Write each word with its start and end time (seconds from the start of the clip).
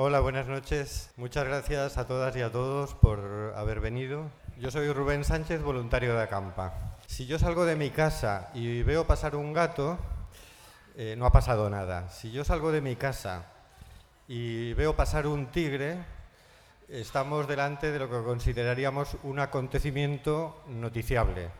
Hola, 0.00 0.20
buenas 0.20 0.46
noches. 0.46 1.10
Muchas 1.16 1.44
gracias 1.44 1.98
a 1.98 2.06
todas 2.06 2.36
y 2.36 2.40
a 2.40 2.52
todos 2.52 2.94
por 2.94 3.52
haber 3.56 3.80
venido. 3.80 4.30
Yo 4.56 4.70
soy 4.70 4.92
Rubén 4.92 5.24
Sánchez, 5.24 5.60
voluntario 5.60 6.14
de 6.14 6.22
Acampa. 6.22 6.96
Si 7.08 7.26
yo 7.26 7.36
salgo 7.36 7.64
de 7.64 7.74
mi 7.74 7.90
casa 7.90 8.48
y 8.54 8.84
veo 8.84 9.08
pasar 9.08 9.34
un 9.34 9.52
gato, 9.52 9.98
eh, 10.96 11.16
no 11.18 11.26
ha 11.26 11.32
pasado 11.32 11.68
nada. 11.68 12.10
Si 12.10 12.30
yo 12.30 12.44
salgo 12.44 12.70
de 12.70 12.80
mi 12.80 12.94
casa 12.94 13.46
y 14.28 14.72
veo 14.74 14.94
pasar 14.94 15.26
un 15.26 15.46
tigre, 15.46 15.96
estamos 16.88 17.48
delante 17.48 17.90
de 17.90 17.98
lo 17.98 18.08
que 18.08 18.24
consideraríamos 18.24 19.16
un 19.24 19.40
acontecimiento 19.40 20.62
noticiable. 20.68 21.50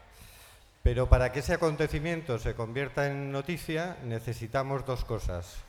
Pero 0.84 1.08
para 1.08 1.32
que 1.32 1.40
ese 1.40 1.54
acontecimiento 1.54 2.38
se 2.38 2.54
convierta 2.54 3.08
en 3.08 3.32
noticia 3.32 3.96
necesitamos 4.04 4.86
dos 4.86 5.04
cosas. 5.04 5.64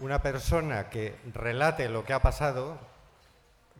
Una 0.00 0.22
persona 0.22 0.88
que 0.88 1.16
relate 1.34 1.88
lo 1.88 2.04
que 2.04 2.12
ha 2.12 2.22
pasado, 2.22 2.78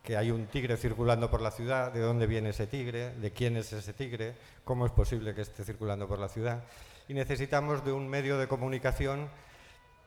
que 0.02 0.16
hay 0.16 0.32
un 0.32 0.46
tigre 0.46 0.76
circulando 0.76 1.30
por 1.30 1.40
la 1.40 1.52
ciudad, 1.52 1.92
de 1.92 2.00
dónde 2.00 2.26
viene 2.26 2.48
ese 2.48 2.66
tigre, 2.66 3.14
de 3.14 3.30
quién 3.32 3.56
es 3.56 3.72
ese 3.72 3.92
tigre, 3.92 4.34
cómo 4.64 4.84
es 4.84 4.90
posible 4.90 5.32
que 5.32 5.42
esté 5.42 5.64
circulando 5.64 6.08
por 6.08 6.18
la 6.18 6.28
ciudad. 6.28 6.64
Y 7.06 7.14
necesitamos 7.14 7.84
de 7.84 7.92
un 7.92 8.08
medio 8.08 8.36
de 8.36 8.48
comunicación 8.48 9.28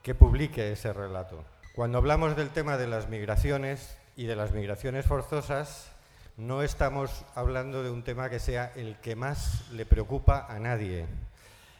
que 0.03 0.13
publique 0.13 0.73
ese 0.73 0.91
relato. 0.91 1.45
Cuando 1.75 1.99
hablamos 1.99 2.35
del 2.35 2.49
tema 2.49 2.75
de 2.75 2.87
las 2.87 3.07
migraciones 3.07 3.97
y 4.17 4.25
de 4.25 4.35
las 4.35 4.51
migraciones 4.51 5.05
forzosas, 5.05 5.93
no 6.35 6.61
estamos 6.61 7.23
hablando 7.35 7.83
de 7.83 7.89
un 7.89 8.03
tema 8.03 8.29
que 8.29 8.39
sea 8.39 8.73
el 8.75 8.97
que 8.97 9.15
más 9.15 9.69
le 9.71 9.85
preocupa 9.85 10.45
a 10.49 10.59
nadie. 10.59 11.05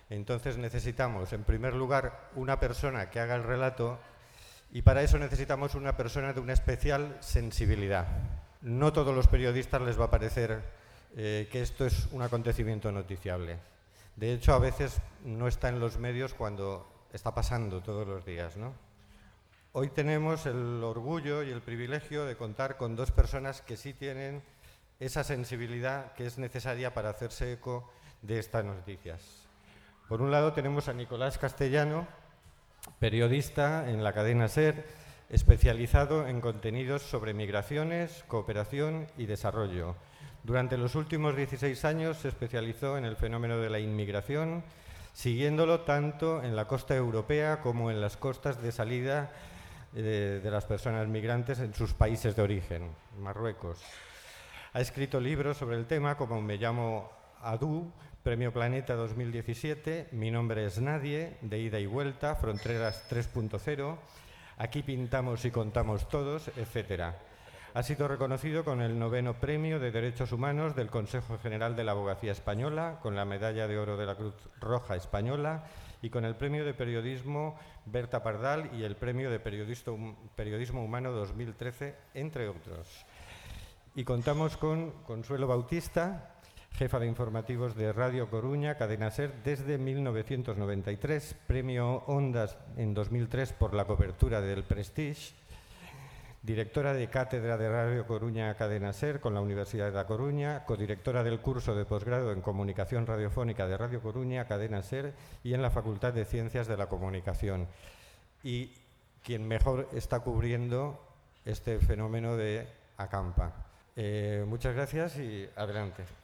Entonces 0.10 0.58
necesitamos, 0.58 1.34
en 1.34 1.44
primer 1.44 1.74
lugar, 1.74 2.30
una 2.36 2.62
persona 2.62 3.10
que 3.10 3.20
haga 3.20 3.36
el 3.36 3.44
relato 3.44 4.00
y 4.72 4.82
para 4.82 5.04
eso 5.04 5.18
necesitamos 5.18 5.76
una 5.76 5.98
persona 5.98 6.34
de 6.34 6.40
una 6.40 6.54
especial 6.54 7.18
sensibilidad. 7.20 8.08
No 8.62 8.94
todos 8.94 9.14
los 9.14 9.28
periodistas 9.28 9.82
les 9.82 10.00
va 10.00 10.06
a 10.06 10.12
parecer 10.12 10.62
eh, 11.16 11.50
que 11.52 11.62
esto 11.62 11.86
es 11.86 12.08
un 12.12 12.22
acontecimiento 12.22 12.92
noticiable. 12.92 13.58
De 14.16 14.34
hecho, 14.34 14.54
a 14.54 14.60
veces 14.60 15.02
no 15.26 15.48
está 15.48 15.70
en 15.70 15.80
los 15.80 15.98
medios 15.98 16.34
cuando 16.34 16.88
está 17.12 17.34
pasando 17.34 17.82
todos 17.82 18.08
los 18.08 18.26
días. 18.26 18.56
¿no? 18.56 18.74
Hoy 19.74 19.90
tenemos 19.90 20.46
el 20.46 20.82
orgullo 20.84 21.44
y 21.44 21.50
el 21.50 21.62
privilegio 21.62 22.26
de 22.26 22.38
contar 22.38 22.78
con 22.78 22.96
dos 22.96 23.12
personas 23.12 23.62
que 23.62 23.76
sí 23.76 23.94
tienen 23.94 24.42
esa 25.00 25.24
sensibilidad 25.24 26.14
que 26.14 26.26
es 26.26 26.38
necesaria 26.38 26.94
para 26.94 27.10
hacerse 27.10 27.54
eco 27.54 27.92
de 28.22 28.40
estas 28.40 28.64
noticias. 28.64 29.22
Por 30.08 30.22
un 30.22 30.32
lado 30.32 30.54
tenemos 30.54 30.88
a 30.88 30.94
Nicolás 30.94 31.38
Castellano, 31.38 32.08
periodista 33.00 33.90
en 33.90 34.04
la 34.04 34.14
cadena 34.14 34.48
SER, 34.48 34.86
especializado 35.30 36.28
en 36.28 36.42
contenidos 36.42 37.02
sobre 37.04 37.34
migraciones, 37.34 38.24
cooperación 38.28 39.08
y 39.18 39.26
desarrollo. 39.26 39.96
Durante 40.44 40.78
los 40.78 40.96
últimos 40.96 41.36
16 41.36 41.86
años 41.86 42.18
se 42.18 42.28
especializó 42.28 42.98
en 42.98 43.06
el 43.06 43.16
fenómeno 43.16 43.60
de 43.60 43.70
la 43.70 43.80
inmigración, 43.80 44.64
siguiéndolo 45.14 45.82
tanto 45.82 46.44
en 46.44 46.56
la 46.56 46.66
costa 46.66 46.96
europea 46.96 47.62
como 47.62 47.92
en 47.92 48.02
las 48.02 48.18
costas 48.18 48.62
de 48.62 48.72
salida 48.72 49.32
de, 49.94 50.42
las 50.50 50.66
personas 50.66 51.08
migrantes 51.08 51.60
en 51.60 51.74
sus 51.74 51.94
países 51.94 52.36
de 52.36 52.42
origen, 52.42 52.90
Marruecos. 53.20 53.80
Ha 54.74 54.80
escrito 54.80 55.20
libros 55.20 55.58
sobre 55.58 55.78
el 55.78 55.86
tema 55.86 56.16
como 56.16 56.42
Me 56.42 56.58
llamo 56.58 57.12
Adu, 57.42 57.92
Premio 58.24 58.54
Planeta 58.54 58.94
2017, 58.94 60.10
Mi 60.12 60.30
nombre 60.30 60.64
es 60.64 60.80
Nadie, 60.80 61.38
De 61.42 61.58
ida 61.58 61.80
y 61.80 61.88
vuelta, 61.88 62.36
Fronteras 62.36 63.10
3.0, 63.10 63.98
Aquí 64.58 64.84
pintamos 64.84 65.44
y 65.44 65.50
contamos 65.50 66.08
todos, 66.08 66.50
etc. 66.50 67.16
Ha 67.74 67.82
sido 67.82 68.08
reconocido 68.08 68.64
con 68.64 68.80
el 68.82 69.00
noveno 69.00 69.34
Premio 69.34 69.80
de 69.80 69.90
Derechos 69.90 70.34
Humanos 70.34 70.76
del 70.76 70.92
Consejo 70.92 71.40
General 71.40 71.76
de 71.76 71.84
la 71.84 71.94
Abogacía 71.94 72.32
Española, 72.32 73.00
con 73.02 73.16
la 73.16 73.26
Medalla 73.26 73.68
de 73.68 73.80
Oro 73.80 73.98
de 73.98 74.06
la 74.06 74.16
Cruz 74.16 74.36
Roja 74.60 74.96
Española 74.96 75.64
y 76.04 76.12
con 76.12 76.24
el 76.24 76.36
Premio 76.36 76.64
de 76.64 76.76
Periodismo 76.76 77.58
Berta 77.88 78.22
Pardal 78.22 78.70
y 78.78 78.84
el 78.84 78.98
Premio 78.98 79.32
de 79.32 79.40
Periodismo 79.40 80.84
Humano 80.84 81.12
2013, 81.12 81.96
entre 82.14 82.50
otros. 82.50 83.04
Y 83.96 84.04
contamos 84.04 84.58
con 84.58 84.92
Consuelo 85.04 85.48
Bautista, 85.48 86.31
jefa 86.74 87.00
de 87.00 87.08
informativos 87.08 87.76
de 87.76 87.94
Radio 87.94 88.30
Coruña, 88.30 88.76
Cadena 88.76 89.12
Ser, 89.12 89.34
desde 89.44 89.78
1993, 89.78 91.36
Premio 91.48 92.04
Ondas 92.08 92.58
en 92.78 92.94
2003 92.94 93.54
por 93.54 93.74
la 93.74 93.86
cobertura 93.86 94.42
del 94.42 94.64
Prestige, 94.64 95.34
directora 96.42 96.94
de 96.94 97.08
cátedra 97.08 97.58
de 97.58 97.70
Radio 97.70 98.08
Coruña 98.08 98.56
Cadena 98.56 98.94
Ser 98.94 99.20
con 99.20 99.34
la 99.34 99.42
Universidad 99.42 99.86
de 99.86 99.92
La 99.92 100.08
Coruña, 100.08 100.66
codirectora 100.66 101.24
del 101.24 101.40
curso 101.40 101.76
de 101.76 101.86
posgrado 101.86 102.32
en 102.32 102.42
Comunicación 102.42 103.06
Radiofónica 103.06 103.68
de 103.68 103.78
Radio 103.78 104.02
Coruña 104.02 104.48
Cadena 104.48 104.82
Ser 104.82 105.14
y 105.44 105.54
en 105.54 105.62
la 105.62 105.70
Facultad 105.70 106.14
de 106.14 106.26
Ciencias 106.26 106.68
de 106.68 106.78
la 106.78 106.88
Comunicación. 106.88 107.68
Y 108.44 108.72
quien 109.24 109.48
mejor 109.48 109.88
está 109.94 110.22
cubriendo 110.22 111.00
este 111.46 111.80
fenómeno 111.80 112.36
de 112.36 112.68
acampa. 112.98 113.54
Eh, 113.96 114.44
muchas 114.48 114.74
gracias 114.74 115.18
y 115.18 115.48
adelante. 115.56 116.21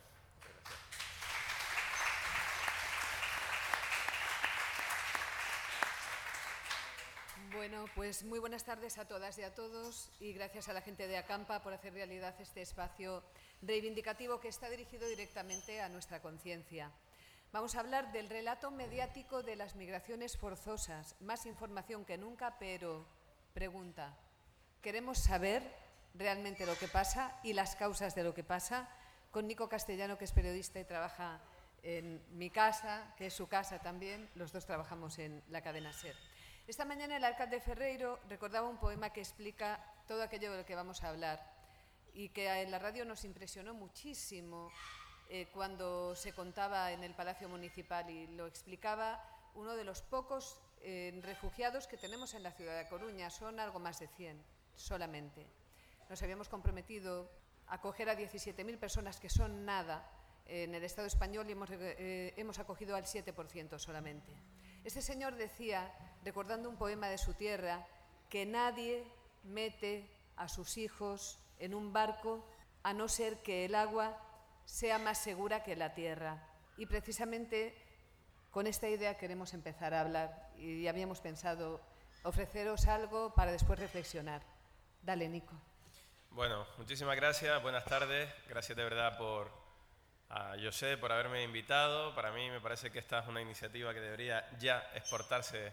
Pues 8.08 8.24
muy 8.24 8.40
buenas 8.40 8.64
tardes 8.64 8.98
a 9.00 9.06
todas 9.06 9.38
y 9.38 9.44
a 9.44 9.54
todos 9.54 10.10
y 10.22 10.32
gracias 10.32 10.70
a 10.70 10.74
la 10.74 10.80
gente 10.80 11.10
de 11.10 11.18
Acampa 11.18 11.62
por 11.62 11.74
hacer 11.74 11.92
realidad 11.92 12.34
este 12.40 12.62
espacio 12.62 13.22
reivindicativo 13.62 14.40
que 14.40 14.48
está 14.48 14.70
dirigido 14.70 15.10
directamente 15.10 15.82
a 15.82 15.90
nuestra 15.90 16.22
conciencia. 16.22 16.90
Vamos 17.52 17.76
a 17.76 17.82
hablar 17.82 18.14
del 18.14 18.30
relato 18.30 18.72
mediático 18.72 19.44
de 19.44 19.58
las 19.58 19.76
migraciones 19.76 20.38
forzosas. 20.38 21.18
Más 21.20 21.46
información 21.46 22.06
que 22.06 22.18
nunca, 22.18 22.58
pero 22.58 23.06
pregunta, 23.54 24.16
¿queremos 24.82 25.18
saber 25.18 25.62
realmente 26.14 26.66
lo 26.66 26.78
que 26.78 26.88
pasa 26.88 27.38
y 27.44 27.52
las 27.52 27.76
causas 27.76 28.16
de 28.16 28.24
lo 28.24 28.34
que 28.34 28.46
pasa? 28.46 28.88
Con 29.32 29.48
Nico 29.48 29.68
Castellano, 29.68 30.18
que 30.18 30.24
es 30.24 30.32
periodista 30.32 30.80
y 30.80 30.86
trabaja 30.86 31.42
en 31.84 32.24
mi 32.38 32.52
casa, 32.52 33.14
que 33.18 33.26
es 33.26 33.34
su 33.34 33.50
casa 33.50 33.80
también, 33.80 34.30
los 34.36 34.54
dos 34.54 34.66
trabajamos 34.66 35.20
en 35.20 35.44
la 35.50 35.62
cadena 35.62 35.92
SER. 35.92 36.16
Esta 36.68 36.84
mañana 36.84 37.16
el 37.16 37.24
alcalde 37.24 37.62
Ferreiro 37.62 38.20
recordaba 38.28 38.68
un 38.68 38.76
poema 38.76 39.10
que 39.10 39.22
explica 39.22 39.80
todo 40.06 40.22
aquello 40.22 40.52
de 40.52 40.58
lo 40.58 40.66
que 40.66 40.76
vamos 40.76 41.02
a 41.02 41.08
hablar 41.08 41.40
y 42.14 42.28
que 42.28 42.52
en 42.62 42.72
la 42.72 42.78
radio 42.78 43.06
nos 43.06 43.24
impresionó 43.24 43.74
muchísimo 43.74 44.70
eh, 45.30 45.48
cuando 45.54 46.14
se 46.14 46.34
contaba 46.34 46.92
en 46.92 47.06
el 47.06 47.14
Palacio 47.14 47.48
Municipal 47.48 48.10
y 48.10 48.28
lo 48.36 48.48
explicaba 48.48 49.24
uno 49.56 49.78
de 49.78 49.86
los 49.86 50.02
pocos 50.02 50.60
eh, 50.82 51.18
refugiados 51.24 51.88
que 51.88 51.96
tenemos 51.96 52.34
en 52.34 52.44
la 52.44 52.52
ciudad 52.52 52.78
de 52.78 52.90
Coruña. 52.90 53.30
Son 53.30 53.62
algo 53.62 53.80
más 53.80 54.00
de 54.00 54.10
100 54.10 54.38
solamente. 54.76 55.48
Nos 56.10 56.22
habíamos 56.22 56.50
comprometido 56.50 57.32
a 57.68 57.76
acoger 57.76 58.10
a 58.10 58.18
17.000 58.18 58.78
personas 58.78 59.22
que 59.22 59.30
son 59.30 59.64
nada 59.64 60.06
en 60.46 60.76
el 60.76 60.84
Estado 60.84 61.08
español 61.08 61.48
y 61.48 61.54
hemos, 61.54 61.70
eh, 61.72 62.34
hemos 62.36 62.60
acogido 62.60 62.98
al 62.98 63.06
7% 63.06 63.80
solamente. 63.80 64.34
Este 64.88 65.02
señor 65.02 65.36
decía 65.36 65.92
recordando 66.24 66.70
un 66.70 66.78
poema 66.78 67.10
de 67.10 67.18
su 67.18 67.34
tierra, 67.34 67.86
que 68.30 68.46
nadie 68.46 69.04
mete 69.44 70.10
a 70.38 70.48
sus 70.48 70.78
hijos 70.78 71.40
en 71.60 71.76
un 71.76 71.92
barco 71.92 72.48
a 72.84 72.94
no 72.94 73.10
ser 73.10 73.44
que 73.44 73.66
el 73.66 73.76
agua 73.76 74.18
sea 74.64 74.98
más 74.98 75.18
segura 75.18 75.62
que 75.62 75.76
la 75.76 75.94
tierra. 75.94 76.42
Y 76.78 76.86
precisamente 76.86 77.76
con 78.50 78.66
esta 78.66 78.88
idea 78.88 79.18
queremos 79.18 79.54
empezar 79.54 79.94
a 79.94 80.00
hablar 80.00 80.54
y 80.58 80.88
habíamos 80.88 81.20
pensado 81.20 81.82
ofreceros 82.24 82.88
algo 82.88 83.34
para 83.34 83.52
después 83.52 83.78
reflexionar. 83.80 84.42
Dale, 85.02 85.28
Nico. 85.28 85.54
Bueno, 86.30 86.66
muchísimas 86.78 87.18
gracias, 87.18 87.62
buenas 87.62 87.84
tardes, 87.84 88.34
gracias 88.48 88.78
de 88.78 88.84
verdad 88.86 89.18
por 89.18 89.67
a 90.30 90.56
José 90.62 90.98
por 90.98 91.12
haberme 91.12 91.44
invitado. 91.44 92.14
Para 92.16 92.32
mí 92.32 92.50
me 92.50 92.60
parece 92.60 92.92
que 92.92 93.00
esta 93.00 93.20
es 93.20 93.28
una 93.28 93.42
iniciativa 93.42 93.94
que 93.94 94.00
debería 94.00 94.50
ya 94.60 94.90
exportarse 94.94 95.72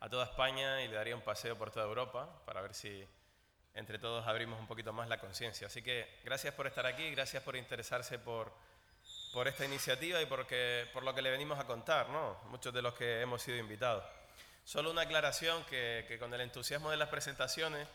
a 0.00 0.08
toda 0.08 0.24
España 0.24 0.82
y 0.82 0.88
le 0.88 0.94
daría 0.94 1.16
un 1.16 1.22
paseo 1.22 1.56
por 1.56 1.70
toda 1.70 1.86
Europa 1.86 2.28
para 2.44 2.60
ver 2.60 2.74
si 2.74 3.06
entre 3.74 3.98
todos 3.98 4.26
abrimos 4.26 4.58
un 4.58 4.66
poquito 4.66 4.92
más 4.92 5.08
la 5.08 5.18
conciencia. 5.18 5.66
Así 5.66 5.82
que 5.82 6.20
gracias 6.24 6.54
por 6.54 6.66
estar 6.66 6.86
aquí, 6.86 7.10
gracias 7.10 7.42
por 7.42 7.56
interesarse 7.56 8.18
por, 8.18 8.52
por 9.32 9.48
esta 9.48 9.64
iniciativa 9.64 10.20
y 10.20 10.26
porque, 10.26 10.88
por 10.92 11.02
lo 11.02 11.14
que 11.14 11.22
le 11.22 11.30
venimos 11.30 11.58
a 11.58 11.66
contar, 11.66 12.08
¿no? 12.08 12.38
muchos 12.50 12.72
de 12.72 12.82
los 12.82 12.94
que 12.94 13.20
hemos 13.20 13.42
sido 13.42 13.58
invitados. 13.58 14.04
Solo 14.64 14.90
una 14.90 15.02
aclaración 15.02 15.64
que, 15.64 16.04
que 16.08 16.18
con 16.18 16.32
el 16.34 16.40
entusiasmo 16.40 16.90
de 16.90 16.96
las 16.96 17.08
presentaciones 17.08 17.86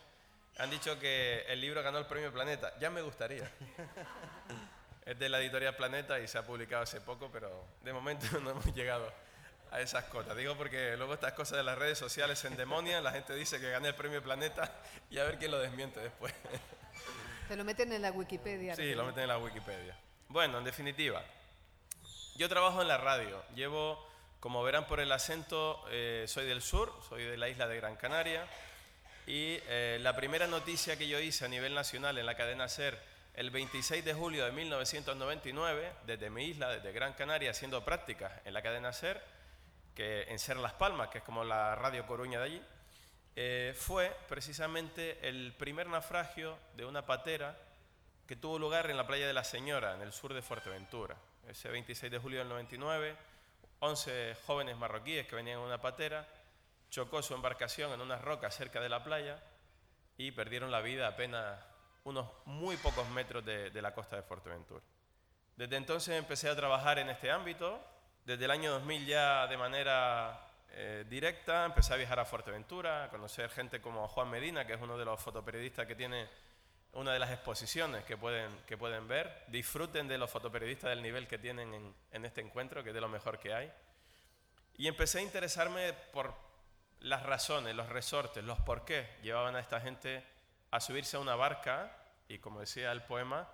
han 0.58 0.70
dicho 0.70 0.98
que 0.98 1.44
el 1.48 1.60
libro 1.60 1.82
ganó 1.82 1.98
el 1.98 2.06
premio 2.06 2.32
Planeta. 2.32 2.72
Ya 2.78 2.90
me 2.90 3.02
gustaría. 3.02 3.50
Es 5.04 5.18
de 5.18 5.28
la 5.28 5.40
editorial 5.40 5.74
Planeta 5.74 6.20
y 6.20 6.28
se 6.28 6.38
ha 6.38 6.46
publicado 6.46 6.82
hace 6.82 7.00
poco, 7.00 7.28
pero 7.32 7.66
de 7.82 7.92
momento 7.92 8.26
no 8.40 8.50
hemos 8.50 8.66
llegado 8.74 9.12
a 9.70 9.80
esas 9.80 10.04
cotas. 10.04 10.36
Digo 10.36 10.56
porque 10.56 10.96
luego 10.96 11.14
estas 11.14 11.32
cosas 11.32 11.58
de 11.58 11.64
las 11.64 11.78
redes 11.78 11.98
sociales 11.98 12.38
se 12.38 12.48
endemonian, 12.48 13.02
la 13.02 13.12
gente 13.12 13.34
dice 13.34 13.58
que 13.58 13.70
gané 13.70 13.88
el 13.88 13.94
premio 13.94 14.22
Planeta 14.22 14.72
y 15.10 15.18
a 15.18 15.24
ver 15.24 15.38
quién 15.38 15.50
lo 15.50 15.58
desmiente 15.58 16.00
después. 16.00 16.32
Te 17.48 17.56
lo 17.56 17.64
meten 17.64 17.92
en 17.92 18.02
la 18.02 18.12
Wikipedia. 18.12 18.76
Sí, 18.76 18.94
lo 18.94 19.04
meten 19.04 19.24
en 19.24 19.28
la 19.28 19.38
Wikipedia. 19.38 19.96
Bueno, 20.28 20.58
en 20.58 20.64
definitiva, 20.64 21.22
yo 22.36 22.48
trabajo 22.48 22.80
en 22.80 22.88
la 22.88 22.96
radio. 22.96 23.42
Llevo, 23.54 24.08
como 24.40 24.62
verán 24.62 24.86
por 24.86 25.00
el 25.00 25.10
acento, 25.12 25.84
eh, 25.90 26.24
soy 26.28 26.46
del 26.46 26.62
sur, 26.62 26.92
soy 27.08 27.24
de 27.24 27.36
la 27.36 27.48
isla 27.48 27.66
de 27.66 27.76
Gran 27.76 27.96
Canaria. 27.96 28.46
Y 29.26 29.58
eh, 29.68 29.98
la 30.00 30.16
primera 30.16 30.46
noticia 30.46 30.96
que 30.96 31.08
yo 31.08 31.18
hice 31.20 31.44
a 31.44 31.48
nivel 31.48 31.74
nacional 31.74 32.16
en 32.16 32.26
la 32.26 32.36
cadena 32.36 32.68
SER 32.68 32.98
el 33.34 33.50
26 33.50 34.04
de 34.04 34.12
julio 34.12 34.44
de 34.44 34.52
1999, 34.52 35.92
desde 36.06 36.30
mi 36.30 36.44
isla, 36.44 36.68
desde 36.68 36.92
Gran 36.92 37.14
Canaria, 37.14 37.50
haciendo 37.50 37.84
prácticas 37.84 38.32
en 38.44 38.52
la 38.52 38.62
cadena 38.62 38.92
SER, 38.92 39.22
que 39.94 40.22
en 40.24 40.38
Ser 40.38 40.58
Las 40.58 40.74
Palmas, 40.74 41.08
que 41.08 41.18
es 41.18 41.24
como 41.24 41.44
la 41.44 41.74
radio 41.74 42.06
Coruña 42.06 42.40
de 42.40 42.44
allí, 42.44 42.62
eh, 43.34 43.74
fue 43.76 44.14
precisamente 44.28 45.26
el 45.26 45.54
primer 45.54 45.86
naufragio 45.86 46.58
de 46.76 46.84
una 46.84 47.06
patera 47.06 47.58
que 48.26 48.36
tuvo 48.36 48.58
lugar 48.58 48.90
en 48.90 48.96
la 48.96 49.06
playa 49.06 49.26
de 49.26 49.32
la 49.32 49.44
Señora, 49.44 49.94
en 49.94 50.02
el 50.02 50.12
sur 50.12 50.34
de 50.34 50.42
Fuerteventura. 50.42 51.16
Ese 51.48 51.68
26 51.68 52.12
de 52.12 52.18
julio 52.18 52.40
del 52.40 52.48
99, 52.48 53.16
11 53.80 54.36
jóvenes 54.46 54.76
marroquíes 54.76 55.26
que 55.26 55.36
venían 55.36 55.58
en 55.58 55.64
una 55.64 55.80
patera, 55.80 56.28
chocó 56.90 57.22
su 57.22 57.34
embarcación 57.34 57.92
en 57.92 58.00
unas 58.02 58.20
rocas 58.20 58.54
cerca 58.54 58.80
de 58.80 58.90
la 58.90 59.02
playa 59.02 59.42
y 60.18 60.30
perdieron 60.32 60.70
la 60.70 60.82
vida 60.82 61.08
apenas 61.08 61.58
unos 62.04 62.28
muy 62.46 62.76
pocos 62.76 63.08
metros 63.10 63.44
de, 63.44 63.82
la 63.82 63.94
costa 63.94 64.16
de 64.16 64.22
Fuerteventura. 64.22 64.82
Desde 65.56 65.76
entonces 65.76 66.18
empecé 66.18 66.48
a 66.48 66.56
trabajar 66.56 66.98
en 66.98 67.08
este 67.10 67.30
ámbito, 67.30 67.80
desde 68.24 68.44
el 68.44 68.50
año 68.50 68.72
2000 68.72 69.06
ya 69.06 69.46
de 69.46 69.56
manera 69.56 70.48
eh, 70.70 71.04
directa, 71.08 71.64
empecé 71.64 71.92
a 71.94 71.96
viajar 71.96 72.18
a 72.18 72.24
Fuerteventura, 72.24 73.04
a 73.04 73.08
conocer 73.08 73.50
gente 73.50 73.80
como 73.80 74.08
Juan 74.08 74.30
Medina, 74.30 74.66
que 74.66 74.74
es 74.74 74.80
uno 74.80 74.96
de 74.96 75.04
los 75.04 75.20
fotoperiodistas 75.20 75.86
que 75.86 75.94
tiene 75.94 76.28
una 76.94 77.12
de 77.12 77.18
las 77.18 77.30
exposiciones 77.30 78.04
que 78.04 78.16
pueden, 78.16 78.50
que 78.66 78.76
pueden 78.76 79.06
ver. 79.08 79.44
Disfruten 79.48 80.08
de 80.08 80.18
los 80.18 80.30
fotoperiodistas 80.30 80.90
del 80.90 81.02
nivel 81.02 81.26
que 81.26 81.38
tienen 81.38 81.72
en, 81.72 81.94
en 82.10 82.24
este 82.24 82.40
encuentro, 82.40 82.82
que 82.82 82.90
es 82.90 82.94
de 82.94 83.00
lo 83.00 83.08
mejor 83.08 83.38
que 83.38 83.54
hay. 83.54 83.72
Y 84.76 84.88
empecé 84.88 85.18
a 85.18 85.22
interesarme 85.22 85.92
por 86.12 86.34
las 87.00 87.22
razones, 87.22 87.74
los 87.74 87.88
resortes, 87.88 88.44
los 88.44 88.58
por 88.60 88.84
qué 88.84 89.08
llevaban 89.22 89.56
a 89.56 89.60
esta 89.60 89.80
gente 89.80 90.24
a 90.72 90.80
subirse 90.80 91.16
a 91.16 91.20
una 91.20 91.36
barca 91.36 91.94
y, 92.26 92.38
como 92.38 92.58
decía 92.58 92.90
el 92.90 93.02
poema, 93.02 93.48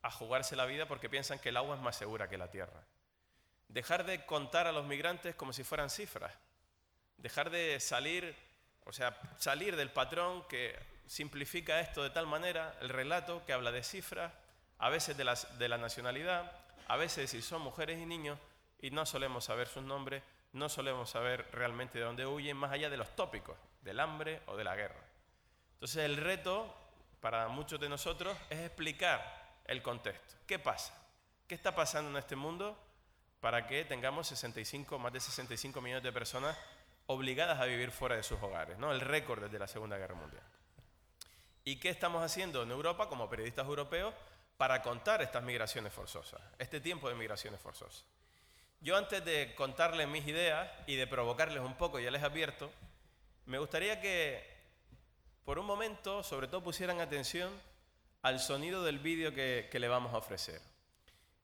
a 0.00 0.10
jugarse 0.10 0.56
la 0.56 0.64
vida 0.64 0.86
porque 0.86 1.08
piensan 1.08 1.38
que 1.38 1.50
el 1.50 1.56
agua 1.58 1.76
es 1.76 1.82
más 1.82 1.94
segura 1.94 2.28
que 2.28 2.38
la 2.38 2.50
tierra. 2.50 2.82
Dejar 3.68 4.04
de 4.04 4.24
contar 4.24 4.66
a 4.66 4.72
los 4.72 4.86
migrantes 4.86 5.34
como 5.36 5.52
si 5.52 5.64
fueran 5.64 5.90
cifras. 5.90 6.32
Dejar 7.18 7.50
de 7.50 7.78
salir, 7.78 8.34
o 8.84 8.92
sea, 8.92 9.16
salir 9.38 9.76
del 9.76 9.92
patrón 9.92 10.44
que 10.48 10.74
simplifica 11.06 11.78
esto 11.78 12.02
de 12.02 12.10
tal 12.10 12.26
manera, 12.26 12.74
el 12.80 12.88
relato 12.88 13.44
que 13.44 13.52
habla 13.52 13.70
de 13.70 13.82
cifras, 13.82 14.32
a 14.78 14.88
veces 14.88 15.16
de, 15.16 15.24
las, 15.24 15.58
de 15.58 15.68
la 15.68 15.76
nacionalidad, 15.76 16.50
a 16.88 16.96
veces 16.96 17.30
si 17.30 17.42
son 17.42 17.60
mujeres 17.60 18.00
y 18.00 18.06
niños, 18.06 18.38
y 18.80 18.90
no 18.90 19.04
solemos 19.04 19.44
saber 19.44 19.68
sus 19.68 19.82
nombres, 19.82 20.22
no 20.52 20.70
solemos 20.70 21.10
saber 21.10 21.46
realmente 21.52 21.98
de 21.98 22.04
dónde 22.04 22.26
huyen, 22.26 22.56
más 22.56 22.72
allá 22.72 22.88
de 22.88 22.96
los 22.96 23.14
tópicos, 23.14 23.58
del 23.82 24.00
hambre 24.00 24.40
o 24.46 24.56
de 24.56 24.64
la 24.64 24.74
guerra. 24.74 25.11
Entonces 25.82 26.04
el 26.04 26.16
reto 26.16 26.72
para 27.20 27.48
muchos 27.48 27.80
de 27.80 27.88
nosotros 27.88 28.38
es 28.48 28.60
explicar 28.60 29.58
el 29.66 29.82
contexto. 29.82 30.36
¿Qué 30.46 30.60
pasa? 30.60 30.94
¿Qué 31.48 31.56
está 31.56 31.74
pasando 31.74 32.10
en 32.10 32.16
este 32.18 32.36
mundo? 32.36 32.78
para 33.42 33.66
que 33.66 33.84
tengamos 33.84 34.28
65, 34.28 35.00
más 35.00 35.12
de 35.12 35.18
65 35.18 35.80
millones 35.80 36.04
de 36.04 36.12
personas 36.12 36.56
obligadas 37.06 37.58
a 37.58 37.64
vivir 37.64 37.90
fuera 37.90 38.14
de 38.14 38.22
sus 38.22 38.40
hogares, 38.40 38.78
¿no? 38.78 38.92
el 38.92 39.00
récord 39.00 39.42
desde 39.42 39.58
la 39.58 39.66
Segunda 39.66 39.98
Guerra 39.98 40.14
Mundial. 40.14 40.44
¿Y 41.64 41.80
qué 41.80 41.88
estamos 41.88 42.22
haciendo 42.22 42.62
en 42.62 42.70
Europa 42.70 43.08
como 43.08 43.28
periodistas 43.28 43.66
europeos 43.66 44.14
para 44.56 44.80
contar 44.80 45.22
estas 45.22 45.42
migraciones 45.42 45.92
forzosas, 45.92 46.40
este 46.56 46.80
tiempo 46.80 47.08
de 47.08 47.16
migraciones 47.16 47.58
forzosas? 47.60 48.04
Yo 48.80 48.96
antes 48.96 49.24
de 49.24 49.56
contarles 49.56 50.06
mis 50.06 50.24
ideas 50.24 50.70
y 50.86 50.94
de 50.94 51.08
provocarles 51.08 51.64
un 51.64 51.74
poco, 51.74 51.98
ya 51.98 52.12
les 52.12 52.22
advierto, 52.22 52.70
me 53.46 53.58
gustaría 53.58 54.00
que 54.00 54.51
por 55.44 55.58
un 55.58 55.66
momento, 55.66 56.22
sobre 56.22 56.46
todo, 56.46 56.62
pusieran 56.62 57.00
atención 57.00 57.52
al 58.22 58.38
sonido 58.38 58.84
del 58.84 59.00
vídeo 59.00 59.34
que, 59.34 59.68
le 59.72 59.88
vamos 59.88 60.14
a 60.14 60.18
ofrecer. 60.18 60.60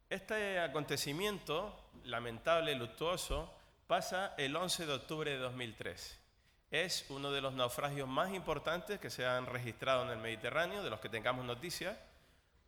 Este 0.08 0.60
acontecimiento 0.60 1.90
lamentable, 2.04 2.74
luctuoso, 2.74 3.52
pasa 3.86 4.34
el 4.38 4.54
11 4.54 4.86
de 4.86 4.92
octubre 4.92 5.30
de 5.32 5.38
2003. 5.38 6.20
Es 6.70 7.06
uno 7.08 7.32
de 7.32 7.40
los 7.40 7.54
naufragios 7.54 8.08
más 8.08 8.32
importantes 8.32 9.00
que 9.00 9.10
se 9.10 9.26
han 9.26 9.46
registrado 9.46 10.04
en 10.04 10.10
el 10.10 10.18
Mediterráneo, 10.18 10.82
de 10.82 10.90
los 10.90 11.00
que 11.00 11.08
tengamos 11.08 11.44
noticias, 11.44 11.96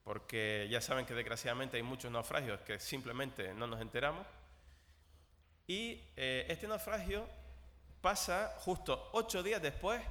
porque 0.02 0.66
ya 0.70 0.80
saben 0.80 1.06
que 1.06 1.14
desgraciadamente 1.14 1.76
hay 1.76 1.82
muchos 1.82 2.10
naufragios 2.10 2.60
que 2.62 2.80
simplemente 2.80 3.54
no 3.54 3.66
nos 3.68 3.80
enteramos. 3.80 4.26
Y 5.68 6.02
eh, 6.16 6.46
este 6.48 6.66
naufragio 6.66 7.28
pasa 8.00 8.56
justo 8.58 9.10
ocho 9.12 9.42
días 9.42 9.62
después 9.62 10.02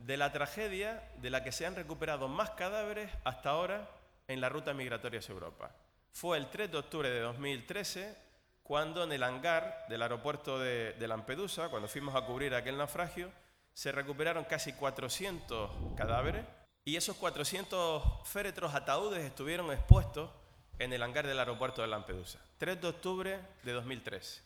de 0.00 0.16
la 0.16 0.32
tragedia 0.32 1.02
de 1.18 1.30
la 1.30 1.44
que 1.44 1.52
se 1.52 1.66
han 1.66 1.76
recuperado 1.76 2.26
más 2.26 2.50
cadáveres 2.50 3.10
hasta 3.24 3.50
ahora 3.50 3.88
en 4.28 4.40
la 4.40 4.48
ruta 4.48 4.72
migratoria 4.72 5.20
hacia 5.20 5.32
Europa. 5.32 5.70
Fue 6.12 6.38
el 6.38 6.48
3 6.48 6.72
de 6.72 6.78
octubre 6.78 7.10
de 7.10 7.20
2013 7.20 8.16
cuando 8.62 9.04
en 9.04 9.12
el 9.12 9.22
hangar 9.22 9.86
del 9.88 10.02
aeropuerto 10.02 10.58
de, 10.58 10.94
Lampedusa, 11.06 11.68
cuando 11.68 11.88
fuimos 11.88 12.14
a 12.14 12.24
cubrir 12.24 12.54
aquel 12.54 12.78
naufragio, 12.78 13.30
se 13.74 13.92
recuperaron 13.92 14.44
casi 14.44 14.72
400 14.72 15.96
cadáveres 15.96 16.44
y 16.84 16.96
esos 16.96 17.16
400 17.16 18.28
féretros 18.28 18.74
ataúdes 18.74 19.24
estuvieron 19.24 19.70
expuestos 19.72 20.30
en 20.78 20.92
el 20.92 21.02
hangar 21.02 21.26
del 21.26 21.38
aeropuerto 21.38 21.82
de 21.82 21.88
Lampedusa. 21.88 22.38
3 22.58 22.80
de 22.80 22.88
octubre 22.88 23.40
de 23.62 23.72
2013. 23.72 24.42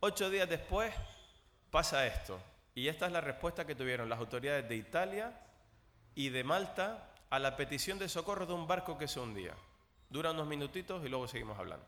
Ocho 0.00 0.30
días 0.30 0.48
después 0.48 0.94
pasa 1.70 2.06
esto 2.06 2.38
y 2.78 2.86
esta 2.86 3.06
es 3.06 3.12
la 3.12 3.20
respuesta 3.20 3.66
que 3.66 3.74
tuvieron 3.74 4.08
las 4.08 4.20
autoridades 4.20 4.68
de 4.68 4.76
Italia 4.76 5.36
y 6.14 6.28
de 6.28 6.44
Malta 6.44 7.10
a 7.28 7.40
la 7.40 7.56
petición 7.56 7.98
de 7.98 8.08
socorro 8.08 8.46
de 8.46 8.52
un 8.52 8.68
barco 8.68 8.96
que 8.96 9.08
se 9.08 9.18
hundía. 9.18 9.54
Dura 10.08 10.30
unos 10.30 10.46
minutitos 10.46 11.04
y 11.04 11.08
luego 11.08 11.26
seguimos 11.26 11.58
hablando. 11.58 11.84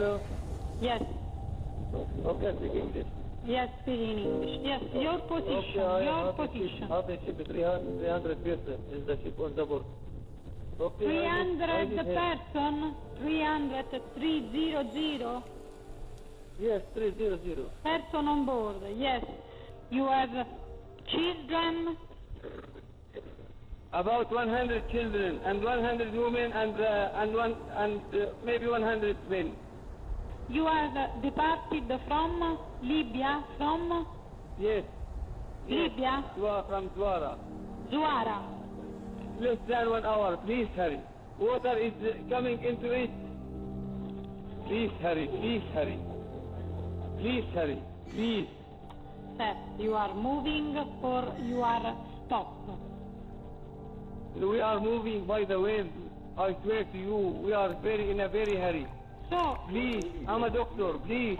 Hello. 0.00 0.18
Yes, 0.80 1.02
Okay, 2.24 2.52
speak 2.56 2.72
English. 2.72 3.06
yes, 3.44 3.68
speak 3.82 4.00
in 4.00 4.18
English. 4.24 4.56
Yes, 4.62 4.80
your 4.94 5.18
position, 5.28 5.80
Okay, 5.84 6.04
your 6.06 6.32
position. 6.32 6.88
have 6.88 7.04
a 7.10 7.18
ship 7.26 7.36
300, 7.46 7.98
300 8.00 8.42
person 8.42 8.76
is 8.96 9.06
the 9.06 9.18
ship 9.22 9.38
on 9.38 9.54
the 9.54 9.66
board. 9.66 9.82
Okay, 10.80 11.04
I 11.04 11.44
need- 11.44 11.60
I 11.60 11.84
300 11.84 12.06
need 12.06 12.16
person, 12.16 12.96
300, 13.18 13.86
300 14.16 15.42
Yes, 16.58 16.80
300. 16.94 17.68
person 17.82 18.26
on 18.26 18.46
board. 18.46 18.80
Yes, 18.96 19.22
you 19.90 20.06
have 20.06 20.32
children, 21.12 21.98
About 23.92 24.30
100 24.32 24.88
children 24.92 25.40
and 25.44 25.62
100 25.62 26.14
women 26.14 26.52
and 26.52 26.80
uh, 26.80 27.20
and 27.20 27.34
one 27.34 27.54
and 27.76 28.00
uh, 28.14 28.26
maybe 28.44 28.66
100 28.66 29.28
men. 29.28 29.56
You 30.50 30.66
are 30.66 31.08
departed 31.22 31.84
from 32.06 32.58
Libya, 32.82 33.44
from 33.56 34.06
Yes. 34.58 34.84
yes. 35.68 35.90
Libya, 35.90 36.24
Dwa- 36.36 36.66
from 36.68 36.88
Dwara. 36.90 37.38
Zuara. 37.90 38.42
Less 39.40 39.58
than 39.68 39.90
one 39.90 40.04
hour. 40.04 40.36
Please 40.44 40.68
hurry. 40.76 41.00
Water 41.38 41.76
is 41.78 41.92
coming 42.28 42.62
into 42.62 42.90
it. 42.92 43.10
Please 44.66 44.90
hurry. 45.00 45.26
Please 45.28 45.62
hurry. 45.74 45.98
Please 47.18 47.44
hurry. 47.54 47.78
Please. 48.10 48.48
Sir, 49.38 49.54
you 49.78 49.94
are 49.94 50.14
moving 50.14 50.76
or 51.02 51.34
you 51.42 51.62
are 51.62 51.96
stopped? 52.26 52.68
We 54.36 54.60
are 54.60 54.78
moving 54.80 55.24
by 55.26 55.44
the 55.44 55.58
wind. 55.58 55.90
I 56.38 56.54
swear 56.62 56.84
to 56.84 56.98
you, 56.98 57.16
we 57.44 57.52
are 57.52 57.74
very 57.82 58.10
in 58.10 58.20
a 58.20 58.28
very 58.28 58.56
hurry. 58.56 58.86
So, 59.30 59.58
Please, 59.68 60.06
I'm 60.26 60.42
a 60.42 60.50
doctor. 60.50 60.94
Please. 61.06 61.38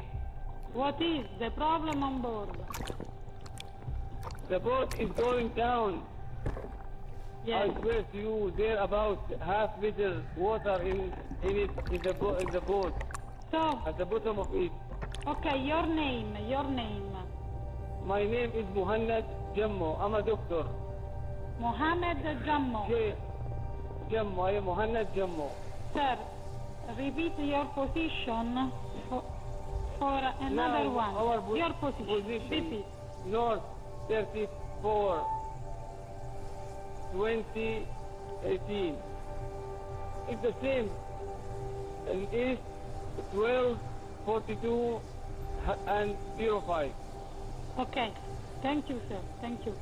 what 0.73 1.01
is 1.03 1.27
the 1.39 1.51
problem 1.51 2.03
on 2.03 2.23
board? 2.23 2.49
the 4.49 4.59
boat 4.59 4.93
is 4.99 5.09
going 5.13 5.49
down. 5.51 6.03
Yes. 7.45 7.71
I 7.71 7.81
swear 7.81 8.03
to 8.03 8.19
you, 8.19 8.53
there 8.57 8.79
about 8.79 9.23
half 9.41 9.71
liter 9.81 10.23
water 10.37 10.83
in 10.83 11.13
in 11.49 11.57
it 11.57 11.71
in 11.93 12.03
the 12.03 12.13
bo- 12.15 12.35
in 12.37 12.51
the 12.51 12.61
boat 12.61 12.93
So, 13.53 13.81
at 13.87 13.97
the 13.97 14.05
bottom 14.05 14.39
of 14.41 14.49
it. 14.55 14.73
okay, 15.27 15.57
your 15.59 15.87
name, 15.87 16.37
your 16.49 16.65
name. 16.65 17.07
My 18.05 18.25
name 18.25 18.51
is 18.55 18.67
Muhammad 18.75 19.25
Jammo. 19.57 19.97
I'm 20.01 20.15
a 20.15 20.23
doctor. 20.23 20.65
Muhammad 21.61 22.19
Jammo. 22.45 22.89
J. 22.89 23.15
Jammo. 24.11 24.43
I 24.49 24.53
am 24.59 24.65
Muhannad 24.65 25.15
Jammo. 25.15 25.51
Sir, 25.95 26.19
repeat 26.99 27.33
your 27.39 27.65
position 27.67 28.73
for, 29.09 29.23
for 29.99 30.19
another 30.41 30.85
Now, 30.85 30.91
one. 30.91 31.15
our 31.15 31.41
po- 31.41 31.55
your 31.55 31.73
position. 31.75 32.07
position. 32.07 32.51
Repeat. 32.51 32.85
North 33.27 33.63
34 34.09 35.27
2018. 37.13 38.97
It's 40.29 40.43
the 40.43 40.55
same. 40.63 40.91
And 42.09 42.23
East 42.35 42.63
12 43.35 43.79
42 44.25 45.01
and 45.87 46.17
05. 46.39 46.93
Okay. 47.79 48.13
Thank 48.63 48.89
you, 48.89 49.01
sir. 49.09 49.21
Thank 49.41 49.65
you. 49.67 49.75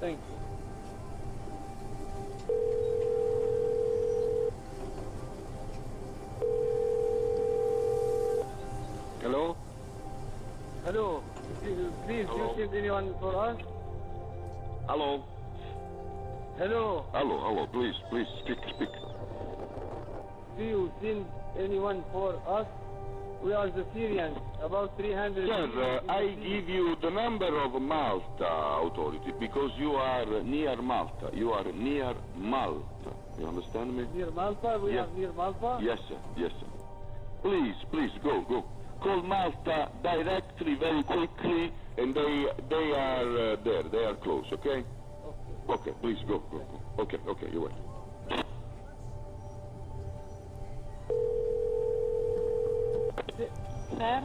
Thank 0.00 0.18
you. 0.18 0.45
Hello? 9.26 9.56
Hello. 10.84 11.20
Please, 11.60 12.26
Hello. 12.30 12.54
do 12.54 12.62
you 12.62 12.68
send 12.68 12.74
anyone 12.78 13.12
for 13.18 13.34
us? 13.34 13.58
Hello? 14.86 15.24
Hello. 16.56 17.06
Hello, 17.12 17.36
hello, 17.42 17.66
please, 17.72 17.94
please, 18.08 18.28
speak, 18.44 18.58
speak. 18.76 18.88
Do 20.56 20.62
you 20.62 20.92
send 21.02 21.26
anyone 21.58 22.04
for 22.12 22.36
us? 22.46 22.68
We 23.42 23.52
are 23.52 23.66
the 23.66 23.84
Syrians, 23.92 24.38
about 24.62 24.96
300. 24.96 25.48
Sir, 25.48 26.00
uh, 26.06 26.12
I 26.12 26.28
give 26.36 26.68
you 26.68 26.94
the 27.02 27.10
number 27.10 27.50
of 27.64 27.72
Malta 27.82 28.46
authority 28.86 29.32
because 29.40 29.72
you 29.76 29.90
are 29.90 30.40
near 30.44 30.80
Malta. 30.80 31.30
You 31.34 31.50
are 31.50 31.64
near 31.72 32.14
Malta. 32.36 33.10
You 33.40 33.48
understand 33.48 33.96
me? 33.96 34.06
Near 34.14 34.30
Malta, 34.30 34.78
we 34.80 34.92
Yes. 34.94 35.08
are 35.08 35.18
near 35.18 35.32
Malta. 35.32 35.80
Yes, 35.82 35.98
sir. 36.08 36.20
Yes, 36.36 36.52
sir. 36.60 36.68
Please, 37.42 37.74
please, 37.90 38.10
go, 38.22 38.44
go. 38.48 38.64
Call 39.00 39.22
Malta 39.22 39.88
directly, 40.02 40.74
very 40.74 41.02
quickly, 41.02 41.72
and 41.98 42.14
they 42.14 42.46
they 42.68 42.92
are 42.92 43.52
uh, 43.52 43.56
there. 43.64 43.82
They 43.84 44.04
are 44.04 44.14
close, 44.14 44.46
okay? 44.52 44.84
Okay, 45.68 45.92
please, 46.00 46.18
go, 46.26 46.38
go, 46.50 46.58
go. 46.58 47.02
Okay, 47.02 47.18
okay, 47.28 47.48
you're 47.52 47.62
welcome. 47.62 47.82
Sir? 53.98 54.22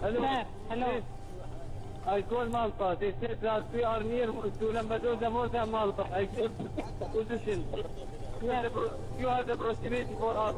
Hello. 0.00 0.20
Sir, 0.20 0.44
hello. 0.68 0.86
Yes. 0.92 1.02
I 2.06 2.22
call 2.22 2.46
Malta. 2.46 2.96
They 3.00 3.14
said 3.20 3.40
that 3.40 3.72
we 3.72 3.82
are 3.82 4.02
near 4.02 4.26
to 4.26 4.32
Lampedusa 4.32 5.30
more 5.32 5.48
than 5.48 5.70
Malta. 5.70 6.06
I 6.12 6.24
give 6.26 6.52
position. 7.12 7.64
You 8.42 8.48
have, 8.50 8.72
the, 8.72 8.92
you 9.18 9.26
have 9.26 9.46
the 9.46 9.56
proximity 9.56 10.14
for 10.18 10.36
us. 10.36 10.54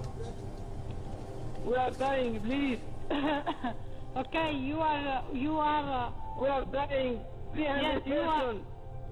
We 1.69 1.75
are 1.77 1.91
dying, 1.91 2.41
please. 2.41 2.79
okay, 4.17 4.53
you 4.55 4.81
are, 4.81 5.07
uh, 5.09 5.23
you 5.35 5.59
are, 5.59 6.07
uh, 6.07 6.41
We 6.41 6.49
are 6.49 6.65
dying. 6.65 7.21
300 7.55 7.83
Yes, 7.83 8.03
you 8.07 8.15
are- 8.15 8.55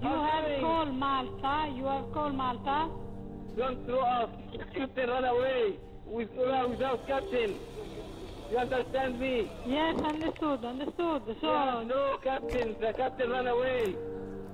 you 0.01 0.07
are 0.07 0.27
have 0.29 0.61
called 0.61 0.93
Malta, 0.95 1.55
you 1.75 1.85
have 1.85 2.11
called 2.13 2.35
Malta. 2.35 2.89
Don't 3.57 3.85
throw 3.85 3.99
us. 4.01 4.29
Captain, 4.73 5.09
run 5.09 5.25
away. 5.25 5.77
With, 6.05 6.29
uh, 6.37 6.67
without 6.69 7.05
captain. 7.07 7.59
You 8.51 8.57
understand 8.57 9.19
me? 9.19 9.51
Yes, 9.65 10.01
understood, 10.01 10.63
understood. 10.65 11.21
So, 11.41 11.83
no 11.83 12.17
captain. 12.23 12.75
The 12.79 12.93
captain 12.93 13.29
ran 13.31 13.47
away. 13.47 13.95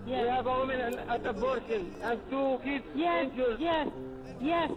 We 0.06 0.12
have 0.14 0.46
a 0.48 0.60
woman 0.60 0.80
and- 0.82 1.00
at 1.10 1.26
abortion 1.26 1.96
and 2.04 2.20
two 2.30 2.60
kids 2.66 2.86
yes, 2.96 3.26
injured. 3.26 3.60
yes, 3.60 3.88
yes. 4.42 4.72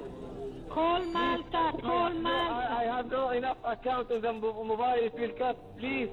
Call 0.76 1.04
Malta, 1.06 1.72
call 1.80 2.12
I, 2.26 2.82
I 2.82 2.96
have 2.96 3.06
no 3.10 3.30
enough 3.30 3.56
account 3.64 4.10
on 4.12 4.20
the 4.20 4.30
mobile. 4.32 4.94
It 5.08 5.14
will 5.18 5.32
cut. 5.38 5.56
Please. 5.78 6.10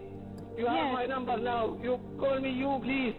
You 0.57 0.67
have 0.67 0.75
Yes. 0.87 0.93
my 0.93 1.05
number 1.05 1.35
now. 1.35 1.75
You 1.83 1.99
call 2.17 2.39
me 2.39 2.51
you, 2.51 2.79
please. 2.81 3.15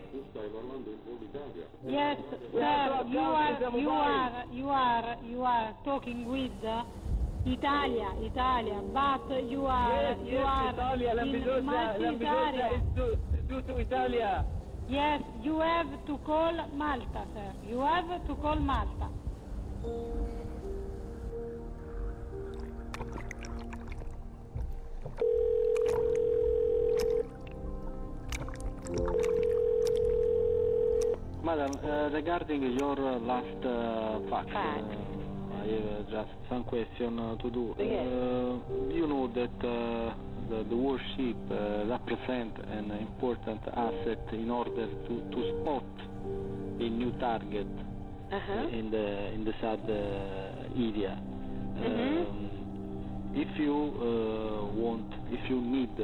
Yes, 1.86 2.16
sir, 2.30 2.38
you 2.54 2.60
are, 2.60 3.04
you 3.76 3.90
are, 3.90 4.44
you 4.52 4.68
are, 4.70 5.16
you 5.22 5.42
are 5.42 5.74
talking 5.84 6.24
with 6.26 6.50
Italia, 7.44 8.08
Italia, 8.22 8.80
but 8.94 9.28
you 9.50 9.66
are, 9.66 9.92
Yes, 10.02 10.16
you 10.24 10.32
yes, 10.38 10.46
are 10.46 10.72
Italia. 10.72 11.10
in 11.10 11.16
Lampedusa. 11.18 11.62
Maltese 11.62 12.02
Lampedusa 12.04 12.48
area. 12.48 12.70
is 12.72 12.82
due, 12.96 13.18
due 13.48 13.62
to 13.68 13.76
Italia. 13.76 14.44
Yes, 14.88 15.22
you 15.42 15.60
have 15.60 16.06
to 16.06 16.16
call 16.24 16.54
Malta, 16.74 17.26
sir. 17.34 17.52
You 17.68 17.80
have 17.80 18.26
to 18.28 18.34
call 18.36 18.56
Malta. 18.56 19.08
Madam, 31.42 31.78
uh, 31.84 32.08
regarding 32.12 32.62
your 32.72 32.98
uh, 32.98 33.18
last 33.18 33.64
uh, 33.64 34.20
fact, 34.30 34.50
Fact. 34.50 34.80
uh, 34.80 35.62
I 35.62 35.66
have 35.66 36.08
just 36.10 36.30
some 36.48 36.64
question 36.64 37.18
uh, 37.18 37.36
to 37.36 37.50
do. 37.50 37.74
Yes. 37.78 38.06
Uh, 38.06 38.92
you 38.92 39.06
know 39.06 39.28
that 39.34 39.56
uh, 39.66 40.14
the, 40.48 40.64
the 40.68 40.76
warship 40.76 41.36
uh, 41.50 41.84
represent 41.86 42.56
an 42.70 42.90
important 42.92 43.60
asset 43.68 44.20
in 44.32 44.50
order 44.50 44.86
to, 45.06 45.22
to 45.30 45.60
spot 45.62 45.84
a 46.80 46.88
new 46.88 47.12
target 47.20 47.66
Uh-huh. 48.32 48.66
in 48.78 48.90
the 48.90 49.06
in 49.36 49.44
the 49.44 49.52
SAD 49.60 49.84
uh, 49.86 49.94
area. 50.88 51.14
Mhm. 51.76 52.26
Um, 52.26 52.50
if 53.34 53.50
you 53.58 53.76
uh, 54.00 54.74
want, 54.82 55.06
if 55.30 55.42
you 55.50 55.60
need 55.60 55.94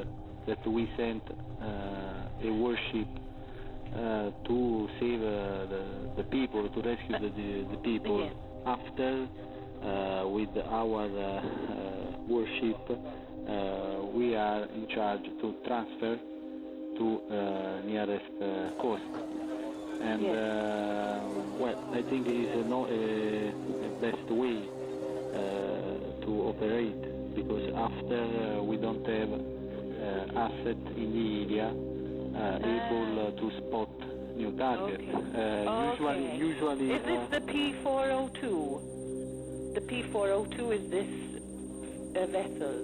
that 0.47 0.63
we 0.67 0.87
send 0.97 1.23
uh, 1.63 2.47
a 2.49 2.51
warship 2.53 3.09
uh, 3.95 4.31
to 4.47 4.89
save 4.99 5.21
uh, 5.21 5.67
the, 5.67 5.85
the 6.19 6.25
people, 6.25 6.69
to 6.69 6.83
rescue 6.83 7.19
the, 7.19 7.29
the, 7.31 7.67
the 7.73 7.77
people, 7.79 8.21
Yes. 8.21 8.35
after 8.67 9.27
uh, 9.83 10.29
with 10.29 10.51
our 10.69 11.05
uh, 11.05 11.41
uh, 11.41 12.19
warship, 12.29 12.79
uh, 12.91 14.07
we 14.15 14.35
are 14.37 14.65
in 14.75 14.87
charge 14.95 15.23
to 15.41 15.55
transfer 15.67 16.19
to 16.99 17.21
uh, 17.31 17.81
nearest 17.87 18.25
uh, 18.43 18.71
coast 18.81 19.03
and 20.03 20.23
Yes. 20.23 20.35
uh, 20.35 21.21
well, 21.59 21.79
I 21.93 22.03
think 22.03 22.27
it 22.27 22.35
is 22.37 22.67
not 22.67 22.89
a, 22.89 23.49
a 23.51 24.01
best 24.01 24.31
way 24.31 24.57
uh, 25.35 26.25
to 26.25 26.31
operate 26.49 27.35
because 27.35 27.69
after 27.77 28.59
uh, 28.59 28.63
we 28.63 28.77
don't 28.77 29.07
have 29.07 29.29
asset 30.37 30.77
in 30.97 31.13
the 31.13 31.27
area 31.45 31.69
uh, 31.69 32.59
able 32.59 33.13
uh, 33.21 33.31
to 33.41 33.51
spot 33.59 33.89
new 34.37 34.53
targets. 34.57 35.03
Okay. 35.03 35.65
Uh, 35.67 35.91
usually, 35.91 36.27
Okay. 36.27 36.37
usually. 36.39 36.91
Is 36.93 37.03
this 37.03 37.19
uh, 37.21 37.39
the 37.39 37.41
P402? 37.53 38.45
The 39.75 39.81
P402 39.81 40.75
is 40.75 40.91
this 40.91 41.11
uh, 42.17 42.27
vessel, 42.27 42.75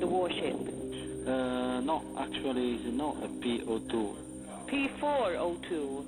the 0.00 0.06
warship. 0.06 0.56
uh, 1.26 1.80
no, 1.80 2.02
actually, 2.18 2.74
it's 2.74 2.84
not 2.96 3.16
a 3.22 3.28
PO2. 3.28 4.14
P402. 4.68 6.04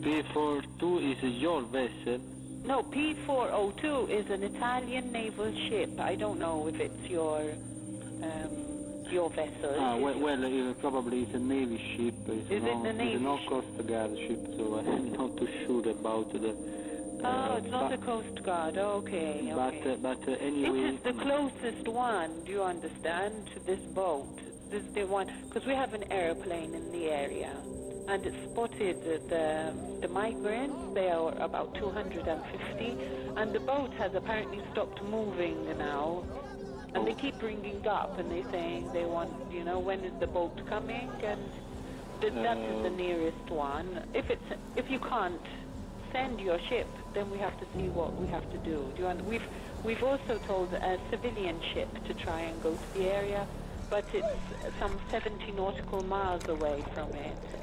P42 0.00 0.82
is 1.12 1.18
your 1.40 1.62
vessel. 1.62 2.18
No, 2.64 2.82
P402 2.82 4.10
is 4.10 4.30
an 4.30 4.42
Italian 4.44 5.12
naval 5.12 5.52
ship. 5.68 5.98
I 5.98 6.14
don't 6.14 6.38
know 6.38 6.66
if 6.68 6.78
it's 6.80 7.08
your 7.10 7.40
um, 8.22 8.69
your 9.12 9.30
vessel. 9.30 9.74
Ah, 9.78 9.96
well, 9.96 10.18
well 10.18 10.42
it 10.44 10.80
probably 10.80 11.22
it's 11.22 11.34
a 11.34 11.38
navy 11.38 11.78
ship. 11.96 12.14
It's 12.28 12.50
Is 12.50 12.62
it 12.64 12.68
it's 12.68 12.98
navy 12.98 13.18
not 13.18 13.40
ship? 13.40 13.48
Coast 13.48 13.86
Guard 13.86 14.16
ship, 14.26 14.46
so 14.56 14.78
I'm 14.86 15.12
not 15.12 15.36
too 15.36 15.48
sure 15.66 15.88
about 15.90 16.32
the. 16.32 16.54
Oh, 17.22 17.26
uh, 17.26 17.56
it's 17.58 17.70
not 17.70 17.90
the 17.90 17.98
Coast 17.98 18.42
Guard. 18.42 18.78
Okay, 18.78 19.52
But 19.54 19.74
okay. 19.74 19.92
uh, 19.92 19.96
but 19.96 20.28
uh, 20.28 20.32
anyway. 20.40 20.80
This 20.82 20.94
is 20.94 21.02
the 21.02 21.12
closest 21.22 21.88
one, 21.88 22.44
do 22.44 22.52
you 22.52 22.62
understand, 22.62 23.34
to 23.54 23.60
this 23.60 23.80
boat. 23.94 24.26
This 24.70 24.82
is 24.84 24.92
the 24.94 25.04
one, 25.04 25.26
because 25.48 25.66
we 25.66 25.74
have 25.74 25.92
an 25.94 26.04
airplane 26.12 26.74
in 26.74 26.92
the 26.92 27.06
area, 27.10 27.52
and 28.08 28.24
it 28.24 28.32
spotted 28.50 29.02
the, 29.28 29.74
the 30.00 30.08
migrants. 30.08 30.94
They 30.94 31.10
are 31.10 31.34
about 31.42 31.74
250, 31.74 32.96
and 33.36 33.52
the 33.52 33.60
boat 33.60 33.92
has 33.94 34.14
apparently 34.14 34.62
stopped 34.72 35.02
moving 35.02 35.76
now. 35.76 36.24
And 36.94 37.06
they 37.06 37.14
keep 37.14 37.40
ringing 37.42 37.86
up, 37.86 38.18
and 38.18 38.30
they're 38.30 38.50
saying 38.50 38.90
they 38.92 39.04
want, 39.04 39.32
you 39.52 39.64
know, 39.64 39.78
when 39.78 40.00
is 40.00 40.12
the 40.20 40.26
boat 40.26 40.56
coming? 40.68 41.08
And 41.24 41.40
Th- 42.20 42.32
that 42.34 42.58
is 42.58 42.82
the 42.82 42.90
mm. 42.90 42.96
nearest 42.96 43.50
one. 43.50 44.04
If 44.14 44.28
it's 44.30 44.42
if 44.76 44.90
you 44.90 44.98
can't 44.98 45.40
send 46.12 46.40
your 46.40 46.58
ship, 46.68 46.88
then 47.14 47.30
we 47.30 47.38
have 47.38 47.58
to 47.60 47.66
see 47.76 47.88
what 47.88 48.14
we 48.20 48.26
have 48.28 48.48
to 48.52 48.58
do. 48.58 48.92
do 48.96 49.02
you 49.02 49.08
un- 49.08 49.24
we've 49.24 49.46
we've 49.84 50.02
also 50.02 50.38
told 50.46 50.72
a 50.74 50.98
civilian 51.10 51.60
ship 51.72 51.88
to 52.06 52.14
try 52.14 52.40
and 52.42 52.60
go 52.62 52.74
to 52.76 52.94
the 52.94 53.04
area, 53.08 53.46
but 53.88 54.04
it's 54.12 54.26
some 54.78 54.98
70 55.10 55.52
nautical 55.52 56.02
miles 56.02 56.42
away 56.48 56.84
from 56.94 57.14
it. 57.14 57.59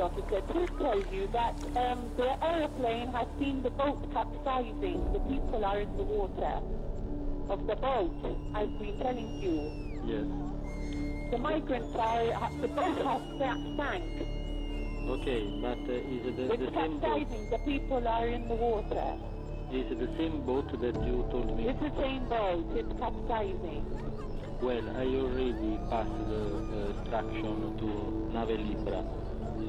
Officer. 0.00 0.40
Please 0.52 0.70
tell 0.78 0.98
you 1.12 1.28
that 1.32 1.54
um, 1.76 2.10
the 2.16 2.28
aeroplane 2.44 3.08
has 3.12 3.28
seen 3.38 3.62
the 3.62 3.70
boat 3.70 4.00
capsizing. 4.12 5.12
The 5.12 5.20
people 5.28 5.64
are 5.64 5.80
in 5.80 5.96
the 5.96 6.02
water 6.04 6.60
of 7.52 7.66
the 7.66 7.76
boat. 7.76 8.12
I've 8.54 8.72
been 8.78 8.98
telling 8.98 9.30
you. 9.42 9.56
Yes. 10.04 10.26
The 11.30 11.38
migrants 11.38 11.94
are. 11.96 12.24
The 12.60 12.68
boat 12.68 12.96
has 12.98 13.22
sa- 13.38 13.76
sank. 13.76 14.04
Okay, 15.10 15.42
but 15.60 15.78
uh, 15.88 15.92
is 15.92 16.22
it 16.26 16.36
the, 16.36 16.52
It's 16.52 16.62
the 16.62 16.72
same 16.74 16.98
boat? 17.00 17.18
capsizing. 17.28 17.50
The 17.50 17.58
people 17.58 18.06
are 18.08 18.26
in 18.28 18.48
the 18.48 18.54
water. 18.54 19.18
Is 19.72 19.86
it 19.92 19.98
the 20.00 20.10
same 20.18 20.44
boat 20.44 20.66
that 20.80 20.94
you 21.06 21.22
told 21.30 21.56
me? 21.56 21.68
It's 21.68 21.78
the 21.80 21.94
same 22.00 22.28
boat. 22.28 22.66
It's 22.74 22.92
capsizing. 22.98 23.84
Well, 24.60 24.84
I 24.96 25.06
already 25.16 25.78
passed 25.88 26.18
the 26.28 26.42
uh, 26.44 26.98
instruction 27.00 27.78
to 27.78 27.88
Nave 28.34 28.58
Libra. 28.60 29.00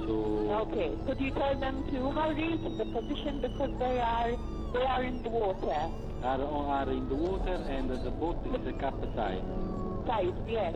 So 0.06 0.68
Okay. 0.68 0.92
Could 1.06 1.20
you 1.20 1.32
tell 1.32 1.60
them 1.60 1.84
to 1.92 2.12
hurry 2.12 2.58
to 2.58 2.70
the 2.78 2.86
position 2.86 3.42
because 3.42 3.72
they 3.80 4.00
are 4.00 4.32
they 4.74 4.86
are 4.86 5.04
in 5.04 5.22
the 5.24 5.30
water. 5.30 5.90
are, 6.24 6.42
are 6.42 6.90
in 6.90 7.10
the 7.10 7.16
water 7.16 7.56
and 7.70 7.90
the 7.90 8.12
boat 8.12 8.38
is 8.46 8.74
capsized. 8.80 9.46
Side, 10.08 10.34
yes. 10.48 10.76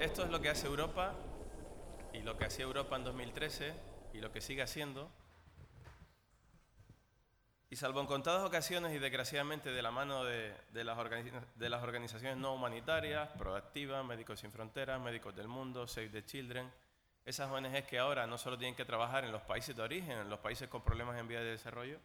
Esto 0.00 0.22
es 0.22 0.30
lo 0.30 0.40
que 0.40 0.48
hace 0.48 0.66
Europa 0.66 1.12
y 2.12 2.20
lo 2.20 2.36
que 2.36 2.44
hacía 2.44 2.64
Europa 2.64 2.94
en 2.96 3.04
2013 3.04 3.74
y 4.12 4.20
lo 4.20 4.30
que 4.30 4.40
sigue 4.40 4.62
haciendo. 4.62 5.10
Y 7.68 7.76
salvo 7.76 8.00
en 8.00 8.06
contadas 8.06 8.44
ocasiones 8.44 8.94
y 8.94 8.98
desgraciadamente 8.98 9.72
de 9.72 9.82
la 9.82 9.90
mano 9.90 10.24
de, 10.24 10.54
las, 10.72 10.96
organizaciones 10.96 12.38
no 12.38 12.54
humanitarias, 12.54 13.28
Proactiva, 13.36 14.02
Médicos 14.04 14.40
Sin 14.40 14.52
Fronteras, 14.52 15.00
Médicos 15.00 15.34
del 15.34 15.48
Mundo, 15.48 15.86
Save 15.86 16.08
the 16.10 16.24
Children, 16.24 16.72
esas 17.24 17.50
ONGs 17.50 17.82
que 17.82 17.98
ahora 17.98 18.26
no 18.26 18.38
solo 18.38 18.56
tienen 18.56 18.76
que 18.76 18.84
trabajar 18.84 19.24
en 19.24 19.32
los 19.32 19.42
países 19.42 19.76
de 19.76 19.82
origen, 19.82 20.18
en 20.18 20.30
los 20.30 20.38
países 20.38 20.68
con 20.68 20.82
problemas 20.82 21.18
en 21.18 21.28
vía 21.28 21.40
de 21.40 21.50
desarrollo, 21.50 21.98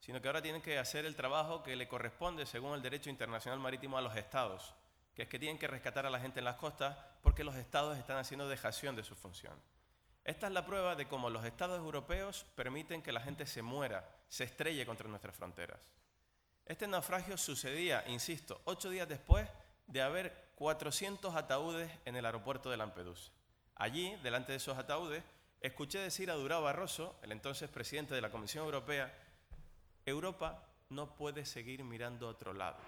sino 0.00 0.20
que 0.20 0.28
ahora 0.28 0.42
tienen 0.42 0.60
que 0.60 0.78
hacer 0.78 1.06
el 1.06 1.16
trabajo 1.16 1.62
que 1.62 1.76
le 1.76 1.88
corresponde 1.88 2.44
según 2.44 2.74
el 2.74 2.82
derecho 2.82 3.08
internacional 3.08 3.60
marítimo 3.60 3.96
a 3.96 4.02
los 4.02 4.14
estados, 4.16 4.74
que 5.14 5.22
es 5.22 5.28
que 5.28 5.38
tienen 5.38 5.58
que 5.58 5.66
rescatar 5.66 6.04
a 6.04 6.10
la 6.10 6.20
gente 6.20 6.40
en 6.40 6.44
las 6.44 6.56
costas 6.56 6.94
porque 7.26 7.42
los 7.42 7.56
estados 7.56 7.98
están 7.98 8.18
haciendo 8.18 8.48
dejación 8.48 8.94
de 8.94 9.02
su 9.02 9.16
función. 9.16 9.52
Esta 10.22 10.46
es 10.46 10.52
la 10.52 10.64
prueba 10.64 10.94
de 10.94 11.08
cómo 11.08 11.28
los 11.28 11.44
estados 11.44 11.76
europeos 11.76 12.46
permiten 12.54 13.02
que 13.02 13.10
la 13.10 13.20
gente 13.20 13.46
se 13.46 13.62
muera, 13.62 14.08
se 14.28 14.44
estrelle 14.44 14.86
contra 14.86 15.08
nuestras 15.08 15.34
fronteras. 15.34 15.80
Este 16.66 16.86
naufragio 16.86 17.36
sucedía, 17.36 18.04
insisto, 18.06 18.60
ocho 18.62 18.90
días 18.90 19.08
después 19.08 19.48
de 19.88 20.02
haber 20.02 20.52
400 20.54 21.34
ataúdes 21.34 21.90
en 22.04 22.14
el 22.14 22.24
aeropuerto 22.24 22.70
de 22.70 22.76
Lampedusa. 22.76 23.32
Allí, 23.74 24.14
delante 24.22 24.52
de 24.52 24.58
esos 24.58 24.78
ataúdes, 24.78 25.24
escuché 25.60 25.98
decir 25.98 26.30
a 26.30 26.34
Durao 26.34 26.62
Barroso, 26.62 27.18
el 27.22 27.32
entonces 27.32 27.68
presidente 27.68 28.14
de 28.14 28.20
la 28.20 28.30
Comisión 28.30 28.66
Europea, 28.66 29.12
Europa 30.04 30.62
no 30.90 31.16
puede 31.16 31.44
seguir 31.44 31.82
mirando 31.82 32.28
a 32.28 32.30
otro 32.30 32.52
lado. 32.52 32.78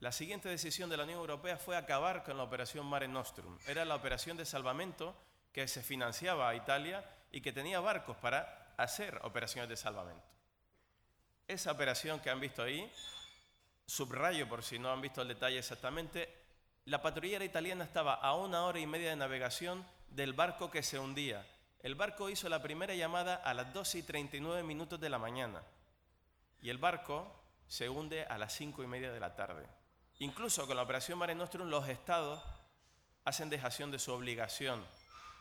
La 0.00 0.12
siguiente 0.12 0.48
decisión 0.48 0.88
de 0.88 0.96
la 0.96 1.04
Unión 1.04 1.18
Europea 1.18 1.58
fue 1.58 1.76
acabar 1.76 2.24
con 2.24 2.38
la 2.38 2.42
operación 2.42 2.86
Mare 2.86 3.06
Nostrum. 3.06 3.58
Era 3.66 3.84
la 3.84 3.96
operación 3.96 4.34
de 4.38 4.46
salvamento 4.46 5.14
que 5.52 5.68
se 5.68 5.82
financiaba 5.82 6.48
a 6.48 6.54
Italia 6.54 7.04
y 7.30 7.42
que 7.42 7.52
tenía 7.52 7.80
barcos 7.80 8.16
para 8.16 8.72
hacer 8.78 9.20
operaciones 9.24 9.68
de 9.68 9.76
salvamento. 9.76 10.24
Esa 11.46 11.72
operación 11.72 12.18
que 12.20 12.30
han 12.30 12.40
visto 12.40 12.62
ahí, 12.62 12.90
subrayo 13.84 14.48
por 14.48 14.62
si 14.62 14.78
no 14.78 14.90
han 14.90 15.02
visto 15.02 15.20
el 15.20 15.28
detalle 15.28 15.58
exactamente, 15.58 16.34
la 16.86 17.02
patrullera 17.02 17.44
italiana 17.44 17.84
estaba 17.84 18.14
a 18.14 18.34
una 18.34 18.64
hora 18.64 18.80
y 18.80 18.86
media 18.86 19.10
de 19.10 19.16
navegación 19.16 19.84
del 20.08 20.32
barco 20.32 20.70
que 20.70 20.82
se 20.82 20.98
hundía. 20.98 21.46
El 21.82 21.94
barco 21.94 22.30
hizo 22.30 22.48
la 22.48 22.62
primera 22.62 22.94
llamada 22.94 23.34
a 23.34 23.52
las 23.52 23.70
12 23.74 23.98
y 23.98 24.02
39 24.04 24.62
minutos 24.62 24.98
de 24.98 25.10
la 25.10 25.18
mañana 25.18 25.62
y 26.62 26.70
el 26.70 26.78
barco 26.78 27.30
se 27.66 27.90
hunde 27.90 28.24
a 28.24 28.38
las 28.38 28.54
5 28.54 28.82
y 28.82 28.86
media 28.86 29.12
de 29.12 29.20
la 29.20 29.36
tarde. 29.36 29.79
Incluso 30.20 30.66
con 30.66 30.76
la 30.76 30.82
operación 30.82 31.18
Mare 31.18 31.34
Nostrum 31.34 31.70
los 31.70 31.88
estados 31.88 32.42
hacen 33.24 33.48
dejación 33.48 33.90
de 33.90 33.98
su 33.98 34.12
obligación, 34.12 34.86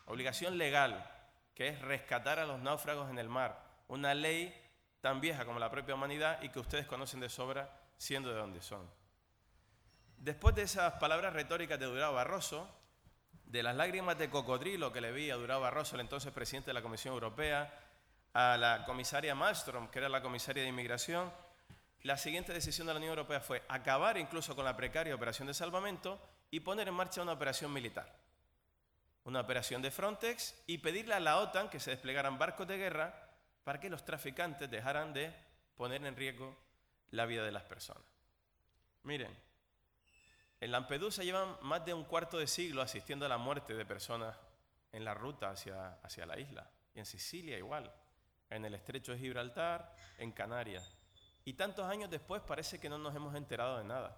obligación 0.05 0.57
legal, 0.57 1.05
que 1.53 1.67
es 1.67 1.81
rescatar 1.81 2.39
a 2.39 2.45
los 2.45 2.61
náufragos 2.61 3.09
en 3.09 3.19
el 3.19 3.27
mar, 3.27 3.61
una 3.89 4.13
ley 4.13 4.55
tan 5.01 5.19
vieja 5.19 5.43
como 5.43 5.59
la 5.59 5.69
propia 5.69 5.95
humanidad 5.95 6.41
y 6.41 6.47
que 6.47 6.59
ustedes 6.59 6.87
conocen 6.87 7.19
de 7.19 7.27
sobra 7.27 7.69
siendo 7.97 8.29
de 8.29 8.37
donde 8.37 8.61
son. 8.61 8.89
Después 10.17 10.55
de 10.55 10.61
esas 10.61 10.93
palabras 10.93 11.33
retóricas 11.33 11.77
de 11.77 11.85
Durao 11.85 12.13
Barroso, 12.13 12.65
de 13.43 13.61
las 13.63 13.75
lágrimas 13.75 14.17
de 14.17 14.29
cocodrilo 14.29 14.93
que 14.93 15.01
le 15.01 15.11
vi 15.11 15.29
a 15.29 15.35
Durao 15.35 15.59
Barroso, 15.59 15.95
el 15.95 16.01
entonces 16.01 16.31
presidente 16.31 16.69
de 16.69 16.75
la 16.75 16.81
Comisión 16.81 17.13
Europea, 17.13 17.77
a 18.31 18.55
la 18.55 18.85
comisaria 18.85 19.35
Malmström, 19.35 19.89
que 19.89 19.99
era 19.99 20.07
la 20.07 20.21
comisaria 20.21 20.63
de 20.63 20.69
inmigración, 20.69 21.29
la 22.03 22.17
siguiente 22.17 22.53
decisión 22.53 22.87
de 22.87 22.93
la 22.93 22.99
Unión 22.99 23.11
Europea 23.11 23.41
fue 23.41 23.63
acabar 23.67 24.17
incluso 24.17 24.55
con 24.55 24.65
la 24.65 24.75
precaria 24.75 25.15
operación 25.15 25.47
de 25.47 25.53
salvamento 25.53 26.21
y 26.49 26.61
poner 26.61 26.87
en 26.87 26.93
marcha 26.93 27.21
una 27.21 27.33
operación 27.33 27.73
militar. 27.73 28.15
Una 29.25 29.41
operación 29.41 29.81
de 29.81 29.91
Frontex 29.91 30.63
y 30.65 30.77
pedirle 30.77 31.13
a 31.13 31.19
la 31.19 31.37
OTAN 31.37 31.69
que 31.69 31.79
se 31.79 31.91
desplegaran 31.91 32.39
barcos 32.39 32.67
de 32.67 32.77
guerra 32.77 33.29
para 33.63 33.79
que 33.79 33.89
los 33.89 34.05
traficantes 34.05 34.71
dejaran 34.71 35.13
de 35.13 35.33
poner 35.75 36.03
en 36.05 36.15
riesgo 36.15 36.57
la 37.11 37.25
vida 37.25 37.43
de 37.43 37.51
las 37.51 37.63
personas. 37.63 38.03
Miren, 39.03 39.35
en 40.61 40.71
Lampedusa 40.71 41.23
llevan 41.23 41.57
más 41.61 41.85
de 41.85 41.93
un 41.93 42.05
cuarto 42.05 42.37
de 42.37 42.47
siglo 42.47 42.81
asistiendo 42.81 43.25
a 43.25 43.29
la 43.29 43.37
muerte 43.37 43.73
de 43.73 43.85
personas 43.85 44.37
en 44.91 45.05
la 45.05 45.13
ruta 45.13 45.51
hacia, 45.51 45.99
hacia 46.01 46.25
la 46.25 46.39
isla. 46.39 46.69
Y 46.93 46.99
en 46.99 47.05
Sicilia 47.05 47.57
igual, 47.57 47.93
en 48.49 48.65
el 48.65 48.73
estrecho 48.73 49.11
de 49.11 49.19
Gibraltar, 49.19 49.95
en 50.17 50.31
Canarias. 50.31 50.98
Y 51.49 51.53
tantos 51.53 51.87
años 51.87 52.11
después 52.11 52.43
parece 52.43 52.79
que 52.79 52.89
no 52.89 52.99
nos 52.99 53.15
hemos 53.15 53.33
enterado 53.33 53.79
de 53.79 53.83
nada. 53.83 54.15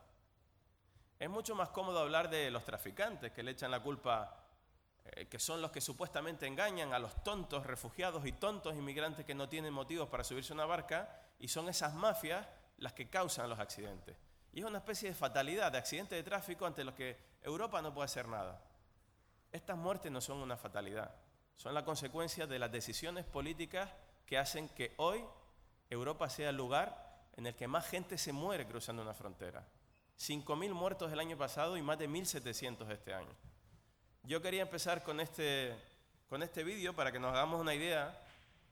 Es 1.17 1.29
mucho 1.29 1.55
más 1.55 1.69
cómodo 1.69 1.99
hablar 1.99 2.29
de 2.29 2.51
los 2.51 2.65
traficantes 2.65 3.31
que 3.31 3.41
le 3.41 3.51
echan 3.51 3.71
la 3.71 3.79
culpa, 3.79 4.43
eh, 5.05 5.27
que 5.27 5.39
son 5.39 5.61
los 5.61 5.71
que 5.71 5.79
supuestamente 5.79 6.45
engañan 6.45 6.93
a 6.93 6.99
los 6.99 7.23
tontos 7.23 7.65
refugiados 7.65 8.25
y 8.25 8.33
tontos 8.33 8.75
inmigrantes 8.75 9.25
que 9.25 9.33
no 9.33 9.47
tienen 9.47 9.71
motivos 9.73 10.09
para 10.09 10.25
subirse 10.25 10.51
a 10.51 10.55
una 10.55 10.65
barca, 10.65 11.21
y 11.39 11.47
son 11.47 11.69
esas 11.69 11.93
mafias 11.93 12.45
las 12.79 12.91
que 12.91 13.09
causan 13.09 13.49
los 13.49 13.59
accidentes. 13.59 14.17
Y 14.51 14.59
es 14.59 14.65
una 14.65 14.79
especie 14.79 15.07
de 15.07 15.15
fatalidad, 15.15 15.71
de 15.71 15.77
accidente 15.77 16.15
de 16.15 16.23
tráfico 16.23 16.65
ante 16.65 16.83
los 16.83 16.95
que 16.95 17.17
Europa 17.43 17.81
no 17.81 17.93
puede 17.93 18.07
hacer 18.07 18.27
nada. 18.27 18.61
Estas 19.53 19.77
muertes 19.77 20.11
no 20.11 20.19
son 20.19 20.39
una 20.39 20.57
fatalidad, 20.57 21.15
son 21.55 21.73
la 21.73 21.85
consecuencia 21.85 22.45
de 22.45 22.59
las 22.59 22.73
decisiones 22.73 23.23
políticas 23.23 23.89
que 24.25 24.37
hacen 24.37 24.67
que 24.67 24.95
hoy 24.97 25.23
Europa 25.89 26.27
sea 26.27 26.49
el 26.49 26.57
lugar 26.57 27.10
en 27.37 27.47
el 27.47 27.55
que 27.55 27.67
más 27.67 27.87
gente 27.87 28.17
se 28.17 28.33
muere 28.33 28.65
cruzando 28.65 29.01
una 29.01 29.13
frontera. 29.13 29.65
5.000 30.19 30.73
muertos 30.73 31.11
el 31.11 31.19
año 31.19 31.37
pasado 31.37 31.77
y 31.77 31.81
más 31.81 31.97
de 31.97 32.07
1.700 32.07 32.91
este 32.91 33.13
año. 33.13 33.33
Yo 34.23 34.41
quería 34.41 34.61
empezar 34.61 35.03
con 35.03 35.19
este, 35.19 35.75
con 36.29 36.43
este 36.43 36.63
vídeo 36.63 36.93
para 36.93 37.11
que 37.11 37.19
nos 37.19 37.33
hagamos 37.33 37.59
una 37.59 37.73
idea 37.73 38.21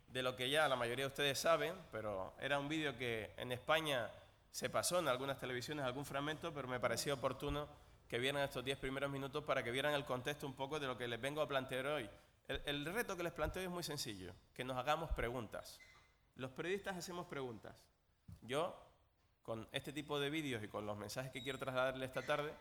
de 0.10 0.24
lo 0.24 0.36
que 0.36 0.50
ya 0.50 0.68
la 0.68 0.76
mayoría 0.76 1.06
de 1.06 1.10
ustedes 1.10 1.40
saben, 1.40 1.74
pero 1.92 2.34
era 2.40 2.60
un 2.60 2.68
vídeo 2.68 2.98
que 2.98 3.32
en 3.38 3.52
España 3.52 4.10
se 4.52 4.70
pasó 4.70 5.00
en 5.00 5.08
algunas 5.08 5.40
televisiones 5.40 5.86
algún 5.86 6.06
fragmento, 6.06 6.54
pero 6.54 6.68
me 6.68 6.80
pareció 6.80 7.16
oportuno 7.16 7.68
que 8.08 8.20
vieran 8.20 8.44
estos 8.44 8.64
10 8.64 8.78
primeros 8.80 9.10
minutos 9.12 9.44
para 9.44 9.64
que 9.64 9.72
vieran 9.72 9.94
el 9.94 10.06
contexto 10.06 10.48
un 10.48 10.56
poco 10.56 10.80
de 10.80 10.88
lo 10.88 10.98
que 10.98 11.08
les 11.08 11.22
vengo 11.22 11.42
a 11.42 11.48
plantear 11.48 11.86
hoy. 11.88 12.10
El, 12.48 12.62
el 12.66 12.86
reto 12.86 13.16
que 13.16 13.24
les 13.24 13.34
planteo 13.34 13.62
es 13.64 13.70
muy 13.70 13.84
sencillo, 13.84 14.34
que 14.54 14.64
nos 14.64 14.78
hagamos 14.78 15.12
preguntas. 15.12 15.80
Los 16.36 16.52
periodistas 16.52 16.98
hacemos 16.98 17.28
preguntas. 17.28 17.76
Yo, 18.42 18.76
con 19.44 19.68
este 19.72 19.94
tipo 19.94 20.20
de 20.20 20.30
vídeos 20.30 20.64
y 20.64 20.68
con 20.68 20.86
los 20.86 20.98
mensajes 20.98 21.32
que 21.32 21.44
quiero 21.44 21.60
trasladarle 21.60 22.06
esta 22.06 22.26
tarde, 22.26 22.54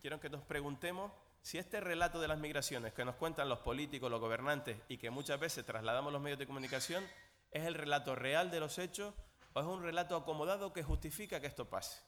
quiero 0.00 0.20
que 0.20 0.30
nos 0.30 0.42
preguntemos 0.42 1.12
si 1.42 1.58
este 1.58 1.80
relato 1.80 2.20
de 2.20 2.28
las 2.28 2.38
migraciones 2.38 2.92
que 2.92 3.04
nos 3.04 3.16
cuentan 3.16 3.48
los 3.48 3.58
políticos, 3.58 4.10
los 4.10 4.20
gobernantes 4.20 4.78
y 4.88 4.98
que 4.98 5.10
muchas 5.10 5.40
veces 5.40 5.66
trasladamos 5.66 6.12
los 6.12 6.22
medios 6.22 6.38
de 6.38 6.46
comunicación, 6.46 7.04
es 7.50 7.66
el 7.66 7.74
relato 7.74 8.14
real 8.14 8.50
de 8.50 8.60
los 8.60 8.78
hechos 8.78 9.12
o 9.52 9.60
es 9.60 9.66
un 9.66 9.82
relato 9.82 10.16
acomodado 10.16 10.72
que 10.72 10.82
justifica 10.82 11.40
que 11.40 11.48
esto 11.48 11.68
pase. 11.68 12.00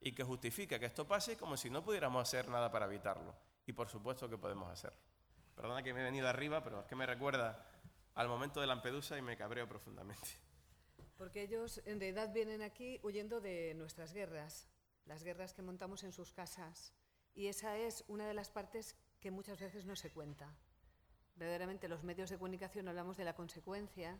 Y 0.00 0.12
que 0.12 0.24
justifica 0.24 0.78
que 0.78 0.86
esto 0.86 1.06
pase 1.06 1.36
como 1.36 1.56
si 1.56 1.70
no 1.70 1.84
pudiéramos 1.84 2.22
hacer 2.22 2.48
nada 2.48 2.70
para 2.70 2.86
evitarlo. 2.86 3.34
Y 3.66 3.72
por 3.72 3.88
supuesto 3.88 4.28
que 4.28 4.38
podemos 4.38 4.70
hacerlo. 4.70 4.98
Perdona 5.54 5.82
que 5.82 5.92
me 5.92 6.00
he 6.00 6.04
venido 6.04 6.28
arriba, 6.28 6.64
pero 6.64 6.80
es 6.80 6.86
que 6.86 6.96
me 6.96 7.06
recuerda 7.06 7.66
al 8.14 8.28
momento 8.28 8.60
de 8.60 8.66
Lampedusa 8.66 9.16
y 9.18 9.22
me 9.22 9.36
cabreo 9.36 9.68
profundamente. 9.68 10.28
Porque 11.20 11.42
ellos 11.42 11.82
en 11.84 12.00
realidad 12.00 12.32
vienen 12.32 12.62
aquí 12.62 12.98
huyendo 13.02 13.42
de 13.42 13.74
nuestras 13.74 14.14
guerras, 14.14 14.66
las 15.04 15.22
guerras 15.22 15.52
que 15.52 15.60
montamos 15.60 16.02
en 16.02 16.12
sus 16.12 16.32
casas. 16.32 16.94
Y 17.34 17.48
esa 17.48 17.76
es 17.76 18.04
una 18.08 18.26
de 18.26 18.32
las 18.32 18.48
partes 18.48 18.96
que 19.20 19.30
muchas 19.30 19.60
veces 19.60 19.84
no 19.84 19.96
se 19.96 20.10
cuenta. 20.10 20.56
Verdaderamente 21.36 21.88
los 21.88 22.04
medios 22.04 22.30
de 22.30 22.38
comunicación 22.38 22.88
hablamos 22.88 23.18
de 23.18 23.26
la 23.26 23.34
consecuencia, 23.34 24.18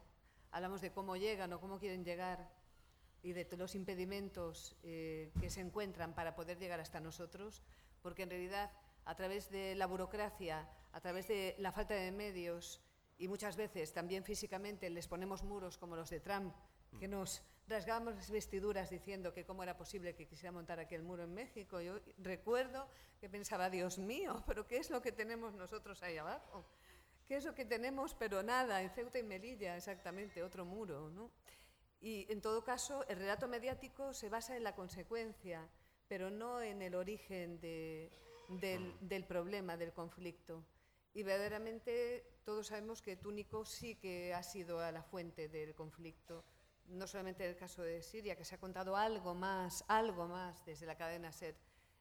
hablamos 0.51 0.83
de 0.83 0.93
cómo 0.93 1.17
llegan 1.17 1.55
o 1.55 1.59
cómo 1.59 1.79
quieren 1.79 2.05
llegar, 2.05 2.51
y 3.23 3.33
de 3.33 3.49
los 3.57 3.75
impedimentos 3.77 4.77
eh, 4.83 5.33
que 5.41 5.49
se 5.49 5.63
encuentran 5.63 6.15
para 6.15 6.35
poder 6.35 6.59
llegar 6.59 6.81
hasta 6.81 7.01
nosotros, 7.01 7.63
porque 8.03 8.25
en 8.25 8.31
realidad 8.31 8.73
a 9.07 9.15
través 9.15 9.49
de 9.49 9.75
la 9.75 9.87
burocracia, 9.87 10.69
a 10.93 11.01
través 11.01 11.29
de 11.29 11.55
la 11.61 11.73
falta 11.73 11.95
de 11.95 12.13
medios 12.13 12.83
y 13.17 13.27
muchas 13.27 13.57
veces 13.57 13.95
también 13.95 14.23
físicamente 14.23 14.91
les 14.91 15.09
ponemos 15.09 15.43
muros 15.43 15.79
como 15.79 15.97
los 15.97 16.11
de 16.11 16.21
Trump, 16.21 16.55
que 16.99 17.09
nos 17.09 17.43
rasgamos 17.71 18.17
las 18.17 18.31
vestiduras 18.31 18.91
diciendo 18.91 19.33
que 19.33 19.45
cómo 19.45 19.63
era 19.63 19.77
posible 19.77 20.15
que 20.15 20.27
quisiera 20.27 20.51
montar 20.51 20.81
aquel 20.81 21.03
muro 21.03 21.23
en 21.23 21.33
México. 21.33 21.81
Yo 21.81 22.01
recuerdo 22.19 22.89
que 23.21 23.29
pensaba, 23.29 23.71
Dios 23.71 23.99
mío, 23.99 24.43
pero 24.47 24.67
¿qué 24.67 24.79
es 24.79 24.91
lo 24.91 25.01
que 25.01 25.13
tenemos 25.13 25.55
nosotros 25.55 26.03
ahí 26.03 26.19
abajo? 26.19 26.67
¿Qué 27.29 27.37
es 27.37 27.45
lo 27.45 27.55
que 27.55 27.65
tenemos? 27.65 28.15
Pero 28.15 28.43
nada, 28.43 28.83
en 28.83 28.91
Ceuta 28.91 29.19
y 29.21 29.23
Melilla, 29.23 29.77
exactamente, 29.77 30.43
otro 30.43 30.65
muro, 30.65 31.11
¿no? 31.11 31.31
Y 32.01 32.27
en 32.33 32.41
todo 32.41 32.65
caso, 32.65 33.07
el 33.09 33.19
relato 33.19 33.47
mediático 33.47 34.13
se 34.15 34.29
basa 34.29 34.57
en 34.57 34.65
la 34.65 34.75
consecuencia, 34.75 35.69
pero 36.09 36.31
no 36.31 36.61
en 36.61 36.83
el 36.83 36.95
origen 36.97 37.61
de, 37.61 38.11
del, 38.49 38.97
del, 39.01 39.25
problema, 39.25 39.77
del 39.77 39.93
conflicto. 39.93 40.65
Y 41.15 41.23
verdaderamente 41.23 42.25
todos 42.45 42.69
sabemos 42.69 43.01
que 43.01 43.17
Túnico 43.17 43.65
sí 43.65 43.95
que 43.97 44.35
ha 44.35 44.43
sido 44.43 44.81
a 44.81 44.91
la 44.91 45.03
fuente 45.03 45.49
del 45.49 45.75
conflicto, 45.75 46.45
no 46.91 47.07
solamente 47.07 47.45
en 47.45 47.51
el 47.51 47.57
caso 47.57 47.83
de 47.83 48.03
Siria, 48.03 48.37
que 48.37 48.45
se 48.45 48.55
ha 48.55 48.59
contado 48.59 48.97
algo 48.97 49.35
más, 49.35 49.85
algo 49.89 50.27
más 50.29 50.65
desde 50.65 50.87
la 50.87 50.97
cadena 50.97 51.33
SER, 51.33 51.57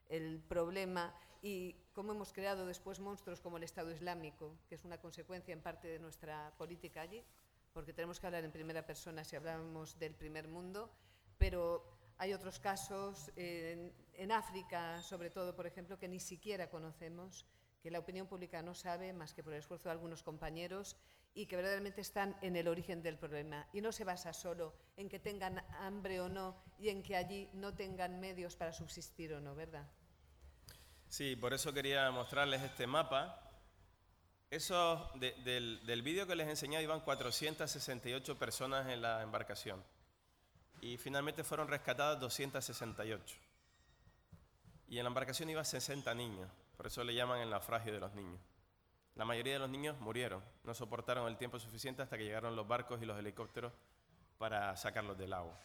el 0.08 0.40
problema 0.40 1.14
y 1.42 1.74
cómo 1.92 2.12
hemos 2.12 2.32
creado 2.32 2.66
después 2.66 3.00
monstruos 3.00 3.40
como 3.40 3.56
el 3.56 3.62
Estado 3.62 3.92
Islámico, 3.92 4.56
que 4.68 4.74
es 4.74 4.84
una 4.84 4.98
consecuencia 4.98 5.52
en 5.52 5.62
parte 5.62 5.88
de 5.88 5.98
nuestra 5.98 6.52
política 6.58 7.02
allí 7.02 7.24
porque 7.72 7.92
tenemos 7.92 8.18
que 8.18 8.26
hablar 8.26 8.44
en 8.44 8.52
primera 8.52 8.84
persona 8.84 9.24
si 9.24 9.36
hablamos 9.36 9.98
del 9.98 10.14
primer 10.14 10.48
mundo, 10.48 10.90
pero 11.38 11.98
hay 12.18 12.32
otros 12.32 12.58
casos 12.58 13.30
en, 13.36 13.92
África, 14.32 15.00
sobre 15.00 15.30
todo, 15.30 15.56
por 15.56 15.66
ejemplo, 15.66 15.98
que 15.98 16.06
ni 16.06 16.20
siquiera 16.20 16.68
conocemos, 16.68 17.46
que 17.82 17.90
la 17.90 17.98
opinión 17.98 18.26
pública 18.26 18.60
no 18.60 18.74
sabe 18.74 19.12
más 19.14 19.32
que 19.32 19.42
por 19.42 19.54
el 19.54 19.60
esfuerzo 19.60 19.88
de 19.88 19.92
algunos 19.92 20.22
compañeros 20.22 20.96
y 21.34 21.46
que 21.46 21.56
verdaderamente 21.56 22.00
están 22.00 22.36
en 22.42 22.56
el 22.56 22.68
origen 22.68 23.02
del 23.02 23.18
problema. 23.18 23.66
Y 23.72 23.80
no 23.80 23.92
se 23.92 24.04
basa 24.04 24.32
solo 24.32 24.74
en 24.96 25.08
que 25.08 25.18
tengan 25.18 25.58
hambre 25.80 26.20
o 26.20 26.28
no 26.28 26.56
y 26.78 26.88
en 26.88 27.02
que 27.02 27.16
allí 27.16 27.48
no 27.54 27.74
tengan 27.74 28.20
medios 28.20 28.56
para 28.56 28.72
subsistir 28.72 29.32
o 29.32 29.40
no, 29.40 29.54
¿verdad? 29.54 29.86
Sí, 31.08 31.36
por 31.36 31.52
eso 31.54 31.72
quería 31.72 32.10
mostrarles 32.10 32.62
este 32.62 32.86
mapa 32.86 33.50
eso, 34.50 35.08
del, 35.14 35.86
del 35.86 36.02
vídeo 36.02 36.26
que 36.26 36.34
les 36.34 36.48
enseñé, 36.48 36.82
iban 36.82 37.00
468 37.00 38.36
personas 38.36 38.88
en 38.88 39.00
la 39.00 39.22
embarcación. 39.22 39.80
Y 40.80 40.96
finalmente 40.96 41.44
fueron 41.44 41.68
rescatadas 41.68 42.18
268. 42.18 43.36
Y 44.88 44.98
en 44.98 45.04
la 45.04 45.08
embarcación 45.08 45.50
iban 45.50 45.64
60 45.64 46.12
niños. 46.14 46.50
Por 46.76 46.88
eso 46.88 47.04
le 47.04 47.14
llaman 47.14 47.40
el 47.40 47.50
naufragio 47.50 47.92
de 47.92 48.00
los 48.00 48.12
niños. 48.12 48.40
La 49.14 49.24
mayoría 49.24 49.54
de 49.54 49.58
los 49.58 49.70
niños 49.70 49.98
murieron. 50.00 50.42
No 50.64 50.74
soportaron 50.74 51.28
el 51.28 51.36
tiempo 51.36 51.58
suficiente 51.58 52.02
hasta 52.02 52.16
que 52.16 52.24
llegaron 52.24 52.56
los 52.56 52.66
barcos 52.66 53.02
y 53.02 53.06
los 53.06 53.18
helicópteros 53.18 53.72
para 54.38 54.76
sacarlos 54.76 55.18
del 55.18 55.32
agua. 55.32 55.58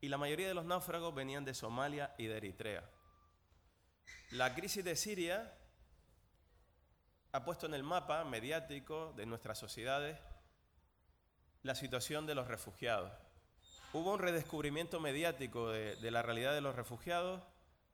Y 0.00 0.08
la 0.08 0.18
mayoría 0.18 0.48
de 0.48 0.54
los 0.54 0.64
náufragos 0.64 1.14
venían 1.14 1.44
de 1.44 1.54
Somalia 1.54 2.14
y 2.18 2.26
de 2.26 2.36
Eritrea. 2.36 2.84
La 4.30 4.54
crisis 4.54 4.84
de 4.84 4.94
Siria 4.94 5.54
ha 7.32 7.44
puesto 7.44 7.66
en 7.66 7.74
el 7.74 7.82
mapa 7.82 8.24
mediático 8.24 9.12
de 9.16 9.26
nuestras 9.26 9.58
sociedades 9.58 10.18
la 11.62 11.74
situación 11.74 12.26
de 12.26 12.34
los 12.34 12.46
refugiados. 12.46 13.12
Hubo 13.92 14.12
un 14.12 14.18
redescubrimiento 14.18 15.00
mediático 15.00 15.70
de, 15.70 16.10
la 16.10 16.22
realidad 16.22 16.52
de 16.54 16.60
los 16.60 16.76
refugiados 16.76 17.42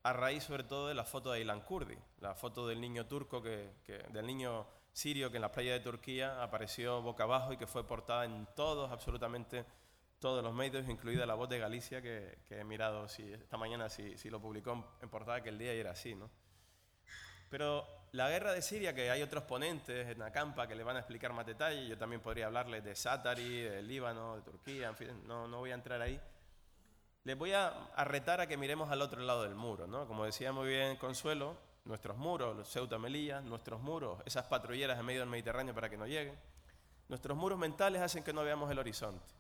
a 0.05 0.13
raíz 0.13 0.45
sobre 0.45 0.65
todo 0.65 0.89
de 0.89 0.95
la 0.95 1.05
foto 1.05 1.33
de 1.33 1.41
Aylan 1.41 1.63
Kurdi, 1.63 1.97
la 2.21 2.35
foto 2.35 2.69
del 2.69 2.79
niño 2.79 3.07
turco, 3.07 3.43
que, 3.43 3.71
del 4.11 4.27
niño 4.27 4.67
sirio 4.93 5.31
que 5.31 5.39
en 5.39 5.43
la 5.43 5.51
playa 5.51 5.73
de 5.73 5.81
Turquía 5.81 6.43
apareció 6.43 7.01
boca 7.01 7.25
abajo 7.25 7.55
y 7.55 7.57
que 7.57 7.67
fue 7.67 7.87
portada 7.87 8.27
en 8.27 8.47
todos, 8.55 8.93
absolutamente 8.93 9.65
todos 10.19 10.45
los 10.45 10.55
medios, 10.55 10.87
incluida 10.89 11.25
la 11.25 11.35
voz 11.35 11.49
de 11.49 11.59
Galicia, 11.59 12.03
que, 12.03 12.39
he 12.51 12.65
mirado 12.65 13.09
si, 13.09 13.33
esta 13.33 13.57
mañana 13.57 13.89
si, 13.89 14.17
si, 14.19 14.29
lo 14.29 14.41
publicó 14.41 14.95
en 15.01 15.09
portada, 15.09 15.43
que 15.43 15.49
el 15.49 15.59
día 15.59 15.73
era 15.73 15.93
así. 15.93 16.15
¿no? 16.15 16.31
Pero 17.49 17.87
la 18.13 18.29
guerra 18.29 18.53
de 18.53 18.61
Siria, 18.61 18.95
que 18.95 19.11
hay 19.11 19.23
otros 19.23 19.45
ponentes 19.45 20.07
en 20.07 20.21
Acampa 20.21 20.69
que 20.69 20.75
le 20.75 20.85
van 20.85 20.97
a 20.97 21.01
explicar 21.01 21.33
más 21.33 21.47
detalles, 21.47 21.89
yo 21.89 21.97
también 21.97 22.21
podría 22.21 22.47
hablarles 22.47 22.85
de 22.85 22.95
Satari, 22.95 23.63
del 23.63 23.89
Líbano, 23.89 24.37
de 24.37 24.43
Turquía, 24.43 24.89
en 24.89 24.97
fin, 24.97 25.27
no, 25.27 25.49
no 25.49 25.61
voy 25.61 25.71
a 25.71 25.75
entrar 25.75 26.03
ahí. 26.03 26.21
Les 27.25 27.39
voy 27.39 27.53
a, 27.53 27.69
a, 27.69 28.05
retar 28.05 28.41
a 28.41 28.47
que 28.47 28.57
miremos 28.57 28.91
al 28.91 29.01
otro 29.01 29.23
lado 29.23 29.45
del 29.45 29.55
muro, 29.55 29.87
¿no? 29.87 30.07
Como 30.07 30.25
decía 30.25 30.53
muy 30.53 30.69
bien 30.69 30.97
Consuelo, 30.97 31.57
nuestros 31.85 32.17
muros, 32.19 32.69
Ceuta 32.69 32.99
Melilla, 32.99 33.41
nuestros 33.41 33.81
muros, 33.81 34.23
esas 34.27 34.45
patrulleras 34.47 34.99
en 34.99 35.07
medio 35.07 35.21
del 35.21 35.29
Mediterráneo 35.29 35.75
para 35.75 35.89
que 35.89 35.97
no 35.97 36.07
lleguen. 36.07 36.39
Nuestros 37.09 37.37
muros 37.37 37.59
mentales 37.59 38.03
hacen 38.03 38.25
que 38.25 38.33
no 38.33 38.45
veamos 38.45 38.71
el 38.71 38.79
horizonte 38.79 39.33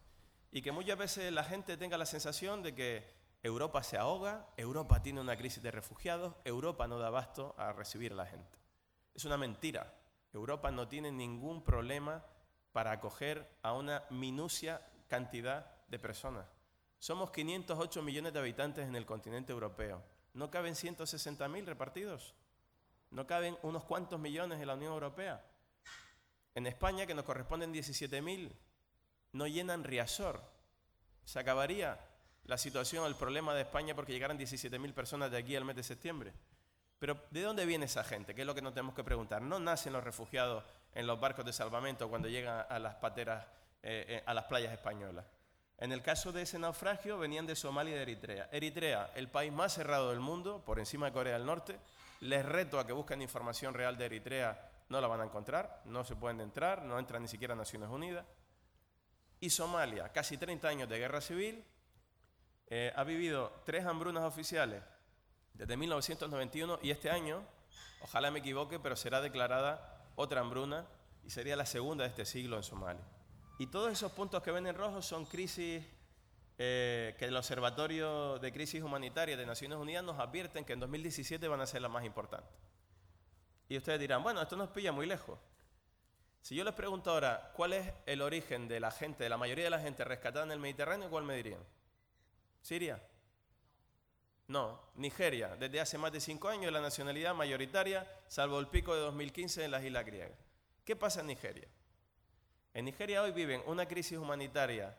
y 0.51 0.63
que 0.63 0.73
muchas 0.73 0.97
veces 0.97 1.33
la 1.33 1.45
gente 1.45 1.77
tenga 1.77 1.99
la 1.99 2.07
sensación 2.07 2.63
de 2.63 2.75
que 2.75 3.15
Europa 3.43 3.83
se 3.83 3.99
ahoga, 3.99 4.47
Europa 4.57 5.03
tiene 5.03 5.21
una 5.21 5.37
crisis 5.37 5.63
de 5.63 5.71
refugiados, 5.71 6.35
Europa 6.45 6.87
no 6.87 6.99
da 6.99 7.09
abasto 7.09 7.55
a 7.59 7.73
recibir 7.73 8.13
a 8.13 8.17
la 8.17 8.27
gente. 8.27 8.59
Es 9.15 9.25
una 9.25 9.37
mentira. 9.37 9.95
Europa 10.33 10.71
no 10.71 10.89
tiene 10.89 11.13
ningún 11.13 11.63
problema 11.63 12.25
para 12.73 12.93
acoger 12.93 13.47
a 13.63 13.73
una 13.73 14.05
minucia 14.11 14.81
cantidad 15.09 15.67
de 15.89 15.99
personas. 15.99 16.47
Somos 17.05 17.33
508 17.33 18.01
millones 18.01 18.33
de 18.33 18.39
habitantes 18.39 18.89
en 18.89 18.97
el 18.97 19.05
continente 19.05 19.53
europeo. 19.53 20.03
¿No 20.33 20.51
caben 20.51 20.73
160.000 20.73 21.67
repartidos? 21.67 22.35
¿No 23.11 23.27
caben 23.27 23.59
unos 23.61 23.85
cuantos 23.85 24.19
millones 24.19 24.59
en 24.59 24.67
la 24.67 24.73
Unión 24.73 24.95
Europea? 24.95 25.45
En 26.55 26.67
España, 26.67 27.05
que 27.05 27.15
nos 27.15 27.27
corresponden 27.27 27.75
17.000, 27.75 28.51
no 29.33 29.47
llenan 29.47 29.85
Riazor. 29.85 30.41
Se 31.27 31.39
acabaría 31.39 32.01
la 32.47 32.57
situación, 32.57 33.05
el 33.05 33.17
problema 33.17 33.53
de 33.53 33.61
España 33.61 33.95
porque 33.95 34.15
llegaran 34.15 34.39
17.000 34.39 34.95
personas 34.95 35.31
de 35.31 35.37
aquí 35.37 35.55
al 35.57 35.67
mes 35.67 35.77
de 35.77 35.83
septiembre. 35.83 36.33
Pero 36.99 37.21
¿de 37.31 37.43
dónde 37.43 37.67
viene 37.67 37.85
esa 37.85 38.03
gente? 38.03 38.35
¿Qué 38.35 38.41
es 38.41 38.47
lo 38.47 38.55
que 38.55 38.63
nos 38.63 38.73
tenemos 38.73 38.95
que 38.95 39.05
preguntar? 39.05 39.43
No 39.43 39.59
nacen 39.59 39.93
los 39.93 40.03
refugiados 40.03 40.65
en 40.95 41.07
los 41.07 41.21
barcos 41.21 41.45
de 41.45 41.53
salvamento 41.53 42.09
cuando 42.09 42.29
llegan 42.29 42.65
a 42.67 42.79
las 42.79 42.95
pateras, 42.95 43.45
eh, 43.83 44.07
eh, 44.09 44.23
a 44.25 44.33
las 44.33 44.45
playas 44.45 44.73
españolas. 44.73 45.27
En 45.79 45.93
el 45.93 46.03
caso 46.03 46.33
de 46.33 46.43
ese 46.43 46.59
naufragio 46.59 47.19
venían 47.19 47.47
de 47.47 47.57
Somalia 47.57 47.95
y 47.95 47.97
de 47.97 48.03
Eritrea. 48.03 48.49
Eritrea, 48.53 49.11
el 49.15 49.29
país 49.29 49.53
más 49.53 49.75
cerrado 49.75 50.11
del 50.11 50.21
mundo, 50.21 50.63
por 50.65 50.79
encima 50.79 51.07
de 51.07 51.13
Corea 51.13 51.35
del 51.35 51.47
Norte. 51.47 51.79
Les 52.21 52.45
reto 52.45 52.79
a 52.79 52.87
que 52.87 52.93
busquen 52.93 53.23
información 53.23 53.75
real 53.75 53.99
de 53.99 54.07
Eritrea, 54.07 54.71
no 54.89 55.01
la 55.01 55.09
van 55.09 55.21
a 55.21 55.25
encontrar, 55.25 55.83
no 55.85 56.05
se 56.05 56.17
pueden 56.17 56.41
entrar, 56.41 56.83
no 56.83 56.99
entran 56.99 57.23
ni 57.23 57.29
siquiera 57.29 57.55
a 57.55 57.57
Naciones 57.57 57.89
Unidas. 57.89 58.25
Y 59.41 59.51
Somalia, 59.51 60.11
casi 60.11 60.39
30 60.39 60.69
años 60.69 60.89
de 60.89 60.99
guerra 60.99 61.21
civil, 61.21 61.65
eh, 62.69 62.93
ha 62.97 63.05
vivido 63.05 63.53
tres 63.65 63.85
hambrunas 63.85 64.25
oficiales 64.25 64.83
desde 65.53 65.77
1991 65.77 66.79
y 66.83 66.91
este 66.91 67.11
año, 67.11 67.45
ojalá 68.01 68.31
me 68.31 68.39
equivoque, 68.39 68.79
pero 68.79 68.97
será 68.97 69.21
declarada 69.21 70.11
otra 70.17 70.41
hambruna 70.41 70.87
y 71.25 71.31
sería 71.31 71.57
la 71.57 71.67
segunda 71.67 72.05
de 72.05 72.11
este 72.11 72.25
siglo 72.25 72.57
en 72.57 72.63
Somalia. 72.63 73.05
Y 73.59 73.67
todos 73.69 73.93
esos 73.93 74.11
puntos 74.13 74.43
que 74.43 74.51
ven 74.51 74.67
en 74.67 74.75
rojo 74.75 75.01
son 75.01 75.27
crisis 75.27 75.85
eh, 76.59 77.15
que 77.19 77.25
el 77.27 77.37
Observatorio 77.37 78.39
de 78.39 78.53
Crisis 78.53 78.83
Humanitaria 78.83 79.37
de 79.37 79.47
Naciones 79.47 79.79
Unidas 79.79 80.05
nos 80.05 80.19
advierten 80.19 80.65
que 80.65 80.73
en 80.73 80.81
2017 80.81 81.47
van 81.49 81.61
a 81.61 81.67
ser 81.67 81.83
las 81.83 81.91
más 81.91 82.05
importantes. 82.05 82.51
Y 83.69 83.77
ustedes 83.77 84.01
dirán, 84.01 84.23
bueno, 84.23 84.43
esto 84.43 84.57
nos 84.57 84.71
pilla 84.71 84.93
muy 84.93 85.07
lejos. 85.07 85.39
Si 86.41 86.55
yo 86.55 86.65
les 86.65 86.75
pregunto 86.75 87.11
ahora 87.11 87.53
cuál 87.57 87.73
es 87.73 87.93
el 88.07 88.23
origen 88.23 88.69
de 88.69 88.79
la 88.79 88.91
gente, 88.91 89.25
de 89.25 89.31
la 89.31 89.37
mayoría 89.37 89.65
de 89.65 89.71
la 89.71 89.81
gente 89.81 90.05
rescatada 90.05 90.45
en 90.45 90.53
el 90.53 90.59
Mediterráneo, 90.59 91.09
¿cuál 91.09 91.25
me 91.25 91.37
dirían? 91.37 91.61
¿Siria? 92.61 93.03
No, 94.49 94.79
Nigeria, 94.97 95.57
desde 95.57 95.81
hace 95.81 95.97
más 95.97 96.13
de 96.13 96.21
cinco 96.21 96.49
años 96.49 96.71
la 96.71 96.83
nacionalidad 96.83 97.35
mayoritaria, 97.35 98.07
salvo 98.29 98.61
el 98.61 98.69
pico 98.69 98.95
de 98.95 99.01
2015 99.01 99.65
en 99.65 99.71
las 99.71 99.83
islas 99.83 100.05
griegas. 100.05 100.39
¿Qué 100.85 100.95
pasa 100.97 101.21
en 101.21 101.29
Nigeria? 101.29 101.67
En 102.75 102.87
Nigeria 102.87 103.23
hoy 103.23 103.31
viven 103.31 103.63
una 103.67 103.87
crisis 103.87 104.19
humanitaria 104.19 104.97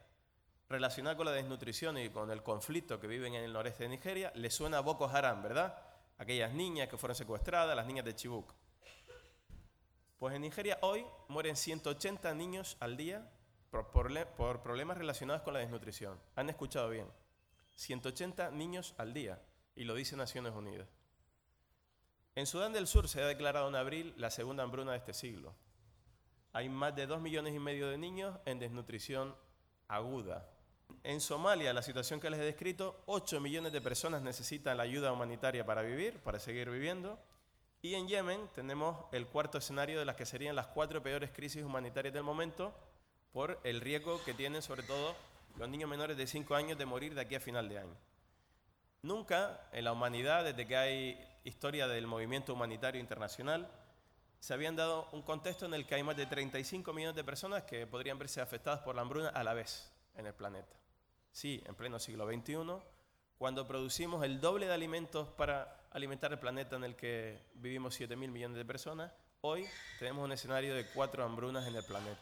relacionada 0.70 1.18
con 1.18 1.26
la 1.26 1.34
desnutrición 1.34 1.98
y 1.98 2.10
con 2.10 2.32
el 2.32 2.42
conflicto 2.42 3.02
que 3.02 3.08
viven 3.08 3.36
en 3.36 3.44
el 3.44 3.52
noreste 3.52 3.84
de 3.84 3.90
Nigeria. 3.90 4.32
Le 4.34 4.50
suena 4.50 4.78
a 4.78 4.82
Boko 4.82 5.10
Haram, 5.10 5.44
¿verdad? 5.44 5.78
Aquellas 6.18 6.54
niñas 6.54 6.88
que 6.88 6.98
fueron 6.98 7.16
secuestradas, 7.16 7.76
las 7.76 7.86
niñas 7.86 8.06
de 8.06 8.16
Chibuk. 8.16 8.54
Pues 10.18 10.34
en 10.34 10.44
Nigeria 10.44 10.78
hoy 10.84 11.06
mueren 11.28 11.58
180 11.58 12.34
niños 12.34 12.78
al 12.80 12.96
día 12.96 13.30
por, 13.70 13.92
problemas 14.62 14.98
relacionados 14.98 15.42
con 15.42 15.54
la 15.54 15.60
desnutrición. 15.60 16.18
¿Han 16.38 16.50
escuchado 16.50 16.90
bien? 16.90 17.08
180 17.76 18.52
niños 18.52 18.96
al 18.98 19.14
día, 19.14 19.42
y 19.76 19.84
lo 19.84 19.96
dice 19.96 20.16
Naciones 20.16 20.54
Unidas. 20.54 20.88
En 22.36 22.46
Sudán 22.46 22.72
del 22.72 22.88
Sur 22.88 23.10
se 23.10 23.22
ha 23.22 23.28
declarado 23.28 23.68
en 23.68 23.76
abril 23.76 24.14
la 24.16 24.32
segunda 24.32 24.64
hambruna 24.64 24.94
de 24.94 25.00
este 25.00 25.14
siglo. 25.14 25.54
Hay 26.56 26.70
más 26.70 26.96
de 26.96 27.06
2 27.06 27.20
millones 27.20 27.54
y 27.54 27.60
medio 27.60 27.90
de 27.90 27.98
niños 27.98 28.40
en 28.46 28.60
desnutrición 28.60 29.36
aguda. 29.90 30.50
En 31.04 31.20
Somalia, 31.20 31.74
la 31.74 31.82
situación 31.82 32.22
que 32.22 32.30
les 32.30 32.40
he 32.40 32.46
descrito, 32.46 33.04
8 33.08 33.42
millones 33.42 33.74
de 33.74 33.82
personas 33.82 34.22
necesitan 34.22 34.78
la 34.78 34.84
ayuda 34.84 35.12
humanitaria 35.12 35.66
para 35.66 35.82
vivir, 35.82 36.18
para 36.20 36.40
seguir 36.40 36.70
viviendo. 36.70 37.20
Y 37.82 37.96
en 37.96 38.08
Yemen 38.08 38.40
tenemos 38.56 39.04
el 39.12 39.28
cuarto 39.28 39.58
escenario 39.58 40.00
de 40.00 40.06
las 40.06 40.16
que 40.16 40.26
serían 40.26 40.56
las 40.56 40.68
cuatro 40.68 41.04
peores 41.04 41.30
crisis 41.32 41.62
humanitarias 41.62 42.14
del 42.14 42.24
momento 42.24 42.74
por 43.34 43.60
el 43.66 43.82
riesgo 43.82 44.24
que 44.24 44.34
tienen 44.34 44.62
sobre 44.62 44.84
todo 44.84 45.14
los 45.58 45.68
niños 45.68 45.90
menores 45.90 46.16
de 46.16 46.26
5 46.26 46.56
años 46.56 46.78
de 46.78 46.86
morir 46.86 47.16
de 47.16 47.20
aquí 47.20 47.36
a 47.36 47.42
final 47.42 47.68
de 47.68 47.80
año. 47.80 47.98
Nunca 49.02 49.60
en 49.74 49.84
la 49.84 49.92
humanidad, 49.92 50.46
desde 50.46 50.66
que 50.66 50.78
hay 50.78 51.38
historia 51.44 51.90
del 51.90 52.08
movimiento 52.08 52.54
humanitario 52.54 53.02
internacional, 53.02 53.70
se 54.40 54.54
habían 54.54 54.76
dado 54.76 55.10
un 55.12 55.22
contexto 55.22 55.66
en 55.66 55.74
el 55.74 55.86
que 55.86 55.96
hay 55.96 56.04
más 56.04 56.18
de 56.18 56.26
35 56.26 56.94
millones 56.94 57.16
de 57.16 57.24
personas 57.24 57.64
que 57.64 57.88
podrían 57.88 58.20
verse 58.20 58.42
afectadas 58.42 58.82
por 58.82 58.96
la 58.96 59.02
hambruna 59.02 59.30
a 59.30 59.44
la 59.44 59.54
vez 59.54 59.92
en 60.16 60.28
el 60.28 60.34
planeta. 60.34 60.76
Sí, 61.32 61.62
en 61.66 61.76
pleno 61.76 62.00
siglo 62.00 62.26
XXI, 62.28 62.58
cuando 63.38 63.68
producimos 63.68 64.24
el 64.24 64.40
doble 64.40 64.68
de 64.68 64.74
alimentos 64.74 65.28
para 65.30 65.88
alimentar 65.92 66.32
el 66.32 66.40
planeta 66.40 66.78
en 66.78 66.84
el 66.86 66.96
que 66.96 67.42
vivimos 67.56 67.96
7 67.96 68.16
mil 68.16 68.32
millones 68.32 68.58
de 68.58 68.66
personas, 68.66 69.12
hoy 69.42 69.66
tenemos 70.00 70.24
un 70.24 70.32
escenario 70.32 70.74
de 70.74 70.88
cuatro 70.88 71.24
hambrunas 71.24 71.68
en 71.68 71.76
el 71.76 71.84
planeta. 71.84 72.22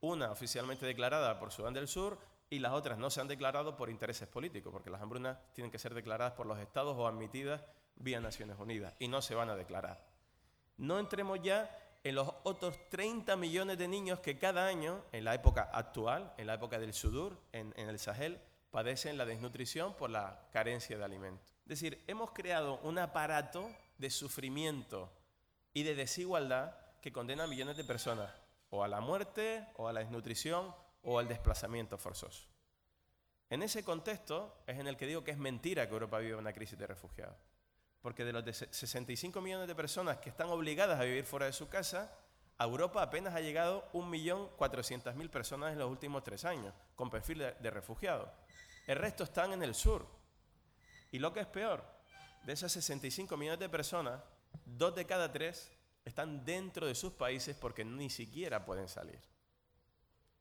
Una 0.00 0.30
oficialmente 0.30 0.86
declarada 0.86 1.38
por 1.38 1.52
Sudán 1.52 1.74
del 1.74 1.88
Sur 1.88 2.18
y 2.50 2.60
las 2.60 2.72
otras 2.72 2.98
no 2.98 3.10
se 3.10 3.20
han 3.20 3.28
declarado 3.28 3.76
por 3.76 3.90
intereses 3.90 4.28
políticos, 4.28 4.72
porque 4.72 4.90
las 4.90 5.02
hambrunas 5.02 5.38
tienen 5.52 5.70
que 5.70 5.78
ser 5.78 5.92
declaradas 5.92 6.32
por 6.32 6.46
los 6.46 6.58
estados 6.58 6.96
o 6.96 7.06
admitidas 7.06 7.62
vía 7.96 8.20
Naciones 8.20 8.58
Unidas 8.58 8.94
y 8.98 9.08
no 9.08 9.20
se 9.20 9.34
van 9.34 9.50
a 9.50 9.56
declarar. 9.56 10.07
No 10.78 10.98
entremos 10.98 11.40
ya 11.42 11.70
en 12.04 12.14
los 12.14 12.32
otros 12.44 12.88
30 12.88 13.36
millones 13.36 13.78
de 13.78 13.88
niños 13.88 14.20
que 14.20 14.38
cada 14.38 14.66
año, 14.66 15.04
en 15.12 15.24
la 15.24 15.34
época 15.34 15.68
actual, 15.72 16.32
en 16.38 16.46
la 16.46 16.54
época 16.54 16.78
del 16.78 16.94
Sudur, 16.94 17.38
en, 17.52 17.74
el 17.76 17.98
Sahel, 17.98 18.40
padecen 18.70 19.18
la 19.18 19.26
desnutrición 19.26 19.94
por 19.94 20.10
la 20.10 20.48
carencia 20.52 20.96
de 20.96 21.04
alimentos. 21.04 21.48
Es 21.64 21.80
decir, 21.80 22.02
hemos 22.06 22.30
creado 22.30 22.78
un 22.84 22.98
aparato 22.98 23.68
de 23.98 24.08
sufrimiento 24.08 25.12
y 25.74 25.82
de 25.82 25.96
desigualdad 25.96 26.76
que 27.02 27.12
condena 27.12 27.44
a 27.44 27.48
millones 27.48 27.76
de 27.76 27.84
personas 27.84 28.32
o 28.70 28.84
a 28.84 28.88
la 28.88 29.00
muerte 29.00 29.66
o 29.76 29.88
a 29.88 29.92
la 29.92 30.00
desnutrición 30.00 30.74
o 31.02 31.18
al 31.18 31.26
desplazamiento 31.26 31.98
forzoso. 31.98 32.48
En 33.50 33.62
ese 33.62 33.82
contexto 33.82 34.62
es 34.66 34.78
en 34.78 34.86
el 34.86 34.96
que 34.96 35.06
digo 35.06 35.24
que 35.24 35.30
es 35.32 35.38
mentira 35.38 35.86
que 35.86 35.94
Europa 35.94 36.18
viva 36.18 36.38
una 36.38 36.52
crisis 36.52 36.78
de 36.78 36.86
refugiados. 36.86 37.36
Porque 38.00 38.24
de 38.24 38.32
los 38.32 38.44
65 38.44 39.40
millones 39.40 39.68
de 39.68 39.74
personas 39.74 40.18
que 40.18 40.30
están 40.30 40.48
obligadas 40.48 41.00
a 41.00 41.04
vivir 41.04 41.24
fuera 41.24 41.46
de 41.46 41.52
su 41.52 41.68
casa, 41.68 42.12
a 42.56 42.64
Europa 42.64 43.02
apenas 43.02 43.34
ha 43.34 43.40
llegado 43.40 43.90
1.400.000 43.92 45.30
personas 45.30 45.72
en 45.72 45.78
los 45.78 45.90
últimos 45.90 46.22
tres 46.22 46.44
años, 46.44 46.74
con 46.94 47.10
perfil 47.10 47.38
de, 47.38 47.52
de 47.52 47.70
refugiados. 47.70 48.30
El 48.86 48.96
resto 48.96 49.24
están 49.24 49.52
en 49.52 49.62
el 49.62 49.74
sur. 49.74 50.06
Y 51.10 51.18
lo 51.18 51.32
que 51.32 51.40
es 51.40 51.46
peor, 51.46 51.84
de 52.44 52.52
esas 52.52 52.72
65 52.72 53.36
millones 53.36 53.60
de 53.60 53.68
personas, 53.68 54.20
dos 54.64 54.94
de 54.94 55.06
cada 55.06 55.30
tres 55.32 55.70
están 56.04 56.44
dentro 56.44 56.86
de 56.86 56.94
sus 56.94 57.12
países 57.12 57.56
porque 57.56 57.84
ni 57.84 58.10
siquiera 58.10 58.64
pueden 58.64 58.88
salir 58.88 59.20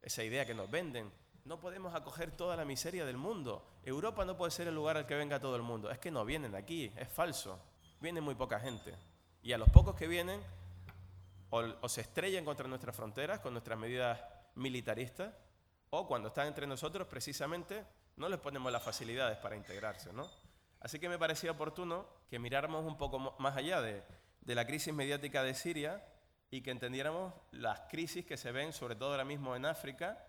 esa 0.07 0.23
idea 0.23 0.45
que 0.45 0.53
nos 0.53 0.69
venden. 0.71 1.11
No 1.47 1.61
podemos 1.61 1.95
acoger 1.95 2.31
toda 2.31 2.57
la 2.57 2.65
miseria 2.65 3.05
del 3.05 3.15
mundo. 3.15 3.65
Europa 3.85 4.25
no 4.25 4.35
puede 4.35 4.51
ser 4.51 4.67
el 4.67 4.75
lugar 4.75 4.97
al 4.97 5.05
que 5.05 5.15
venga 5.15 5.39
todo 5.39 5.55
el 5.55 5.61
mundo. 5.61 5.89
Es 5.89 5.97
que 5.97 6.11
no 6.11 6.25
vienen 6.25 6.53
aquí, 6.55 6.91
es 6.97 7.07
falso. 7.07 7.57
Viene 8.01 8.19
muy 8.19 8.35
poca 8.35 8.59
gente. 8.59 8.93
Y 9.43 9.53
a 9.53 9.57
los 9.57 9.69
pocos 9.69 9.95
que 9.95 10.09
vienen, 10.09 10.41
o, 11.49 11.87
se 11.87 12.01
estrellan 12.01 12.43
contra 12.43 12.67
nuestras 12.67 12.93
fronteras 12.93 13.39
con 13.39 13.53
nuestras 13.53 13.79
medidas 13.79 14.19
militaristas, 14.55 15.33
o 15.89 16.05
cuando 16.05 16.27
están 16.27 16.47
entre 16.47 16.67
nosotros, 16.67 17.07
precisamente, 17.07 17.85
no 18.17 18.27
les 18.27 18.41
ponemos 18.41 18.69
las 18.69 18.83
facilidades 18.83 19.37
para 19.37 19.55
integrarse. 19.55 20.09
Así 20.81 20.99
que 20.99 21.07
me 21.07 21.17
parecía 21.17 21.51
oportuno 21.51 22.07
que 22.29 22.39
miráramos 22.39 22.83
un 22.83 22.97
poco 22.97 23.19
más 23.19 23.55
allá 23.55 23.79
de, 23.79 24.03
de 24.41 24.53
la 24.53 24.67
crisis 24.67 24.93
mediática 24.93 25.43
de 25.43 25.53
Siria 25.53 26.05
y 26.51 26.59
que 26.59 26.71
entendiéramos 26.71 27.33
las 27.51 27.83
crisis 27.89 28.25
que 28.25 28.35
se 28.35 28.51
ven, 28.51 28.73
sobre 28.73 28.97
todo 28.97 29.11
ahora 29.11 29.23
mismo 29.23 29.55
en 29.55 29.65
África 29.65 30.27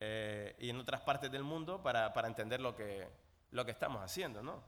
eh, 0.00 0.56
y 0.58 0.70
en 0.70 0.78
otras 0.78 1.00
partes 1.00 1.30
del 1.30 1.42
mundo, 1.42 1.82
para, 1.82 2.12
para, 2.12 2.28
entender 2.28 2.60
lo 2.60 2.74
que, 2.74 3.08
lo 3.50 3.64
que 3.64 3.70
estamos 3.70 4.02
haciendo. 4.02 4.42
¿no? 4.42 4.62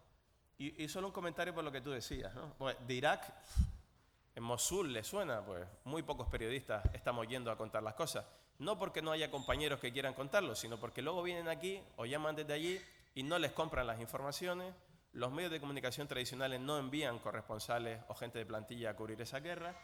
Y, 0.58 0.82
y, 0.82 0.88
solo 0.88 1.08
un 1.08 1.12
comentario 1.12 1.54
por 1.54 1.64
lo 1.64 1.72
que 1.72 1.80
tú 1.80 1.90
decías. 1.90 2.34
¿no? 2.34 2.54
Pues 2.58 2.76
de 2.86 2.94
Irak, 2.94 3.32
en 4.34 4.42
Mosul 4.42 4.92
le 4.92 5.04
suena, 5.04 5.44
pues 5.44 5.66
muy 5.84 6.02
pocos 6.02 6.28
periodistas 6.28 6.84
estamos 6.94 7.26
yendo 7.28 7.50
a 7.50 7.56
contar 7.56 7.82
las 7.82 7.94
cosas. 7.94 8.24
No 8.58 8.78
porque 8.78 9.00
no 9.00 9.12
haya 9.12 9.30
compañeros 9.30 9.80
que 9.80 9.92
quieran 9.92 10.14
contarlo, 10.14 10.54
sino 10.54 10.78
porque 10.78 11.02
luego 11.02 11.22
vienen 11.22 11.48
aquí 11.48 11.82
o 11.96 12.04
llaman 12.04 12.36
desde 12.36 12.52
allí 12.52 12.80
y 13.14 13.22
no 13.22 13.38
les 13.38 13.52
compran 13.52 13.86
las 13.86 14.00
informaciones. 14.00 14.74
Los 15.12 15.32
medios 15.32 15.50
de 15.50 15.60
comunicación 15.60 16.06
tradicionales 16.06 16.60
no 16.60 16.78
envían 16.78 17.18
corresponsales 17.18 18.00
o 18.08 18.14
gente 18.14 18.38
de 18.38 18.46
plantilla 18.46 18.90
a 18.90 18.96
cubrir 18.96 19.20
esa 19.20 19.40
guerra 19.40 19.74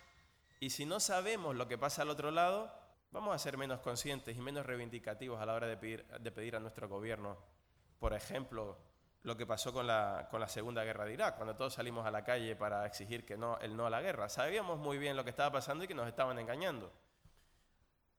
y 0.61 0.71
si 0.71 0.87
no 0.87 1.01
sabemos 1.01 1.55
lo 1.55 1.69
que 1.69 1.77
pasa 1.77 2.03
al 2.03 2.11
otro 2.11 2.31
lado, 2.31 2.73
vamos 3.17 3.35
a 3.35 3.39
ser 3.39 3.57
menos 3.57 3.81
conscientes 3.81 4.37
y 4.37 4.41
menos 4.43 4.67
reivindicativos 4.67 5.41
a 5.41 5.47
la 5.47 5.55
hora 5.55 5.67
de 5.67 5.79
pedir, 5.79 6.07
de 6.07 6.31
pedir 6.31 6.55
a 6.55 6.61
nuestro 6.61 6.87
gobierno, 6.87 7.39
por 7.99 8.13
ejemplo, 8.13 8.77
lo 9.23 9.35
que 9.39 9.47
pasó 9.47 9.73
con 9.73 9.87
la, 9.87 10.29
con 10.31 10.39
la 10.39 10.49
Segunda 10.49 10.85
Guerra 10.85 11.07
de 11.07 11.15
Irak, 11.15 11.37
cuando 11.37 11.57
todos 11.57 11.73
salimos 11.73 12.07
a 12.07 12.11
la 12.11 12.23
calle 12.23 12.55
para 12.57 12.85
exigir 12.85 13.25
que 13.25 13.39
no, 13.39 13.59
el 13.61 13.75
no 13.75 13.87
a 13.87 13.91
la 13.91 14.03
guerra. 14.03 14.29
Sabíamos 14.29 14.79
muy 14.79 14.99
bien 14.99 15.17
lo 15.17 15.25
que 15.25 15.31
estaba 15.31 15.51
pasando 15.51 15.85
y 15.85 15.89
que 15.89 15.95
nos 15.95 16.07
estaban 16.07 16.39
engañando. 16.39 16.93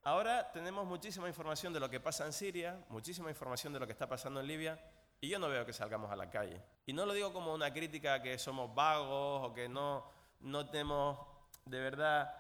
Ahora 0.02 0.52
tenemos 0.52 0.88
muchísima 0.88 1.28
información 1.28 1.74
de 1.74 1.80
lo 1.80 1.92
que 1.92 2.00
pasa 2.00 2.26
en 2.26 2.34
Siria, 2.34 2.84
muchísima 2.90 3.30
información 3.30 3.74
de 3.74 3.80
lo 3.80 3.86
que 3.86 3.94
está 3.94 4.10
pasando 4.10 4.40
en 4.40 4.48
Libia, 4.48 4.84
y 5.22 5.30
yo 5.30 5.38
no 5.38 5.48
veo 5.48 5.64
que 5.64 5.74
salgamos 5.74 6.12
a 6.12 6.16
la 6.16 6.32
calle. 6.32 6.60
Y 6.88 6.94
no 6.94 7.06
lo 7.06 7.14
digo 7.14 7.32
como 7.32 7.54
una 7.54 7.72
crítica 7.72 8.20
que 8.20 8.40
somos 8.40 8.74
vagos 8.74 9.48
o 9.48 9.54
que 9.54 9.70
no, 9.70 10.10
no 10.40 10.68
tenemos 10.72 11.20
de 11.66 11.80
verdad 11.82 12.37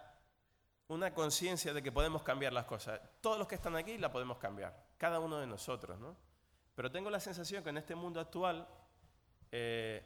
una 0.87 1.13
conciencia 1.13 1.73
de 1.73 1.83
que 1.83 1.91
podemos 1.91 2.23
cambiar 2.23 2.53
las 2.53 2.65
cosas. 2.65 2.99
Todos 3.21 3.37
los 3.37 3.47
que 3.47 3.55
están 3.55 3.75
aquí 3.75 3.97
la 3.97 4.11
podemos 4.11 4.37
cambiar, 4.37 4.75
cada 4.97 5.19
uno 5.19 5.39
de 5.39 5.47
nosotros, 5.47 5.99
¿no? 5.99 6.15
Pero 6.75 6.91
tengo 6.91 7.09
la 7.09 7.19
sensación 7.19 7.63
que 7.63 7.69
en 7.69 7.77
este 7.77 7.95
mundo 7.95 8.19
actual 8.19 8.67
eh, 9.51 10.03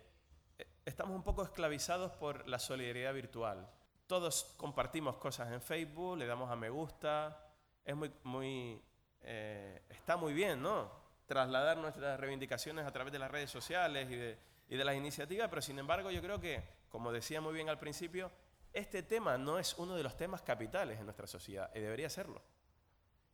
estamos 0.85 1.15
un 1.15 1.23
poco 1.23 1.43
esclavizados 1.43 2.11
por 2.13 2.47
la 2.47 2.59
solidaridad 2.59 3.13
virtual. 3.13 3.69
Todos 4.07 4.53
compartimos 4.57 5.17
cosas 5.17 5.51
en 5.51 5.61
Facebook, 5.61 6.17
le 6.17 6.25
damos 6.25 6.49
a 6.49 6.55
me 6.55 6.69
gusta, 6.69 7.45
es 7.83 7.95
muy, 7.95 8.11
muy 8.23 8.81
eh, 9.23 9.81
está 9.89 10.17
muy 10.17 10.33
bien, 10.33 10.61
¿no? 10.61 10.91
Trasladar 11.27 11.77
nuestras 11.77 12.19
reivindicaciones 12.19 12.85
a 12.85 12.91
través 12.91 13.13
de 13.13 13.19
las 13.19 13.31
redes 13.31 13.51
sociales 13.51 14.09
y 14.09 14.15
de, 14.15 14.37
y 14.69 14.75
de 14.75 14.83
las 14.83 14.95
iniciativas, 14.95 15.49
pero 15.49 15.61
sin 15.61 15.77
embargo 15.79 16.11
yo 16.11 16.21
creo 16.21 16.39
que, 16.39 16.63
como 16.89 17.11
decía 17.11 17.39
muy 17.39 17.53
bien 17.53 17.69
al 17.69 17.79
principio, 17.79 18.31
este 18.73 19.03
tema 19.03 19.37
no 19.37 19.59
es 19.59 19.77
uno 19.77 19.95
de 19.95 20.03
los 20.03 20.15
temas 20.15 20.41
capitales 20.41 20.99
en 20.99 21.05
nuestra 21.05 21.27
sociedad 21.27 21.71
y 21.75 21.79
debería 21.79 22.09
serlo. 22.09 22.41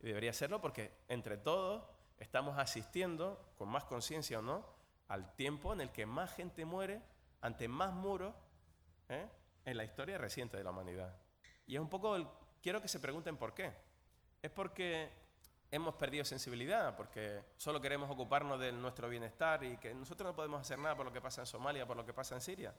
Debería 0.00 0.32
serlo 0.32 0.60
porque 0.60 0.92
entre 1.08 1.36
todos 1.36 1.84
estamos 2.18 2.58
asistiendo, 2.58 3.52
con 3.56 3.68
más 3.68 3.84
conciencia 3.84 4.38
o 4.38 4.42
no, 4.42 4.66
al 5.08 5.34
tiempo 5.34 5.72
en 5.72 5.80
el 5.80 5.90
que 5.90 6.06
más 6.06 6.32
gente 6.34 6.64
muere 6.64 7.00
ante 7.40 7.68
más 7.68 7.92
muros 7.92 8.34
¿eh? 9.08 9.28
en 9.64 9.76
la 9.76 9.84
historia 9.84 10.18
reciente 10.18 10.56
de 10.56 10.64
la 10.64 10.70
humanidad. 10.70 11.16
Y 11.66 11.76
es 11.76 11.80
un 11.80 11.88
poco, 11.88 12.16
el, 12.16 12.26
quiero 12.62 12.80
que 12.80 12.88
se 12.88 13.00
pregunten 13.00 13.36
por 13.36 13.54
qué. 13.54 13.72
Es 14.42 14.50
porque 14.50 15.10
hemos 15.70 15.94
perdido 15.94 16.24
sensibilidad, 16.24 16.96
porque 16.96 17.42
solo 17.56 17.80
queremos 17.80 18.10
ocuparnos 18.10 18.58
de 18.58 18.72
nuestro 18.72 19.08
bienestar 19.08 19.64
y 19.64 19.76
que 19.78 19.94
nosotros 19.94 20.30
no 20.30 20.36
podemos 20.36 20.60
hacer 20.60 20.78
nada 20.78 20.96
por 20.96 21.06
lo 21.06 21.12
que 21.12 21.20
pasa 21.20 21.42
en 21.42 21.46
Somalia, 21.46 21.86
por 21.86 21.96
lo 21.96 22.04
que 22.04 22.12
pasa 22.12 22.34
en 22.34 22.40
Siria. 22.40 22.74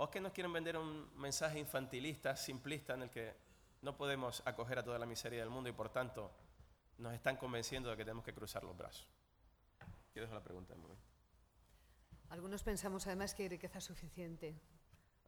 ¿O 0.00 0.04
es 0.04 0.10
que 0.10 0.20
nos 0.20 0.32
quieren 0.32 0.50
vender 0.50 0.78
un 0.78 1.14
mensaje 1.18 1.58
infantilista, 1.58 2.34
simplista, 2.34 2.94
en 2.94 3.02
el 3.02 3.10
que 3.10 3.36
no 3.82 3.98
podemos 3.98 4.42
acoger 4.46 4.78
a 4.78 4.82
toda 4.82 4.98
la 4.98 5.04
miseria 5.04 5.40
del 5.40 5.50
mundo 5.50 5.68
y 5.68 5.72
por 5.72 5.90
tanto 5.90 6.32
nos 6.96 7.12
están 7.12 7.36
convenciendo 7.36 7.90
de 7.90 7.98
que 7.98 8.04
tenemos 8.04 8.24
que 8.24 8.32
cruzar 8.32 8.64
los 8.64 8.74
brazos? 8.74 9.06
Quiero 10.10 10.24
dejar 10.24 10.38
la 10.38 10.42
pregunta 10.42 10.72
en 10.72 10.80
momento. 10.80 11.04
Algunos 12.30 12.62
pensamos 12.62 13.06
además 13.08 13.34
que 13.34 13.42
hay 13.42 13.50
riqueza 13.50 13.78
suficiente. 13.78 14.58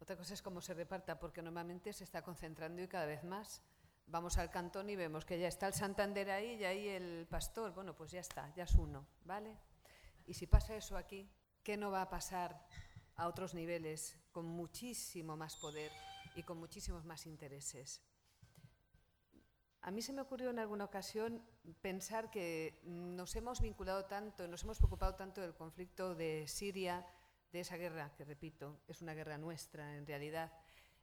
Otra 0.01 0.17
cosa 0.17 0.33
es 0.33 0.41
cómo 0.41 0.63
se 0.63 0.73
reparta, 0.73 1.19
porque 1.19 1.43
normalmente 1.43 1.93
se 1.93 2.05
está 2.05 2.23
concentrando 2.23 2.81
y 2.81 2.89
cada 2.89 3.05
vez 3.05 3.25
más. 3.25 3.61
Vamos 4.07 4.39
al 4.39 4.49
cantón 4.49 4.89
y 4.89 4.97
vemos 4.97 5.27
que 5.27 5.39
ya 5.39 5.49
está 5.49 5.67
el 5.67 5.75
Santander 5.75 6.31
ahí 6.31 6.55
y 6.55 6.65
ahí 6.65 6.89
el 6.89 7.27
pastor. 7.29 7.75
Bueno, 7.75 7.95
pues 7.95 8.11
ya 8.11 8.21
está, 8.21 8.51
ya 8.55 8.65
es 8.65 8.75
uno, 8.77 9.07
¿vale? 9.27 9.55
Y 10.25 10.33
si 10.33 10.47
pasa 10.47 10.75
eso 10.75 10.97
aquí, 10.97 11.31
¿qué 11.63 11.77
no 11.77 11.91
va 11.91 12.01
a 12.01 12.09
pasar 12.09 12.67
a 13.17 13.29
otros 13.29 13.53
niveles 13.53 14.22
con 14.33 14.47
muchísimo 14.47 15.37
más 15.37 15.57
poder 15.57 15.93
y 16.35 16.43
con 16.43 16.59
muchísimos 16.59 17.05
más 17.05 17.27
intereses. 17.27 18.03
A 19.83 19.91
mí 19.91 20.01
se 20.01 20.13
me 20.13 20.23
ocurrió 20.23 20.51
en 20.51 20.61
alguna 20.61 20.85
ocasión 20.85 21.43
pensar 21.81 22.31
que 22.31 22.81
nos 22.85 23.35
hemos 23.35 23.61
vinculado 23.61 24.05
tanto, 24.05 24.47
nos 24.47 24.63
hemos 24.63 24.79
preocupado 24.79 25.17
tanto 25.17 25.41
del 25.41 25.55
conflicto 25.55 26.15
de 26.15 26.47
Siria, 26.47 27.05
de 27.51 27.61
esa 27.61 27.77
guerra, 27.77 28.15
que 28.17 28.25
repito, 28.25 28.81
es 28.89 29.03
una 29.03 29.13
guerra 29.13 29.39
nuestra 29.39 29.97
en 29.97 30.07
realidad, 30.07 30.53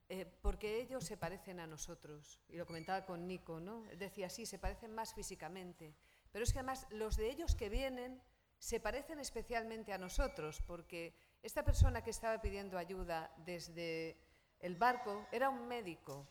eh, 0.08 0.26
porque 0.42 0.80
ellos 0.82 1.04
se 1.04 1.18
parecen 1.18 1.60
a 1.60 1.68
nosotros. 1.68 2.42
Y 2.48 2.56
lo 2.56 2.66
comentaba 2.66 3.06
con 3.06 3.28
Nico, 3.28 3.60
¿no? 3.60 3.84
Decía, 3.98 4.30
sí, 4.30 4.46
se 4.46 4.58
parecen 4.58 4.96
más 4.96 5.14
físicamente, 5.14 5.94
pero 6.32 6.44
es 6.44 6.54
que 6.54 6.60
además 6.60 6.88
los 6.90 7.18
de 7.18 7.30
ellos 7.30 7.56
que 7.56 7.70
vienen 7.70 8.22
se 8.58 8.80
parecen 8.80 9.20
especialmente 9.20 9.94
a 9.94 9.98
nosotros, 9.98 10.62
porque 10.62 11.16
esta 11.42 11.64
persona 11.64 12.04
que 12.04 12.10
estaba 12.10 12.42
pidiendo 12.42 12.78
ayuda 12.78 13.32
desde 13.38 14.18
el 14.60 14.76
barco 14.76 15.28
era 15.32 15.50
un 15.50 15.68
médico, 15.68 16.28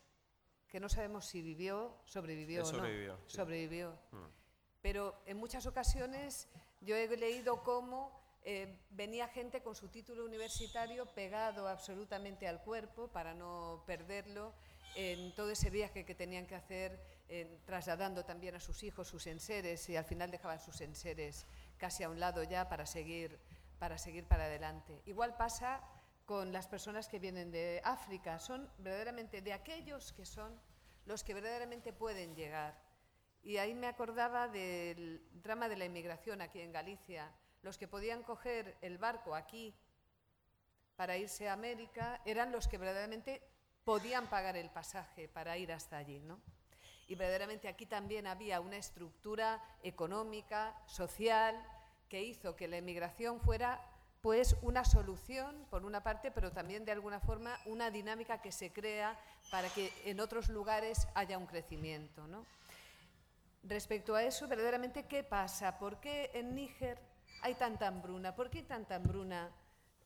que 0.68 0.81
no 0.81 0.88
sabemos 0.88 1.27
si 1.27 1.40
vivió, 1.40 1.97
sobrevivió 2.05 2.62
o 2.64 2.73
no. 2.73 3.18
Sobrevivió. 3.27 3.90
Mm. 4.12 4.27
Pero 4.83 5.23
en 5.27 5.38
muchas 5.38 5.66
ocasiones 5.66 6.49
yo 6.81 6.94
he 6.94 7.09
leído 7.16 7.62
cómo 7.62 8.21
eh, 8.44 8.79
venía 8.90 9.29
gente 9.29 9.62
con 9.62 9.75
su 9.75 9.88
título 9.88 10.25
universitario 10.25 11.07
pegado 11.07 11.68
absolutamente 11.68 12.47
al 12.47 12.62
cuerpo 12.62 13.09
para 13.09 13.35
no 13.35 13.83
perderlo 13.87 14.53
en 14.94 15.35
todo 15.35 15.51
ese 15.51 15.71
viaje 15.71 16.05
que 16.05 16.14
tenían 16.14 16.47
que 16.47 16.55
hacer, 16.55 16.99
trasladando 17.66 18.25
también 18.25 18.55
a 18.55 18.61
sus 18.61 18.83
hijos 18.83 19.07
sus 19.07 19.27
enseres 19.27 19.88
y 19.90 19.97
al 19.97 20.05
final 20.05 20.31
dejaban 20.31 20.59
sus 20.61 20.81
enseres 20.81 21.47
casi 21.77 22.03
a 22.03 22.09
un 22.09 22.18
lado 22.18 22.42
ya 22.42 22.68
para 22.68 22.87
seguir 22.87 23.38
para 23.79 23.99
seguir 23.99 24.25
para 24.27 24.45
adelante. 24.45 25.03
Igual 25.07 25.37
pasa 25.37 25.81
con 26.25 26.53
las 26.53 26.69
personas 26.69 27.09
que 27.09 27.19
vienen 27.19 27.51
de 27.51 27.81
África, 27.85 28.38
son 28.38 28.71
verdaderamente 28.79 29.41
de 29.41 29.53
aquellos 29.53 30.12
que 30.12 30.27
son 30.27 30.61
los 31.07 31.25
que 31.25 31.35
verdaderamente 31.35 31.93
pueden 31.93 32.35
llegar. 32.35 32.79
Y 33.43 33.57
ahí 33.57 33.73
me 33.75 33.87
acordaba 33.87 34.49
del 34.49 35.27
drama 35.43 35.69
de 35.69 35.77
la 35.77 35.87
inmigración 35.87 36.43
aquí 36.43 36.61
en 36.61 36.73
Galicia. 36.73 37.33
Los 37.62 37.79
que 37.79 37.88
podían 37.88 38.23
coger 38.23 38.77
el 38.83 38.99
barco 38.99 39.35
aquí 39.35 39.75
para 40.97 41.17
irse 41.17 41.49
a 41.49 41.55
América 41.55 42.21
eran 42.27 42.53
los 42.53 42.69
que 42.69 42.77
verdaderamente 42.77 43.43
podían 43.85 44.29
pagar 44.29 44.57
el 44.57 44.69
pasaje 44.69 45.29
para 45.29 45.57
ir 45.57 45.73
hasta 45.73 45.97
allí, 45.97 46.21
¿no? 46.21 46.41
Y 47.07 47.14
verdaderamente 47.14 47.69
aquí 47.69 47.87
también 47.87 48.27
había 48.27 48.61
una 48.61 48.77
estructura 48.77 49.62
económica, 49.83 50.77
social, 50.87 51.57
que 52.09 52.23
hizo 52.23 52.57
que 52.57 52.68
la 52.68 52.79
emigración 52.79 53.40
fuera 53.40 53.81
pues 54.21 54.57
una 54.62 54.85
solución 54.85 55.66
por 55.71 55.85
una 55.85 56.03
parte, 56.03 56.31
pero 56.31 56.51
también 56.51 56.85
de 56.85 56.92
alguna 56.92 57.21
forma 57.21 57.57
una 57.66 57.90
dinámica 57.90 58.40
que 58.42 58.51
se 58.51 58.73
crea 58.73 59.18
para 59.51 59.68
que 59.68 59.92
en 60.05 60.21
otros 60.21 60.49
lugares 60.49 61.07
haya 61.14 61.38
un 61.38 61.47
crecimiento. 61.47 62.27
¿no? 62.27 62.44
Respecto 63.62 64.14
a 64.14 64.25
eso, 64.25 64.49
verdaderamente, 64.49 65.05
¿qué 65.07 65.23
pasa? 65.23 65.79
¿Por 65.79 66.01
qué 66.01 66.31
en 66.35 66.55
Níger 66.55 66.99
hay 67.42 67.55
tanta 67.55 67.87
hambruna? 67.87 68.35
¿Por 68.35 68.51
qué 68.51 68.59
hay 68.59 68.64
tanta 68.64 68.97
hambruna 68.97 69.51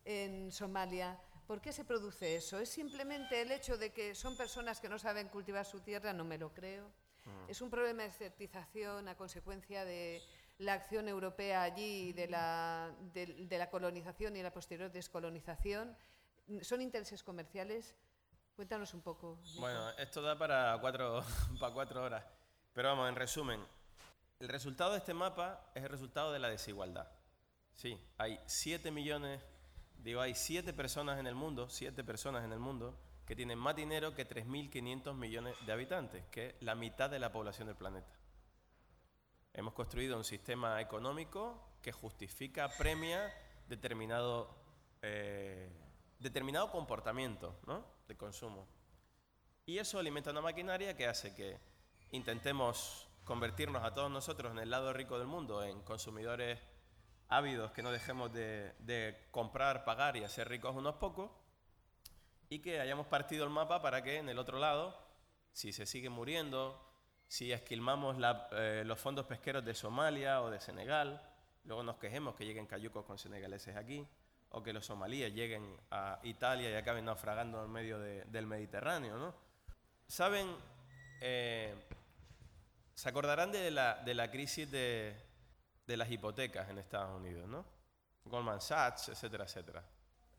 en 0.05 0.53
Somalia? 0.53 1.19
¿Por 1.47 1.61
qué 1.61 1.73
se 1.73 1.85
produce 1.85 2.37
eso? 2.37 2.59
¿Es 2.59 2.69
simplemente 2.69 3.41
el 3.41 3.51
hecho 3.51 3.77
de 3.79 3.93
que 3.93 4.15
son 4.15 4.37
personas 4.37 4.81
que 4.81 4.89
no 4.89 4.99
saben 4.99 5.29
cultivar 5.29 5.65
su 5.65 5.81
tierra? 5.81 6.13
No 6.13 6.25
me 6.25 6.39
lo 6.39 6.53
creo. 6.53 6.87
Mm. 7.25 7.51
Es 7.51 7.61
un 7.63 7.71
problema 7.71 8.03
de 8.03 8.09
desertización 8.09 9.09
a 9.09 9.17
consecuencia 9.17 9.85
de 9.85 10.23
la 10.59 10.75
acción 10.75 11.09
europea 11.09 11.63
allí 11.63 12.13
de 12.13 12.29
la, 12.29 12.95
de, 13.13 13.59
la 13.59 13.71
colonización 13.71 14.37
y 14.37 14.43
la 14.43 14.53
posterior 14.53 14.91
descolonización. 14.91 15.97
¿Son 16.63 16.81
intereses 16.81 17.23
comerciales? 17.23 17.95
Cuéntanos 18.55 18.95
un 18.95 19.03
poco. 19.03 19.39
Bueno, 19.59 19.91
esto 19.99 20.23
da 20.23 20.37
para 20.37 20.79
cuatro, 20.81 21.25
para 21.61 21.73
cuatro 21.73 22.03
horas. 22.03 22.25
Pero 22.73 22.89
vamos, 22.89 23.09
en 23.09 23.17
resumen, 23.17 23.61
el 24.41 24.49
resultado 24.49 24.93
de 24.93 24.99
este 24.99 25.15
mapa 25.15 25.71
es 25.75 25.83
el 25.83 25.89
resultado 25.89 26.33
de 26.33 26.39
la 26.39 26.49
desigualdad. 26.49 27.09
Sí, 27.73 27.99
hay 28.19 28.39
7 28.47 28.91
millones, 28.91 29.43
digo, 29.97 30.21
hay 30.21 30.35
7 30.35 30.73
personas 30.73 31.19
en 31.19 31.27
el 31.27 31.35
mundo, 31.35 31.69
7 31.69 32.05
personas 32.05 32.45
en 32.45 32.53
el 32.53 32.59
mundo 32.59 32.99
que 33.27 33.37
tienen 33.37 33.59
más 33.59 33.77
dinero 33.77 34.15
que 34.15 34.29
3.500 34.29 35.15
millones 35.15 35.55
de 35.65 35.73
habitantes, 35.73 36.25
que 36.31 36.49
es 36.49 36.55
la 36.61 36.75
mitad 36.75 37.09
de 37.09 37.19
la 37.19 37.33
población 37.33 37.69
del 37.69 37.77
planeta. 37.77 38.13
Hemos 39.55 39.75
construido 39.75 40.17
un 40.17 40.25
sistema 40.25 40.81
económico 40.81 41.61
que 41.83 41.93
justifica, 41.93 42.69
premia 42.79 43.33
determinado, 43.69 44.49
eh, 45.03 45.69
determinado 46.19 46.71
comportamiento 46.71 47.55
de 48.09 48.17
consumo. 48.17 48.67
Y 49.67 49.79
eso 49.79 49.99
alimenta 49.99 50.31
una 50.31 50.41
maquinaria 50.41 50.97
que 50.97 51.07
hace 51.07 51.35
que 51.35 51.59
intentemos 52.13 53.09
convertirnos 53.25 53.85
a 53.85 53.93
todos 53.93 54.11
nosotros 54.11 54.53
en 54.53 54.59
el 54.59 54.71
lado 54.71 54.93
rico 54.93 55.19
del 55.19 55.29
mundo, 55.29 55.63
en 55.63 55.83
consumidores 55.83 56.59
ávidos 57.29 57.73
que 57.73 57.83
no 57.83 57.93
dejemos 57.93 58.33
de, 58.33 58.73
de 58.79 59.29
comprar, 59.31 59.85
pagar 59.85 60.17
y 60.17 60.25
hacer 60.25 60.49
ricos 60.49 60.75
unos 60.75 60.97
pocos, 60.97 61.31
y 62.49 62.61
que 62.61 62.81
hayamos 62.81 63.07
partido 63.07 63.45
el 63.45 63.51
mapa 63.51 63.81
para 63.81 64.03
que 64.03 64.19
en 64.19 64.29
el 64.29 64.39
otro 64.39 64.59
lado, 64.59 64.97
si 65.53 65.73
se 65.73 65.87
sigue 65.87 66.09
muriendo, 66.09 66.92
si 67.33 67.51
esquilmamos 67.51 68.19
eh, 68.53 68.83
los 68.85 69.01
fondos 69.01 69.25
pesqueros 69.25 69.65
de 69.65 69.73
Somalia 69.73 70.43
o 70.43 70.51
de 70.51 70.61
Senegal, 70.61 71.19
luego 71.65 71.83
nos 71.83 71.97
quejemos 71.97 72.35
que 72.35 72.45
lleguen 72.45 72.67
cayucos 72.67 73.07
con 73.07 73.17
senegaleses 73.17 73.75
aquí, 73.75 74.07
o 74.51 74.63
que 74.63 74.75
los 74.75 74.85
somalíes 74.85 75.33
lleguen 75.33 75.81
a 75.91 76.21
Italia 76.25 76.71
y 76.71 76.75
acaben 76.75 77.07
naufragando 77.07 77.65
en 77.65 77.71
medio 77.71 77.99
del 77.99 78.47
Mediterráneo. 78.47 79.17
¿no? 79.17 79.35
Saben, 80.07 80.47
eh, 81.23 81.75
Se 82.95 83.09
acordarán 83.09 83.51
de 83.51 83.71
la, 83.71 83.95
de 84.05 84.13
la 84.13 84.31
crisis 84.31 84.71
de, 84.71 85.17
de 85.87 85.97
las 85.97 86.11
hipotecas 86.11 86.69
en 86.69 86.77
Estados 86.77 87.19
Unidos, 87.19 87.49
¿no? 87.49 87.65
Goldman 88.27 88.61
Sachs, 88.61 89.09
etcétera, 89.09 89.45
etcétera. 89.45 89.83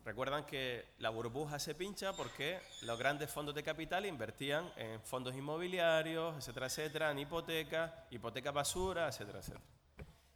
Recuerdan 0.06 0.45
que 0.45 0.86
la 0.99 1.10
burbuja 1.10 1.60
se 1.60 1.76
pincha 1.76 2.12
porque 2.12 2.60
los 2.82 2.99
grandes 2.99 3.32
fondos 3.32 3.56
de 3.56 3.64
capital 3.64 4.06
invertían 4.06 4.70
en 4.76 5.01
fondos 5.01 5.34
inmobiliarios, 5.34 6.36
etcétera, 6.36 6.66
etcétera, 6.66 7.12
en 7.12 7.20
hipotecas, 7.20 7.91
hipoteca 8.12 8.51
basura, 8.51 9.08
etcétera, 9.08 9.39
etcétera. 9.39 9.64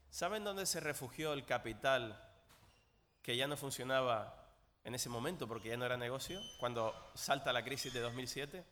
¿Saben 0.10 0.46
dónde 0.46 0.66
se 0.66 0.80
refugió 0.80 1.34
el 1.34 1.46
capital 1.46 2.18
que 3.22 3.36
ya 3.36 3.46
no 3.46 3.58
funcionaba 3.58 4.48
en 4.86 4.96
ese 4.96 5.10
momento 5.10 5.50
porque 5.50 5.68
ya 5.68 5.76
no 5.78 5.86
era 5.86 5.98
negocio? 5.98 6.40
Cuando 6.62 6.96
salta 7.14 7.52
la 7.52 7.66
crisis 7.66 7.92
de 7.92 8.00
2007? 8.00 8.64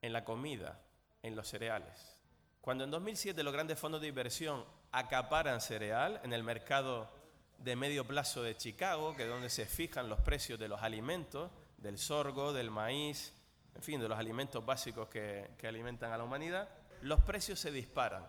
En 0.00 0.12
la 0.14 0.24
comida, 0.24 0.80
en 1.22 1.36
los 1.36 1.46
cereales. 1.46 2.16
Cuando 2.62 2.84
en 2.84 2.90
2007 2.90 3.42
los 3.42 3.52
grandes 3.52 3.78
fondos 3.78 4.00
de 4.00 4.08
inversión 4.08 4.64
acaparan 4.90 5.60
cereal 5.60 6.18
en 6.24 6.32
el 6.32 6.42
mercado 6.42 7.19
de 7.60 7.76
medio 7.76 8.06
plazo 8.06 8.42
de 8.42 8.56
Chicago, 8.56 9.14
que 9.14 9.24
es 9.24 9.28
donde 9.28 9.50
se 9.50 9.66
fijan 9.66 10.08
los 10.08 10.20
precios 10.20 10.58
de 10.58 10.68
los 10.68 10.82
alimentos, 10.82 11.50
del 11.76 11.98
sorgo, 11.98 12.52
del 12.52 12.70
maíz, 12.70 13.34
en 13.74 13.82
fin, 13.82 14.00
de 14.00 14.08
los 14.08 14.18
alimentos 14.18 14.64
básicos 14.64 15.08
que, 15.08 15.50
que 15.58 15.68
alimentan 15.68 16.12
a 16.12 16.18
la 16.18 16.24
humanidad, 16.24 16.68
los 17.02 17.20
precios 17.20 17.60
se 17.60 17.70
disparan. 17.70 18.26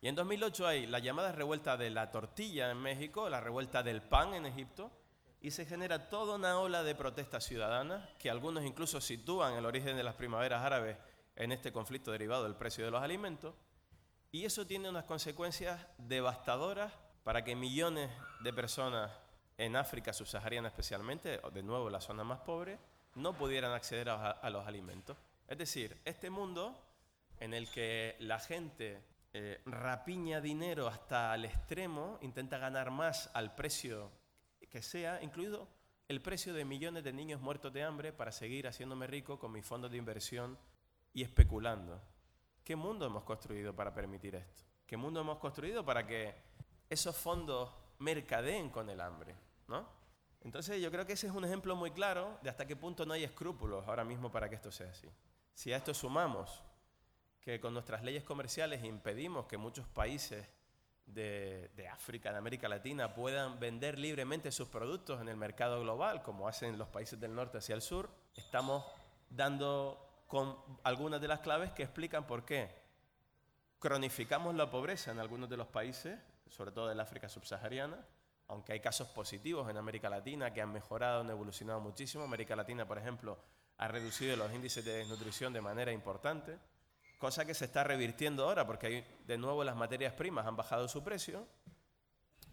Y 0.00 0.08
en 0.08 0.14
2008 0.14 0.66
hay 0.66 0.86
la 0.86 0.98
llamada 0.98 1.32
revuelta 1.32 1.76
de 1.76 1.90
la 1.90 2.10
tortilla 2.10 2.70
en 2.70 2.78
México, 2.78 3.28
la 3.28 3.40
revuelta 3.40 3.82
del 3.82 4.02
pan 4.02 4.34
en 4.34 4.46
Egipto, 4.46 4.90
y 5.40 5.52
se 5.52 5.66
genera 5.66 6.08
toda 6.08 6.34
una 6.34 6.58
ola 6.58 6.82
de 6.82 6.94
protestas 6.94 7.44
ciudadanas, 7.44 8.08
que 8.18 8.30
algunos 8.30 8.64
incluso 8.64 9.00
sitúan 9.00 9.54
el 9.54 9.66
origen 9.66 9.96
de 9.96 10.02
las 10.02 10.14
primaveras 10.14 10.64
árabes 10.64 10.96
en 11.36 11.52
este 11.52 11.72
conflicto 11.72 12.10
derivado 12.10 12.42
del 12.42 12.56
precio 12.56 12.84
de 12.84 12.90
los 12.90 13.02
alimentos, 13.02 13.54
y 14.32 14.44
eso 14.44 14.66
tiene 14.66 14.88
unas 14.88 15.04
consecuencias 15.04 15.80
devastadoras 15.96 16.92
para 17.28 17.44
que 17.44 17.54
millones 17.54 18.10
de 18.40 18.54
personas 18.54 19.12
en 19.58 19.76
África 19.76 20.14
subsahariana 20.14 20.68
especialmente, 20.68 21.42
de 21.52 21.62
nuevo 21.62 21.90
la 21.90 22.00
zona 22.00 22.24
más 22.24 22.40
pobre, 22.40 22.78
no 23.16 23.34
pudieran 23.34 23.72
acceder 23.72 24.08
a, 24.08 24.48
los 24.48 24.66
alimentos. 24.66 25.14
Es 25.46 25.58
decir, 25.58 26.00
este 26.06 26.30
mundo 26.30 26.74
en 27.38 27.52
el 27.52 27.70
que 27.70 28.16
la 28.20 28.38
gente 28.38 29.02
eh, 29.34 29.60
rapiña 29.66 30.40
dinero 30.40 30.88
hasta 30.88 31.34
el 31.34 31.44
extremo, 31.44 32.18
intenta 32.22 32.56
ganar 32.56 32.90
más 32.90 33.30
al 33.34 33.54
precio 33.54 34.10
que 34.70 34.80
sea, 34.80 35.22
incluido 35.22 35.68
el 36.08 36.22
precio 36.22 36.54
de 36.54 36.64
millones 36.64 37.04
de 37.04 37.12
niños 37.12 37.42
muertos 37.42 37.74
de 37.74 37.82
hambre 37.82 38.10
para 38.10 38.32
seguir 38.32 38.66
haciéndome 38.66 39.06
rico 39.06 39.38
con 39.38 39.52
mis 39.52 39.66
fondos 39.66 39.90
de 39.90 39.98
inversión 39.98 40.56
y 41.12 41.24
especulando. 41.24 42.00
¿Qué 42.64 42.74
mundo 42.74 43.04
hemos 43.04 43.24
construido 43.24 43.76
para 43.76 43.92
permitir 43.92 44.34
esto? 44.34 44.64
¿Qué 44.86 44.96
mundo 44.96 45.20
hemos 45.20 45.36
construido 45.36 45.84
para 45.84 46.06
que 46.06 46.47
esos 46.88 47.16
fondos 47.16 47.70
mercadeen 47.98 48.70
con 48.70 48.88
el 48.90 49.00
hambre, 49.00 49.34
¿no? 49.66 49.86
Entonces 50.40 50.80
yo 50.80 50.90
creo 50.90 51.04
que 51.04 51.14
ese 51.14 51.26
es 51.26 51.32
un 51.32 51.44
ejemplo 51.44 51.74
muy 51.74 51.90
claro 51.90 52.38
de 52.42 52.50
hasta 52.50 52.66
qué 52.66 52.76
punto 52.76 53.04
no 53.04 53.12
hay 53.12 53.24
escrúpulos 53.24 53.86
ahora 53.88 54.04
mismo 54.04 54.30
para 54.30 54.48
que 54.48 54.54
esto 54.54 54.70
sea 54.70 54.90
así. 54.90 55.08
Si 55.52 55.72
a 55.72 55.76
esto 55.76 55.92
sumamos 55.92 56.62
que 57.40 57.60
con 57.60 57.74
nuestras 57.74 58.02
leyes 58.04 58.22
comerciales 58.22 58.84
impedimos 58.84 59.46
que 59.46 59.56
muchos 59.56 59.86
países 59.88 60.46
de, 61.06 61.70
de, 61.74 61.88
África, 61.88 62.30
de 62.30 62.38
América 62.38 62.68
Latina, 62.68 63.14
puedan 63.14 63.58
vender 63.58 63.98
libremente 63.98 64.52
sus 64.52 64.68
productos 64.68 65.20
en 65.20 65.28
el 65.28 65.36
mercado 65.36 65.80
global, 65.80 66.22
como 66.22 66.46
hacen 66.46 66.78
los 66.78 66.88
países 66.88 67.18
del 67.18 67.34
norte 67.34 67.58
hacia 67.58 67.74
el 67.74 67.82
sur, 67.82 68.10
estamos 68.34 68.84
dando 69.30 70.24
con 70.26 70.56
algunas 70.84 71.20
de 71.20 71.28
las 71.28 71.40
claves 71.40 71.72
que 71.72 71.82
explican 71.82 72.26
por 72.26 72.44
qué 72.44 72.70
cronificamos 73.78 74.54
la 74.54 74.70
pobreza 74.70 75.10
en 75.10 75.18
algunos 75.18 75.48
de 75.48 75.56
los 75.56 75.66
países 75.68 76.18
sobre 76.50 76.72
todo 76.72 76.88
del 76.88 77.00
África 77.00 77.28
subsahariana, 77.28 78.04
aunque 78.48 78.72
hay 78.72 78.80
casos 78.80 79.08
positivos 79.08 79.68
en 79.68 79.76
América 79.76 80.08
Latina 80.08 80.52
que 80.52 80.62
han 80.62 80.72
mejorado, 80.72 81.20
han 81.20 81.30
evolucionado 81.30 81.80
muchísimo. 81.80 82.24
América 82.24 82.56
Latina, 82.56 82.86
por 82.86 82.98
ejemplo, 82.98 83.38
ha 83.76 83.88
reducido 83.88 84.36
los 84.36 84.52
índices 84.52 84.84
de 84.84 84.98
desnutrición 84.98 85.52
de 85.52 85.60
manera 85.60 85.92
importante, 85.92 86.58
cosa 87.18 87.44
que 87.44 87.54
se 87.54 87.66
está 87.66 87.84
revirtiendo 87.84 88.44
ahora 88.44 88.66
porque 88.66 89.04
de 89.26 89.38
nuevo 89.38 89.62
las 89.64 89.76
materias 89.76 90.14
primas 90.14 90.46
han 90.46 90.56
bajado 90.56 90.88
su 90.88 91.04
precio 91.04 91.46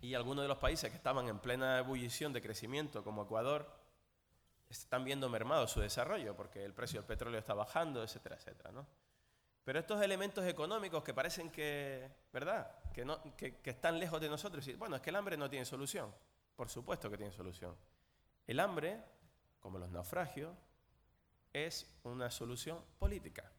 y 0.02 0.14
algunos 0.14 0.44
de 0.44 0.50
los 0.50 0.58
países 0.58 0.90
que 0.90 0.98
estaban 0.98 1.28
en 1.28 1.40
plena 1.40 1.80
ebullición 1.80 2.34
de 2.34 2.42
crecimiento, 2.42 3.04
como 3.04 3.24
Ecuador, 3.24 3.68
están 4.70 5.04
viendo 5.04 5.30
mermado 5.30 5.68
su 5.68 5.80
desarrollo 5.80 6.36
porque 6.36 6.64
el 6.64 6.74
precio 6.74 7.00
del 7.00 7.08
petróleo 7.08 7.40
está 7.40 7.54
bajando, 7.54 8.04
etcétera, 8.04 8.36
etcétera. 8.36 8.72
¿no? 8.72 8.86
Pero 9.66 9.80
estos 9.80 10.00
elementos 10.00 10.46
económicos 10.46 11.04
que 11.04 11.12
parecen 11.12 11.50
que, 11.50 12.08
¿verdad? 12.32 12.72
Que, 12.94 13.04
no, 13.04 13.20
que, 13.36 13.60
están 13.64 13.98
lejos 13.98 14.22
de 14.22 14.30
nosotros. 14.30 14.64
Bueno, 14.78 14.96
es 14.96 15.02
que 15.02 15.10
el 15.10 15.16
hambre 15.16 15.36
no 15.38 15.50
tiene 15.50 15.66
solución. 15.66 16.14
Por 16.56 16.70
supuesto 16.70 17.10
que 17.10 17.18
tiene 17.18 17.32
solución. 17.32 17.76
El 18.46 18.60
hambre, 18.60 19.04
como 19.60 19.80
los 19.80 19.90
naufragios, 19.90 20.56
es 21.52 21.92
una 22.04 22.30
solución 22.30 22.80
política. 23.00 23.52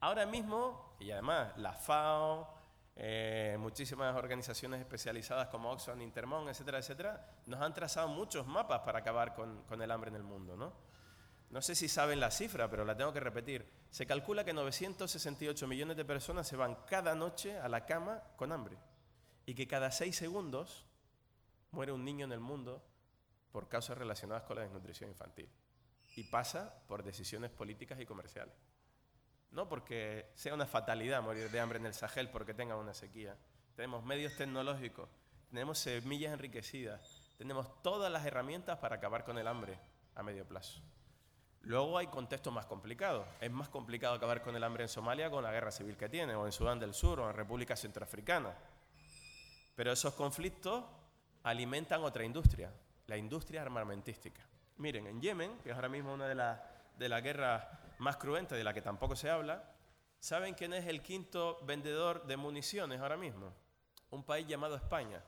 Ahora 0.00 0.24
mismo, 0.24 0.96
y 0.98 1.10
además 1.10 1.52
la 1.58 1.74
FAO, 1.74 2.48
eh, 2.96 3.58
muchísimas 3.60 4.16
organizaciones 4.16 4.80
especializadas 4.80 5.48
como 5.48 5.70
Oxfam, 5.70 6.00
Intermon, 6.00 6.48
etcétera, 6.48 6.78
etcétera, 6.78 7.28
nos 7.44 7.60
han 7.60 7.74
trazado 7.74 8.08
muchos 8.08 8.46
mapas 8.46 8.80
para 8.80 9.00
acabar 9.00 9.34
con, 9.34 9.62
con 9.64 9.82
el 9.82 9.90
hambre 9.90 10.08
en 10.08 10.16
el 10.16 10.22
mundo, 10.22 10.56
¿no? 10.56 10.72
No 11.54 11.62
sé 11.62 11.76
si 11.76 11.88
saben 11.88 12.18
la 12.18 12.32
cifra, 12.32 12.68
pero 12.68 12.84
la 12.84 12.96
tengo 12.96 13.12
que 13.12 13.20
repetir. 13.20 13.64
Se 13.88 14.08
calcula 14.08 14.42
que 14.42 14.52
968 14.52 15.68
millones 15.68 15.96
de 15.96 16.04
personas 16.04 16.48
se 16.48 16.56
van 16.56 16.74
cada 16.84 17.14
noche 17.14 17.56
a 17.60 17.68
la 17.68 17.86
cama 17.86 18.20
con 18.34 18.50
hambre 18.50 18.76
y 19.46 19.54
que 19.54 19.68
cada 19.68 19.92
seis 19.92 20.16
segundos 20.16 20.84
muere 21.70 21.92
un 21.92 22.04
niño 22.04 22.24
en 22.24 22.32
el 22.32 22.40
mundo 22.40 22.84
por 23.52 23.68
causas 23.68 23.96
relacionadas 23.96 24.42
con 24.42 24.56
la 24.56 24.62
desnutrición 24.62 25.10
infantil. 25.10 25.48
Y 26.16 26.24
pasa 26.24 26.74
por 26.88 27.04
decisiones 27.04 27.52
políticas 27.52 28.00
y 28.00 28.04
comerciales. 28.04 28.56
No 29.52 29.68
porque 29.68 30.32
sea 30.34 30.54
una 30.54 30.66
fatalidad 30.66 31.22
morir 31.22 31.52
de 31.52 31.60
hambre 31.60 31.78
en 31.78 31.86
el 31.86 31.94
Sahel 31.94 32.30
porque 32.30 32.52
tenga 32.52 32.74
una 32.74 32.94
sequía. 32.94 33.38
Tenemos 33.76 34.04
medios 34.04 34.34
tecnológicos, 34.36 35.08
tenemos 35.50 35.78
semillas 35.78 36.32
enriquecidas, 36.32 37.32
tenemos 37.38 37.80
todas 37.80 38.10
las 38.10 38.26
herramientas 38.26 38.78
para 38.78 38.96
acabar 38.96 39.24
con 39.24 39.38
el 39.38 39.46
hambre 39.46 39.78
a 40.16 40.24
medio 40.24 40.44
plazo. 40.48 40.82
Luego 41.66 41.96
hay 41.96 42.08
contextos 42.08 42.52
más 42.52 42.66
complicados. 42.66 43.26
Es 43.40 43.50
más 43.50 43.68
complicado 43.70 44.14
acabar 44.14 44.42
con 44.42 44.54
el 44.54 44.62
hambre 44.62 44.84
en 44.84 44.88
Somalia 44.88 45.30
con 45.30 45.42
la 45.42 45.50
guerra 45.50 45.70
civil 45.70 45.96
que 45.96 46.10
tiene, 46.10 46.34
o 46.34 46.44
en 46.44 46.52
Sudán 46.52 46.78
del 46.78 46.92
Sur, 46.92 47.20
o 47.20 47.30
en 47.30 47.34
República 47.34 47.74
Centroafricana. 47.74 48.54
Pero 49.74 49.92
esos 49.92 50.12
conflictos 50.14 50.84
alimentan 51.42 52.02
otra 52.04 52.22
industria, 52.22 52.70
la 53.06 53.16
industria 53.16 53.62
armamentística. 53.62 54.42
Miren, 54.76 55.06
en 55.06 55.20
Yemen, 55.20 55.58
que 55.58 55.70
es 55.70 55.74
ahora 55.74 55.88
mismo 55.88 56.12
una 56.12 56.28
de, 56.28 56.34
las 56.34 56.60
de 56.98 57.08
las 57.08 57.22
guerras 57.22 57.66
más 57.98 58.16
cruentas 58.18 58.58
de 58.58 58.64
la 58.64 58.74
que 58.74 58.82
tampoco 58.82 59.16
se 59.16 59.30
habla, 59.30 59.64
¿saben 60.18 60.54
quién 60.54 60.74
es 60.74 60.86
el 60.86 61.00
quinto 61.00 61.60
vendedor 61.62 62.26
de 62.26 62.36
municiones 62.36 63.00
ahora 63.00 63.16
mismo? 63.16 63.52
Un 64.10 64.22
país 64.22 64.46
llamado 64.46 64.76
España. 64.76 65.22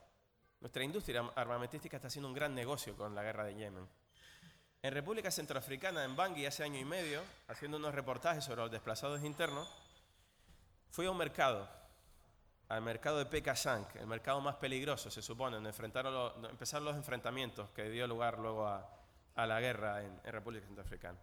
Nuestra 0.59 0.83
industria 0.83 1.31
armamentística 1.35 1.97
está 1.97 2.07
haciendo 2.07 2.27
un 2.27 2.33
gran 2.35 2.53
negocio 2.53 2.95
con 2.95 3.15
la 3.15 3.23
guerra 3.23 3.43
de 3.43 3.55
Yemen. 3.55 3.87
En 4.87 4.93
República 4.93 5.29
Centroafricana, 5.29 6.05
en 6.05 6.15
Bangui, 6.15 6.45
hace 6.45 6.63
año 6.63 6.79
y 6.79 6.85
medio, 6.85 7.21
haciendo 7.49 7.75
unos 7.75 7.93
reportajes 7.93 8.45
sobre 8.45 8.61
los 8.61 8.71
desplazados 8.71 9.21
internos, 9.21 9.67
fui 10.91 11.05
a 11.05 11.11
un 11.11 11.17
mercado, 11.17 11.67
al 12.69 12.81
mercado 12.81 13.17
de 13.17 13.25
Pekashank, 13.25 13.97
el 13.97 14.07
mercado 14.07 14.39
más 14.39 14.55
peligroso, 14.55 15.11
se 15.11 15.21
supone, 15.21 15.55
donde 15.55 15.71
enfrentaron 15.71 16.45
empezaron 16.45 16.85
los 16.85 16.95
enfrentamientos 16.95 17.69
que 17.71 17.89
dio 17.89 18.07
lugar 18.07 18.39
luego 18.39 18.65
a, 18.65 18.89
la 19.35 19.59
guerra 19.59 20.03
en, 20.03 20.21
en, 20.23 20.31
República 20.31 20.65
Centroafricana. 20.65 21.19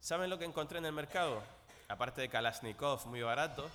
¿Saben 0.00 0.30
lo 0.30 0.38
que 0.38 0.46
encontré 0.46 0.78
en 0.78 0.86
el 0.86 0.92
mercado? 0.92 1.42
Aparte 1.88 2.22
de 2.22 2.30
Kalashnikov, 2.30 3.06
muy 3.06 3.20
barato, 3.20 3.70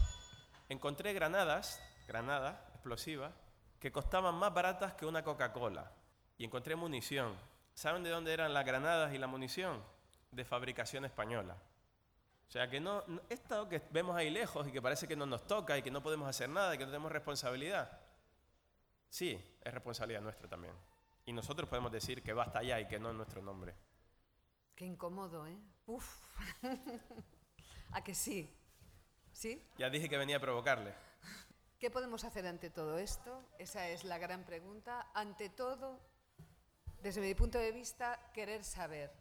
encontré 0.69 1.13
granadas, 1.13 1.79
granadas 2.07 2.57
explosivas, 2.73 3.31
que 3.79 3.91
costaban 3.91 4.33
más 4.33 4.51
baratas 4.51 4.95
que 4.95 5.05
una 5.05 5.23
Coca-Cola. 5.23 5.91
Y 6.39 6.45
encontré 6.45 6.75
munición, 6.75 7.37
¿Saben 7.73 8.03
de 8.03 8.09
dónde 8.09 8.33
eran 8.33 8.53
las 8.53 8.65
granadas 8.65 9.13
y 9.13 9.17
la 9.17 9.27
munición? 9.27 9.83
De 10.31 10.45
fabricación 10.45 11.05
española. 11.05 11.57
O 12.47 12.51
sea 12.51 12.69
que 12.69 12.79
no, 12.79 13.03
esto 13.29 13.67
que 13.67 13.81
vemos 13.91 14.15
ahí 14.15 14.29
lejos 14.29 14.67
y 14.67 14.71
que 14.71 14.81
parece 14.81 15.07
que 15.07 15.15
no 15.15 15.25
nos 15.25 15.47
toca 15.47 15.77
y 15.77 15.81
que 15.81 15.89
no 15.89 16.03
podemos 16.03 16.27
hacer 16.27 16.49
nada 16.49 16.75
y 16.75 16.77
que 16.77 16.85
no 16.85 16.91
tenemos 16.91 17.11
responsabilidad, 17.11 17.99
sí, 19.09 19.39
es 19.61 19.73
responsabilidad 19.73 20.21
nuestra 20.21 20.47
también. 20.47 20.75
Y 21.25 21.33
nosotros 21.33 21.67
podemos 21.67 21.91
decir 21.91 22.21
que 22.21 22.33
basta 22.33 22.61
ya 22.61 22.79
y 22.79 22.87
que 22.87 22.99
no 22.99 23.09
es 23.09 23.15
nuestro 23.15 23.41
nombre. 23.41 23.73
Qué 24.75 24.85
incómodo, 24.85 25.47
¿eh? 25.47 25.57
Uf. 25.85 26.07
¿A 27.91 28.03
que 28.03 28.13
sí? 28.13 28.55
¿Sí? 29.31 29.63
Ya 29.77 29.89
dije 29.89 30.09
que 30.09 30.17
venía 30.17 30.37
a 30.37 30.39
provocarle. 30.39 30.93
¿Qué 31.79 31.91
podemos 31.91 32.23
hacer 32.23 32.45
ante 32.47 32.69
todo 32.69 32.97
esto? 32.97 33.43
Esa 33.57 33.89
es 33.89 34.03
la 34.03 34.17
gran 34.17 34.45
pregunta. 34.45 35.07
Ante 35.13 35.49
todo, 35.49 35.99
desde 37.03 37.19
mi 37.19 37.35
punto 37.35 37.59
de 37.59 37.73
vista, 37.73 38.17
querer 38.33 38.63
saber. 38.63 39.11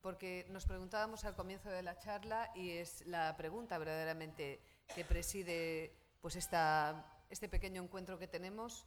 Porque 0.00 0.46
nos 0.50 0.66
preguntábamos 0.66 1.24
al 1.24 1.34
comienzo 1.34 1.68
de 1.68 1.82
la 1.82 1.98
charla 1.98 2.52
y 2.54 2.70
es 2.70 3.04
la 3.06 3.36
pregunta 3.36 3.76
verdaderamente 3.76 4.62
que 4.94 5.04
preside 5.04 5.92
pues 6.20 6.36
esta, 6.36 7.24
este 7.28 7.48
pequeño 7.48 7.82
encuentro 7.82 8.20
que 8.20 8.28
tenemos, 8.28 8.86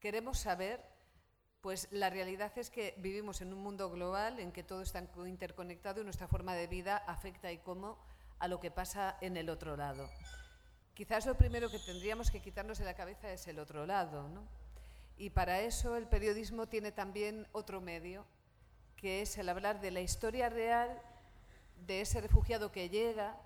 queremos 0.00 0.38
saber, 0.38 0.82
pues 1.60 1.86
la 1.90 2.08
realidad 2.08 2.50
es 2.56 2.70
que 2.70 2.94
vivimos 2.96 3.42
en 3.42 3.52
un 3.52 3.62
mundo 3.62 3.90
global 3.90 4.40
en 4.40 4.50
que 4.50 4.62
todo 4.62 4.80
está 4.80 5.06
interconectado 5.26 6.00
y 6.00 6.04
nuestra 6.04 6.28
forma 6.28 6.54
de 6.54 6.66
vida 6.66 6.96
afecta 6.96 7.52
y 7.52 7.58
cómo 7.58 7.98
a 8.38 8.48
lo 8.48 8.58
que 8.58 8.70
pasa 8.70 9.18
en 9.20 9.36
el 9.36 9.50
otro 9.50 9.76
lado. 9.76 10.08
Quizás 10.94 11.26
lo 11.26 11.36
primero 11.36 11.70
que 11.70 11.78
tendríamos 11.78 12.30
que 12.30 12.40
quitarnos 12.40 12.78
de 12.78 12.86
la 12.86 12.94
cabeza 12.94 13.30
es 13.30 13.46
el 13.48 13.58
otro 13.58 13.86
lado, 13.86 14.30
¿no? 14.30 14.61
Y 15.16 15.30
para 15.30 15.60
eso 15.60 15.96
el 15.96 16.06
periodismo 16.06 16.68
tiene 16.68 16.92
también 16.92 17.46
otro 17.52 17.80
medio, 17.80 18.26
que 18.96 19.22
es 19.22 19.36
el 19.38 19.48
hablar 19.48 19.80
de 19.80 19.90
la 19.90 20.00
historia 20.00 20.48
real 20.48 21.00
de 21.86 22.00
ese 22.00 22.20
refugiado 22.20 22.72
que 22.72 22.88
llega 22.88 23.36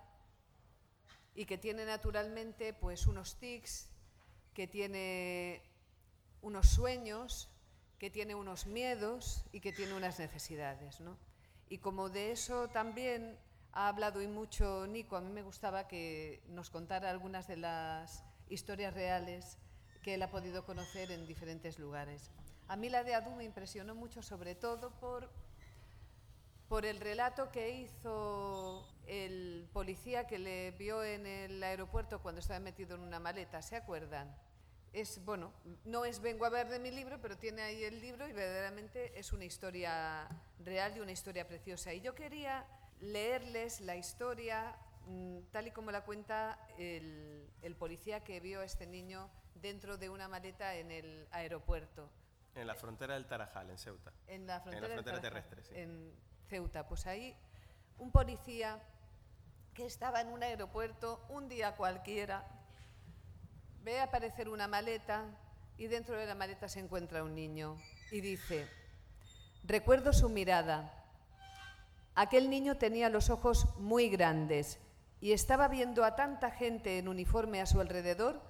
y 1.34 1.44
que 1.44 1.58
tiene 1.58 1.84
naturalmente 1.84 2.72
pues 2.72 3.06
unos 3.06 3.36
tics, 3.36 3.88
que 4.54 4.66
tiene 4.66 5.62
unos 6.40 6.68
sueños, 6.68 7.50
que 7.98 8.10
tiene 8.10 8.34
unos 8.34 8.66
miedos 8.66 9.44
y 9.52 9.60
que 9.60 9.72
tiene 9.72 9.94
unas 9.94 10.18
necesidades. 10.18 11.00
¿no? 11.00 11.18
Y 11.68 11.78
como 11.78 12.08
de 12.08 12.32
eso 12.32 12.68
también 12.68 13.38
ha 13.72 13.88
hablado 13.88 14.22
y 14.22 14.26
mucho 14.26 14.86
Nico, 14.86 15.16
a 15.16 15.20
mí 15.20 15.30
me 15.30 15.42
gustaba 15.42 15.88
que 15.88 16.42
nos 16.48 16.70
contara 16.70 17.10
algunas 17.10 17.46
de 17.46 17.56
las 17.56 18.24
historias 18.48 18.94
reales 18.94 19.58
que 20.06 20.14
él 20.14 20.22
ha 20.22 20.30
podido 20.30 20.64
conocer 20.64 21.10
en 21.10 21.26
diferentes 21.26 21.80
lugares. 21.80 22.30
A 22.68 22.76
mí 22.76 22.88
la 22.88 23.02
de 23.02 23.16
Adu 23.16 23.34
me 23.34 23.42
impresionó 23.42 23.92
mucho, 23.96 24.22
sobre 24.22 24.54
todo 24.54 24.92
por, 25.00 25.28
por 26.68 26.86
el 26.86 27.00
relato 27.00 27.50
que 27.50 27.70
hizo 27.80 28.86
el 29.08 29.68
policía 29.72 30.28
que 30.28 30.38
le 30.38 30.70
vio 30.70 31.02
en 31.02 31.26
el 31.26 31.60
aeropuerto 31.60 32.22
cuando 32.22 32.40
estaba 32.40 32.60
metido 32.60 32.94
en 32.94 33.00
una 33.00 33.18
maleta, 33.18 33.60
¿se 33.62 33.74
acuerdan? 33.74 34.32
Es, 34.92 35.24
bueno, 35.24 35.52
no 35.84 36.04
es 36.04 36.20
vengo 36.20 36.44
a 36.44 36.50
ver 36.50 36.68
de 36.68 36.78
mi 36.78 36.92
libro, 36.92 37.20
pero 37.20 37.36
tiene 37.36 37.62
ahí 37.62 37.82
el 37.82 38.00
libro 38.00 38.28
y 38.28 38.32
verdaderamente 38.32 39.18
es 39.18 39.32
una 39.32 39.44
historia 39.44 40.28
real 40.60 40.96
y 40.96 41.00
una 41.00 41.10
historia 41.10 41.48
preciosa. 41.48 41.92
Y 41.92 42.00
yo 42.00 42.14
quería 42.14 42.64
leerles 43.00 43.80
la 43.80 43.96
historia 43.96 44.76
mm, 45.08 45.38
tal 45.50 45.66
y 45.66 45.72
como 45.72 45.90
la 45.90 46.04
cuenta 46.04 46.60
el, 46.78 47.50
el 47.62 47.74
policía 47.74 48.22
que 48.22 48.38
vio 48.38 48.60
a 48.60 48.64
este 48.64 48.86
niño 48.86 49.28
dentro 49.60 49.98
de 49.98 50.08
una 50.08 50.28
maleta 50.28 50.74
en 50.74 50.90
el 50.90 51.28
aeropuerto. 51.30 52.10
En 52.54 52.66
la 52.66 52.74
frontera 52.74 53.14
del 53.14 53.26
Tarajal, 53.26 53.70
en 53.70 53.78
Ceuta. 53.78 54.12
En 54.26 54.46
la 54.46 54.60
frontera, 54.60 54.86
en 54.86 54.90
la 54.90 55.02
frontera 55.02 55.20
Tarajal, 55.20 55.42
terrestre, 55.50 55.62
sí. 55.62 55.80
En 55.80 56.12
Ceuta. 56.48 56.86
Pues 56.88 57.06
ahí 57.06 57.36
un 57.98 58.10
policía 58.10 58.80
que 59.74 59.84
estaba 59.84 60.20
en 60.20 60.28
un 60.28 60.42
aeropuerto 60.42 61.24
un 61.28 61.48
día 61.48 61.76
cualquiera, 61.76 62.46
ve 63.82 64.00
aparecer 64.00 64.48
una 64.48 64.66
maleta 64.66 65.24
y 65.76 65.86
dentro 65.86 66.16
de 66.16 66.26
la 66.26 66.34
maleta 66.34 66.68
se 66.68 66.80
encuentra 66.80 67.22
un 67.22 67.34
niño 67.34 67.76
y 68.10 68.22
dice, 68.22 68.66
recuerdo 69.64 70.12
su 70.12 70.28
mirada. 70.28 70.92
Aquel 72.14 72.48
niño 72.48 72.78
tenía 72.78 73.10
los 73.10 73.28
ojos 73.28 73.76
muy 73.76 74.08
grandes 74.08 74.80
y 75.20 75.32
estaba 75.32 75.68
viendo 75.68 76.04
a 76.04 76.16
tanta 76.16 76.50
gente 76.50 76.98
en 76.98 77.08
uniforme 77.08 77.60
a 77.60 77.66
su 77.66 77.80
alrededor 77.80 78.40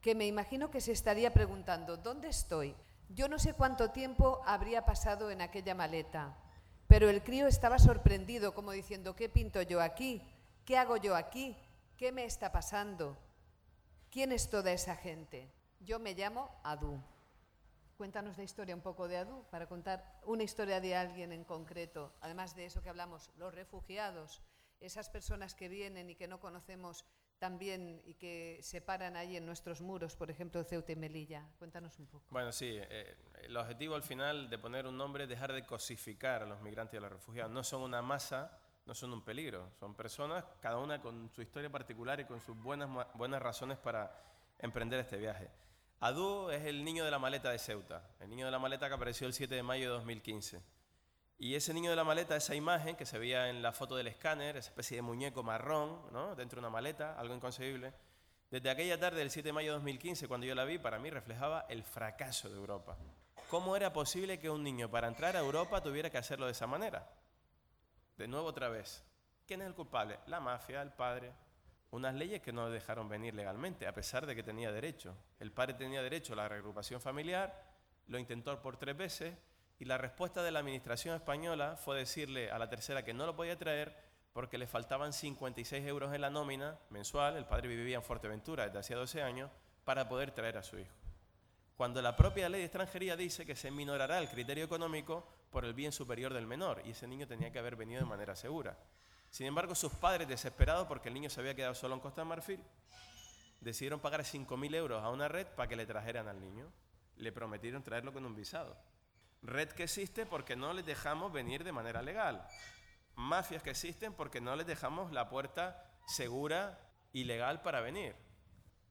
que 0.00 0.14
me 0.14 0.26
imagino 0.26 0.70
que 0.70 0.80
se 0.80 0.92
estaría 0.92 1.32
preguntando, 1.32 1.96
¿dónde 1.96 2.28
estoy? 2.28 2.74
Yo 3.08 3.28
no 3.28 3.38
sé 3.38 3.54
cuánto 3.54 3.90
tiempo 3.90 4.42
habría 4.44 4.84
pasado 4.84 5.30
en 5.30 5.40
aquella 5.40 5.74
maleta, 5.74 6.36
pero 6.86 7.08
el 7.08 7.22
crío 7.22 7.46
estaba 7.46 7.78
sorprendido, 7.78 8.54
como 8.54 8.72
diciendo, 8.72 9.16
¿qué 9.16 9.28
pinto 9.28 9.62
yo 9.62 9.80
aquí? 9.80 10.22
¿Qué 10.64 10.76
hago 10.76 10.96
yo 10.96 11.16
aquí? 11.16 11.56
¿Qué 11.96 12.12
me 12.12 12.24
está 12.24 12.52
pasando? 12.52 13.16
¿Quién 14.10 14.32
es 14.32 14.48
toda 14.48 14.72
esa 14.72 14.96
gente? 14.96 15.50
Yo 15.80 15.98
me 15.98 16.14
llamo 16.14 16.50
Adu. 16.62 17.02
Cuéntanos 17.96 18.38
la 18.38 18.44
historia 18.44 18.74
un 18.74 18.80
poco 18.80 19.08
de 19.08 19.16
Adu, 19.16 19.44
para 19.50 19.66
contar 19.66 20.20
una 20.24 20.44
historia 20.44 20.80
de 20.80 20.94
alguien 20.94 21.32
en 21.32 21.44
concreto, 21.44 22.12
además 22.20 22.54
de 22.54 22.66
eso 22.66 22.80
que 22.80 22.88
hablamos, 22.88 23.30
los 23.36 23.54
refugiados, 23.54 24.42
esas 24.80 25.10
personas 25.10 25.54
que 25.54 25.68
vienen 25.68 26.08
y 26.10 26.14
que 26.14 26.28
no 26.28 26.38
conocemos 26.38 27.04
también 27.38 28.02
y 28.04 28.14
que 28.14 28.58
se 28.62 28.80
paran 28.80 29.16
ahí 29.16 29.36
en 29.36 29.46
nuestros 29.46 29.80
muros, 29.80 30.16
por 30.16 30.30
ejemplo, 30.30 30.62
Ceuta 30.64 30.92
y 30.92 30.96
Melilla. 30.96 31.46
Cuéntanos 31.58 31.98
un 31.98 32.06
poco. 32.06 32.26
Bueno, 32.30 32.52
sí, 32.52 32.70
eh, 32.72 33.16
el 33.42 33.56
objetivo 33.56 33.94
al 33.94 34.02
final 34.02 34.50
de 34.50 34.58
poner 34.58 34.86
un 34.86 34.96
nombre 34.96 35.24
es 35.24 35.28
dejar 35.28 35.52
de 35.52 35.64
cosificar 35.64 36.42
a 36.42 36.46
los 36.46 36.60
migrantes 36.60 36.94
y 36.94 36.96
a 36.98 37.00
los 37.00 37.12
refugiados. 37.12 37.52
No 37.52 37.64
son 37.64 37.82
una 37.82 38.02
masa, 38.02 38.58
no 38.86 38.94
son 38.94 39.12
un 39.12 39.22
peligro, 39.24 39.70
son 39.78 39.94
personas, 39.94 40.44
cada 40.60 40.78
una 40.78 41.00
con 41.00 41.30
su 41.30 41.42
historia 41.42 41.70
particular 41.70 42.20
y 42.20 42.24
con 42.24 42.40
sus 42.40 42.56
buenas, 42.56 42.88
buenas 43.14 43.40
razones 43.40 43.78
para 43.78 44.10
emprender 44.58 45.00
este 45.00 45.16
viaje. 45.16 45.50
Adu 46.00 46.50
es 46.50 46.64
el 46.64 46.84
niño 46.84 47.04
de 47.04 47.10
la 47.10 47.18
maleta 47.18 47.50
de 47.50 47.58
Ceuta, 47.58 48.02
el 48.20 48.30
niño 48.30 48.46
de 48.46 48.52
la 48.52 48.58
maleta 48.58 48.88
que 48.88 48.94
apareció 48.94 49.26
el 49.26 49.32
7 49.32 49.54
de 49.54 49.62
mayo 49.62 49.84
de 49.84 49.94
2015. 49.96 50.62
Y 51.38 51.54
ese 51.54 51.72
niño 51.72 51.90
de 51.90 51.96
la 51.96 52.02
maleta, 52.02 52.34
esa 52.34 52.56
imagen 52.56 52.96
que 52.96 53.06
se 53.06 53.16
veía 53.16 53.48
en 53.48 53.62
la 53.62 53.72
foto 53.72 53.94
del 53.94 54.08
escáner, 54.08 54.56
esa 54.56 54.70
especie 54.70 54.96
de 54.96 55.02
muñeco 55.02 55.44
marrón, 55.44 56.02
¿no? 56.10 56.34
dentro 56.34 56.56
de 56.56 56.66
una 56.66 56.72
maleta, 56.72 57.18
algo 57.18 57.34
inconcebible, 57.34 57.94
desde 58.50 58.70
aquella 58.70 58.98
tarde 58.98 59.18
del 59.18 59.30
7 59.30 59.48
de 59.48 59.52
mayo 59.52 59.72
de 59.72 59.74
2015, 59.74 60.26
cuando 60.26 60.46
yo 60.46 60.54
la 60.54 60.64
vi, 60.64 60.78
para 60.78 60.98
mí 60.98 61.10
reflejaba 61.10 61.66
el 61.68 61.84
fracaso 61.84 62.48
de 62.48 62.56
Europa. 62.56 62.96
¿Cómo 63.50 63.76
era 63.76 63.92
posible 63.92 64.40
que 64.40 64.50
un 64.50 64.64
niño 64.64 64.90
para 64.90 65.06
entrar 65.06 65.36
a 65.36 65.40
Europa 65.40 65.82
tuviera 65.82 66.10
que 66.10 66.18
hacerlo 66.18 66.46
de 66.46 66.52
esa 66.52 66.66
manera? 66.66 67.08
De 68.16 68.26
nuevo 68.26 68.46
otra 68.48 68.68
vez. 68.68 69.04
¿Quién 69.46 69.60
es 69.60 69.68
el 69.68 69.74
culpable? 69.74 70.18
La 70.26 70.40
mafia, 70.40 70.82
el 70.82 70.92
padre. 70.92 71.32
Unas 71.90 72.14
leyes 72.14 72.42
que 72.42 72.52
no 72.52 72.68
dejaron 72.68 73.08
venir 73.08 73.34
legalmente, 73.34 73.86
a 73.86 73.94
pesar 73.94 74.26
de 74.26 74.34
que 74.34 74.42
tenía 74.42 74.72
derecho. 74.72 75.14
El 75.38 75.52
padre 75.52 75.74
tenía 75.74 76.02
derecho 76.02 76.32
a 76.32 76.36
la 76.36 76.48
reagrupación 76.48 77.00
familiar, 77.00 77.64
lo 78.08 78.18
intentó 78.18 78.60
por 78.60 78.76
tres 78.76 78.96
veces, 78.96 79.34
y 79.78 79.84
la 79.84 79.98
respuesta 79.98 80.42
de 80.42 80.50
la 80.50 80.58
administración 80.58 81.14
española 81.14 81.76
fue 81.76 81.96
decirle 81.96 82.50
a 82.50 82.58
la 82.58 82.68
tercera 82.68 83.04
que 83.04 83.14
no 83.14 83.26
lo 83.26 83.36
podía 83.36 83.58
traer 83.58 83.96
porque 84.32 84.58
le 84.58 84.66
faltaban 84.66 85.12
56 85.12 85.86
euros 85.86 86.14
en 86.14 86.20
la 86.20 86.30
nómina 86.30 86.78
mensual, 86.90 87.36
el 87.36 87.46
padre 87.46 87.68
vivía 87.68 87.96
en 87.96 88.02
Fuerteventura 88.02 88.64
desde 88.64 88.78
hacía 88.78 88.96
12 88.96 89.22
años, 89.22 89.50
para 89.84 90.08
poder 90.08 90.32
traer 90.32 90.58
a 90.58 90.62
su 90.62 90.78
hijo. 90.78 90.94
Cuando 91.76 92.02
la 92.02 92.14
propia 92.14 92.48
ley 92.48 92.60
de 92.60 92.66
extranjería 92.66 93.16
dice 93.16 93.46
que 93.46 93.56
se 93.56 93.70
minorará 93.70 94.18
el 94.18 94.28
criterio 94.28 94.64
económico 94.64 95.26
por 95.50 95.64
el 95.64 95.72
bien 95.72 95.92
superior 95.92 96.34
del 96.34 96.46
menor 96.46 96.82
y 96.84 96.90
ese 96.90 97.06
niño 97.06 97.26
tenía 97.26 97.50
que 97.50 97.58
haber 97.58 97.76
venido 97.76 98.00
de 98.00 98.06
manera 98.06 98.36
segura. 98.36 98.76
Sin 99.30 99.46
embargo, 99.46 99.74
sus 99.74 99.92
padres, 99.92 100.28
desesperados 100.28 100.86
porque 100.86 101.08
el 101.08 101.14
niño 101.14 101.30
se 101.30 101.40
había 101.40 101.54
quedado 101.54 101.74
solo 101.74 101.94
en 101.94 102.00
Costa 102.00 102.20
de 102.20 102.26
Marfil, 102.26 102.60
decidieron 103.60 104.00
pagar 104.00 104.20
5.000 104.20 104.74
euros 104.74 105.02
a 105.02 105.08
una 105.08 105.28
red 105.28 105.46
para 105.46 105.68
que 105.68 105.76
le 105.76 105.86
trajeran 105.86 106.28
al 106.28 106.40
niño. 106.40 106.70
Le 107.16 107.32
prometieron 107.32 107.82
traerlo 107.82 108.12
con 108.12 108.26
un 108.26 108.34
visado. 108.34 108.76
Red 109.42 109.70
que 109.70 109.84
existe 109.84 110.26
porque 110.26 110.56
no 110.56 110.72
les 110.72 110.84
dejamos 110.84 111.32
venir 111.32 111.64
de 111.64 111.72
manera 111.72 112.02
legal. 112.02 112.46
Mafias 113.14 113.62
que 113.62 113.70
existen 113.70 114.12
porque 114.12 114.40
no 114.40 114.56
les 114.56 114.66
dejamos 114.66 115.12
la 115.12 115.28
puerta 115.28 115.84
segura 116.06 116.78
y 117.12 117.24
legal 117.24 117.62
para 117.62 117.80
venir. 117.80 118.14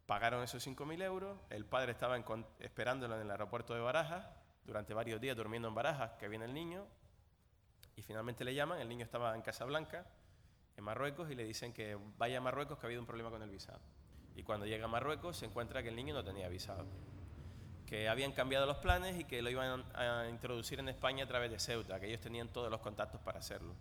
Pagaron 0.05 0.43
esos 0.43 0.65
5.000 0.65 1.03
euros, 1.03 1.37
el 1.49 1.65
padre 1.65 1.91
estaba 1.91 2.17
esperándolo 2.59 3.15
en 3.15 3.21
el 3.21 3.31
aeropuerto 3.31 3.73
de 3.73 3.81
Barajas, 3.81 4.25
durante 4.63 4.93
varios 4.93 5.19
días 5.19 5.35
durmiendo 5.35 5.67
en 5.67 5.75
Barajas, 5.75 6.11
que 6.13 6.27
viene 6.29 6.45
el 6.45 6.53
niño, 6.53 6.87
y 7.95 8.01
finalmente 8.01 8.45
le 8.45 8.53
llaman, 8.53 8.79
el 8.79 8.87
niño 8.87 9.03
estaba 9.03 9.35
en 9.35 9.41
Casablanca, 9.41 10.05
en 10.77 10.83
Marruecos, 10.83 11.29
y 11.29 11.35
le 11.35 11.43
dicen 11.43 11.73
que 11.73 11.97
vaya 12.17 12.37
a 12.37 12.41
Marruecos, 12.41 12.77
que 12.77 12.85
ha 12.85 12.87
habido 12.87 13.01
un 13.01 13.07
problema 13.07 13.29
con 13.29 13.41
el 13.41 13.49
visado. 13.49 13.81
Y 14.35 14.43
cuando 14.43 14.65
llega 14.65 14.85
a 14.85 14.87
Marruecos 14.87 15.37
se 15.37 15.45
encuentra 15.45 15.83
que 15.83 15.89
el 15.89 15.95
niño 15.95 16.13
no 16.13 16.23
tenía 16.23 16.47
visado 16.47 16.85
que 17.87 18.09
habían 18.09 18.33
cambiado 18.33 18.65
los 18.65 18.77
planes 18.77 19.17
y 19.17 19.23
que 19.23 19.41
lo 19.41 19.49
iban 19.49 19.83
a 19.95 20.27
introducir 20.29 20.79
en 20.79 20.89
España 20.89 21.23
a 21.23 21.27
través 21.27 21.49
de 21.49 21.59
Ceuta, 21.59 21.99
que 21.99 22.07
ellos 22.07 22.19
tenían 22.19 22.49
todos 22.49 22.69
los 22.69 22.81
contactos 22.81 23.21
para 23.21 23.39
hacerlo. 23.39 23.73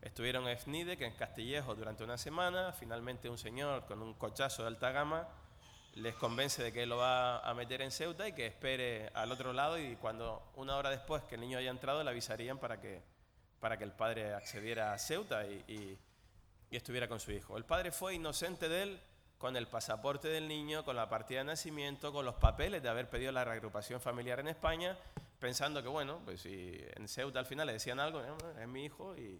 Estuvieron 0.00 0.48
en 0.48 0.58
FNIDE, 0.58 0.96
que 0.96 1.04
en 1.04 1.14
Castillejo, 1.14 1.74
durante 1.74 2.02
una 2.02 2.16
semana. 2.16 2.72
Finalmente 2.72 3.28
un 3.28 3.38
señor 3.38 3.84
con 3.84 4.02
un 4.02 4.14
cochazo 4.14 4.62
de 4.62 4.68
alta 4.68 4.90
gama 4.92 5.28
les 5.94 6.14
convence 6.16 6.62
de 6.62 6.72
que 6.72 6.86
lo 6.86 6.96
va 6.96 7.38
a 7.38 7.54
meter 7.54 7.80
en 7.80 7.92
Ceuta 7.92 8.26
y 8.26 8.32
que 8.32 8.46
espere 8.46 9.10
al 9.14 9.30
otro 9.30 9.52
lado 9.52 9.78
y 9.78 9.94
cuando 9.96 10.50
una 10.56 10.76
hora 10.76 10.90
después 10.90 11.22
que 11.22 11.36
el 11.36 11.40
niño 11.40 11.58
haya 11.58 11.70
entrado 11.70 12.02
le 12.02 12.10
avisarían 12.10 12.58
para 12.58 12.80
que, 12.80 13.00
para 13.60 13.78
que 13.78 13.84
el 13.84 13.92
padre 13.92 14.34
accediera 14.34 14.92
a 14.92 14.98
Ceuta 14.98 15.46
y, 15.46 15.64
y, 15.68 15.98
y 16.70 16.76
estuviera 16.76 17.06
con 17.08 17.20
su 17.20 17.30
hijo. 17.30 17.56
El 17.56 17.64
padre 17.64 17.92
fue 17.92 18.14
inocente 18.14 18.68
de 18.68 18.82
él 18.82 19.00
con 19.44 19.58
el 19.58 19.68
pasaporte 19.68 20.28
del 20.28 20.48
niño, 20.48 20.86
con 20.86 20.96
la 20.96 21.10
partida 21.10 21.40
de 21.40 21.44
nacimiento, 21.44 22.14
con 22.14 22.24
los 22.24 22.36
papeles 22.36 22.82
de 22.82 22.88
haber 22.88 23.10
pedido 23.10 23.30
la 23.30 23.44
reagrupación 23.44 24.00
familiar 24.00 24.40
en 24.40 24.48
España, 24.48 24.96
pensando 25.38 25.82
que, 25.82 25.88
bueno, 25.90 26.22
pues 26.24 26.40
si 26.40 26.82
en 26.94 27.06
Ceuta 27.06 27.40
al 27.40 27.44
final 27.44 27.66
le 27.66 27.74
decían 27.74 28.00
algo, 28.00 28.22
es 28.58 28.66
mi 28.66 28.86
hijo 28.86 29.14
y, 29.14 29.38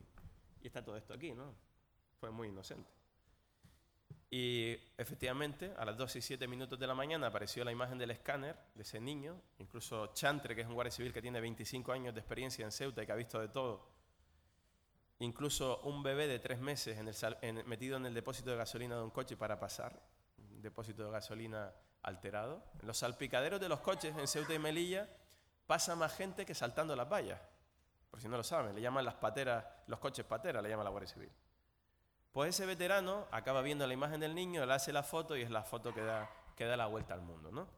y 0.61 0.67
está 0.67 0.85
todo 0.85 0.99
esto 0.99 1.15
aquí, 1.15 1.33
¿no? 1.33 1.55
Fue 2.21 2.31
muy 2.31 2.49
inocente. 2.49 2.91
Y 4.29 4.77
efectivamente, 4.99 5.73
a 5.75 5.87
las 5.87 5.97
2 5.97 6.17
y 6.17 6.21
7 6.21 6.47
minutos 6.49 6.79
de 6.79 6.87
la 6.87 6.95
mañana 6.95 7.29
apareció 7.29 7.65
la 7.65 7.73
imagen 7.73 7.97
del 7.97 8.11
escáner 8.11 8.59
de 8.75 8.83
ese 8.83 9.01
niño. 9.01 9.41
Incluso 9.57 10.09
Chantre, 10.13 10.55
que 10.55 10.61
es 10.61 10.67
un 10.67 10.75
guardia 10.75 10.91
civil 10.91 11.15
que 11.15 11.23
tiene 11.23 11.41
25 11.41 11.93
años 11.93 12.13
de 12.13 12.21
experiencia 12.21 12.63
en 12.63 12.73
Ceuta 12.73 13.03
y 13.03 13.07
que 13.07 13.13
ha 13.13 13.17
visto 13.17 13.41
de 13.41 13.49
todo, 13.49 13.89
incluso 15.19 15.81
un 15.81 16.03
bebé 16.03 16.27
de 16.27 16.39
tres 16.39 16.59
meses 16.59 16.99
metido 17.67 17.97
en 17.97 18.07
el 18.07 18.15
depósito 18.15 18.51
de 18.51 18.57
gasolina 18.57 18.97
de 18.97 19.03
un 19.03 19.11
coche 19.11 19.37
para 19.37 19.59
pasar, 19.59 20.01
depósito 20.37 21.05
de 21.05 21.11
gasolina 21.11 21.73
alterado. 22.03 22.65
En 22.81 22.87
los 22.87 22.99
salpicaderos 22.99 23.61
de 23.61 23.69
los 23.69 23.81
coches 23.81 24.17
en 24.17 24.27
Ceuta 24.27 24.55
y 24.55 24.59
Melilla 24.59 25.09
pasa 25.67 25.95
más 25.95 26.15
gente 26.15 26.45
que 26.45 26.55
saltando 26.55 26.97
las 26.97 27.11
vallas. 27.11 27.41
Por 28.11 28.21
si 28.21 28.29
no 28.29 28.37
lo 28.37 28.45
saben, 28.45 28.75
le 28.75 28.81
llaman 28.81 29.05
las 29.05 29.15
pateras, 29.15 29.65
los 29.87 29.99
coches 29.99 30.25
pateras, 30.25 30.63
le 30.63 30.69
llama 30.69 30.85
la 30.85 30.91
Guardia 30.91 31.13
Civil. 31.13 31.31
Pues 32.33 32.55
ese 32.55 32.67
veterano 32.67 33.27
acaba 33.31 33.63
viendo 33.63 33.87
la 33.87 33.95
imagen 33.95 34.21
del 34.21 34.35
niño, 34.35 34.65
le 34.67 34.73
hace 34.73 34.93
la 34.93 35.03
foto 35.03 35.37
y 35.37 35.43
es 35.43 35.51
la 35.51 35.63
foto 35.63 35.95
que 35.95 36.03
da, 36.03 36.29
que 36.57 36.65
da 36.65 36.77
la 36.77 36.87
vuelta 36.87 37.15
al 37.15 37.23
mundo. 37.23 37.51
¿no? 37.53 37.69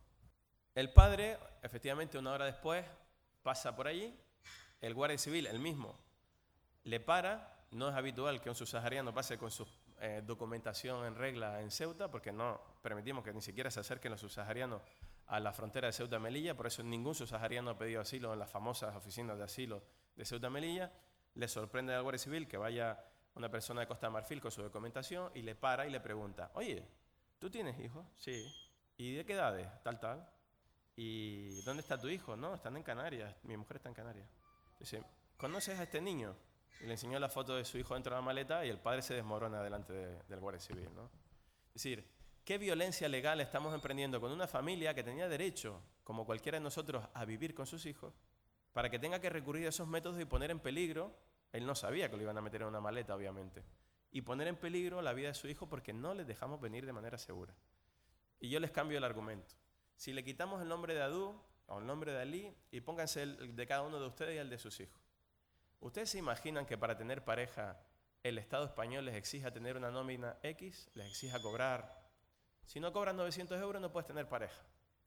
El 0.75 0.93
padre, 0.93 1.39
efectivamente, 1.63 2.19
una 2.19 2.33
hora 2.33 2.47
después, 2.47 2.85
pasa 3.43 3.75
por 3.75 3.87
allí, 3.87 4.19
el 4.81 4.95
Guardia 4.95 5.19
Civil, 5.19 5.47
el 5.47 5.59
mismo, 5.59 5.99
le 6.87 7.01
para, 7.01 7.67
no 7.73 7.89
es 7.89 7.97
habitual 7.97 8.41
que 8.41 8.49
un 8.49 8.55
subsahariano 8.55 9.13
pase 9.13 9.37
con 9.37 9.51
su 9.51 9.67
eh, 10.01 10.23
documentación 10.25 11.05
en 11.05 11.17
regla 11.17 11.61
en 11.61 11.73
Ceuta, 11.73 12.09
porque 12.09 12.31
no 12.31 12.61
permitimos 12.81 13.25
que 13.25 13.33
ni 13.33 13.43
siquiera 13.43 13.73
se 13.73 13.81
acerquen 13.81 14.13
los 14.13 14.21
subsaharianos 14.21 14.81
a 15.27 15.41
la 15.41 15.53
frontera 15.53 15.89
de 15.89 15.93
Ceuta-Melilla, 15.93 16.57
por 16.57 16.69
eso 16.69 16.85
ningún 16.85 17.17
subsahariano 17.17 17.71
ha 17.71 17.79
pedido 17.79 18.01
asilo 18.01 18.33
en 18.33 18.39
las 18.39 18.49
famosas 18.49 18.95
oficinas 18.95 19.37
de 19.37 19.43
asilo 19.43 19.83
de 20.15 20.25
Ceuta-Melilla. 20.25 20.93
Le 21.35 21.49
sorprende 21.49 21.93
al 21.93 22.05
Guardia 22.05 22.21
Civil 22.21 22.47
que 22.47 22.57
vaya 22.57 23.05
una 23.35 23.51
persona 23.51 23.81
de 23.81 23.89
Costa 23.89 24.09
Marfil 24.09 24.41
con 24.41 24.53
su 24.53 24.63
documentación 24.63 25.33
y 25.35 25.43
le 25.43 25.57
para 25.57 25.89
y 25.89 25.91
le 25.91 25.99
pregunta, 25.99 26.53
oye, 26.55 26.87
¿tú 27.41 27.51
tienes 27.51 27.81
hijos? 27.81 28.07
Sí. 28.17 28.47
¿Y 28.97 29.17
de 29.17 29.27
qué 29.27 29.33
edades? 29.33 29.69
Tal, 29.83 29.99
tal. 29.99 30.25
¿Y 30.95 31.61
dónde 31.63 31.81
está 31.81 31.99
tu 32.01 32.07
hijo? 32.07 32.37
No, 32.37 32.55
están 32.55 32.77
en 32.77 32.85
Canarias. 32.85 33.35
Mi 33.43 33.57
mujer 33.57 33.79
está 33.79 33.89
en 33.89 33.95
Canarias. 33.97 34.29
Dice, 34.79 35.03
¿conoces 35.37 35.81
a 35.81 35.83
este 35.83 36.01
niño? 36.01 36.37
Y 36.81 36.87
le 36.87 36.93
enseñó 36.93 37.19
la 37.19 37.29
foto 37.29 37.57
de 37.57 37.65
su 37.65 37.79
hijo 37.79 37.95
dentro 37.95 38.15
de 38.15 38.21
la 38.21 38.25
maleta 38.25 38.65
y 38.65 38.69
el 38.69 38.79
padre 38.79 39.03
se 39.03 39.15
desmorona 39.15 39.63
delante 39.63 39.93
del 39.93 40.41
Guardia 40.41 40.61
Civil. 40.61 40.89
¿no? 40.95 41.11
Es 41.69 41.75
decir, 41.75 42.07
¿qué 42.45 42.59
violencia 42.59 43.09
legal 43.09 43.41
estamos 43.41 43.75
emprendiendo 43.75 44.21
con 44.21 44.33
una 44.33 44.47
familia 44.47 44.95
que 44.95 45.03
tenía 45.03 45.29
derecho, 45.29 45.83
como 46.05 46.27
cualquiera 46.27 46.59
de 46.59 46.65
nosotros, 46.65 47.05
a 47.15 47.25
vivir 47.25 47.55
con 47.55 47.67
sus 47.67 47.87
hijos, 47.87 48.15
para 48.73 48.91
que 48.91 48.99
tenga 48.99 49.21
que 49.21 49.31
recurrir 49.31 49.67
a 49.67 49.71
esos 49.71 49.89
métodos 49.89 50.21
y 50.21 50.27
poner 50.27 50.51
en 50.51 50.61
peligro, 50.61 51.17
él 51.53 51.65
no 51.65 51.75
sabía 51.75 52.11
que 52.11 52.17
lo 52.17 52.23
iban 52.23 52.37
a 52.37 52.43
meter 52.43 52.61
en 52.63 52.69
una 52.69 52.81
maleta, 52.81 53.15
obviamente, 53.15 53.65
y 54.11 54.21
poner 54.21 54.49
en 54.49 54.57
peligro 54.57 55.01
la 55.01 55.15
vida 55.15 55.29
de 55.29 55.35
su 55.35 55.49
hijo 55.49 55.69
porque 55.69 55.93
no 55.93 56.13
les 56.13 56.27
dejamos 56.27 56.61
venir 56.61 56.85
de 56.85 56.93
manera 56.93 57.17
segura? 57.17 57.55
Y 58.39 58.51
yo 58.51 58.61
les 58.61 58.71
cambio 58.71 58.99
el 58.99 59.05
argumento. 59.05 59.55
Si 59.97 60.13
le 60.13 60.23
quitamos 60.23 60.61
el 60.61 60.69
nombre 60.69 60.95
de 60.95 61.03
Adú 61.03 61.41
o 61.67 61.79
el 61.79 61.87
nombre 61.87 62.13
de 62.13 62.21
Ali 62.21 62.55
y 62.71 62.81
pónganse 62.83 63.23
el 63.23 63.57
de 63.57 63.67
cada 63.67 63.83
uno 63.83 63.99
de 63.99 64.07
ustedes 64.07 64.35
y 64.35 64.39
el 64.39 64.51
de 64.51 64.59
sus 64.59 64.79
hijos. 64.81 65.01
¿Ustedes 65.81 66.11
se 66.11 66.19
imaginan 66.19 66.67
que 66.67 66.79
para 66.79 66.97
tener 66.97 67.25
pareja 67.25 67.79
el 68.23 68.39
Estado 68.39 68.65
español 68.65 69.05
les 69.05 69.15
exija 69.15 69.53
tener 69.53 69.77
una 69.77 69.91
nómina 69.91 70.37
X, 70.43 70.91
les 70.95 71.09
exija 71.09 71.41
cobrar? 71.41 72.07
Si 72.65 72.81
no 72.81 72.93
cobran 72.93 73.17
900 73.17 73.61
euros 73.61 73.81
no 73.81 73.93
puedes 73.93 74.07
tener 74.07 74.29
pareja. 74.29 74.61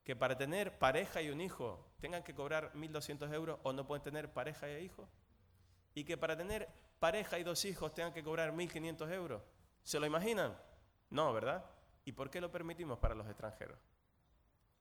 Que 0.03 0.15
para 0.15 0.37
tener 0.37 0.79
pareja 0.79 1.21
y 1.21 1.29
un 1.29 1.41
hijo 1.41 1.93
tengan 1.99 2.23
que 2.23 2.33
cobrar 2.33 2.73
1.200 2.73 3.33
euros 3.33 3.59
o 3.63 3.73
no 3.73 3.85
pueden 3.85 4.03
tener 4.03 4.31
pareja 4.31 4.67
e 4.67 4.81
hijo. 4.81 5.09
Y 5.93 6.05
que 6.05 6.17
para 6.17 6.37
tener 6.37 6.69
pareja 6.99 7.37
y 7.39 7.43
dos 7.43 7.65
hijos 7.65 7.93
tengan 7.93 8.13
que 8.13 8.23
cobrar 8.23 8.53
1.500 8.53 9.11
euros. 9.11 9.41
¿Se 9.83 9.99
lo 9.99 10.05
imaginan? 10.05 10.57
No, 11.09 11.33
¿verdad? 11.33 11.65
¿Y 12.05 12.13
por 12.13 12.29
qué 12.29 12.39
lo 12.41 12.51
permitimos 12.51 12.99
para 12.99 13.15
los 13.15 13.27
extranjeros? 13.27 13.77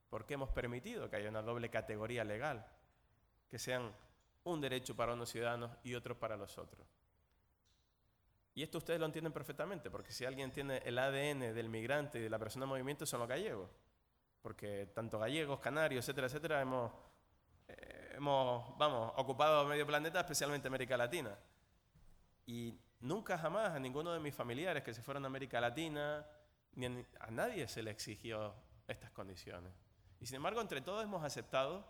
¿Por 0.08 0.24
qué 0.24 0.34
hemos 0.34 0.50
permitido 0.50 1.10
que 1.10 1.16
haya 1.16 1.28
una 1.28 1.42
doble 1.42 1.68
categoría 1.70 2.24
legal, 2.24 2.66
que 3.50 3.58
sean 3.58 3.92
un 4.52 4.60
derecho 4.60 4.94
para 4.94 5.14
unos 5.14 5.30
ciudadanos 5.30 5.70
y 5.82 5.94
otro 5.94 6.18
para 6.18 6.36
los 6.36 6.56
otros. 6.58 6.86
Y 8.54 8.62
esto 8.62 8.78
ustedes 8.78 8.98
lo 8.98 9.06
entienden 9.06 9.32
perfectamente, 9.32 9.88
porque 9.88 10.10
si 10.10 10.24
alguien 10.24 10.50
tiene 10.50 10.78
el 10.78 10.98
ADN 10.98 11.54
del 11.54 11.68
migrante 11.68 12.18
y 12.18 12.22
de 12.22 12.28
la 12.28 12.40
persona 12.40 12.64
en 12.64 12.70
movimiento 12.70 13.06
son 13.06 13.20
los 13.20 13.28
gallegos. 13.28 13.70
Porque 14.42 14.90
tanto 14.94 15.18
gallegos, 15.18 15.60
canarios, 15.60 16.04
etcétera, 16.04 16.26
etcétera, 16.26 16.60
hemos, 16.60 16.92
eh, 17.68 18.14
hemos 18.16 18.76
vamos, 18.76 19.12
ocupado 19.16 19.64
medio 19.64 19.86
planeta, 19.86 20.18
especialmente 20.20 20.66
América 20.66 20.96
Latina. 20.96 21.38
Y 22.46 22.76
nunca 22.98 23.38
jamás 23.38 23.70
a 23.70 23.78
ninguno 23.78 24.12
de 24.12 24.18
mis 24.18 24.34
familiares 24.34 24.82
que 24.82 24.92
se 24.92 25.02
fueron 25.02 25.24
a 25.24 25.28
América 25.28 25.60
Latina, 25.60 26.26
ni 26.74 26.86
a 27.20 27.30
nadie 27.30 27.68
se 27.68 27.80
le 27.80 27.92
exigió 27.92 28.54
estas 28.88 29.12
condiciones. 29.12 29.72
Y 30.20 30.26
sin 30.26 30.36
embargo, 30.36 30.60
entre 30.60 30.80
todos 30.80 31.04
hemos 31.04 31.22
aceptado 31.24 31.86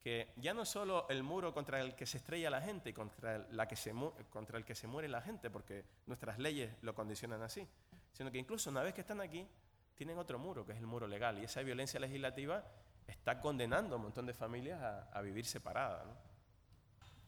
que 0.00 0.32
ya 0.36 0.54
no 0.54 0.64
solo 0.64 1.06
el 1.10 1.22
muro 1.22 1.52
contra 1.52 1.80
el 1.80 1.94
que 1.94 2.06
se 2.06 2.16
estrella 2.16 2.48
la 2.48 2.62
gente 2.62 2.90
y 2.90 2.92
contra, 2.92 3.46
la 3.50 3.68
que 3.68 3.76
se 3.76 3.92
contra 4.30 4.58
el 4.58 4.64
que 4.64 4.74
se 4.74 4.86
muere 4.86 5.08
la 5.08 5.20
gente, 5.20 5.50
porque 5.50 5.84
nuestras 6.06 6.38
leyes 6.38 6.74
lo 6.80 6.94
condicionan 6.94 7.42
así, 7.42 7.68
sino 8.12 8.30
que 8.30 8.38
incluso 8.38 8.70
una 8.70 8.82
vez 8.82 8.94
que 8.94 9.02
están 9.02 9.20
aquí, 9.20 9.46
tienen 9.94 10.16
otro 10.16 10.38
muro, 10.38 10.64
que 10.64 10.72
es 10.72 10.78
el 10.78 10.86
muro 10.86 11.06
legal, 11.06 11.38
y 11.38 11.44
esa 11.44 11.60
violencia 11.62 12.00
legislativa 12.00 12.64
está 13.06 13.40
condenando 13.40 13.94
a 13.94 13.96
un 13.98 14.04
montón 14.04 14.24
de 14.24 14.32
familias 14.32 14.80
a, 14.80 15.20
vivir 15.20 15.44
separadas. 15.44 16.06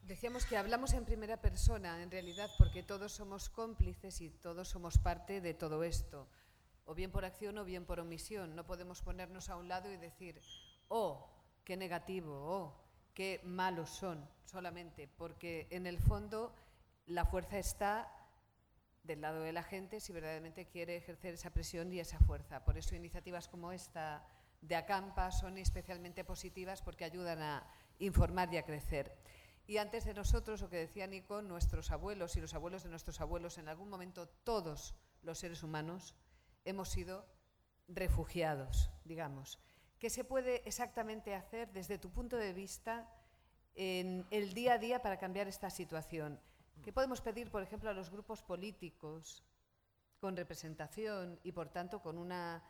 Decíamos 0.01 0.45
que 0.45 0.57
hablamos 0.57 0.93
en 0.93 1.05
primera 1.05 1.39
persona, 1.39 2.01
en 2.01 2.09
realidad, 2.09 2.49
porque 2.57 2.81
todos 2.81 3.11
somos 3.11 3.49
cómplices 3.49 4.19
y 4.21 4.31
todos 4.31 4.67
somos 4.67 4.97
parte 4.97 5.39
de 5.39 5.53
todo 5.53 5.83
esto, 5.83 6.27
o 6.85 6.95
bien 6.95 7.11
por 7.11 7.25
acción 7.25 7.57
o 7.59 7.63
bien 7.63 7.85
por 7.85 7.99
omisión. 7.99 8.55
No 8.55 8.65
podemos 8.65 9.01
ponernos 9.01 9.49
a 9.49 9.55
un 9.55 9.67
lado 9.67 9.91
y 9.91 9.97
decir, 9.97 10.41
oh, 10.87 11.32
qué 11.63 11.77
negativo, 11.77 12.33
oh, 12.33 12.75
qué 13.13 13.41
malos 13.43 13.89
son, 13.89 14.27
solamente, 14.45 15.07
porque 15.07 15.67
en 15.69 15.87
el 15.87 15.99
fondo 15.99 16.55
la 17.05 17.25
fuerza 17.25 17.57
está 17.57 18.11
del 19.03 19.21
lado 19.21 19.41
de 19.41 19.51
la 19.51 19.63
gente 19.63 19.99
si 19.99 20.13
verdaderamente 20.13 20.67
quiere 20.67 20.95
ejercer 20.95 21.33
esa 21.33 21.49
presión 21.49 21.91
y 21.91 21.99
esa 21.99 22.19
fuerza. 22.19 22.63
Por 22.63 22.77
eso 22.77 22.95
iniciativas 22.95 23.47
como 23.47 23.71
esta 23.71 24.25
de 24.61 24.75
Acampa 24.75 25.31
son 25.31 25.57
especialmente 25.57 26.23
positivas 26.23 26.81
porque 26.81 27.03
ayudan 27.03 27.41
a 27.41 27.67
informar 27.99 28.53
y 28.53 28.57
a 28.57 28.63
crecer. 28.63 29.13
Y 29.65 29.77
antes 29.77 30.05
de 30.05 30.13
nosotros, 30.13 30.61
lo 30.61 30.69
que 30.69 30.77
decía 30.77 31.07
Nico, 31.07 31.41
nuestros 31.41 31.91
abuelos 31.91 32.35
y 32.35 32.41
los 32.41 32.53
abuelos 32.53 32.83
de 32.83 32.89
nuestros 32.89 33.21
abuelos, 33.21 33.57
en 33.57 33.69
algún 33.69 33.89
momento 33.89 34.27
todos 34.27 34.95
los 35.21 35.39
seres 35.39 35.63
humanos 35.63 36.15
hemos 36.65 36.89
sido 36.89 37.25
refugiados, 37.87 38.89
digamos. 39.05 39.59
¿Qué 40.03 40.09
se 40.09 40.25
puede 40.25 40.67
exactamente 40.67 41.33
hacer 41.33 41.71
desde 41.71 41.97
tu 41.97 42.11
punto 42.11 42.35
de 42.35 42.51
vista 42.51 43.09
en 43.73 44.27
el 44.31 44.53
día 44.53 44.73
a 44.73 44.77
día 44.77 45.01
para 45.01 45.17
cambiar 45.17 45.47
esta 45.47 45.69
situación? 45.69 46.41
¿Qué 46.83 46.91
podemos 46.91 47.21
pedir, 47.21 47.49
por 47.49 47.63
ejemplo, 47.63 47.89
a 47.89 47.93
los 47.93 48.09
grupos 48.09 48.41
políticos 48.41 49.45
con 50.19 50.35
representación 50.35 51.39
y, 51.41 51.53
por 51.53 51.69
tanto, 51.69 52.01
con 52.01 52.17
una, 52.17 52.69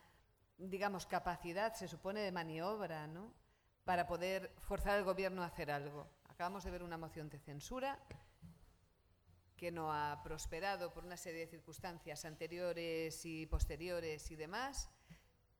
digamos, 0.58 1.06
capacidad, 1.06 1.74
se 1.74 1.88
supone, 1.88 2.20
de 2.20 2.30
maniobra, 2.30 3.08
¿no? 3.08 3.34
para 3.82 4.06
poder 4.06 4.54
forzar 4.60 4.98
al 4.98 5.02
gobierno 5.02 5.42
a 5.42 5.46
hacer 5.46 5.72
algo? 5.72 6.06
Acabamos 6.28 6.62
de 6.62 6.70
ver 6.70 6.84
una 6.84 6.98
moción 6.98 7.28
de 7.30 7.40
censura 7.40 7.98
que 9.56 9.72
no 9.72 9.92
ha 9.92 10.22
prosperado 10.22 10.92
por 10.92 11.04
una 11.04 11.16
serie 11.16 11.40
de 11.40 11.46
circunstancias 11.48 12.24
anteriores 12.24 13.26
y 13.26 13.46
posteriores 13.46 14.30
y 14.30 14.36
demás 14.36 14.88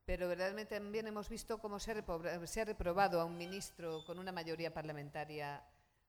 pero 0.04 0.28
verdaderamente 0.28 0.76
también 0.76 1.06
hemos 1.06 1.28
visto 1.28 1.58
cómo 1.58 1.78
se 1.78 1.92
ha, 1.92 2.64
reprobado 2.64 3.20
a 3.20 3.24
un 3.24 3.36
ministro 3.36 4.04
con 4.04 4.18
una 4.18 4.32
mayoría 4.32 4.72
parlamentaria 4.72 5.62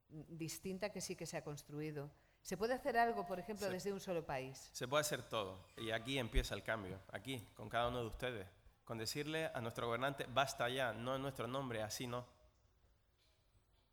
distinta 0.08 0.92
que 0.92 1.02
sí 1.02 1.16
que 1.16 1.26
se 1.26 1.38
ha 1.38 1.44
construido. 1.44 2.12
¿Se 2.42 2.58
puede 2.58 2.74
hacer 2.74 2.98
algo, 2.98 3.26
por 3.26 3.40
ejemplo, 3.40 3.70
desde 3.70 3.92
un 3.92 4.00
solo 4.00 4.26
país? 4.26 4.70
Se 4.72 4.88
puede 4.88 5.02
hacer 5.02 5.24
todo. 5.24 5.66
Y 5.78 5.92
aquí 5.92 6.20
empieza 6.20 6.54
el 6.54 6.62
cambio, 6.62 7.00
aquí, 7.12 7.48
con 7.56 7.70
cada 7.70 7.88
uno 7.88 8.02
de 8.02 8.08
ustedes. 8.08 8.48
Con 8.84 9.00
decirle 9.00 9.50
a 9.52 9.62
nuestro 9.62 9.88
gobernante, 9.88 10.28
basta 10.30 10.70
ya, 10.70 10.94
no 10.94 11.16
en 11.16 11.22
nuestro 11.24 11.48
nombre, 11.48 11.82
así 11.82 12.06
no. 12.06 12.28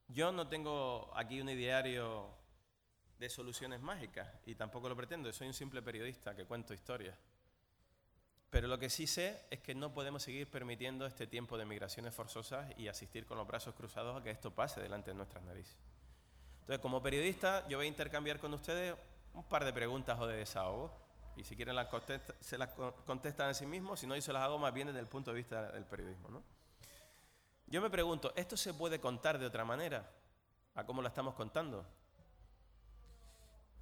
Yo 0.09 0.33
no 0.33 0.49
tengo 0.49 1.11
aquí 1.17 1.41
un 1.41 1.49
ideario 1.49 2.29
de 3.19 3.31
soluciones 3.31 3.81
mágicas 3.81 4.29
y 4.45 4.55
tampoco 4.55 4.89
lo 4.89 4.97
pretendo. 4.97 5.33
Soy 5.33 5.47
un 5.47 5.55
simple 5.55 5.81
periodista 5.81 6.35
que 6.35 6.45
cuento 6.45 6.75
historias. 6.75 7.17
Pero 8.53 8.69
lo 8.69 8.79
que 8.79 8.91
sí 8.91 9.07
sé 9.07 9.41
es 9.51 9.61
que 9.61 9.75
no 9.75 9.95
podemos 9.95 10.23
seguir 10.23 10.47
permitiendo 10.47 11.07
este 11.07 11.27
tiempo 11.27 11.57
de 11.57 11.65
migraciones 11.65 12.15
forzosas 12.15 12.71
y 12.77 12.87
asistir 12.87 13.25
con 13.25 13.39
los 13.39 13.47
brazos 13.47 13.75
cruzados 13.75 14.15
a 14.15 14.23
que 14.23 14.29
esto 14.29 14.51
pase 14.51 14.79
delante 14.83 15.11
de 15.11 15.17
nuestras 15.17 15.43
narices. 15.43 15.75
Entonces, 16.61 16.79
como 16.83 17.03
periodista, 17.03 17.67
yo 17.69 17.79
voy 17.79 17.87
a 17.87 17.89
intercambiar 17.89 18.39
con 18.39 18.53
ustedes 18.53 18.95
un 19.33 19.43
par 19.45 19.65
de 19.65 19.73
preguntas 19.73 20.21
o 20.21 20.27
de 20.27 20.37
desahogo. 20.37 20.93
Y 21.35 21.45
si 21.45 21.57
quieren, 21.57 21.75
las 21.75 21.89
se 22.41 22.59
las 22.59 22.69
contestan 23.07 23.49
a 23.49 23.55
sí 23.55 23.65
mismos, 23.65 24.01
si 24.01 24.07
no, 24.07 24.15
yo 24.15 24.21
se 24.21 24.35
las 24.35 24.43
hago 24.43 24.59
más 24.59 24.75
bien 24.75 24.89
desde 24.89 25.01
el 25.01 25.07
punto 25.07 25.31
de 25.31 25.39
vista 25.39 25.73
del 25.73 25.87
periodismo. 25.87 26.43
Yo 27.69 27.81
me 27.81 27.89
pregunto, 27.89 28.35
¿esto 28.37 28.59
se 28.59 28.75
puede 28.75 29.01
contar 29.01 29.39
de 29.39 29.47
otra 29.47 29.65
manera 29.65 30.11
a 30.75 30.85
cómo 30.85 31.01
lo 31.01 31.09
estamos 31.09 31.33
contando? 31.33 31.87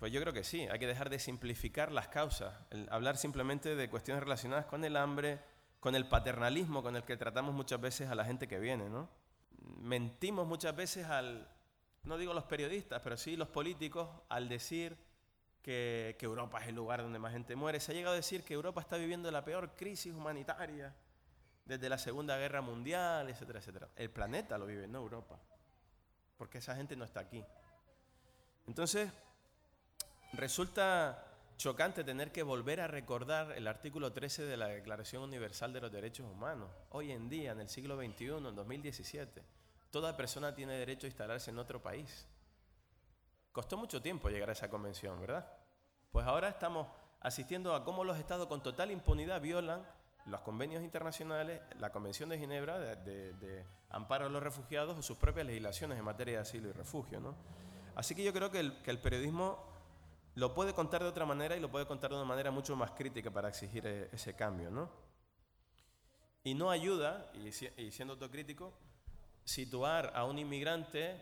Pues 0.01 0.13
yo 0.13 0.21
creo 0.23 0.33
que 0.33 0.45
sí, 0.45 0.67
hay 0.67 0.79
que 0.79 0.87
dejar 0.87 1.11
de 1.11 1.19
simplificar 1.19 1.93
las 1.93 2.09
causas, 2.09 2.55
hablar 2.89 3.19
simplemente 3.19 3.77
de 3.77 3.91
cuestiones 3.91 4.23
relacionadas 4.23 4.65
con 4.65 4.83
el 4.87 4.97
hambre, 4.97 5.41
con 5.79 5.95
el 5.95 6.09
paternalismo 6.09 6.83
con 6.83 6.97
el 6.97 7.05
que 7.05 7.19
tratamos 7.19 7.55
muchas 7.55 7.79
veces 7.83 8.09
a 8.09 8.15
la 8.15 8.25
gente 8.25 8.49
que 8.49 8.59
viene, 8.59 8.89
¿no? 8.89 9.11
Mentimos 9.83 10.47
muchas 10.47 10.75
veces 10.75 11.05
al, 11.05 11.47
no 12.05 12.17
digo 12.17 12.33
los 12.33 12.45
periodistas, 12.45 13.03
pero 13.03 13.19
sí 13.19 13.37
los 13.37 13.49
políticos, 13.49 14.09
al 14.31 14.49
decir 14.49 14.97
que, 15.61 16.17
que 16.19 16.25
Europa 16.25 16.63
es 16.63 16.69
el 16.69 16.77
lugar 16.77 17.03
donde 17.03 17.19
más 17.19 17.35
gente 17.35 17.55
muere. 17.55 17.79
Se 17.79 17.93
ha 17.93 17.95
llegado 17.95 18.15
a 18.15 18.17
decir 18.17 18.43
que 18.43 18.55
Europa 18.55 18.81
está 18.81 18.97
viviendo 18.97 19.31
la 19.31 19.45
peor 19.45 19.77
crisis 19.77 20.15
humanitaria 20.15 20.95
desde 21.67 21.91
la 21.91 21.99
Segunda 21.99 22.39
Guerra 22.39 22.63
Mundial, 22.63 23.29
etcétera, 23.29 23.59
etcétera. 23.59 23.91
El 23.97 24.09
planeta 24.09 24.57
lo 24.57 24.65
vive, 24.65 24.89
no 24.89 25.01
Europa, 25.01 25.39
porque 26.39 26.57
esa 26.57 26.75
gente 26.75 26.97
no 26.97 27.05
está 27.05 27.21
aquí. 27.21 27.45
Entonces, 28.67 29.13
resulta 30.33 31.27
chocante 31.57 32.05
tener 32.05 32.33
que 32.33 32.43
volver 32.43 32.81
a 32.81 32.87
recordar 32.87 33.53
el 33.53 33.67
artículo 33.67 34.13
13 34.13 34.45
de 34.45 34.57
la 34.57 34.69
Declaración 34.69 35.23
Universal 35.23 35.73
de 35.73 35.81
los 35.81 35.93
Derechos 35.93 36.27
Humanos. 36.27 36.71
Hoy 36.91 37.13
en 37.13 37.29
día, 37.29 37.53
en 37.53 37.61
el 37.61 37.69
siglo 37.69 37.97
XXI, 37.97 38.25
en 38.49 38.55
2017, 38.55 39.43
toda 39.91 40.17
persona 40.17 40.55
tiene 40.55 40.75
derecho 40.75 41.07
a 41.07 41.09
instalarse 41.09 41.51
en 41.51 41.59
otro 41.59 41.83
país. 41.83 42.27
Costó 43.53 43.77
mucho 43.77 44.01
tiempo 44.01 44.29
llegar 44.29 44.49
a 44.49 44.53
esa 44.53 44.71
convención, 44.71 45.21
¿verdad? 45.21 45.47
Pues 46.13 46.27
ahora 46.27 46.49
estamos 46.49 46.87
asistiendo 47.21 47.75
a 47.75 47.85
cómo 47.85 48.05
los 48.05 48.19
estados 48.19 48.47
con 48.47 48.63
total 48.63 48.91
impunidad 48.91 49.41
violan 49.41 49.87
los 50.27 50.41
convenios 50.43 50.83
internacionales, 50.83 51.61
la 51.79 51.91
Convención 51.91 52.29
de 52.29 52.39
Ginebra 52.39 52.79
de, 52.79 53.65
amparo 53.91 54.27
a 54.27 54.29
los 54.29 54.43
refugiados 54.43 54.97
o 54.97 55.03
sus 55.03 55.17
propias 55.17 55.47
legislaciones 55.47 55.99
en 55.99 56.05
materia 56.05 56.35
de 56.35 56.41
asilo 56.41 56.69
y 56.69 56.73
refugio. 56.73 57.21
¿no? 57.21 57.35
Así 57.95 58.15
que 58.15 58.23
yo 58.23 58.33
creo 58.33 58.51
que 58.51 58.61
el, 58.61 58.99
periodismo 58.99 59.70
lo 60.35 60.55
puede 60.55 60.73
contar 60.75 61.03
de 61.03 61.09
otra 61.09 61.27
manera 61.27 61.57
y 61.57 61.61
lo 61.61 61.71
puede 61.71 61.87
contar 61.87 62.11
de 62.11 62.17
una 62.17 62.25
manera 62.25 62.51
mucho 62.51 62.77
más 62.77 62.93
crítica 62.93 63.31
para 63.31 63.49
exigir 63.49 63.87
eh, 63.87 64.09
ese 64.13 64.35
cambio. 64.35 64.71
¿no? 64.71 64.91
Y 66.45 66.55
no 66.55 66.71
ayuda, 66.71 67.31
y, 67.35 67.53
siendo 67.91 68.15
autocrítico, 68.15 68.73
situar 69.45 70.13
a 70.15 70.25
un 70.25 70.39
inmigrante 70.39 71.21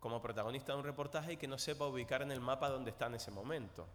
como 0.00 0.20
protagonista 0.20 0.72
de 0.72 0.78
un 0.78 0.84
reportaje 0.84 1.34
y 1.34 1.36
que 1.36 1.46
no 1.46 1.58
sepa 1.58 1.86
ubicar 1.86 2.22
en 2.22 2.32
el 2.32 2.40
mapa 2.40 2.68
dónde 2.68 2.90
está 2.90 3.06
en 3.06 3.14
ese 3.14 3.30
momento. 3.30 3.86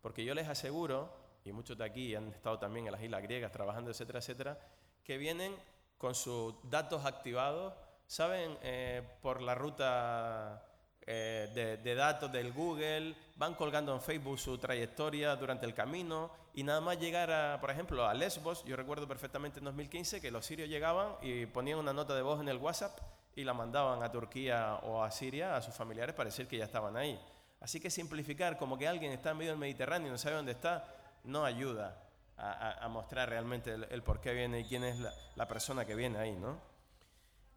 Porque 0.00 0.24
yo 0.24 0.34
les 0.34 0.48
aseguro 0.48 1.12
y 1.44 1.52
muchos 1.52 1.76
de 1.76 1.84
aquí 1.84 2.14
han 2.14 2.28
estado 2.28 2.58
también 2.58 2.86
en 2.86 2.92
las 2.92 3.02
islas 3.02 3.22
griegas 3.22 3.52
trabajando, 3.52 3.90
etcétera, 3.90 4.20
etcétera, 4.20 4.58
que 5.02 5.18
vienen 5.18 5.54
con 5.98 6.14
sus 6.14 6.54
datos 6.70 7.04
activados, 7.04 7.74
saben 8.06 8.56
eh, 8.62 9.02
por 9.20 9.42
la 9.42 9.54
ruta 9.54 10.71
eh, 11.06 11.78
de, 11.82 11.94
datos 11.94 12.30
del 12.30 12.52
Google, 12.52 13.14
van 13.36 13.54
colgando 13.54 13.94
en 13.94 14.00
Facebook 14.00 14.38
su 14.38 14.58
trayectoria 14.58 15.34
durante 15.36 15.66
el 15.66 15.74
camino 15.74 16.30
y 16.54 16.62
nada 16.62 16.80
más 16.80 16.98
llegar, 16.98 17.30
a, 17.30 17.60
por 17.60 17.70
ejemplo, 17.70 18.06
a 18.06 18.14
Lesbos, 18.14 18.64
yo 18.64 18.76
recuerdo 18.76 19.08
perfectamente 19.08 19.58
en 19.58 19.64
2015 19.64 20.20
que 20.20 20.30
los 20.30 20.46
sirios 20.46 20.68
llegaban 20.68 21.14
y 21.22 21.46
ponían 21.46 21.78
una 21.78 21.92
nota 21.92 22.14
de 22.14 22.22
voz 22.22 22.40
en 22.40 22.48
el 22.48 22.58
WhatsApp 22.58 22.98
y 23.34 23.44
la 23.44 23.54
mandaban 23.54 24.02
a 24.02 24.12
Turquía 24.12 24.76
o 24.82 25.02
a 25.02 25.10
Siria 25.10 25.56
a 25.56 25.62
sus 25.62 25.74
familiares 25.74 26.14
para 26.14 26.28
decir 26.28 26.46
que 26.46 26.58
ya 26.58 26.64
estaban 26.64 26.96
ahí. 26.96 27.18
Así 27.60 27.80
que 27.80 27.90
simplificar 27.90 28.58
como 28.58 28.76
que 28.76 28.88
alguien 28.88 29.12
está 29.12 29.30
en 29.30 29.38
medio 29.38 29.52
del 29.52 29.58
Mediterráneo 29.58 30.08
y 30.08 30.10
no 30.10 30.18
sabe 30.18 30.36
dónde 30.36 30.52
está, 30.52 30.84
no 31.24 31.44
ayuda 31.44 31.96
a, 32.36 32.88
mostrar 32.88 33.28
realmente 33.28 33.72
el, 33.72 34.02
por 34.02 34.20
qué 34.20 34.32
viene 34.32 34.60
y 34.60 34.64
quién 34.64 34.82
es 34.82 34.98
la, 35.36 35.46
persona 35.46 35.84
que 35.84 35.94
viene 35.94 36.18
ahí, 36.18 36.32
¿no? 36.32 36.58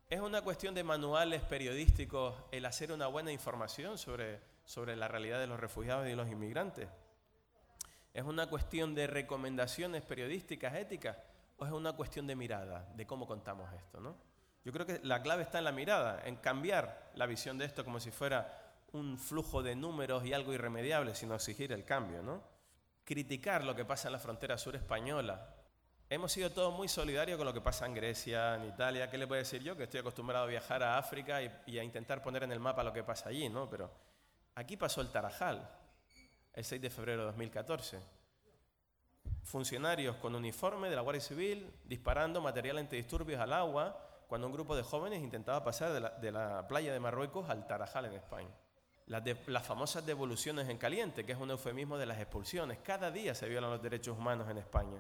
Es 0.09 0.19
una 0.19 0.41
cuestión 0.43 0.75
de 0.75 0.83
manuales 0.83 1.41
periodísticos 1.41 2.35
el 2.51 2.65
hacer 2.65 2.91
una 2.91 3.07
buena 3.07 3.31
información 3.31 3.97
sobre, 3.97 4.39
sobre 4.63 4.95
la 4.95 5.07
realidad 5.07 5.39
de 5.39 5.47
los 5.47 5.59
refugiados 5.59 6.07
y 6.07 6.13
los 6.13 6.29
inmigrantes. 6.29 6.87
Es 8.13 8.23
una 8.23 8.47
cuestión 8.47 8.93
de 8.93 9.07
recomendaciones 9.07 10.03
periodísticas, 10.03 10.75
éticas, 10.75 11.17
o 11.57 11.65
es 11.65 11.71
una 11.71 11.93
cuestión 11.93 12.27
de 12.27 12.35
mirada, 12.35 12.87
de 12.95 13.07
cómo 13.07 13.25
contamos 13.25 13.71
esto, 13.73 13.99
¿no? 13.99 14.15
Yo 14.63 14.71
creo 14.71 14.85
que 14.85 14.99
la 15.03 15.21
clave 15.21 15.43
está 15.43 15.57
en 15.57 15.63
la 15.63 15.71
mirada, 15.71 16.21
en 16.25 16.35
cambiar 16.35 17.11
la 17.15 17.25
visión 17.25 17.57
de 17.57 17.65
esto 17.65 17.83
como 17.83 17.99
si 17.99 18.11
fuera 18.11 18.75
un 18.93 19.17
flujo 19.17 19.63
de 19.63 19.75
números 19.75 20.23
y 20.25 20.33
algo 20.33 20.53
irremediable, 20.53 21.15
sino 21.15 21.35
exigir 21.35 21.71
el 21.71 21.83
cambio, 21.83 22.21
¿no? 22.21 22.55
criticar 23.05 23.63
lo 23.63 23.75
que 23.75 23.85
pasa 23.85 24.07
en 24.09 24.13
la 24.13 24.19
frontera 24.19 24.57
sur 24.57 24.75
española. 24.75 25.54
Hemos 26.15 26.31
sido 26.31 26.49
todos 26.49 26.73
muy 26.73 26.87
solidarios 26.87 27.35
con 27.35 27.45
lo 27.45 27.53
que 27.53 27.59
pasa 27.59 27.85
en 27.85 27.93
Grecia, 27.93 28.55
en 28.55 28.69
Italia. 28.69 29.09
¿Qué 29.09 29.17
le 29.17 29.27
puedo 29.27 29.37
decir 29.37 29.61
yo? 29.61 29.75
Que 29.75 29.83
estoy 29.83 29.99
acostumbrado 29.99 30.45
a 30.45 30.47
viajar 30.47 30.81
a 30.81 30.97
África 30.97 31.41
y, 31.43 31.77
a 31.77 31.83
intentar 31.83 32.23
poner 32.23 32.43
en 32.43 32.53
el 32.53 32.59
mapa 32.61 32.85
lo 32.85 32.93
que 32.93 33.03
pasa 33.03 33.27
allí, 33.27 33.49
¿no? 33.49 33.69
Pero 33.69 33.91
aquí 34.55 34.77
pasó 34.77 35.01
el 35.01 35.09
Tarajal, 35.09 35.69
el 36.53 36.63
6 36.63 36.81
de 36.81 36.89
febrero 36.89 37.19
de 37.19 37.25
2014. 37.25 37.99
Funcionarios 39.43 40.15
con 40.15 40.33
uniforme 40.35 40.89
de 40.89 40.95
la 40.95 41.01
Guardia 41.01 41.19
Civil 41.19 41.69
disparando 41.83 42.39
material 42.39 42.77
antidisturbios 42.77 43.41
al 43.41 43.51
agua 43.51 43.99
cuando 44.29 44.47
un 44.47 44.53
grupo 44.53 44.73
de 44.73 44.83
jóvenes 44.83 45.21
intentaba 45.21 45.65
pasar 45.65 45.91
de 45.91 45.99
la, 45.99 46.11
de 46.11 46.31
la 46.31 46.65
playa 46.65 46.93
de 46.93 46.99
Marruecos 47.01 47.49
al 47.49 47.67
Tarajal 47.67 48.05
en 48.05 48.13
España 48.13 48.55
las, 49.07 49.63
famosas 49.65 50.05
devoluciones 50.05 50.67
en 50.69 50.77
caliente, 50.77 51.25
que 51.25 51.33
es 51.33 51.37
un 51.37 51.51
eufemismo 51.51 51.97
de 51.97 52.05
las 52.05 52.19
expulsiones. 52.19 52.79
Cada 52.79 53.11
día 53.11 53.35
se 53.35 53.47
violan 53.47 53.69
los 53.69 53.81
derechos 53.81 54.17
humanos 54.17 54.49
en 54.49 54.57
España. 54.57 54.99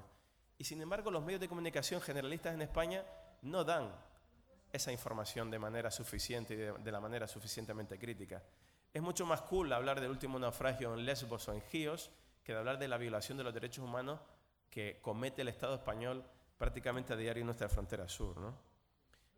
Y 0.57 0.63
sin 0.63 0.81
embargo, 0.81 1.11
los 1.11 1.23
medios 1.23 1.41
de 1.41 1.49
comunicación 1.49 2.01
generalistas 2.01 2.53
en 2.53 2.61
España 2.61 3.03
no 3.41 3.63
dan 3.63 3.93
esa 4.71 4.91
información 4.91 5.49
de 5.49 5.59
manera 5.59 5.91
suficiente 5.91 6.53
y 6.53 6.57
de, 6.57 6.91
la 6.91 6.99
manera 6.99 7.27
suficientemente 7.27 7.97
crítica. 7.97 8.43
Es 8.93 9.01
mucho 9.01 9.25
más 9.25 9.41
cool 9.41 9.71
hablar 9.73 9.99
del 9.99 10.11
último 10.11 10.39
naufragio 10.39 10.93
en 10.93 11.05
Lesbos 11.05 11.47
o 11.47 11.53
en 11.53 11.61
Gíos 11.61 12.11
que 12.43 12.53
de 12.53 12.59
hablar 12.59 12.77
de 12.77 12.87
la 12.87 12.97
violación 12.97 13.37
de 13.37 13.43
los 13.43 13.53
derechos 13.53 13.83
humanos 13.83 14.19
que 14.69 14.99
comete 15.01 15.41
el 15.41 15.47
Estado 15.47 15.75
español 15.75 16.23
prácticamente 16.57 17.13
a 17.13 17.15
diario 17.15 17.41
en 17.41 17.47
nuestra 17.47 17.69
frontera 17.69 18.07
sur. 18.07 18.37
¿no? 18.37 18.53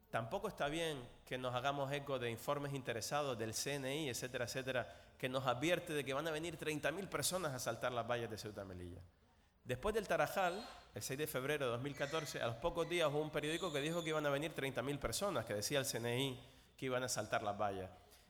Tampoco 0.09 0.47
está 0.47 0.67
bien 0.67 1.01
que 1.25 1.37
nos 1.37 1.55
hagamos 1.55 1.91
eco 1.91 2.19
de 2.19 2.29
informes 2.29 2.73
interesados 2.73 3.37
del 3.37 3.53
CNI, 3.53 4.09
etcétera, 4.09 4.45
etcétera, 4.45 4.95
que 5.17 5.29
nos 5.29 5.45
advierte 5.45 5.93
de 5.93 6.03
que 6.03 6.13
van 6.13 6.27
a 6.27 6.31
venir 6.31 6.57
30.000 6.57 7.07
personas 7.09 7.53
a 7.53 7.59
saltar 7.59 7.91
las 7.91 8.07
vallas 8.07 8.29
de 8.29 8.37
Ceuta 8.37 8.63
Melilla. 8.63 9.01
Después 9.67 9.93
del 9.93 10.07
Tarajal, 10.07 10.65
el 10.95 11.01
6 11.01 11.19
de 11.19 11.27
febrero 11.27 11.65
de 11.65 11.71
2014, 11.71 12.41
a 12.41 12.47
los 12.47 12.55
pocos 12.55 12.87
días 12.87 13.09
hubo 13.11 13.19
un 13.19 13.29
periódico 13.29 13.71
que 13.73 13.81
dijo 13.81 14.01
que 14.01 14.11
iban 14.11 14.25
a 14.25 14.29
venir 14.29 14.55
30.000 14.55 14.97
personas, 14.97 15.45
que 15.45 15.55
decía 15.55 15.79
el 15.79 15.85
CNI 15.85 16.39
que 16.77 16.85
iban 16.85 17.03
a 17.03 17.09
saltar 17.09 17.43
las 17.43 17.59
vallas. 17.59 17.89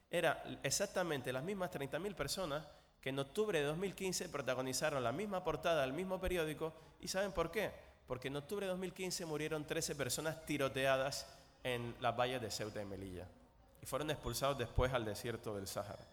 Era 0.10 0.44
exactamente 0.64 1.32
las 1.32 1.44
mismas 1.44 1.70
30.000 1.72 2.16
personas 2.16 2.66
que 3.00 3.10
en 3.10 3.20
octubre 3.20 3.60
de 3.60 3.66
2015 3.66 4.30
protagonizaron 4.30 5.04
la 5.04 5.12
misma 5.12 5.44
portada 5.44 5.82
del 5.82 5.94
mismo 5.94 6.20
periódico. 6.20 6.74
¿Y 7.02 7.08
saben 7.08 7.32
por 7.32 7.52
qué? 7.52 7.72
Porque 8.08 8.30
en 8.30 8.38
octubre 8.38 8.66
de 8.66 8.72
2015 8.72 9.28
murieron 9.28 9.64
13 9.64 9.94
personas 9.94 10.44
tiroteadas 10.44 11.28
en 11.64 11.94
las 12.00 12.18
valles 12.18 12.42
de 12.42 12.50
Ceuta 12.50 12.82
y 12.82 12.86
Melilla 12.86 13.28
y 13.80 13.86
fueron 13.86 14.10
expulsados 14.10 14.58
después 14.58 14.92
al 14.92 15.06
desierto 15.06 15.56
del 15.56 15.68
Sáhara. 15.68 16.08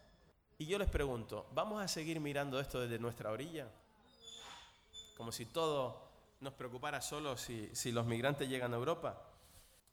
Y 0.59 0.67
yo 0.67 0.77
les 0.77 0.89
pregunto, 0.89 1.47
¿vamos 1.51 1.81
a 1.81 1.87
seguir 1.87 2.19
mirando 2.19 2.59
esto 2.59 2.79
desde 2.79 2.99
nuestra 2.99 3.31
orilla? 3.31 3.67
Como 5.15 5.31
si 5.31 5.45
todo 5.45 6.05
nos 6.41 6.53
preocupara 6.53 7.01
solo 7.01 7.37
si, 7.37 7.91
los 7.91 8.05
migrantes 8.05 8.47
llegan 8.47 8.73
a 8.73 8.77
Europa. 8.77 9.21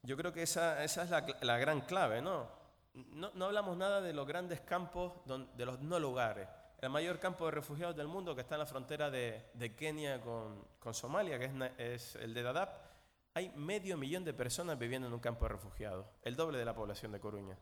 Yo 0.02 0.16
creo 0.16 0.32
que 0.32 0.42
esa, 0.42 0.82
es 0.82 0.96
la, 1.40 1.58
gran 1.58 1.82
clave, 1.82 2.20
¿no? 2.20 2.48
¿no? 2.94 3.44
hablamos 3.44 3.76
nada 3.76 4.00
de 4.00 4.12
los 4.12 4.26
grandes 4.26 4.60
campos, 4.60 5.12
de 5.56 5.64
los 5.64 5.80
no 5.80 5.98
lugares. 5.98 6.48
El 6.80 6.90
mayor 6.90 7.20
campo 7.20 7.44
de 7.44 7.52
refugiados 7.52 7.96
del 7.96 8.08
mundo 8.08 8.34
que 8.34 8.40
está 8.40 8.56
en 8.56 8.60
la 8.60 8.66
frontera 8.66 9.10
de, 9.10 9.74
Kenia 9.78 10.20
con, 10.20 10.94
Somalia, 10.94 11.38
que 11.38 11.50
es, 11.78 12.16
el 12.16 12.34
de 12.34 12.42
Dadaab, 12.42 12.70
hay 13.34 13.50
medio 13.50 13.96
millón 13.96 14.24
de 14.24 14.34
personas 14.34 14.78
viviendo 14.78 15.06
en 15.06 15.14
un 15.14 15.20
campo 15.20 15.44
de 15.44 15.50
refugiados, 15.50 16.06
el 16.22 16.36
doble 16.36 16.58
de 16.58 16.64
la 16.64 16.74
población 16.74 17.12
de 17.12 17.20
Coruña. 17.20 17.56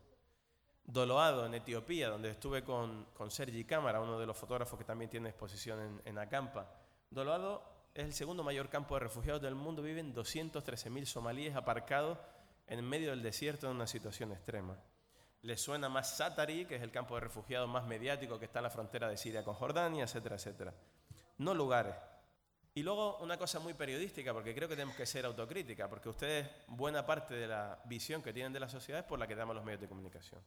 Doloado, 0.83 1.45
en 1.45 1.53
Etiopía, 1.53 2.09
donde 2.09 2.31
estuve 2.31 2.63
con, 2.63 3.05
con 3.13 3.29
Sergi 3.29 3.63
Cámara, 3.63 4.01
uno 4.01 4.19
de 4.19 4.25
los 4.25 4.35
fotógrafos 4.35 4.77
que 4.77 4.83
también 4.83 5.09
tiene 5.09 5.29
exposición 5.29 5.79
en, 5.79 6.01
en 6.03 6.17
Acampa. 6.17 6.67
Doloado 7.11 7.61
es 7.93 8.05
el 8.05 8.13
segundo 8.13 8.41
mayor 8.43 8.69
campo 8.69 8.95
de 8.95 9.01
refugiados 9.01 9.41
del 9.41 9.53
mundo. 9.53 9.83
Viven 9.83 10.15
213.000 10.15 11.05
somalíes 11.05 11.55
aparcados 11.55 12.17
en 12.67 12.83
medio 12.83 13.11
del 13.11 13.21
desierto 13.21 13.67
en 13.67 13.75
una 13.75 13.85
situación 13.85 14.31
extrema. 14.31 14.77
Les 15.43 15.61
suena 15.61 15.89
más 15.89 16.17
Satari, 16.17 16.65
que 16.65 16.77
es 16.77 16.81
el 16.81 16.91
campo 16.91 17.15
de 17.15 17.21
refugiados 17.21 17.69
más 17.69 17.85
mediático 17.85 18.39
que 18.39 18.45
está 18.45 18.59
en 18.59 18.63
la 18.63 18.69
frontera 18.69 19.09
de 19.09 19.17
Siria 19.17 19.43
con 19.43 19.55
Jordania, 19.55 20.05
etcétera, 20.05 20.37
etcétera. 20.37 20.73
No 21.37 21.53
lugares, 21.53 21.95
y 22.73 22.83
luego 22.83 23.17
una 23.17 23.37
cosa 23.37 23.59
muy 23.59 23.73
periodística, 23.73 24.33
porque 24.33 24.55
creo 24.55 24.69
que 24.69 24.75
tenemos 24.75 24.95
que 24.95 25.05
ser 25.05 25.25
autocrítica, 25.25 25.89
porque 25.89 26.07
ustedes, 26.07 26.47
buena 26.67 27.05
parte 27.05 27.33
de 27.33 27.47
la 27.47 27.81
visión 27.85 28.21
que 28.21 28.31
tienen 28.31 28.53
de 28.53 28.61
la 28.61 28.69
sociedad 28.69 29.01
es 29.01 29.05
por 29.05 29.19
la 29.19 29.27
que 29.27 29.35
damos 29.35 29.55
los 29.55 29.65
medios 29.65 29.81
de 29.81 29.89
comunicación. 29.89 30.41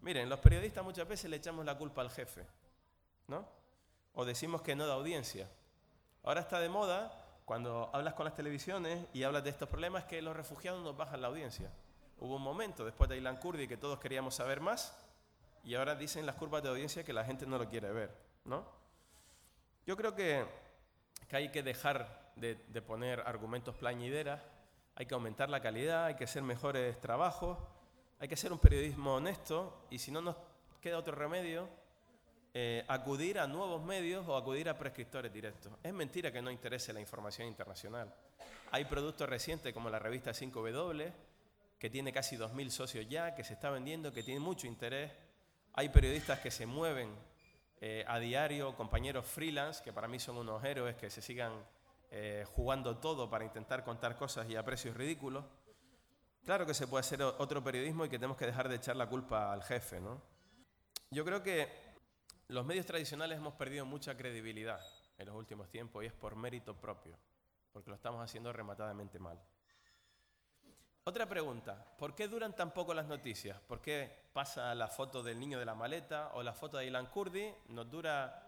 Miren, 0.00 0.28
los 0.30 0.40
periodistas 0.40 0.82
muchas 0.82 1.06
veces 1.06 1.28
le 1.28 1.36
echamos 1.36 1.66
la 1.66 1.76
culpa 1.76 2.00
al 2.00 2.10
jefe, 2.10 2.46
¿no? 3.28 3.46
O 4.14 4.24
decimos 4.24 4.62
que 4.62 4.74
no 4.74 4.86
da 4.86 4.94
audiencia. 4.94 5.50
Ahora 6.26 6.40
está 6.40 6.58
de 6.58 6.68
moda, 6.68 7.12
cuando 7.44 7.88
hablas 7.92 8.14
con 8.14 8.24
las 8.24 8.34
televisiones 8.34 9.06
y 9.14 9.22
hablas 9.22 9.44
de 9.44 9.50
estos 9.50 9.68
problemas, 9.68 10.04
que 10.06 10.20
los 10.20 10.36
refugiados 10.36 10.82
nos 10.82 10.96
bajan 10.96 11.22
la 11.22 11.28
audiencia. 11.28 11.70
Hubo 12.18 12.34
un 12.34 12.42
momento, 12.42 12.84
después 12.84 13.08
de 13.08 13.16
Ilan 13.16 13.36
Kurdi, 13.36 13.68
que 13.68 13.76
todos 13.76 14.00
queríamos 14.00 14.34
saber 14.34 14.60
más, 14.60 14.98
y 15.62 15.76
ahora 15.76 15.94
dicen 15.94 16.26
las 16.26 16.34
curvas 16.34 16.64
de 16.64 16.68
audiencia 16.68 17.04
que 17.04 17.12
la 17.12 17.24
gente 17.24 17.46
no 17.46 17.58
lo 17.58 17.68
quiere 17.68 17.92
ver, 17.92 18.12
¿no? 18.44 18.64
Yo 19.86 19.96
creo 19.96 20.16
que 20.16 20.44
hay 21.30 21.52
que 21.52 21.62
dejar 21.62 22.32
de, 22.34 22.56
poner 22.82 23.20
argumentos 23.20 23.76
plañideras, 23.76 24.42
hay 24.96 25.06
que 25.06 25.14
aumentar 25.14 25.48
la 25.48 25.60
calidad, 25.60 26.06
hay 26.06 26.16
que 26.16 26.24
hacer 26.24 26.42
mejores 26.42 27.00
trabajos, 27.00 27.56
hay 28.18 28.26
que 28.26 28.34
hacer 28.34 28.52
un 28.52 28.58
periodismo 28.58 29.14
honesto 29.14 29.86
y 29.90 30.00
si 30.00 30.10
no 30.10 30.20
nos 30.20 30.34
queda 30.80 30.98
otro 30.98 31.14
remedio, 31.14 31.68
eh, 32.58 32.86
acudir 32.88 33.38
a 33.38 33.46
nuevos 33.46 33.84
medios 33.84 34.26
o 34.26 34.34
acudir 34.34 34.70
a 34.70 34.78
prescriptores 34.78 35.30
directos. 35.30 35.70
Es 35.82 35.92
mentira 35.92 36.32
que 36.32 36.40
no 36.40 36.50
interese 36.50 36.90
la 36.90 37.02
información 37.02 37.46
internacional. 37.48 38.10
Hay 38.70 38.86
productos 38.86 39.28
recientes 39.28 39.74
como 39.74 39.90
la 39.90 39.98
revista 39.98 40.30
5W, 40.30 41.12
que 41.78 41.90
tiene 41.90 42.14
casi 42.14 42.38
2.000 42.38 42.70
socios 42.70 43.06
ya, 43.10 43.34
que 43.34 43.44
se 43.44 43.52
está 43.52 43.68
vendiendo, 43.68 44.10
que 44.10 44.22
tiene 44.22 44.40
mucho 44.40 44.66
interés. 44.66 45.12
Hay 45.74 45.90
periodistas 45.90 46.40
que 46.40 46.50
se 46.50 46.64
mueven 46.64 47.14
eh, 47.82 48.06
a 48.08 48.18
diario, 48.18 48.74
compañeros 48.74 49.26
freelance, 49.26 49.84
que 49.84 49.92
para 49.92 50.08
mí 50.08 50.18
son 50.18 50.38
unos 50.38 50.64
héroes 50.64 50.96
que 50.96 51.10
se 51.10 51.20
sigan 51.20 51.52
eh, 52.10 52.46
jugando 52.52 52.96
todo 52.96 53.28
para 53.28 53.44
intentar 53.44 53.84
contar 53.84 54.16
cosas 54.16 54.48
y 54.48 54.56
a 54.56 54.64
precios 54.64 54.96
ridículos. 54.96 55.44
Claro 56.46 56.64
que 56.64 56.72
se 56.72 56.86
puede 56.86 57.00
hacer 57.00 57.22
otro 57.22 57.62
periodismo 57.62 58.06
y 58.06 58.08
que 58.08 58.16
tenemos 58.16 58.38
que 58.38 58.46
dejar 58.46 58.70
de 58.70 58.76
echar 58.76 58.96
la 58.96 59.10
culpa 59.10 59.52
al 59.52 59.62
jefe, 59.62 60.00
¿no? 60.00 60.22
Yo 61.10 61.22
creo 61.22 61.42
que 61.42 61.85
los 62.48 62.64
medios 62.64 62.86
tradicionales 62.86 63.38
hemos 63.38 63.54
perdido 63.54 63.84
mucha 63.84 64.16
credibilidad 64.16 64.80
en 65.18 65.26
los 65.26 65.36
últimos 65.36 65.68
tiempos 65.68 66.04
y 66.04 66.06
es 66.06 66.12
por 66.12 66.36
mérito 66.36 66.74
propio, 66.74 67.18
porque 67.72 67.90
lo 67.90 67.96
estamos 67.96 68.22
haciendo 68.22 68.52
rematadamente 68.52 69.18
mal. 69.18 69.40
Otra 71.04 71.28
pregunta, 71.28 71.94
¿por 71.96 72.14
qué 72.14 72.26
duran 72.26 72.54
tan 72.54 72.72
poco 72.72 72.92
las 72.92 73.06
noticias? 73.06 73.60
¿Por 73.60 73.80
qué 73.80 74.28
pasa 74.32 74.74
la 74.74 74.88
foto 74.88 75.22
del 75.22 75.38
niño 75.38 75.58
de 75.58 75.64
la 75.64 75.74
maleta 75.74 76.32
o 76.34 76.42
la 76.42 76.52
foto 76.52 76.78
de 76.78 76.86
Ilan 76.86 77.06
Kurdi? 77.06 77.52
¿Nos 77.68 77.88
dura 77.88 78.42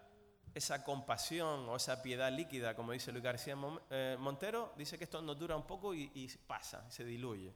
esa 0.52 0.82
compasión 0.82 1.68
o 1.68 1.76
esa 1.76 2.02
piedad 2.02 2.32
líquida, 2.32 2.74
como 2.74 2.92
dice 2.92 3.12
Luis 3.12 3.22
García 3.22 3.56
eh, 3.90 4.16
Montero? 4.18 4.72
Dice 4.76 4.98
que 4.98 5.04
esto 5.04 5.22
nos 5.22 5.38
dura 5.38 5.54
un 5.54 5.66
poco 5.66 5.94
y, 5.94 6.10
y 6.14 6.28
pasa, 6.46 6.90
se 6.90 7.04
diluye. 7.04 7.54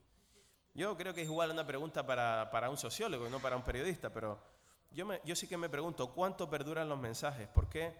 Yo 0.74 0.96
creo 0.96 1.12
que 1.12 1.22
es 1.22 1.28
igual 1.28 1.50
una 1.50 1.66
pregunta 1.66 2.06
para, 2.06 2.70
un 2.70 2.78
sociólogo, 2.78 3.28
no 3.28 3.40
para 3.40 3.56
un 3.56 3.62
periodista, 3.62 4.10
pero 4.10 4.38
yo, 4.94 5.06
me, 5.06 5.20
yo 5.24 5.34
sí 5.34 5.46
que 5.46 5.56
me 5.56 5.68
pregunto, 5.68 6.12
¿cuánto 6.12 6.48
perduran 6.48 6.88
los 6.88 6.98
mensajes? 6.98 7.48
¿Por 7.48 7.68
qué, 7.68 7.94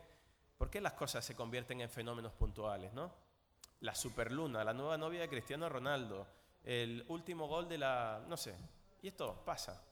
¿Por 0.58 0.70
qué 0.70 0.80
las 0.80 0.92
cosas 0.92 1.24
se 1.24 1.34
convierten 1.34 1.80
en 1.80 1.90
fenómenos 1.90 2.32
puntuales? 2.32 2.92
¿no? 2.92 3.12
La 3.80 3.94
superluna, 3.94 4.64
la 4.64 4.72
nueva 4.72 4.96
novia 4.96 5.20
de 5.20 5.28
Cristiano 5.28 5.68
Ronaldo, 5.68 6.26
el 6.64 7.04
último 7.08 7.48
gol 7.48 7.68
de 7.68 7.78
la... 7.78 8.22
no 8.28 8.36
sé, 8.36 8.54
y 9.02 9.08
esto 9.08 9.42
pasa. 9.44 9.82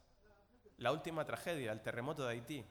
La 0.78 0.92
última 0.92 1.24
tragedia, 1.24 1.72
el 1.72 1.82
terremoto 1.82 2.24
de 2.24 2.32
Haití. 2.32 2.64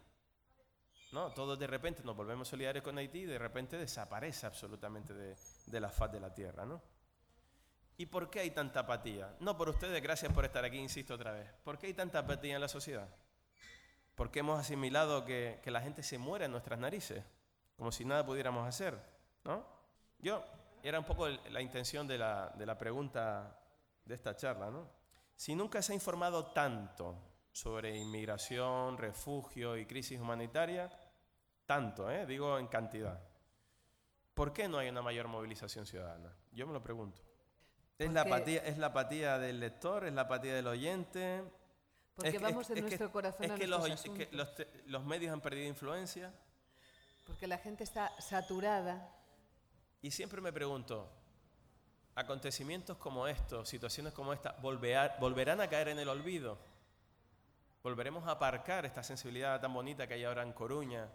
¿no? 1.11 1.31
Todos 1.31 1.59
de 1.59 1.67
repente 1.67 2.03
nos 2.03 2.15
volvemos 2.15 2.47
solidarios 2.47 2.83
con 2.83 2.97
Haití 2.97 3.19
y 3.19 3.25
de 3.25 3.37
repente 3.37 3.77
desaparece 3.77 4.45
absolutamente 4.45 5.13
de, 5.13 5.35
de 5.65 5.79
la 5.79 5.89
faz 5.89 6.11
de 6.11 6.19
la 6.19 6.33
tierra. 6.33 6.65
¿no? 6.65 6.81
¿Y 7.97 8.05
por 8.05 8.29
qué 8.29 8.39
hay 8.39 8.51
tanta 8.51 8.81
apatía? 8.81 9.35
No 9.41 9.57
por 9.57 9.67
ustedes, 9.67 10.01
gracias 10.01 10.31
por 10.31 10.45
estar 10.45 10.63
aquí, 10.63 10.77
insisto 10.77 11.15
otra 11.15 11.33
vez. 11.33 11.51
¿Por 11.65 11.77
qué 11.77 11.87
hay 11.87 11.93
tanta 11.93 12.19
apatía 12.19 12.55
en 12.55 12.61
la 12.61 12.69
sociedad? 12.69 13.09
Porque 14.19 14.39
hemos 14.39 14.59
asimilado 14.59 15.23
que, 15.23 15.61
que 15.63 15.71
la 15.71 15.79
gente 15.79 16.03
se 16.03 16.17
muere 16.17 16.43
en 16.43 16.51
nuestras 16.51 16.77
narices, 16.77 17.23
como 17.77 17.89
si 17.89 18.03
nada 18.03 18.25
pudiéramos 18.25 18.67
hacer, 18.67 18.99
¿no? 19.45 19.65
Yo, 20.17 20.43
era 20.83 20.99
un 20.99 21.05
poco 21.05 21.29
la 21.29 21.61
intención 21.61 22.05
de 22.05 22.17
la, 22.17 22.49
de 22.49 22.65
la 22.65 22.77
pregunta 22.77 23.57
de 24.03 24.15
esta 24.15 24.35
charla, 24.35 24.69
¿no? 24.69 24.89
Si 25.37 25.55
nunca 25.55 25.81
se 25.81 25.93
ha 25.93 25.95
informado 25.95 26.47
tanto 26.47 27.15
sobre 27.53 27.95
inmigración, 27.95 28.97
refugio 28.97 29.77
y 29.77 29.85
crisis 29.85 30.19
humanitaria, 30.19 30.91
tanto, 31.65 32.11
¿eh? 32.11 32.25
digo 32.25 32.59
en 32.59 32.67
cantidad, 32.67 33.23
¿por 34.33 34.51
qué 34.51 34.67
no 34.67 34.79
hay 34.79 34.89
una 34.89 35.01
mayor 35.01 35.29
movilización 35.29 35.85
ciudadana? 35.85 36.35
Yo 36.51 36.67
me 36.67 36.73
lo 36.73 36.83
pregunto. 36.83 37.21
¿Es 37.97 38.11
la, 38.11 38.23
apatía, 38.23 38.65
¿Es 38.65 38.77
la 38.77 38.87
apatía 38.87 39.39
del 39.39 39.61
lector? 39.61 40.05
¿Es 40.05 40.13
la 40.13 40.23
apatía 40.23 40.53
del 40.55 40.67
oyente? 40.67 41.41
Porque 42.19 42.37
vamos 42.37 42.69
en 42.69 42.81
nuestro 42.81 43.11
corazón 43.11 43.51
a 43.51 43.55
que, 43.55 43.65
los, 43.65 44.01
que 44.01 44.27
los, 44.33 44.49
los, 44.87 45.05
medios 45.05 45.31
han 45.31 45.39
perdido 45.39 45.67
influencia. 45.67 46.33
Porque 47.25 47.47
la 47.47 47.57
gente 47.57 47.85
está 47.85 48.11
saturada. 48.19 49.09
Y 50.01 50.11
siempre 50.11 50.41
me 50.41 50.51
pregunto, 50.51 51.09
acontecimientos 52.15 52.97
como 52.97 53.25
estos, 53.27 53.69
situaciones 53.69 54.11
como 54.11 54.33
esta, 54.33 54.51
¿volverán 54.61 55.61
a 55.61 55.69
caer 55.69 55.89
en 55.89 55.99
el 55.99 56.09
olvido? 56.09 56.57
¿Volveremos 57.83 58.27
a 58.27 58.31
aparcar 58.31 58.85
esta 58.85 59.01
sensibilidad 59.01 59.61
tan 59.61 59.73
bonita 59.73 60.05
que 60.05 60.15
hay 60.15 60.25
ahora 60.25 60.43
en 60.43 60.51
Coruña 60.51 61.07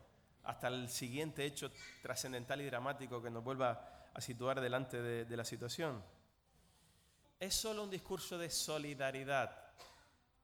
hasta 0.45 0.69
el 0.69 0.89
siguiente 0.89 1.45
hecho 1.45 1.71
trascendental 2.03 2.63
y 2.63 2.65
dramático 2.65 3.23
que 3.23 3.31
nos 3.31 3.45
vuelva 3.45 4.07
a 4.15 4.21
situar 4.23 4.59
delante 4.63 5.03
de, 5.03 5.27
de 5.27 5.37
la 5.37 5.45
situación? 5.45 6.03
¿Es 7.39 7.55
solo 7.55 7.83
un 7.83 7.91
discurso 7.91 8.39
de 8.39 8.49
solidaridad 8.49 9.64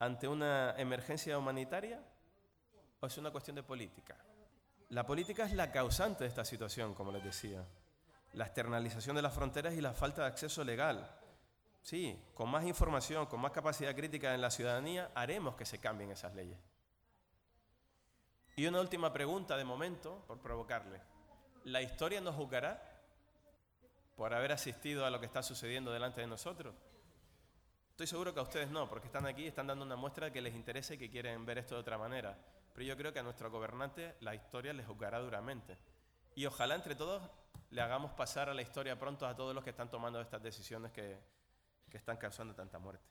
ante 0.00 0.26
una 0.26 0.74
emergencia 0.76 1.38
humanitaria 1.38 2.02
o 2.98 3.06
es 3.06 3.16
una 3.18 3.30
cuestión 3.30 3.54
de 3.54 3.62
política? 3.62 4.16
La 4.88 5.06
política 5.06 5.44
es 5.44 5.52
la 5.52 5.70
causante 5.70 6.24
de 6.24 6.28
esta 6.28 6.44
situación, 6.44 6.94
como 6.94 7.12
les 7.12 7.22
decía. 7.22 7.64
La 8.32 8.46
externalización 8.46 9.14
de 9.14 9.22
las 9.22 9.32
fronteras 9.32 9.74
y 9.74 9.80
la 9.80 9.92
falta 9.92 10.22
de 10.22 10.28
acceso 10.28 10.64
legal. 10.64 11.08
Sí, 11.82 12.18
con 12.34 12.50
más 12.50 12.64
información, 12.64 13.26
con 13.26 13.40
más 13.40 13.52
capacidad 13.52 13.94
crítica 13.94 14.34
en 14.34 14.40
la 14.40 14.50
ciudadanía, 14.50 15.10
haremos 15.14 15.54
que 15.54 15.64
se 15.64 15.78
cambien 15.78 16.10
esas 16.10 16.34
leyes. 16.34 16.58
Y 18.56 18.66
una 18.66 18.80
última 18.80 19.12
pregunta 19.12 19.56
de 19.56 19.64
momento, 19.64 20.24
por 20.26 20.40
provocarle. 20.40 21.00
¿La 21.64 21.82
historia 21.82 22.20
nos 22.20 22.34
juzgará 22.34 22.82
por 24.16 24.34
haber 24.34 24.52
asistido 24.52 25.04
a 25.04 25.10
lo 25.10 25.20
que 25.20 25.26
está 25.26 25.42
sucediendo 25.42 25.92
delante 25.92 26.20
de 26.20 26.26
nosotros? 26.26 26.74
Estoy 28.00 28.16
seguro 28.16 28.32
que 28.32 28.40
a 28.40 28.44
ustedes 28.44 28.70
no, 28.70 28.88
porque 28.88 29.08
están 29.08 29.26
aquí 29.26 29.46
están 29.46 29.66
dando 29.66 29.84
una 29.84 29.94
muestra 29.94 30.32
que 30.32 30.40
les 30.40 30.54
interesa 30.54 30.94
y 30.94 30.96
que 30.96 31.10
quieren 31.10 31.44
ver 31.44 31.58
esto 31.58 31.74
de 31.74 31.82
otra 31.82 31.98
manera. 31.98 32.34
Pero 32.72 32.86
yo 32.86 32.96
creo 32.96 33.12
que 33.12 33.18
a 33.18 33.22
nuestro 33.22 33.50
gobernante 33.50 34.14
la 34.20 34.34
historia 34.34 34.72
les 34.72 34.86
juzgará 34.86 35.18
duramente. 35.18 35.76
Y 36.34 36.46
ojalá 36.46 36.76
entre 36.76 36.94
todos 36.94 37.22
le 37.68 37.82
hagamos 37.82 38.12
pasar 38.12 38.48
a 38.48 38.54
la 38.54 38.62
historia 38.62 38.98
pronto 38.98 39.26
a 39.26 39.36
todos 39.36 39.54
los 39.54 39.62
que 39.62 39.68
están 39.68 39.90
tomando 39.90 40.18
estas 40.18 40.42
decisiones 40.42 40.92
que, 40.92 41.18
que 41.90 41.98
están 41.98 42.16
causando 42.16 42.54
tanta 42.54 42.78
muerte. 42.78 43.04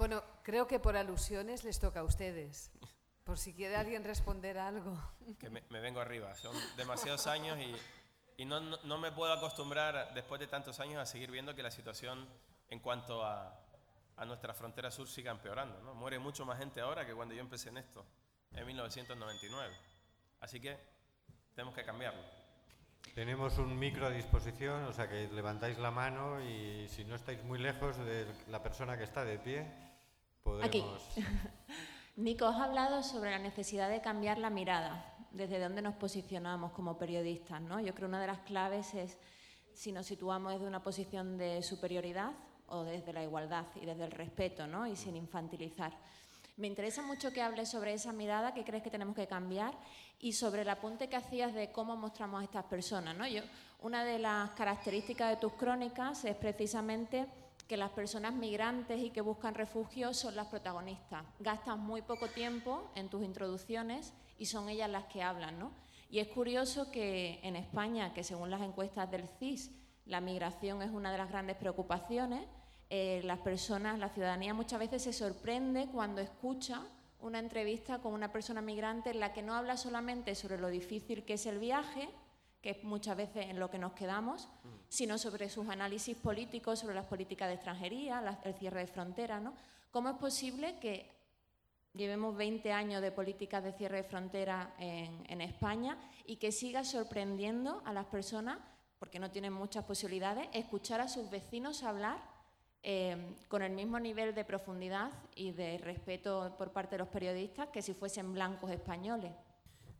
Bueno, 0.00 0.22
creo 0.50 0.66
que 0.66 0.80
por 0.80 0.96
alusiones 0.96 1.62
les 1.62 1.78
toca 1.78 2.00
a 2.00 2.02
ustedes. 2.02 2.72
Por 3.22 3.38
si 3.38 3.54
quiere 3.54 3.76
alguien 3.76 4.02
responder 4.02 4.58
algo. 4.58 5.00
Que 5.38 5.48
me, 5.48 5.60
vengo 5.80 6.00
arriba. 6.00 6.34
Son 6.34 6.52
demasiados 6.76 7.28
años 7.28 7.56
y, 8.36 8.44
no, 8.44 8.58
no, 8.58 8.98
me 8.98 9.12
puedo 9.12 9.32
acostumbrar 9.32 10.12
después 10.12 10.40
de 10.40 10.48
tantos 10.48 10.80
años 10.80 10.98
a 10.98 11.06
seguir 11.06 11.30
viendo 11.30 11.54
que 11.54 11.62
la 11.62 11.70
situación 11.70 12.26
en 12.68 12.80
cuanto 12.80 13.24
a, 13.24 13.60
a 14.16 14.24
nuestra 14.24 14.52
frontera 14.52 14.90
sur 14.90 15.06
siga 15.06 15.30
empeorando. 15.30 15.80
¿no? 15.82 15.94
Muere 15.94 16.18
mucho 16.18 16.44
más 16.44 16.58
gente 16.58 16.80
ahora 16.80 17.06
que 17.06 17.14
cuando 17.14 17.32
yo 17.32 17.40
empecé 17.40 17.68
en 17.68 17.76
esto, 17.76 18.04
en 18.52 18.66
1999. 18.66 19.72
Así 20.40 20.58
que 20.58 20.76
tenemos 21.54 21.76
que 21.76 21.84
cambiarlo. 21.84 22.24
Tenemos 23.14 23.56
un 23.58 23.78
micro 23.78 24.08
a 24.08 24.10
disposición, 24.10 24.82
o 24.82 24.92
sea 24.92 25.08
que 25.08 25.28
levantáis 25.28 25.78
la 25.78 25.92
mano 25.92 26.42
y 26.42 26.88
si 26.88 27.04
no 27.04 27.14
estáis 27.14 27.40
muy 27.44 27.60
lejos 27.60 27.96
de 27.98 28.26
la 28.48 28.60
persona 28.60 28.98
que 28.98 29.04
está 29.04 29.24
de 29.24 29.38
pie, 29.38 29.89
Aquí. 30.62 30.84
Nico, 32.16 32.46
has 32.46 32.60
hablado 32.60 33.02
sobre 33.02 33.30
la 33.30 33.38
necesidad 33.38 33.88
de 33.88 34.00
cambiar 34.00 34.38
la 34.38 34.50
mirada, 34.50 35.16
desde 35.30 35.58
dónde 35.58 35.80
nos 35.80 35.94
posicionamos 35.94 36.72
como 36.72 36.98
periodistas. 36.98 37.62
¿no? 37.62 37.80
Yo 37.80 37.94
creo 37.94 38.08
que 38.08 38.10
una 38.10 38.20
de 38.20 38.26
las 38.26 38.40
claves 38.40 38.92
es 38.94 39.16
si 39.72 39.92
nos 39.92 40.06
situamos 40.06 40.52
desde 40.52 40.66
una 40.66 40.82
posición 40.82 41.38
de 41.38 41.62
superioridad 41.62 42.32
o 42.68 42.84
desde 42.84 43.12
la 43.12 43.22
igualdad 43.22 43.64
y 43.80 43.86
desde 43.86 44.04
el 44.04 44.10
respeto 44.10 44.66
¿no? 44.66 44.86
y 44.86 44.96
sin 44.96 45.16
infantilizar. 45.16 45.92
Me 46.56 46.66
interesa 46.66 47.00
mucho 47.00 47.32
que 47.32 47.40
hables 47.40 47.70
sobre 47.70 47.94
esa 47.94 48.12
mirada 48.12 48.52
que 48.52 48.64
crees 48.64 48.82
que 48.82 48.90
tenemos 48.90 49.16
que 49.16 49.26
cambiar 49.26 49.72
y 50.18 50.34
sobre 50.34 50.62
el 50.62 50.68
apunte 50.68 51.08
que 51.08 51.16
hacías 51.16 51.54
de 51.54 51.72
cómo 51.72 51.96
mostramos 51.96 52.42
a 52.42 52.44
estas 52.44 52.64
personas. 52.64 53.16
¿no? 53.16 53.26
Yo, 53.26 53.42
una 53.80 54.04
de 54.04 54.18
las 54.18 54.50
características 54.50 55.30
de 55.30 55.36
tus 55.36 55.54
crónicas 55.54 56.22
es 56.26 56.36
precisamente 56.36 57.26
que 57.70 57.76
las 57.76 57.92
personas 57.92 58.34
migrantes 58.34 59.00
y 59.00 59.10
que 59.10 59.20
buscan 59.20 59.54
refugio 59.54 60.12
son 60.12 60.34
las 60.34 60.48
protagonistas. 60.48 61.24
Gastan 61.38 61.78
muy 61.78 62.02
poco 62.02 62.26
tiempo 62.26 62.90
en 62.96 63.08
tus 63.08 63.22
introducciones 63.22 64.12
y 64.38 64.46
son 64.46 64.68
ellas 64.68 64.90
las 64.90 65.04
que 65.04 65.22
hablan, 65.22 65.56
¿no? 65.60 65.70
Y 66.10 66.18
es 66.18 66.26
curioso 66.26 66.90
que 66.90 67.38
en 67.44 67.54
España, 67.54 68.12
que 68.12 68.24
según 68.24 68.50
las 68.50 68.62
encuestas 68.62 69.08
del 69.12 69.28
CIS, 69.38 69.70
la 70.04 70.20
migración 70.20 70.82
es 70.82 70.90
una 70.90 71.12
de 71.12 71.18
las 71.18 71.28
grandes 71.28 71.56
preocupaciones, 71.58 72.44
eh, 72.88 73.20
las 73.22 73.38
personas, 73.38 74.00
la 74.00 74.08
ciudadanía 74.08 74.52
muchas 74.52 74.80
veces 74.80 75.04
se 75.04 75.12
sorprende 75.12 75.86
cuando 75.92 76.20
escucha 76.20 76.82
una 77.20 77.38
entrevista 77.38 78.00
con 78.00 78.14
una 78.14 78.32
persona 78.32 78.60
migrante 78.60 79.10
en 79.10 79.20
la 79.20 79.32
que 79.32 79.42
no 79.42 79.54
habla 79.54 79.76
solamente 79.76 80.34
sobre 80.34 80.58
lo 80.58 80.70
difícil 80.70 81.24
que 81.24 81.34
es 81.34 81.46
el 81.46 81.60
viaje, 81.60 82.08
que 82.62 82.70
es 82.70 82.84
muchas 82.84 83.16
veces 83.16 83.46
en 83.46 83.58
lo 83.58 83.70
que 83.70 83.78
nos 83.78 83.92
quedamos, 83.92 84.48
sino 84.88 85.18
sobre 85.18 85.48
sus 85.48 85.68
análisis 85.68 86.16
políticos, 86.16 86.78
sobre 86.78 86.94
las 86.94 87.06
políticas 87.06 87.48
de 87.48 87.54
extranjería, 87.54 88.38
el 88.44 88.54
cierre 88.54 88.80
de 88.80 88.86
fronteras, 88.86 89.40
¿no? 89.40 89.54
¿Cómo 89.90 90.10
es 90.10 90.16
posible 90.16 90.78
que 90.78 91.10
llevemos 91.94 92.36
20 92.36 92.72
años 92.72 93.02
de 93.02 93.10
políticas 93.10 93.64
de 93.64 93.72
cierre 93.72 93.98
de 93.98 94.04
frontera 94.04 94.74
en, 94.78 95.40
España 95.40 95.96
y 96.26 96.36
que 96.36 96.52
siga 96.52 96.84
sorprendiendo 96.84 97.82
a 97.84 97.92
las 97.92 98.06
personas, 98.06 98.58
porque 98.98 99.18
no 99.18 99.30
tienen 99.30 99.52
muchas 99.52 99.84
posibilidades, 99.84 100.48
escuchar 100.52 101.00
a 101.00 101.08
sus 101.08 101.30
vecinos 101.30 101.82
hablar 101.82 102.18
eh, 102.82 103.34
con 103.48 103.62
el 103.62 103.72
mismo 103.72 103.98
nivel 103.98 104.34
de 104.34 104.44
profundidad 104.44 105.10
y 105.34 105.52
de 105.52 105.78
respeto 105.78 106.54
por 106.56 106.72
parte 106.72 106.94
de 106.94 106.98
los 106.98 107.08
periodistas 107.08 107.68
que 107.68 107.82
si 107.82 107.94
fuesen 107.94 108.32
blancos 108.32 108.70
españoles. 108.70 109.32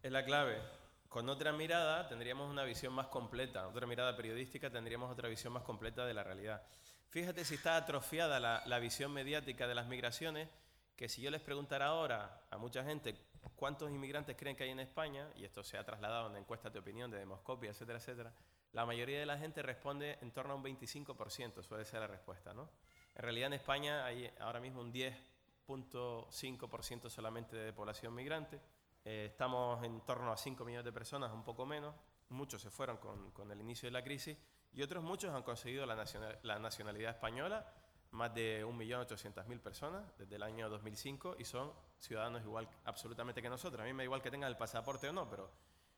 Es 0.03 0.13
la 0.13 0.25
clave. 0.25 0.80
Con 1.11 1.29
otra 1.29 1.53
mirada 1.53 2.07
tendríamos 2.07 2.49
una 2.49 2.63
visión 2.63 2.93
más 2.93 3.09
completa, 3.09 3.67
otra 3.67 3.85
mirada 3.85 4.17
periodística 4.17 4.71
tendríamos 4.71 5.11
otra 5.11 5.29
visión 5.29 5.53
más 5.53 5.65
completa 5.65 6.07
de 6.07 6.15
la 6.15 6.23
realidad. 6.23 6.63
Fíjate 7.09 7.45
si 7.45 7.57
está 7.57 7.77
atrofiada 7.77 8.39
la, 8.39 8.79
visión 8.79 9.13
mediática 9.13 9.67
de 9.67 9.75
las 9.75 9.89
migraciones, 9.89 10.49
que 10.95 11.09
si 11.09 11.21
yo 11.21 11.33
les 11.33 11.41
preguntara 11.41 11.87
ahora 11.87 12.45
a 12.49 12.59
mucha 12.59 12.85
gente 12.85 13.17
cuántos 13.57 13.91
inmigrantes 13.91 14.37
creen 14.37 14.55
que 14.55 14.63
hay 14.63 14.71
en 14.71 14.79
España, 14.79 15.29
y 15.35 15.45
esto 15.45 15.65
se 15.65 15.77
ha 15.77 15.85
trasladado 15.85 16.31
en 16.31 16.37
encuestas 16.37 16.73
de 16.73 16.79
opinión 16.79 17.11
de 17.11 17.19
Demoscopia, 17.19 17.71
etcétera, 17.71 17.99
etcétera, 17.99 18.33
la 18.71 18.87
mayoría 18.87 19.19
de 19.19 19.27
la 19.27 19.37
gente 19.37 19.63
responde 19.63 20.17
en 20.21 20.31
torno 20.31 20.53
a 20.53 20.57
un 20.57 20.63
25%, 20.63 21.65
suele 21.65 21.85
ser 21.85 21.99
la 21.99 22.07
respuesta, 22.07 22.55
¿no? 22.55 22.71
En 23.17 23.23
realidad 23.23 23.49
en 23.49 23.55
España 23.55 24.07
hay 24.07 24.33
ahora 24.39 24.61
mismo 24.61 24.81
un 24.81 24.93
10.5% 24.93 27.11
solamente 27.11 27.57
de 27.57 27.73
población 27.73 28.15
migrante. 28.15 28.61
Eh, 29.05 29.27
estamos 29.31 29.83
en 29.85 30.01
torno 30.03 30.33
a 30.33 30.37
5 30.37 30.65
millones 30.65 30.85
de 30.85 30.93
personas, 30.93 31.33
un 31.33 31.45
poco 31.45 31.65
menos. 31.67 31.95
Muchos 32.29 32.63
se 32.63 32.71
fueron 32.71 32.99
con, 32.99 33.31
con 33.33 33.51
el 33.51 33.61
inicio 33.61 33.87
de 33.87 33.93
la 33.93 34.05
crisis 34.05 34.37
y 34.73 34.83
otros 34.83 35.03
muchos 35.03 35.35
han 35.35 35.43
conseguido 35.43 35.85
la, 35.87 36.05
la 36.43 36.59
nacionalidad 36.59 37.11
española 37.11 37.67
más 38.13 38.35
de 38.35 38.65
1.800.000 38.65 39.61
personas 39.61 40.05
desde 40.19 40.37
el 40.37 40.43
año 40.43 40.69
2005 40.69 41.37
y 41.39 41.45
son 41.45 41.73
ciudadanos 41.99 42.43
igual 42.43 42.69
absolutamente 42.85 43.41
que 43.41 43.49
nosotros. 43.49 43.81
A 43.81 43.85
mí 43.85 43.93
me 43.93 44.03
da 44.03 44.05
igual 44.05 44.23
que 44.23 44.31
tengan 44.31 44.51
el 44.51 44.57
pasaporte 44.57 45.09
o 45.09 45.13
no, 45.13 45.29
pero 45.29 45.51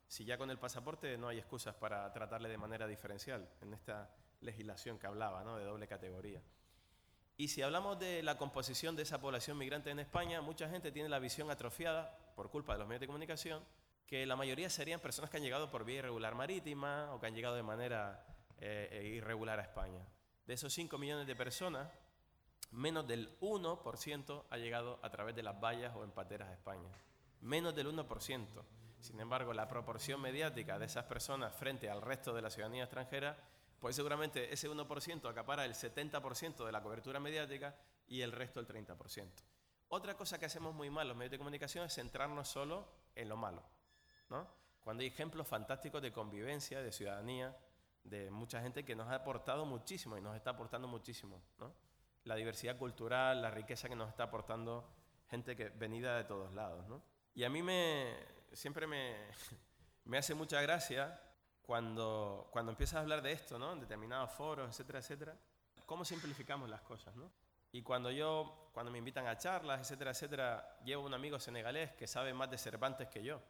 si 0.06 0.24
ya 0.24 0.36
con 0.36 0.50
el 0.50 0.58
pasaporte 0.58 1.16
no 1.16 1.28
hay 1.28 1.38
excusas 1.38 1.74
para 1.74 2.10
tratarle 2.12 2.48
de 2.48 2.58
manera 2.58 2.86
diferencial 2.86 3.48
en 3.60 3.72
esta 3.72 4.10
legislación 4.40 4.98
que 4.98 5.06
hablaba, 5.06 5.42
¿no? 5.42 5.56
de 5.56 5.64
doble 5.64 5.86
categoría. 5.86 6.42
Y 7.36 7.48
si 7.48 7.62
hablamos 7.62 7.98
de 7.98 8.22
la 8.22 8.36
composición 8.36 8.94
de 8.94 9.04
esa 9.04 9.20
población 9.20 9.56
migrante 9.56 9.90
en 9.90 9.98
España, 9.98 10.42
mucha 10.42 10.68
gente 10.68 10.92
tiene 10.92 11.08
la 11.08 11.18
visión 11.18 11.50
atrofiada 11.50 12.18
por 12.34 12.50
culpa 12.50 12.72
de 12.72 12.80
los 12.80 12.88
medios 12.88 13.00
de 13.00 13.06
comunicación, 13.06 13.64
que 14.06 14.26
la 14.26 14.36
mayoría 14.36 14.68
serían 14.68 15.00
personas 15.00 15.30
que 15.30 15.38
han 15.38 15.42
llegado 15.42 15.70
por 15.70 15.84
vía 15.84 16.00
irregular 16.00 16.34
marítima 16.34 17.12
o 17.14 17.20
que 17.20 17.26
han 17.26 17.34
llegado 17.34 17.56
de 17.56 17.62
manera 17.62 18.26
eh, 18.58 18.88
eh, 18.92 19.06
irregular 19.06 19.58
a 19.58 19.62
España. 19.62 20.06
De 20.46 20.54
esos 20.54 20.72
5 20.72 20.98
millones 20.98 21.26
de 21.26 21.34
personas, 21.34 21.88
menos 22.72 23.06
del 23.06 23.38
1% 23.40 24.44
ha 24.50 24.56
llegado 24.58 24.98
a 25.02 25.10
través 25.10 25.34
de 25.34 25.42
las 25.42 25.58
vallas 25.60 25.94
o 25.96 26.04
en 26.04 26.10
pateras 26.10 26.48
a 26.48 26.52
España. 26.52 26.90
Menos 27.40 27.74
del 27.74 27.88
1%. 27.88 28.46
Sin 28.98 29.18
embargo, 29.20 29.52
la 29.52 29.66
proporción 29.66 30.20
mediática 30.20 30.78
de 30.78 30.86
esas 30.86 31.04
personas 31.06 31.54
frente 31.54 31.90
al 31.90 32.02
resto 32.02 32.32
de 32.34 32.42
la 32.42 32.50
ciudadanía 32.50 32.84
extranjera, 32.84 33.36
pues 33.80 33.96
seguramente 33.96 34.52
ese 34.52 34.70
1% 34.70 35.28
acapara 35.28 35.64
el 35.64 35.74
70% 35.74 36.64
de 36.64 36.72
la 36.72 36.82
cobertura 36.82 37.18
mediática 37.18 37.74
y 38.06 38.20
el 38.20 38.30
resto 38.30 38.60
el 38.60 38.68
30%. 38.68 39.28
Otra 39.94 40.16
cosa 40.16 40.38
que 40.38 40.46
hacemos 40.46 40.74
muy 40.74 40.88
mal 40.88 41.06
los 41.06 41.14
medios 41.14 41.32
de 41.32 41.36
comunicación 41.36 41.84
es 41.84 41.92
centrarnos 41.94 42.48
solo 42.48 42.88
en 43.14 43.28
lo 43.28 43.36
malo. 43.36 43.62
¿no? 44.30 44.48
Cuando 44.80 45.02
hay 45.02 45.08
ejemplos 45.08 45.46
fantásticos 45.46 46.00
de 46.00 46.10
convivencia, 46.10 46.80
de 46.80 46.90
ciudadanía, 46.90 47.54
de 48.02 48.30
mucha 48.30 48.62
gente 48.62 48.86
que 48.86 48.96
nos 48.96 49.08
ha 49.08 49.16
aportado 49.16 49.66
muchísimo 49.66 50.16
y 50.16 50.22
nos 50.22 50.34
está 50.34 50.52
aportando 50.52 50.88
muchísimo. 50.88 51.42
¿no? 51.58 51.74
la 52.24 52.36
diversidad 52.36 52.78
cultural, 52.78 53.42
la 53.42 53.50
riqueza 53.50 53.86
que 53.86 53.94
nos 53.94 54.08
está 54.08 54.22
aportando 54.22 54.88
gente 55.28 55.54
que 55.54 55.68
venida 55.68 56.16
de 56.16 56.24
todos 56.24 56.54
lados. 56.54 56.88
¿no? 56.88 57.02
Y 57.34 57.44
a 57.44 57.50
mí 57.50 57.62
me, 57.62 58.16
siempre 58.50 58.86
me, 58.86 59.14
me 60.06 60.16
hace 60.16 60.34
mucha 60.34 60.62
gracia 60.62 61.20
cuando, 61.60 62.48
cuando 62.50 62.72
empiezas 62.72 62.96
a 62.96 63.00
hablar 63.00 63.20
de 63.20 63.32
esto, 63.32 63.58
¿no? 63.58 63.74
en 63.74 63.80
determinados 63.80 64.30
foros, 64.30 64.70
etcétera, 64.70 65.00
etcétera, 65.00 65.36
cómo 65.84 66.02
simplificamos 66.02 66.70
las 66.70 66.80
cosas. 66.80 67.14
¿no? 67.14 67.30
Y 67.72 67.82
cuando 67.82 68.10
yo, 68.10 68.68
cuando 68.72 68.92
me 68.92 68.98
invitan 68.98 69.26
a 69.26 69.38
charlas, 69.38 69.80
etcétera, 69.80 70.10
etcétera, 70.10 70.78
llevo 70.84 71.06
un 71.06 71.14
amigo 71.14 71.40
senegalés 71.40 71.92
que 71.92 72.06
sabe 72.06 72.34
más 72.34 72.50
de 72.50 72.58
Cervantes 72.58 73.08
que 73.08 73.22
yo, 73.22 73.40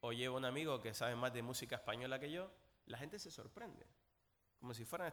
o 0.00 0.12
llevo 0.12 0.36
un 0.36 0.44
amigo 0.44 0.80
que 0.80 0.94
sabe 0.94 1.16
más 1.16 1.32
de 1.32 1.42
música 1.42 1.76
española 1.76 2.20
que 2.20 2.30
yo, 2.30 2.50
la 2.86 2.96
gente 2.96 3.18
se 3.18 3.30
sorprende. 3.30 3.84
Como 4.58 4.72
si 4.72 4.84
fueran 4.84 5.12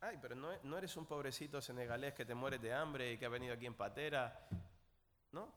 ay, 0.00 0.18
pero 0.20 0.34
no, 0.34 0.50
no 0.62 0.78
eres 0.78 0.96
un 0.96 1.06
pobrecito 1.06 1.60
senegalés 1.60 2.14
que 2.14 2.24
te 2.24 2.34
mueres 2.34 2.60
de 2.62 2.72
hambre 2.72 3.12
y 3.12 3.18
que 3.18 3.26
ha 3.26 3.30
venido 3.30 3.54
aquí 3.54 3.66
en 3.66 3.74
patera. 3.74 4.46
¿No? 5.32 5.52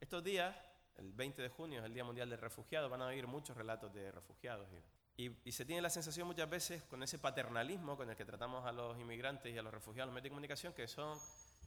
Estos 0.00 0.22
días, 0.22 0.54
el 0.96 1.12
20 1.12 1.40
de 1.40 1.48
junio 1.48 1.78
es 1.78 1.86
el 1.86 1.94
Día 1.94 2.04
Mundial 2.04 2.28
del 2.28 2.40
Refugiado, 2.40 2.90
van 2.90 3.02
a 3.02 3.06
oír 3.06 3.26
muchos 3.26 3.56
relatos 3.56 3.92
de 3.94 4.12
refugiados. 4.12 4.68
Y, 4.72 4.82
y, 5.16 5.52
se 5.52 5.64
tiene 5.64 5.82
la 5.82 5.90
sensación 5.90 6.26
muchas 6.26 6.48
veces 6.48 6.82
con 6.84 7.02
ese 7.02 7.18
paternalismo 7.18 7.96
con 7.96 8.08
el 8.08 8.16
que 8.16 8.24
tratamos 8.24 8.64
a 8.64 8.72
los 8.72 8.98
inmigrantes 8.98 9.54
y 9.54 9.58
a 9.58 9.62
los 9.62 9.72
refugiados 9.72 10.08
en 10.08 10.08
los 10.08 10.14
medios 10.14 10.24
de 10.24 10.30
comunicación, 10.30 10.72
que 10.72 10.88
son 10.88 11.18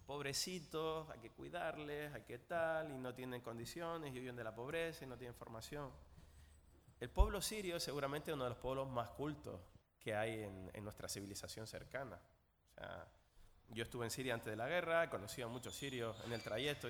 pobrecitos, 0.05 1.09
hay 1.09 1.19
que 1.19 1.31
cuidarles, 1.31 2.13
hay 2.13 2.23
que 2.23 2.39
tal, 2.39 2.91
y 2.91 2.97
no 2.97 3.13
tienen 3.13 3.41
condiciones, 3.41 4.13
y 4.13 4.19
viven 4.19 4.35
de 4.35 4.43
la 4.43 4.53
pobreza 4.53 5.05
y 5.05 5.07
no 5.07 5.17
tienen 5.17 5.35
formación. 5.35 5.91
El 6.99 7.09
pueblo 7.09 7.41
sirio 7.41 7.77
es 7.77 7.83
seguramente 7.83 8.31
uno 8.33 8.43
de 8.43 8.51
los 8.51 8.59
pueblos 8.59 8.89
más 8.89 9.09
cultos 9.11 9.59
que 9.99 10.15
hay 10.15 10.43
en, 10.43 10.83
nuestra 10.83 11.09
civilización 11.09 11.65
cercana. 11.67 12.19
yo 13.69 13.83
estuve 13.83 14.05
en 14.05 14.11
Siria 14.11 14.35
antes 14.35 14.51
de 14.51 14.55
la 14.55 14.67
guerra, 14.67 15.03
he 15.03 15.09
conocido 15.09 15.47
a 15.47 15.51
muchos 15.51 15.75
sirios 15.75 16.15
en 16.25 16.33
el 16.33 16.43
trayecto, 16.43 16.87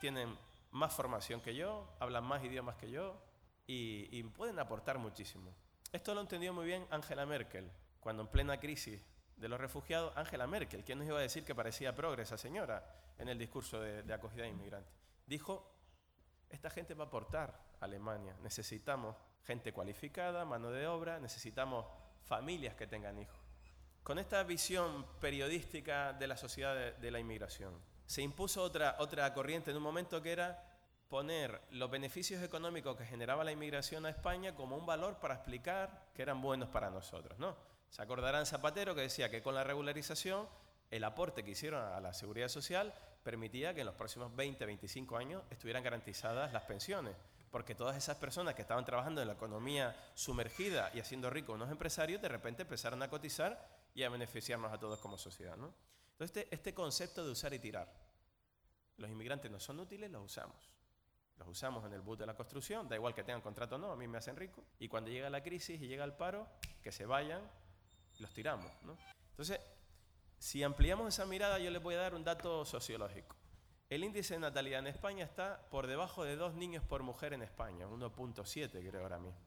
tienen 0.00 0.36
más 0.70 0.94
formación 0.94 1.40
que 1.40 1.54
yo, 1.54 1.88
hablan 1.98 2.24
más 2.24 2.44
idiomas 2.44 2.76
que 2.76 2.90
yo 2.90 3.20
y, 3.66 4.22
pueden 4.24 4.58
aportar 4.58 4.98
muchísimo. 4.98 5.52
Esto 5.92 6.14
lo 6.14 6.20
entendió 6.20 6.52
muy 6.52 6.66
bien 6.66 6.86
Angela 6.90 7.26
Merkel, 7.26 7.70
cuando 8.00 8.22
en 8.22 8.28
plena 8.28 8.58
crisis 8.58 9.00
de 9.36 9.48
los 9.48 9.60
refugiados, 9.60 10.16
Angela 10.16 10.46
Merkel, 10.46 10.84
¿quién 10.84 10.98
nos 10.98 11.06
iba 11.06 11.18
a 11.18 11.22
decir 11.22 11.44
que 11.44 11.54
parecía 11.54 11.94
progre 11.94 12.22
esa 12.22 12.38
señora 12.38 12.84
en 13.18 13.28
el 13.28 13.38
discurso 13.38 13.80
de, 13.80 14.02
de 14.02 14.14
acogida 14.14 14.42
de 14.42 14.48
inmigrantes? 14.48 14.92
Dijo, 15.26 15.72
esta 16.48 16.70
gente 16.70 16.94
va 16.94 17.04
a 17.04 17.06
aportar 17.08 17.58
a 17.80 17.84
Alemania, 17.84 18.36
necesitamos 18.42 19.16
gente 19.44 19.72
cualificada, 19.72 20.44
mano 20.44 20.70
de 20.70 20.86
obra, 20.86 21.20
necesitamos 21.20 21.86
familias 22.24 22.74
que 22.74 22.86
tengan 22.86 23.18
hijos. 23.18 23.38
Con 24.02 24.18
esta 24.18 24.42
visión 24.42 25.06
periodística 25.20 26.12
de 26.12 26.26
la 26.26 26.36
sociedad 26.36 26.94
de, 26.96 27.10
la 27.10 27.18
inmigración, 27.18 27.74
se 28.06 28.22
impuso 28.22 28.62
otra, 28.62 28.96
otra 28.98 29.32
corriente 29.34 29.70
en 29.70 29.76
un 29.76 29.82
momento 29.82 30.22
que 30.22 30.32
era 30.32 30.65
poner 31.08 31.60
los 31.70 31.90
beneficios 31.90 32.42
económicos 32.42 32.96
que 32.96 33.04
generaba 33.04 33.44
la 33.44 33.52
inmigración 33.52 34.06
a 34.06 34.10
España 34.10 34.54
como 34.54 34.76
un 34.76 34.86
valor 34.86 35.18
para 35.20 35.34
explicar 35.34 36.10
que 36.14 36.22
eran 36.22 36.42
buenos 36.42 36.68
para 36.68 36.90
nosotros. 36.90 37.38
¿no? 37.38 37.56
Se 37.90 38.02
acordarán 38.02 38.46
Zapatero 38.46 38.94
que 38.94 39.02
decía 39.02 39.30
que 39.30 39.42
con 39.42 39.54
la 39.54 39.64
regularización 39.64 40.48
el 40.90 41.04
aporte 41.04 41.44
que 41.44 41.52
hicieron 41.52 41.82
a 41.82 42.00
la 42.00 42.12
seguridad 42.12 42.48
social 42.48 42.94
permitía 43.22 43.74
que 43.74 43.80
en 43.80 43.86
los 43.86 43.94
próximos 43.94 44.34
20, 44.34 44.66
25 44.66 45.16
años 45.16 45.42
estuvieran 45.50 45.82
garantizadas 45.82 46.52
las 46.52 46.62
pensiones 46.62 47.14
porque 47.50 47.74
todas 47.74 47.96
esas 47.96 48.18
personas 48.18 48.54
que 48.54 48.60
estaban 48.60 48.84
trabajando 48.84 49.22
en 49.22 49.28
la 49.28 49.34
economía 49.34 49.96
sumergida 50.14 50.90
y 50.92 51.00
haciendo 51.00 51.30
ricos 51.30 51.54
unos 51.54 51.70
empresarios, 51.70 52.20
de 52.20 52.28
repente 52.28 52.62
empezaron 52.62 53.02
a 53.02 53.08
cotizar 53.08 53.66
y 53.94 54.02
a 54.02 54.10
beneficiarnos 54.10 54.70
a 54.70 54.78
todos 54.78 54.98
como 54.98 55.16
sociedad. 55.16 55.56
¿no? 55.56 55.72
Entonces, 56.12 56.36
este, 56.36 56.54
este 56.54 56.74
concepto 56.74 57.24
de 57.24 57.30
usar 57.30 57.54
y 57.54 57.58
tirar. 57.58 57.90
Los 58.98 59.10
inmigrantes 59.10 59.50
no 59.50 59.58
son 59.58 59.80
útiles, 59.80 60.10
los 60.10 60.24
usamos. 60.24 60.75
Los 61.38 61.48
usamos 61.48 61.84
en 61.84 61.92
el 61.92 62.00
bus 62.00 62.18
de 62.18 62.26
la 62.26 62.34
construcción, 62.34 62.88
da 62.88 62.96
igual 62.96 63.14
que 63.14 63.22
tengan 63.22 63.42
contrato 63.42 63.76
o 63.76 63.78
no, 63.78 63.92
a 63.92 63.96
mí 63.96 64.08
me 64.08 64.18
hacen 64.18 64.36
rico. 64.36 64.64
Y 64.78 64.88
cuando 64.88 65.10
llega 65.10 65.28
la 65.28 65.42
crisis 65.42 65.80
y 65.80 65.86
llega 65.86 66.04
el 66.04 66.14
paro, 66.14 66.48
que 66.82 66.92
se 66.92 67.04
vayan, 67.04 67.42
los 68.20 68.32
tiramos. 68.32 68.70
¿no? 68.82 68.96
Entonces, 69.30 69.60
si 70.38 70.62
ampliamos 70.62 71.08
esa 71.08 71.26
mirada, 71.26 71.58
yo 71.58 71.70
les 71.70 71.82
voy 71.82 71.94
a 71.94 71.98
dar 71.98 72.14
un 72.14 72.24
dato 72.24 72.64
sociológico. 72.64 73.36
El 73.88 74.02
índice 74.02 74.34
de 74.34 74.40
natalidad 74.40 74.80
en 74.80 74.88
España 74.88 75.24
está 75.24 75.60
por 75.70 75.86
debajo 75.86 76.24
de 76.24 76.36
dos 76.36 76.54
niños 76.54 76.82
por 76.82 77.02
mujer 77.02 77.32
en 77.32 77.42
España, 77.42 77.86
1.7 77.86 78.88
creo 78.88 79.02
ahora 79.02 79.18
mismo. 79.18 79.38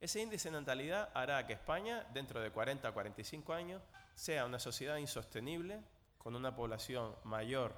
Ese 0.00 0.20
índice 0.20 0.50
de 0.50 0.58
natalidad 0.58 1.10
hará 1.14 1.46
que 1.46 1.52
España, 1.52 2.06
dentro 2.12 2.40
de 2.40 2.50
40 2.50 2.88
a 2.88 2.92
45 2.92 3.52
años, 3.52 3.82
sea 4.14 4.46
una 4.46 4.58
sociedad 4.58 4.96
insostenible, 4.98 5.82
con 6.18 6.36
una 6.36 6.54
población 6.54 7.16
mayor, 7.24 7.74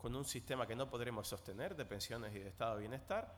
con 0.00 0.16
un 0.16 0.24
sistema 0.24 0.66
que 0.66 0.74
no 0.74 0.88
podremos 0.88 1.28
sostener 1.28 1.76
de 1.76 1.84
pensiones 1.84 2.34
y 2.34 2.38
de 2.38 2.48
estado 2.48 2.74
de 2.74 2.80
bienestar. 2.80 3.32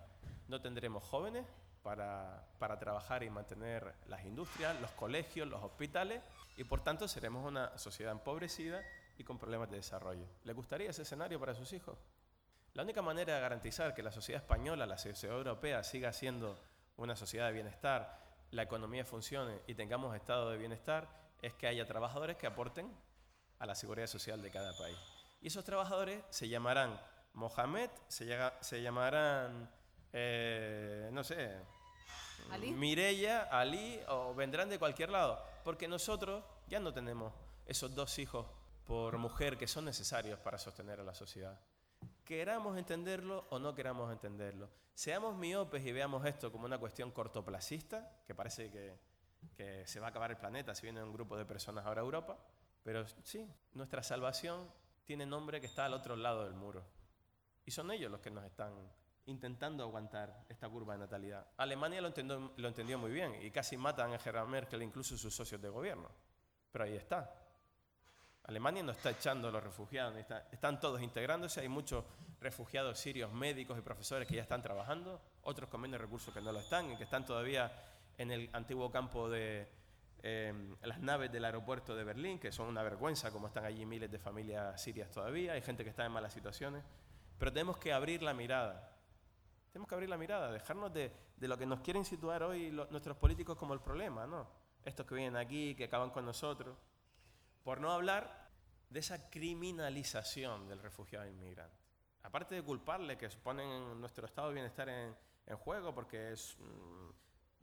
No 0.46 0.60
tendremos 0.60 1.02
jóvenes 1.02 1.44
para, 1.82 2.46
para 2.58 2.78
trabajar 2.78 3.24
y 3.24 3.30
mantener 3.30 3.94
las 4.06 4.24
industrias, 4.24 4.80
los 4.80 4.90
colegios, 4.92 5.48
los 5.48 5.62
hospitales, 5.62 6.22
y 6.56 6.64
por 6.64 6.84
tanto 6.84 7.08
seremos 7.08 7.44
una 7.44 7.76
sociedad 7.78 8.12
empobrecida 8.12 8.80
y 9.18 9.24
con 9.24 9.38
problemas 9.38 9.70
de 9.70 9.76
desarrollo. 9.76 10.24
¿Le 10.44 10.52
gustaría 10.52 10.90
ese 10.90 11.02
escenario 11.02 11.40
para 11.40 11.54
sus 11.54 11.72
hijos? 11.72 11.98
La 12.74 12.84
única 12.84 13.02
manera 13.02 13.34
de 13.34 13.40
garantizar 13.40 13.92
que 13.92 14.02
la 14.02 14.12
sociedad 14.12 14.40
española, 14.40 14.86
la 14.86 14.98
sociedad 14.98 15.36
europea, 15.36 15.82
siga 15.82 16.12
siendo 16.12 16.56
una 16.96 17.16
sociedad 17.16 17.48
de 17.48 17.54
bienestar, 17.54 18.20
la 18.52 18.62
economía 18.62 19.04
funcione 19.04 19.60
y 19.66 19.74
tengamos 19.74 20.14
estado 20.14 20.50
de 20.50 20.58
bienestar, 20.58 21.08
es 21.42 21.54
que 21.54 21.66
haya 21.66 21.86
trabajadores 21.86 22.36
que 22.36 22.46
aporten 22.46 22.88
a 23.58 23.66
la 23.66 23.74
seguridad 23.74 24.06
social 24.06 24.40
de 24.40 24.50
cada 24.50 24.76
país. 24.78 24.96
Y 25.42 25.48
esos 25.48 25.64
trabajadores 25.64 26.22
se 26.30 26.48
llamarán 26.48 26.98
Mohamed, 27.34 27.90
se, 28.08 28.82
llamarán, 28.82 29.68
eh, 30.12 31.10
no 31.12 31.24
sé, 31.24 31.58
¿Ali? 32.50 32.96
Ali, 33.50 34.00
o 34.08 34.34
vendrán 34.34 34.68
de 34.68 34.78
cualquier 34.78 35.10
lado. 35.10 35.44
Porque 35.64 35.88
nosotros 35.88 36.44
ya 36.68 36.80
no 36.80 36.92
tenemos 36.92 37.32
esos 37.66 37.94
dos 37.94 38.18
hijos 38.18 38.46
por 38.84 39.18
mujer 39.18 39.56
que 39.56 39.66
son 39.66 39.84
necesarios 39.84 40.38
para 40.38 40.58
sostener 40.58 41.00
a 41.00 41.04
la 41.04 41.14
sociedad. 41.14 41.58
Queramos 42.24 42.78
entenderlo 42.78 43.46
o 43.50 43.58
no 43.58 43.74
queramos 43.74 44.12
entenderlo. 44.12 44.70
Seamos 44.94 45.36
miopes 45.36 45.84
y 45.84 45.92
veamos 45.92 46.24
esto 46.26 46.52
como 46.52 46.66
una 46.66 46.78
cuestión 46.78 47.10
cortoplacista, 47.10 48.22
que 48.26 48.34
parece 48.34 48.70
que, 48.70 48.96
que 49.56 49.86
se 49.86 49.98
va 49.98 50.06
a 50.06 50.10
acabar 50.10 50.30
el 50.30 50.36
planeta 50.36 50.74
si 50.74 50.82
viene 50.82 51.02
un 51.02 51.12
grupo 51.12 51.36
de 51.36 51.44
personas 51.44 51.86
ahora 51.86 52.00
a 52.02 52.04
Europa. 52.04 52.38
Pero 52.84 53.06
sí, 53.24 53.48
nuestra 53.74 54.02
salvación 54.02 54.68
tiene 55.04 55.26
nombre 55.26 55.60
que 55.60 55.66
está 55.66 55.86
al 55.86 55.94
otro 55.94 56.16
lado 56.16 56.44
del 56.44 56.54
muro. 56.54 56.84
Y 57.64 57.70
son 57.70 57.90
ellos 57.90 58.10
los 58.10 58.20
que 58.20 58.30
nos 58.30 58.44
están 58.44 58.72
intentando 59.26 59.84
aguantar 59.84 60.44
esta 60.48 60.68
curva 60.68 60.94
de 60.94 61.00
natalidad. 61.00 61.46
Alemania 61.56 62.00
lo 62.00 62.08
entendió, 62.08 62.98
muy 62.98 63.12
bien 63.12 63.36
y 63.40 63.50
casi 63.50 63.76
matan 63.76 64.10
a 64.10 64.14
Angela 64.14 64.44
Merkel, 64.44 64.82
incluso 64.82 65.16
sus 65.16 65.34
socios 65.34 65.60
de 65.60 65.68
gobierno. 65.68 66.10
Pero 66.72 66.84
ahí 66.84 66.96
está. 66.96 67.32
Alemania 68.44 68.82
no 68.82 68.90
está 68.90 69.10
echando 69.10 69.48
a 69.48 69.52
los 69.52 69.62
refugiados, 69.62 70.16
están 70.50 70.80
todos 70.80 71.00
integrándose. 71.00 71.60
Hay 71.60 71.68
muchos 71.68 72.04
refugiados 72.40 72.98
sirios, 72.98 73.32
médicos 73.32 73.78
y 73.78 73.82
profesores 73.82 74.26
que 74.26 74.34
ya 74.34 74.42
están 74.42 74.62
trabajando, 74.62 75.20
otros 75.42 75.70
con 75.70 75.80
menos 75.80 76.00
recursos 76.00 76.34
que 76.34 76.40
no 76.40 76.50
lo 76.50 76.58
están 76.58 76.90
y 76.90 76.96
que 76.96 77.04
están 77.04 77.24
todavía 77.24 77.70
en 78.18 78.32
el 78.32 78.50
antiguo 78.52 78.90
campo 78.90 79.30
de 79.30 79.68
em, 80.22 80.76
las 80.82 81.00
naves 81.00 81.30
del 81.32 81.44
aeropuerto 81.44 81.94
de 81.96 82.04
Berlín, 82.04 82.38
que 82.38 82.52
son 82.52 82.68
una 82.68 82.82
vergüenza 82.82 83.30
como 83.30 83.48
están 83.48 83.64
allí 83.64 83.84
miles 83.84 84.10
de 84.10 84.18
familias 84.18 84.80
sirias 84.80 85.10
todavía. 85.10 85.52
Hay 85.52 85.62
gente 85.62 85.84
que 85.84 85.90
está 85.90 86.06
en 86.06 86.12
malas 86.12 86.32
situaciones. 86.32 86.84
Pero 87.38 87.52
tenemos 87.52 87.76
que 87.78 87.92
abrir 87.92 88.22
la 88.22 88.34
mirada. 88.34 88.96
Tenemos 89.72 89.88
que 89.88 89.94
abrir 89.94 90.10
la 90.10 90.18
mirada, 90.18 90.52
dejarnos 90.52 90.92
de, 90.92 91.12
lo 91.38 91.58
que 91.58 91.66
nos 91.66 91.80
quieren 91.80 92.04
situar 92.04 92.42
hoy 92.42 92.70
nuestros 92.70 93.16
políticos 93.16 93.56
como 93.56 93.74
el 93.74 93.80
problema, 93.80 94.26
¿no? 94.26 94.46
Estos 94.84 95.06
que 95.06 95.14
vienen 95.14 95.36
aquí, 95.36 95.74
que 95.74 95.84
acaban 95.84 96.10
con 96.10 96.24
nosotros. 96.24 96.76
Por 97.64 97.80
no 97.80 97.90
hablar 97.90 98.50
de 98.90 99.00
esa 99.00 99.30
criminalización 99.30 100.68
del 100.68 100.78
refugiado 100.78 101.26
inmigrante. 101.26 101.82
Aparte 102.22 102.54
de 102.54 102.62
culparle 102.62 103.16
que 103.16 103.28
ponen 103.30 104.00
nuestro 104.00 104.26
estado 104.26 104.48
de 104.48 104.54
bienestar 104.54 104.88
en, 104.88 105.16
juego 105.56 105.94
porque 105.94 106.34
mm, 106.58 107.10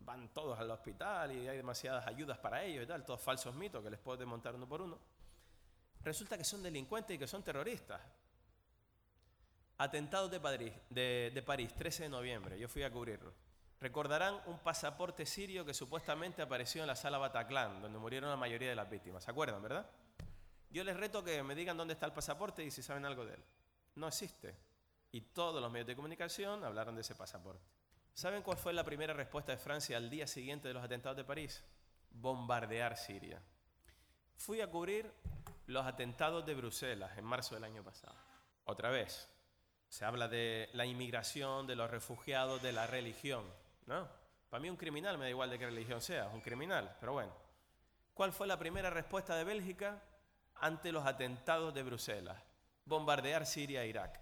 van 0.10 0.30
todos 0.30 0.58
al 0.58 0.72
hospital 0.72 1.32
y 1.34 1.48
hay 1.48 1.58
demasiadas 1.58 2.08
ayudas 2.08 2.40
para 2.40 2.64
ellos 2.64 2.84
y 2.84 2.88
tal, 2.88 3.06
todos 3.06 3.22
falsos 3.22 3.54
mitos 3.54 3.84
que 3.84 3.92
les 3.92 4.00
puedo 4.00 4.18
desmontar 4.18 4.56
uno 4.56 4.68
por 4.68 4.82
uno. 4.82 4.98
Resulta 6.02 6.36
que 6.36 6.44
son 6.44 6.64
delincuentes 6.64 7.16
y 7.16 7.20
que 7.20 7.28
son 7.28 7.44
terroristas. 7.44 8.02
Atentados 9.78 10.32
de 10.32 10.40
París, 10.40 10.74
de, 10.90 11.44
París, 11.46 11.76
13 11.76 12.04
de 12.04 12.10
noviembre, 12.10 12.58
yo 12.58 12.68
fui 12.68 12.82
a 12.82 12.92
cubrirlo. 12.92 13.32
Recordarán 13.80 14.42
un 14.48 14.58
pasaporte 14.58 15.28
sirio 15.28 15.64
que 15.64 15.76
supuestamente 15.76 16.42
apareció 16.42 16.82
en 16.82 16.88
la 16.88 16.96
sala 16.96 17.20
Bataclan, 17.20 17.80
donde 17.80 18.00
murieron 18.00 18.32
la 18.32 18.36
mayoría 18.36 18.70
de 18.70 18.76
las 18.76 18.90
víctimas. 18.90 19.24
¿Se 19.24 19.30
acuerdan, 19.30 19.62
verdad? 19.62 19.88
Yo 20.72 20.84
les 20.84 20.98
reto 20.98 21.24
que 21.24 21.44
me 21.44 21.54
digan 21.54 21.78
dónde 21.78 21.94
está 21.94 22.08
el 22.08 22.14
pasaporte 22.14 22.64
y 22.64 22.72
si 22.72 22.82
saben 22.82 23.06
algo 23.06 23.26
de 23.26 23.36
él. 23.36 23.44
No 23.94 24.08
existe. 24.08 24.56
Y 25.12 25.22
todos 25.22 25.62
los 25.62 25.72
medios 25.72 25.86
de 25.86 25.96
comunicación 25.96 26.64
hablaron 26.64 26.96
de 26.96 27.02
ese 27.02 27.14
pasaporte. 27.14 27.79
¿Saben 28.20 28.44
cuál 28.44 28.58
fue 28.58 28.74
la 28.74 28.84
primera 28.84 29.14
respuesta 29.14 29.54
de 29.54 29.58
Francia 29.58 29.96
al 29.96 30.10
día 30.10 30.28
siguiente 30.28 30.68
de 30.68 30.74
los 30.74 30.84
atentados 30.84 31.16
de 31.16 31.24
París? 31.24 31.64
Bombardear 32.12 32.98
Siria. 32.98 33.42
Fui 34.36 34.60
a 34.60 34.68
cubrir 34.68 35.10
los 35.68 35.86
atentados 35.86 36.46
de 36.46 36.54
Bruselas 36.54 37.18
en 37.18 37.24
marzo 37.24 37.56
del 37.56 37.64
año 37.64 37.82
pasado. 37.82 38.18
Otra 38.66 38.90
vez, 38.90 39.30
se 39.88 40.04
habla 40.04 40.28
de 40.28 40.70
la 40.74 40.86
inmigración, 40.86 41.66
de 41.66 41.78
los 41.78 41.90
refugiados, 41.90 42.62
de 42.62 42.74
la 42.74 42.88
religión. 42.88 43.46
¿no? 43.86 44.06
Para 44.50 44.60
mí 44.60 44.70
un 44.70 44.76
criminal 44.76 45.18
me 45.18 45.24
da 45.24 45.30
igual 45.30 45.50
de 45.50 45.58
qué 45.58 45.68
religión 45.68 46.02
sea, 46.02 46.28
un 46.28 46.42
criminal, 46.42 46.98
pero 47.00 47.14
bueno. 47.14 47.32
¿Cuál 48.14 48.34
fue 48.34 48.48
la 48.48 48.60
primera 48.60 48.90
respuesta 48.90 49.38
de 49.38 49.46
Bélgica 49.46 50.04
ante 50.56 50.92
los 50.92 51.06
atentados 51.06 51.74
de 51.74 51.84
Bruselas? 51.84 52.44
Bombardear 52.84 53.46
Siria 53.46 53.86
e 53.86 53.88
Irak. 53.88 54.20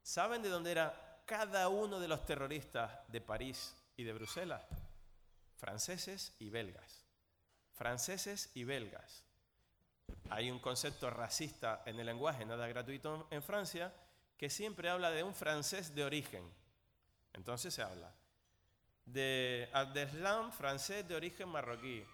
¿Saben 0.00 0.40
de 0.40 0.48
dónde 0.48 0.70
era 0.70 1.11
cada 1.32 1.70
uno 1.70 1.98
de 1.98 2.08
los 2.08 2.26
terroristas 2.26 2.90
de 3.08 3.22
París 3.22 3.74
y 3.96 4.04
de 4.04 4.12
Bruselas? 4.12 4.62
Franceses 5.56 6.34
y 6.38 6.50
belgas. 6.50 7.06
Franceses 7.72 8.50
y 8.52 8.64
belgas. 8.64 9.24
Hay 10.28 10.50
un 10.50 10.58
concepto 10.58 11.08
racista 11.08 11.84
en 11.86 11.98
el 11.98 12.04
lenguaje, 12.04 12.44
nada 12.44 12.68
gratuito 12.68 13.28
en 13.30 13.42
Francia, 13.42 13.94
que 14.36 14.50
siempre 14.50 14.90
habla 14.90 15.10
de 15.10 15.22
un 15.22 15.34
francés 15.34 15.94
de 15.94 16.04
origen. 16.04 16.44
Entonces 17.32 17.72
se 17.72 17.80
habla 17.80 18.12
de 19.06 19.70
Abdeslam, 19.72 20.52
francés 20.52 21.08
de 21.08 21.14
origen 21.14 21.48
marroquí, 21.48 22.04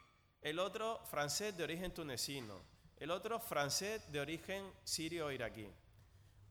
el 0.42 0.60
otro 0.60 1.00
francés 1.06 1.56
de 1.56 1.64
origen 1.64 1.92
tunecino, 1.92 2.62
el 2.98 3.10
otro 3.10 3.40
francés 3.40 4.12
de 4.12 4.20
origen 4.20 4.64
sirio-iraquí. 4.84 5.68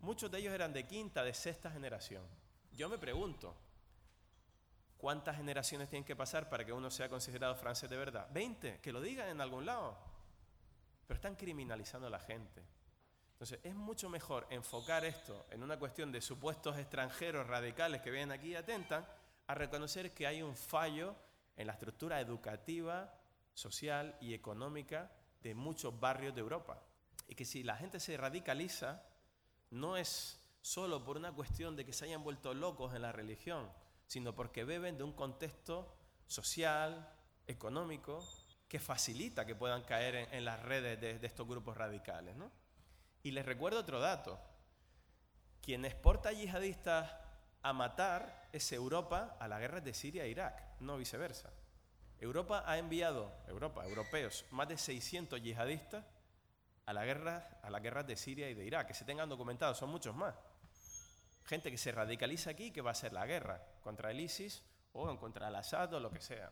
Muchos 0.01 0.30
de 0.30 0.39
ellos 0.39 0.53
eran 0.53 0.74
de 0.74 0.86
quinta, 0.86 1.24
de 1.24 1.34
sexta 1.34 1.72
generación. 1.72 2.24
Yo 2.78 2.88
me 2.90 3.00
pregunto, 3.00 3.56
¿cuántas 4.98 5.36
generaciones 5.36 5.90
tienen 5.90 6.06
que 6.06 6.16
pasar 6.16 6.48
para 6.48 6.64
que 6.64 6.72
uno 6.72 6.92
sea 6.92 7.10
considerado 7.10 7.56
francés 7.56 7.90
de 7.90 7.98
verdad? 7.98 8.32
¿20? 8.32 8.80
Que 8.82 8.92
lo 8.92 9.02
digan 9.02 9.28
en 9.30 9.42
algún 9.42 9.66
lado. 9.66 9.98
Pero 11.08 11.16
están 11.16 11.36
criminalizando 11.36 12.06
a 12.06 12.12
la 12.12 12.20
gente. 12.20 12.64
Entonces, 13.32 13.60
es 13.64 13.74
mucho 13.74 14.10
mejor 14.10 14.46
enfocar 14.52 15.06
esto 15.06 15.48
en 15.50 15.64
una 15.64 15.80
cuestión 15.80 16.12
de 16.12 16.22
supuestos 16.22 16.78
extranjeros 16.78 17.48
radicales 17.48 18.02
que 18.02 18.12
vienen 18.12 18.32
aquí 18.32 18.50
y 18.50 18.56
atentan, 18.56 19.08
a 19.48 19.56
reconocer 19.56 20.14
que 20.14 20.28
hay 20.28 20.44
un 20.44 20.56
fallo 20.56 21.16
en 21.56 21.66
la 21.66 21.74
estructura 21.74 22.22
educativa, 22.22 23.12
social 23.56 24.16
y 24.22 24.36
económica 24.36 25.12
de 25.42 25.56
muchos 25.56 26.00
barrios 26.00 26.36
de 26.36 26.42
Europa. 26.42 26.80
Y 27.28 27.34
que 27.34 27.46
si 27.46 27.64
la 27.64 27.76
gente 27.76 28.00
se 28.00 28.18
radicaliza, 28.18 29.02
no 29.72 29.98
es 29.98 30.40
solo 30.68 31.01
por 31.05 31.15
una 31.15 31.32
cuestión 31.32 31.78
de 31.78 31.86
que 31.86 31.93
se 31.93 32.03
hayan 32.03 32.26
vuelto 32.26 32.53
locos 32.53 32.93
en 32.93 33.01
la 33.01 33.13
religión, 33.13 33.72
sino 34.05 34.36
porque 34.36 34.65
beben 34.65 34.97
de 34.97 35.05
un 35.05 35.13
contexto 35.13 35.95
social, 36.26 37.09
económico, 37.47 38.22
que 38.68 38.78
facilita 38.78 39.45
que 39.45 39.55
puedan 39.55 39.84
caer 39.84 40.28
en, 40.30 40.43
las 40.43 40.61
redes 40.61 40.99
de, 40.99 41.26
estos 41.26 41.47
grupos 41.47 41.78
radicales. 41.78 42.36
¿no? 42.36 42.51
Y 43.24 43.32
les 43.32 43.45
recuerdo 43.45 43.80
otro 43.80 44.01
dato. 44.01 44.38
Quien 45.61 45.86
exporta 45.86 46.34
yihadistas 46.34 47.15
a 47.61 47.72
matar 47.72 48.49
es 48.51 48.70
Europa 48.74 49.38
a 49.39 49.47
la 49.47 49.59
guerra 49.59 49.80
de 49.80 49.93
Siria 49.93 50.26
e 50.26 50.30
Irak, 50.30 50.81
no 50.81 50.98
viceversa. 50.98 51.49
Europa 52.19 52.64
ha 52.65 52.77
enviado, 52.77 53.31
Europa, 53.48 53.85
europeos, 53.85 54.44
más 54.52 54.68
de 54.68 54.77
600 54.77 55.41
yihadistas 55.41 56.03
a 56.85 56.91
la 56.91 57.06
guerra, 57.06 57.60
a 57.64 57.69
las 57.69 57.81
guerras 57.81 58.06
de 58.06 58.18
Siria 58.18 58.49
y 58.49 58.53
de 58.53 58.65
Irak, 58.65 58.88
que 58.88 58.94
se 58.94 59.06
tengan 59.06 59.30
documentados, 59.30 59.77
son 59.77 59.89
muchos 59.89 60.14
más. 60.14 60.35
Gente 61.48 61.72
que 61.72 61.78
se 61.78 61.91
radicaliza 61.91 62.52
aquí, 62.52 62.72
que 62.72 62.82
va 62.82 62.91
a 62.91 62.95
ser 62.95 63.14
la 63.14 63.26
guerra 63.26 63.64
contra 63.82 64.11
el 64.11 64.19
ISIS 64.19 64.64
o 64.91 65.18
contra 65.18 65.48
el 65.48 65.56
Assad 65.56 65.94
o 65.94 65.99
lo 65.99 66.11
que 66.11 66.22
sea. 66.22 66.52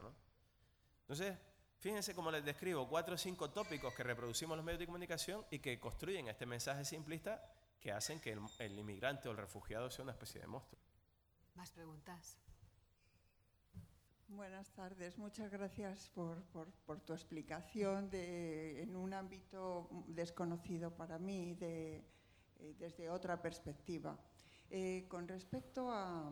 Entonces, 1.02 1.38
fíjense 1.80 2.16
cómo 2.16 2.32
les 2.32 2.44
describo 2.44 2.88
cuatro 2.88 3.16
o 3.16 3.18
cinco 3.18 3.50
tópicos 3.52 3.94
que 3.94 4.04
reproducimos 4.04 4.56
los 4.56 4.66
medios 4.66 4.80
de 4.80 4.86
comunicación 4.86 5.46
y 5.52 5.60
que 5.60 5.80
construyen 5.80 6.30
este 6.30 6.46
mensaje 6.46 6.86
simplista 6.86 7.44
que 7.80 7.92
hacen 7.92 8.20
que 8.20 8.32
el 8.32 8.80
inmigrante 8.80 9.28
o 9.28 9.32
el 9.32 9.38
refugiado 9.38 9.92
sea 9.92 10.04
una 10.04 10.14
especie 10.14 10.42
de 10.42 10.48
monstruo. 10.48 10.82
Más 11.56 11.72
preguntas. 11.72 12.40
Buenas 14.28 14.72
tardes, 14.72 15.20
muchas 15.20 15.52
gracias 15.52 16.10
por, 16.10 16.42
tu 17.06 17.14
explicación 17.14 18.10
de, 18.10 18.82
en 18.82 18.96
un 18.96 19.14
ámbito 19.14 19.88
desconocido 20.08 20.90
para 20.96 21.20
mí, 21.20 21.54
de, 21.54 22.04
eh, 22.58 22.76
desde 22.80 23.10
otra 23.10 23.40
perspectiva. 23.40 24.18
Eh, 24.70 25.06
con 25.08 25.28
respecto 25.28 25.92
a, 25.92 26.32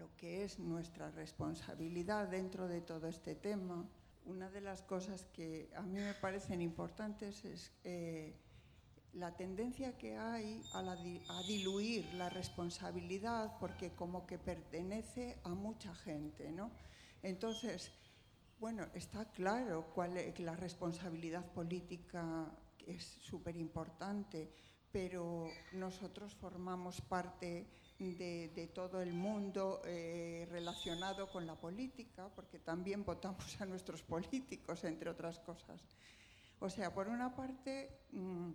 lo 0.00 0.16
que 0.16 0.42
es 0.42 0.58
nuestra 0.58 1.12
responsabilidad 1.12 2.26
dentro 2.26 2.66
de 2.66 2.80
todo 2.80 3.06
este 3.06 3.36
tema, 3.36 3.88
una 4.24 4.50
de 4.50 4.60
las 4.60 4.82
cosas 4.82 5.26
que 5.26 5.70
a 5.76 5.82
mí 5.82 6.00
me 6.00 6.12
parecen 6.14 6.60
importantes 6.60 7.44
es 7.44 7.70
eh, 7.84 8.34
la 9.12 9.36
tendencia 9.36 9.96
que 9.96 10.16
hay 10.16 10.60
a, 10.72 11.42
diluir 11.46 12.12
la 12.14 12.28
responsabilidad 12.28 13.56
porque 13.60 13.92
como 13.92 14.26
que 14.26 14.38
pertenece 14.38 15.38
a 15.44 15.50
mucha 15.50 15.94
gente, 15.94 16.50
¿no? 16.50 16.72
Entonces, 17.22 17.92
bueno, 18.58 18.86
está 18.94 19.24
claro 19.26 19.86
cuál 19.94 20.16
es 20.16 20.38
la 20.40 20.56
responsabilidad 20.56 21.44
política 21.52 22.50
es 22.86 23.04
súper 23.04 23.56
importante, 23.56 24.50
pero 24.92 25.50
nosotros 25.72 26.34
formamos 26.34 27.00
parte 27.00 27.66
de, 27.98 28.70
todo 28.74 29.00
el 29.00 29.12
mundo 29.12 29.82
eh, 29.84 30.46
relacionado 30.50 31.30
con 31.30 31.46
la 31.46 31.54
política, 31.54 32.28
porque 32.34 32.58
también 32.58 33.04
votamos 33.04 33.60
a 33.60 33.66
nuestros 33.66 34.02
políticos, 34.02 34.84
entre 34.84 35.10
otras 35.10 35.38
cosas. 35.40 35.80
O 36.60 36.70
sea, 36.70 36.92
por 36.94 37.08
una 37.08 37.34
parte... 37.34 38.00
Mm, 38.12 38.52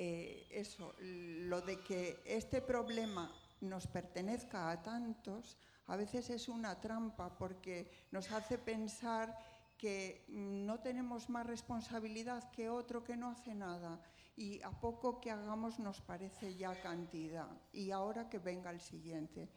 eh, 0.00 0.46
eso, 0.52 0.94
lo 1.00 1.60
de 1.60 1.80
que 1.80 2.22
este 2.24 2.62
problema 2.62 3.32
nos 3.60 3.88
pertenezca 3.88 4.70
a 4.70 4.80
tantos, 4.80 5.58
a 5.88 5.96
veces 5.96 6.30
es 6.30 6.48
una 6.48 6.80
trampa 6.80 7.36
porque 7.36 7.90
nos 8.12 8.30
hace 8.30 8.58
pensar 8.58 9.36
que 9.76 10.24
no 10.28 10.78
tenemos 10.78 11.28
más 11.28 11.44
responsabilidad 11.46 12.48
que 12.52 12.70
otro 12.70 13.02
que 13.02 13.16
no 13.16 13.30
hace 13.30 13.56
nada 13.56 14.00
y 14.38 14.62
a 14.62 14.70
poco 14.70 15.20
que 15.20 15.32
hagamos 15.32 15.80
nos 15.80 16.00
parece 16.00 16.54
ya 16.54 16.80
cantidad 16.80 17.50
y 17.72 17.90
ahora 17.90 18.30
que 18.30 18.38
venga 18.38 18.70
el 18.70 18.80
siguiente. 18.80 19.50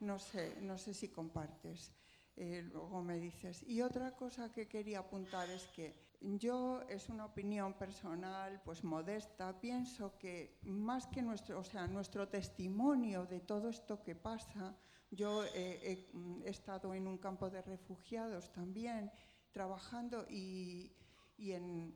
No 0.00 0.18
sé, 0.18 0.60
no 0.60 0.76
sé 0.76 0.92
si 0.92 1.08
compartes. 1.08 1.92
Eh, 2.36 2.62
luego 2.70 3.02
me 3.02 3.18
dices. 3.18 3.64
Y 3.66 3.80
otra 3.80 4.14
cosa 4.14 4.52
que 4.52 4.68
quería 4.68 5.00
apuntar 5.00 5.48
es 5.50 5.66
que 5.68 5.96
yo, 6.20 6.82
es 6.88 7.08
una 7.08 7.24
opinión 7.24 7.72
personal, 7.74 8.60
pues 8.64 8.84
modesta, 8.84 9.58
pienso 9.58 10.18
que 10.18 10.58
más 10.62 11.06
que 11.06 11.22
nuestro, 11.22 11.58
o 11.58 11.64
sea, 11.64 11.86
nuestro 11.86 12.28
testimonio 12.28 13.24
de 13.24 13.40
todo 13.40 13.70
esto 13.70 14.02
que 14.02 14.14
pasa, 14.14 14.76
yo 15.10 15.42
he 15.46 16.06
estado 16.44 16.92
en 16.92 17.06
un 17.06 17.16
campo 17.16 17.48
de 17.48 17.62
refugiados 17.62 18.52
también, 18.52 19.10
trabajando 19.52 20.26
y, 20.28 20.92
y 21.38 21.52
en 21.52 21.94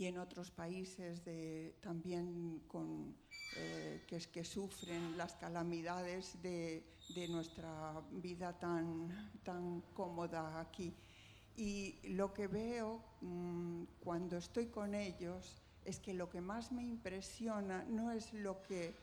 y 0.00 0.06
en 0.06 0.16
otros 0.16 0.50
países 0.50 1.22
de, 1.26 1.76
también 1.82 2.62
con, 2.68 3.14
eh, 3.54 4.00
que, 4.06 4.18
que 4.18 4.44
sufren 4.44 5.18
las 5.18 5.34
calamidades 5.34 6.40
de, 6.40 6.82
de 7.10 7.28
nuestra 7.28 8.00
vida 8.10 8.58
tan, 8.58 9.30
tan 9.42 9.82
cómoda 9.92 10.58
aquí. 10.58 10.94
Y 11.54 11.98
lo 12.14 12.32
que 12.32 12.46
veo 12.46 13.02
mmm, 13.20 13.82
cuando 14.02 14.38
estoy 14.38 14.68
con 14.68 14.94
ellos 14.94 15.60
es 15.84 16.00
que 16.00 16.14
lo 16.14 16.30
que 16.30 16.40
más 16.40 16.72
me 16.72 16.82
impresiona 16.82 17.84
no 17.84 18.10
es 18.10 18.32
lo 18.32 18.62
que 18.62 18.94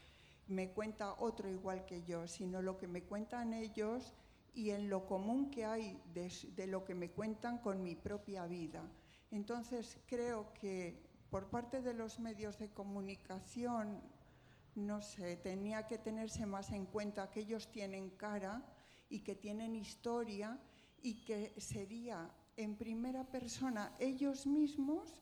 me 0.48 0.72
cuenta 0.72 1.14
otro 1.20 1.48
igual 1.48 1.86
que 1.86 2.02
yo, 2.06 2.28
sino 2.28 2.64
lo 2.64 2.80
que 2.80 2.88
me 2.88 3.04
cuentan 3.04 3.54
ellos 3.54 4.16
y 4.56 4.72
en 4.72 4.90
lo 4.90 5.06
común 5.06 5.52
que 5.52 5.64
hay 5.64 6.02
de, 6.16 6.34
de 6.56 6.66
lo 6.66 6.84
que 6.86 6.96
me 6.96 7.12
cuentan 7.12 7.60
con 7.60 7.84
mi 7.84 7.94
propia 7.94 8.48
vida. 8.48 8.82
Entonces 9.32 9.98
creo 10.06 10.54
que 10.54 11.02
por 11.30 11.50
parte 11.50 11.82
de 11.82 11.94
los 11.94 12.20
medios 12.20 12.58
de 12.58 12.70
comunicación, 12.70 14.02
no 14.76 15.02
sé, 15.02 15.38
tenía 15.38 15.88
que 15.88 15.98
tenerse 15.98 16.46
más 16.46 16.72
en 16.72 16.86
cuenta 16.86 17.30
que 17.30 17.42
ellos 17.42 17.72
tienen 17.72 18.12
cara 18.12 18.64
y 19.10 19.20
que 19.20 19.36
tienen 19.36 19.76
historia 19.76 20.60
y 21.02 21.26
que 21.26 21.54
sería 21.60 22.30
en 22.56 22.76
primera 22.76 23.24
persona 23.24 23.96
ellos 24.00 24.48
mismos 24.48 25.20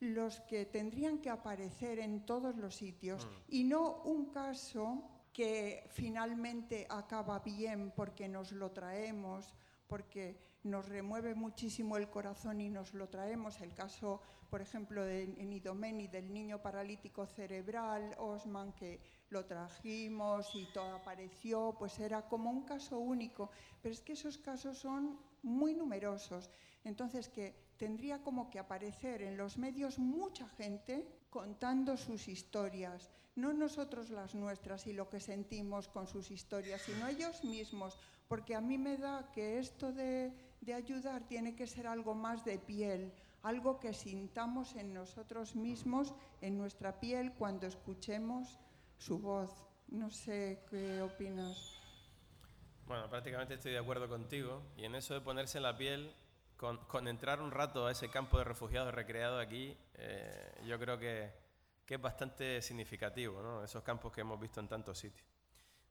los 0.00 0.40
que 0.40 0.66
tendrían 0.66 1.18
que 1.18 1.30
aparecer 1.30 1.98
en 1.98 2.26
todos 2.26 2.56
los 2.56 2.74
sitios 2.74 3.24
mm. 3.24 3.28
y 3.48 3.64
no 3.64 4.02
un 4.02 4.26
caso 4.26 5.08
que 5.32 5.84
finalmente 5.90 6.86
acaba 6.88 7.40
bien 7.40 7.92
porque 7.94 8.28
nos 8.28 8.52
lo 8.52 8.70
traemos, 8.70 9.54
porque 9.86 10.38
nos 10.66 10.88
remueve 10.88 11.34
muchísimo 11.34 11.96
el 11.96 12.08
corazón 12.08 12.60
y 12.60 12.68
nos 12.68 12.94
lo 12.94 13.08
traemos. 13.08 13.60
El 13.60 13.72
caso, 13.72 14.20
por 14.50 14.60
ejemplo, 14.60 15.04
de, 15.04 15.22
en 15.22 15.52
Idomeni 15.52 16.08
del 16.08 16.32
niño 16.32 16.60
paralítico 16.60 17.26
cerebral, 17.26 18.14
Osman, 18.18 18.72
que 18.72 19.00
lo 19.30 19.44
trajimos 19.44 20.54
y 20.54 20.66
todo 20.72 20.96
apareció, 20.96 21.74
pues 21.78 21.98
era 21.98 22.28
como 22.28 22.50
un 22.50 22.62
caso 22.62 22.98
único. 22.98 23.50
Pero 23.82 23.92
es 23.92 24.00
que 24.00 24.12
esos 24.12 24.38
casos 24.38 24.78
son 24.78 25.18
muy 25.42 25.74
numerosos. 25.74 26.50
Entonces, 26.84 27.28
que 27.28 27.54
tendría 27.76 28.22
como 28.22 28.50
que 28.50 28.58
aparecer 28.58 29.22
en 29.22 29.36
los 29.36 29.58
medios 29.58 29.98
mucha 29.98 30.48
gente 30.50 31.06
contando 31.30 31.96
sus 31.96 32.28
historias, 32.28 33.10
no 33.34 33.52
nosotros 33.52 34.08
las 34.10 34.34
nuestras 34.34 34.86
y 34.86 34.92
lo 34.92 35.10
que 35.10 35.20
sentimos 35.20 35.88
con 35.88 36.06
sus 36.06 36.30
historias, 36.30 36.80
sino 36.82 37.06
ellos 37.06 37.44
mismos, 37.44 37.98
porque 38.28 38.54
a 38.54 38.60
mí 38.60 38.78
me 38.78 38.96
da 38.96 39.30
que 39.32 39.58
esto 39.58 39.92
de 39.92 40.32
de 40.60 40.74
ayudar 40.74 41.26
tiene 41.26 41.54
que 41.54 41.66
ser 41.66 41.86
algo 41.86 42.14
más 42.14 42.44
de 42.44 42.58
piel, 42.58 43.12
algo 43.42 43.78
que 43.78 43.92
sintamos 43.92 44.74
en 44.76 44.92
nosotros 44.92 45.54
mismos, 45.54 46.14
en 46.40 46.58
nuestra 46.58 46.98
piel, 47.00 47.32
cuando 47.34 47.66
escuchemos 47.66 48.58
su 48.98 49.18
voz. 49.18 49.50
No 49.88 50.10
sé 50.10 50.64
qué 50.68 51.00
opinas. 51.00 51.80
Bueno, 52.86 53.08
prácticamente 53.08 53.54
estoy 53.54 53.72
de 53.72 53.78
acuerdo 53.78 54.08
contigo. 54.08 54.62
Y 54.76 54.84
en 54.84 54.94
eso 54.94 55.14
de 55.14 55.20
ponerse 55.20 55.58
en 55.58 55.64
la 55.64 55.76
piel, 55.76 56.12
con, 56.56 57.06
entrar 57.06 57.40
un 57.40 57.50
rato 57.50 57.86
a 57.86 57.92
ese 57.92 58.08
campo 58.08 58.38
de 58.38 58.44
refugiados 58.44 58.92
recreado 58.92 59.38
aquí, 59.38 59.76
eh, 59.94 60.52
yo 60.66 60.78
creo 60.78 60.98
que, 60.98 61.30
que, 61.84 61.94
es 61.94 62.00
bastante 62.00 62.60
significativo, 62.62 63.42
¿no? 63.42 63.62
esos 63.62 63.82
campos 63.82 64.12
que 64.12 64.22
hemos 64.22 64.40
visto 64.40 64.60
en 64.60 64.68
tantos 64.68 64.98
sitios 64.98 65.35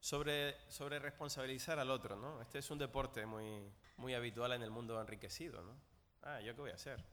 sobre, 0.06 0.56
sobre 0.70 1.00
responsabilizar 1.00 1.80
al 1.80 1.90
otro, 1.90 2.16
¿no? 2.16 2.40
Este 2.40 2.60
es 2.60 2.70
un 2.70 2.78
deporte 2.78 3.26
muy, 3.26 3.74
muy 3.98 4.14
habitual 4.14 4.54
en 4.54 4.62
el 4.62 4.70
mundo 4.70 5.02
enriquecido, 5.02 5.64
¿no? 5.64 5.76
Ah, 6.22 6.40
¿yo 6.42 6.54
qué 6.54 6.62
voy 6.62 6.70
a 6.70 6.76
hacer? 6.76 7.04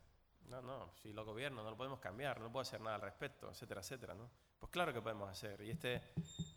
No, 0.43 0.61
no, 0.61 0.93
si 1.01 1.11
lo 1.15 1.25
gobierno 1.25 1.63
no 1.63 1.71
lo 1.71 1.77
podemos 1.79 2.01
cambiar, 2.01 2.39
no 2.39 2.53
puedo 2.53 2.61
hacer 2.61 2.83
nada 2.83 2.97
al 2.97 3.01
respecto, 3.01 3.49
etcétera, 3.49 3.81
etcétera, 3.81 4.15
¿no? 4.15 4.29
Pues 4.59 4.71
claro 4.71 4.93
que 4.93 5.01
podemos 5.01 5.31
hacer. 5.31 5.63
Y 5.63 5.71
este, 5.71 6.03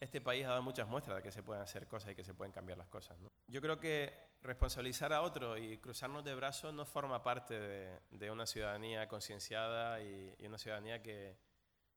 este 0.02 0.20
país 0.20 0.46
ha 0.46 0.50
dado 0.50 0.62
muchas 0.62 0.90
muestras 0.90 1.16
de 1.16 1.24
que 1.24 1.32
se 1.32 1.42
pueden 1.42 1.64
hacer 1.64 1.88
cosas 1.88 2.12
y 2.12 2.16
que 2.16 2.26
se 2.26 2.34
pueden 2.34 2.52
cambiar 2.52 2.80
las 2.80 2.90
cosas, 2.90 3.18
¿no? 3.22 3.32
Yo 3.48 3.62
creo 3.62 3.80
que 3.80 4.12
responsabilizar 4.42 5.14
a 5.14 5.22
otro 5.22 5.58
y 5.58 5.78
cruzarnos 5.78 6.26
de 6.26 6.36
brazos 6.36 6.74
no 6.74 6.84
forma 6.84 7.24
parte 7.24 7.58
de, 7.58 8.00
de 8.12 8.30
una 8.30 8.46
ciudadanía 8.46 9.08
concienciada 9.08 10.02
y, 10.02 10.36
y 10.38 10.48
una 10.48 10.58
ciudadanía 10.58 11.02
que, 11.02 11.38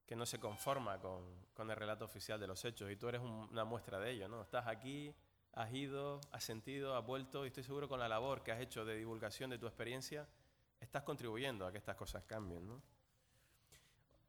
que 0.08 0.16
no 0.16 0.24
se 0.24 0.40
conforma 0.40 0.98
con, 0.98 1.22
con, 1.52 1.70
el 1.70 1.76
relato 1.76 2.06
oficial 2.06 2.40
de 2.40 2.46
los 2.46 2.64
hechos 2.64 2.90
y 2.90 2.96
tú 2.96 3.08
eres 3.08 3.20
una 3.20 3.64
muestra 3.64 4.00
de 4.00 4.12
ello, 4.12 4.26
¿no? 4.26 4.40
Estás 4.40 4.66
aquí, 4.66 5.14
has 5.52 5.70
ido, 5.70 6.22
has 6.32 6.42
sentido, 6.42 6.96
has 6.96 7.04
vuelto 7.04 7.44
y 7.44 7.48
estoy 7.48 7.62
seguro 7.62 7.90
con 7.90 8.00
la 8.00 8.08
labor 8.08 8.42
que 8.42 8.50
has 8.50 8.60
hecho 8.60 8.86
de 8.86 8.96
divulgación 8.96 9.50
de 9.50 9.58
tu 9.58 9.66
experiencia, 9.66 10.26
estás 10.80 11.02
contribuyendo 11.02 11.66
a 11.66 11.72
que 11.72 11.76
estas 11.76 11.94
cosas 11.94 12.24
cambien, 12.24 12.66
¿no? 12.66 12.82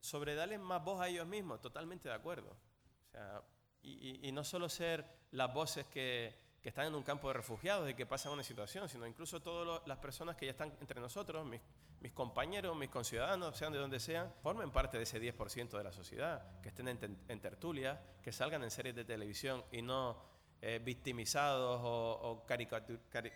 Sobre 0.02 0.36
darle 0.36 0.58
más 0.58 0.84
voz 0.84 1.00
a 1.00 1.08
ellos 1.08 1.26
mismos, 1.26 1.62
totalmente 1.62 2.10
de 2.10 2.16
acuerdo. 2.16 2.50
O 2.50 3.12
sea, 3.12 3.42
y, 3.82 4.28
y, 4.28 4.32
no 4.34 4.44
solo 4.44 4.68
ser 4.68 5.06
las 5.32 5.54
voces 5.54 5.86
que, 5.86 6.38
que, 6.61 6.69
están 6.69 6.88
en 6.88 6.95
un 6.95 7.03
campo 7.03 7.27
de 7.27 7.36
refugiados 7.36 7.90
y 7.90 7.94
que 7.94 8.06
pasan 8.06 8.34
una 8.34 8.44
situación, 8.44 8.88
sino 8.90 9.06
incluso 9.06 9.41
todas 9.41 9.86
las 9.88 9.98
personas 9.98 10.36
que 10.36 10.45
ya 10.45 10.52
están 10.52 10.73
entre 10.80 10.99
nosotros, 10.99 11.45
mis, 11.45 11.61
mis 12.02 12.11
compañeros, 12.11 12.76
mis 12.76 12.90
conciudadanos, 12.90 13.57
sean 13.57 13.73
de 13.73 13.80
donde 13.80 13.99
sean, 13.99 14.34
formen 14.41 14.72
parte 14.72 14.98
de 14.98 15.03
ese 15.03 15.22
10% 15.22 15.77
de 15.77 15.84
la 15.84 15.91
sociedad, 15.91 16.60
que 16.61 16.69
estén 16.69 16.88
en, 16.88 17.40
tertulia, 17.40 18.02
que 18.22 18.31
salgan 18.31 18.64
en 18.64 18.72
series 18.72 18.95
de 18.95 19.06
televisión 19.06 19.64
y 19.72 19.81
no 19.81 20.22
eh, 20.61 20.80
victimizados 20.84 21.80
o, 21.84 22.45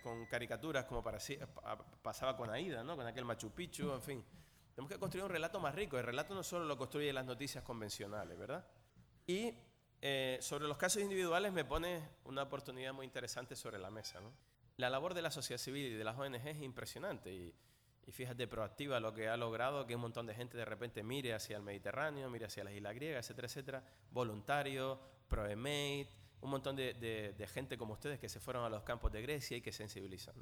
con 0.01 0.25
caricaturas 0.25 0.85
como 0.85 1.03
para, 1.03 1.19
pasaba 2.01 2.35
con 2.35 2.49
Aida, 2.49 2.83
¿no? 2.83 2.95
con 2.95 3.05
aquel 3.07 3.25
Machu 3.25 3.51
Picchu, 3.51 3.91
en 3.93 4.01
fin. 4.01 4.25
Tenemos 4.75 4.91
que 4.91 4.99
construir 4.99 5.23
un 5.23 5.29
relato 5.29 5.59
más 5.59 5.75
rico. 5.75 5.97
El 5.99 6.05
relato 6.05 6.33
no 6.33 6.41
solo 6.41 6.65
lo 6.65 6.77
construye 6.77 7.13
las 7.13 7.25
noticias 7.25 7.63
convencionales, 7.63 8.37
¿verdad? 8.37 8.65
Y 9.27 9.53
eh, 10.05 10.37
sobre 10.41 10.67
los 10.67 10.77
casos 10.77 11.01
individuales 11.01 11.53
me 11.53 11.63
pone 11.63 12.01
una 12.25 12.43
oportunidad 12.43 12.93
muy 12.93 13.05
interesante 13.05 13.55
sobre 13.55 13.79
la 13.79 13.89
mesa. 13.89 14.19
La 14.77 14.89
labor 14.89 15.13
de 15.13 15.21
la 15.21 15.31
sociedad 15.31 15.59
civil 15.59 15.93
y 15.93 15.95
de 15.95 16.03
las 16.03 16.17
ONG 16.17 16.45
es 16.45 16.61
impresionante 16.61 17.33
y 17.33 17.55
y 18.05 18.11
fíjate 18.11 18.47
proactiva 18.47 18.99
lo 18.99 19.13
que 19.13 19.29
ha 19.29 19.37
logrado 19.37 19.85
que 19.87 19.95
un 19.95 20.01
montón 20.01 20.25
de 20.25 20.35
gente 20.35 20.57
de 20.57 20.65
repente 20.65 21.03
mire 21.03 21.33
hacia 21.33 21.55
el 21.55 21.63
Mediterráneo, 21.63 22.29
mire 22.29 22.45
hacia 22.45 22.63
las 22.63 22.73
islas 22.73 22.95
griegas, 22.95 23.25
etcétera, 23.25 23.47
etcétera. 23.47 23.83
Voluntarios, 24.11 24.99
ProEmate, 25.27 26.09
un 26.41 26.49
montón 26.49 26.75
de, 26.75 27.47
gente 27.53 27.77
como 27.77 27.93
ustedes 27.93 28.19
que 28.19 28.27
se 28.27 28.39
fueron 28.39 28.65
a 28.65 28.69
los 28.69 28.83
campos 28.83 29.11
de 29.11 29.21
Grecia 29.21 29.55
y 29.55 29.61
que 29.61 29.71
sensibilizan. 29.71 30.35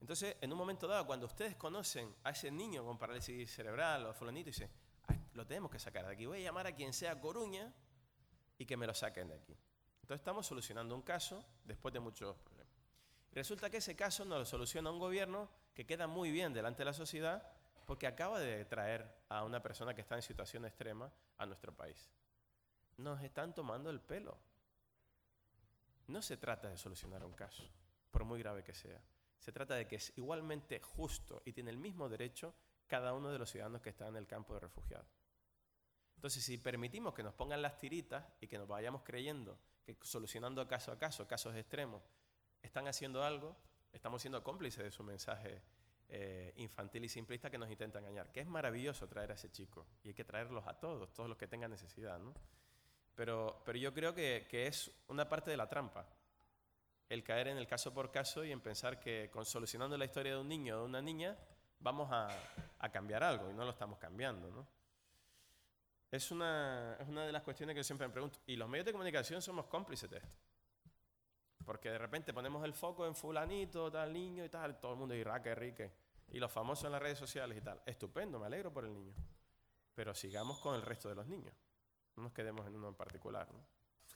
Entonces, 0.00 0.36
en 0.40 0.52
un 0.52 0.58
momento 0.58 0.86
dado, 0.86 1.06
cuando 1.06 1.26
ustedes 1.26 1.56
conocen 1.56 2.14
a 2.24 2.30
ese 2.30 2.50
niño 2.50 2.84
con 2.84 2.98
parálisis 2.98 3.50
cerebral 3.50 4.06
o 4.06 4.14
fulanito, 4.14 4.46
dicen, 4.46 4.70
lo 5.34 5.46
tenemos 5.46 5.70
que 5.70 5.78
sacar 5.78 6.06
de 6.06 6.12
aquí, 6.12 6.24
voy 6.24 6.40
a 6.40 6.44
llamar 6.44 6.66
a 6.66 6.74
quien 6.74 6.92
sea 6.92 7.20
Coruña 7.20 7.72
y 8.58 8.66
que 8.66 8.76
me 8.76 8.86
lo 8.86 8.94
saquen 8.94 9.28
de 9.28 9.34
aquí. 9.34 9.56
Entonces 10.02 10.20
estamos 10.20 10.46
solucionando 10.46 10.94
un 10.94 11.02
caso 11.02 11.44
después 11.64 11.92
de 11.92 12.00
muchos 12.00 12.36
problemas. 12.38 12.72
Resulta 13.32 13.68
que 13.68 13.78
ese 13.78 13.96
caso 13.96 14.24
no 14.24 14.38
lo 14.38 14.44
soluciona 14.44 14.90
un 14.90 14.98
gobierno 14.98 15.50
que 15.74 15.84
queda 15.84 16.06
muy 16.06 16.30
bien 16.30 16.52
delante 16.52 16.78
de 16.78 16.86
la 16.86 16.92
sociedad 16.92 17.52
porque 17.86 18.06
acaba 18.06 18.40
de 18.40 18.64
traer 18.64 19.06
a 19.28 19.44
una 19.44 19.62
persona 19.62 19.94
que 19.94 20.00
está 20.00 20.16
en 20.16 20.22
situación 20.22 20.64
extrema 20.64 21.12
a 21.38 21.46
nuestro 21.46 21.74
país. 21.74 22.10
Nos 22.96 23.22
están 23.22 23.54
tomando 23.54 23.90
el 23.90 24.00
pelo. 24.00 24.38
No 26.08 26.22
se 26.22 26.36
trata 26.36 26.68
de 26.68 26.76
solucionar 26.76 27.24
un 27.24 27.32
caso, 27.32 27.64
por 28.10 28.24
muy 28.24 28.38
grave 28.38 28.62
que 28.62 28.74
sea. 28.74 29.00
Se 29.38 29.52
trata 29.52 29.74
de 29.74 29.86
que 29.86 29.96
es 29.96 30.12
igualmente 30.16 30.80
justo 30.80 31.42
y 31.44 31.52
tiene 31.52 31.70
el 31.70 31.78
mismo 31.78 32.08
derecho 32.08 32.54
cada 32.86 33.12
uno 33.12 33.30
de 33.30 33.38
los 33.38 33.50
ciudadanos 33.50 33.82
que 33.82 33.90
están 33.90 34.08
en 34.08 34.16
el 34.16 34.26
campo 34.26 34.54
de 34.54 34.60
refugiados. 34.60 35.25
Entonces, 36.26 36.42
si 36.42 36.58
permitimos 36.58 37.14
que 37.14 37.22
nos 37.22 37.34
pongan 37.34 37.62
las 37.62 37.78
tiritas 37.78 38.24
y 38.40 38.48
que 38.48 38.58
nos 38.58 38.66
vayamos 38.66 39.02
creyendo 39.04 39.60
que 39.84 39.96
solucionando 40.02 40.66
caso 40.66 40.90
a 40.90 40.98
caso, 40.98 41.24
casos 41.28 41.54
extremos, 41.54 42.02
están 42.60 42.88
haciendo 42.88 43.22
algo, 43.22 43.56
estamos 43.92 44.22
siendo 44.22 44.42
cómplices 44.42 44.82
de 44.82 44.90
su 44.90 45.04
mensaje 45.04 45.62
eh, 46.08 46.52
infantil 46.56 47.04
y 47.04 47.08
simplista 47.08 47.48
que 47.48 47.58
nos 47.58 47.70
intenta 47.70 48.00
engañar. 48.00 48.32
Que 48.32 48.40
es 48.40 48.46
maravilloso 48.48 49.06
traer 49.06 49.30
a 49.30 49.34
ese 49.34 49.52
chico 49.52 49.86
y 50.02 50.08
hay 50.08 50.14
que 50.14 50.24
traerlos 50.24 50.66
a 50.66 50.74
todos, 50.80 51.14
todos 51.14 51.28
los 51.28 51.38
que 51.38 51.46
tengan 51.46 51.70
necesidad. 51.70 52.18
¿no? 52.18 52.34
Pero, 53.14 53.62
pero 53.64 53.78
yo 53.78 53.94
creo 53.94 54.12
que, 54.12 54.48
que 54.50 54.66
es 54.66 54.90
una 55.06 55.28
parte 55.28 55.52
de 55.52 55.56
la 55.56 55.68
trampa 55.68 56.08
el 57.08 57.22
caer 57.22 57.46
en 57.46 57.56
el 57.56 57.68
caso 57.68 57.94
por 57.94 58.10
caso 58.10 58.44
y 58.44 58.50
en 58.50 58.60
pensar 58.60 58.98
que 58.98 59.30
con 59.30 59.44
solucionando 59.44 59.96
la 59.96 60.06
historia 60.06 60.32
de 60.32 60.40
un 60.40 60.48
niño 60.48 60.74
o 60.74 60.78
de 60.80 60.86
una 60.86 61.00
niña 61.00 61.38
vamos 61.78 62.10
a, 62.10 62.26
a 62.80 62.90
cambiar 62.90 63.22
algo 63.22 63.48
y 63.48 63.54
no 63.54 63.64
lo 63.64 63.70
estamos 63.70 63.96
cambiando. 64.00 64.50
¿no? 64.50 64.66
Es, 66.10 66.30
una, 66.30 66.96
es 67.00 67.08
una 67.08 67.26
de 67.26 67.32
las 67.32 67.42
cuestiones 67.42 67.74
que 67.74 67.80
yo 67.80 67.84
siempre 67.84 68.06
me 68.06 68.12
pregunto. 68.12 68.38
Y 68.46 68.56
los 68.56 68.68
medios 68.68 68.86
de 68.86 68.92
comunicación 68.92 69.42
somos 69.42 69.66
cómplices 69.66 70.08
de 70.10 70.18
esto. 70.18 70.34
Porque 71.64 71.90
de 71.90 71.98
repente 71.98 72.32
ponemos 72.32 72.64
el 72.64 72.74
foco 72.74 73.06
en 73.06 73.14
fulanito, 73.14 73.90
tal 73.90 74.12
niño 74.12 74.44
y 74.44 74.48
tal, 74.48 74.78
todo 74.78 74.92
el 74.92 74.98
mundo 74.98 75.14
dirá 75.14 75.42
que 75.42 75.54
rique. 75.54 75.92
Y 76.28 76.38
los 76.38 76.50
famosos 76.50 76.84
en 76.84 76.92
las 76.92 77.02
redes 77.02 77.18
sociales 77.18 77.58
y 77.58 77.60
tal. 77.60 77.82
Estupendo, 77.84 78.38
me 78.38 78.46
alegro 78.46 78.72
por 78.72 78.84
el 78.84 78.94
niño. 78.94 79.14
Pero 79.94 80.14
sigamos 80.14 80.58
con 80.58 80.74
el 80.74 80.82
resto 80.82 81.08
de 81.08 81.16
los 81.16 81.26
niños. 81.26 81.54
No 82.14 82.24
nos 82.24 82.32
quedemos 82.32 82.66
en 82.66 82.76
uno 82.76 82.88
en 82.88 82.94
particular. 82.94 83.48
¿no? 83.52 83.66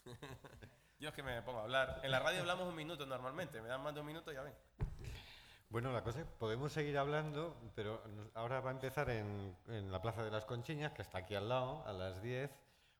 Yo 1.00 1.08
es 1.08 1.14
que 1.14 1.22
me 1.22 1.42
pongo 1.42 1.60
a 1.60 1.62
hablar. 1.62 2.00
En 2.02 2.10
la 2.10 2.20
radio 2.20 2.40
hablamos 2.40 2.68
un 2.68 2.74
minuto 2.74 3.06
normalmente. 3.06 3.60
Me 3.60 3.68
dan 3.68 3.82
más 3.82 3.94
de 3.94 4.00
un 4.00 4.06
minuto 4.06 4.30
y 4.30 4.34
ya 4.34 4.42
ven. 4.42 4.54
Bueno, 5.70 5.92
la 5.92 6.02
cosa 6.02 6.20
es, 6.20 6.26
podemos 6.26 6.72
seguir 6.72 6.98
hablando, 6.98 7.56
pero 7.76 8.02
ahora 8.34 8.60
va 8.60 8.70
a 8.70 8.72
empezar 8.72 9.08
en, 9.10 9.56
en 9.68 9.92
la 9.92 10.02
Plaza 10.02 10.24
de 10.24 10.30
las 10.30 10.44
Conchiñas, 10.44 10.92
que 10.92 11.02
está 11.02 11.18
aquí 11.18 11.36
al 11.36 11.48
lado, 11.48 11.84
a 11.86 11.92
las 11.92 12.20
10, 12.20 12.50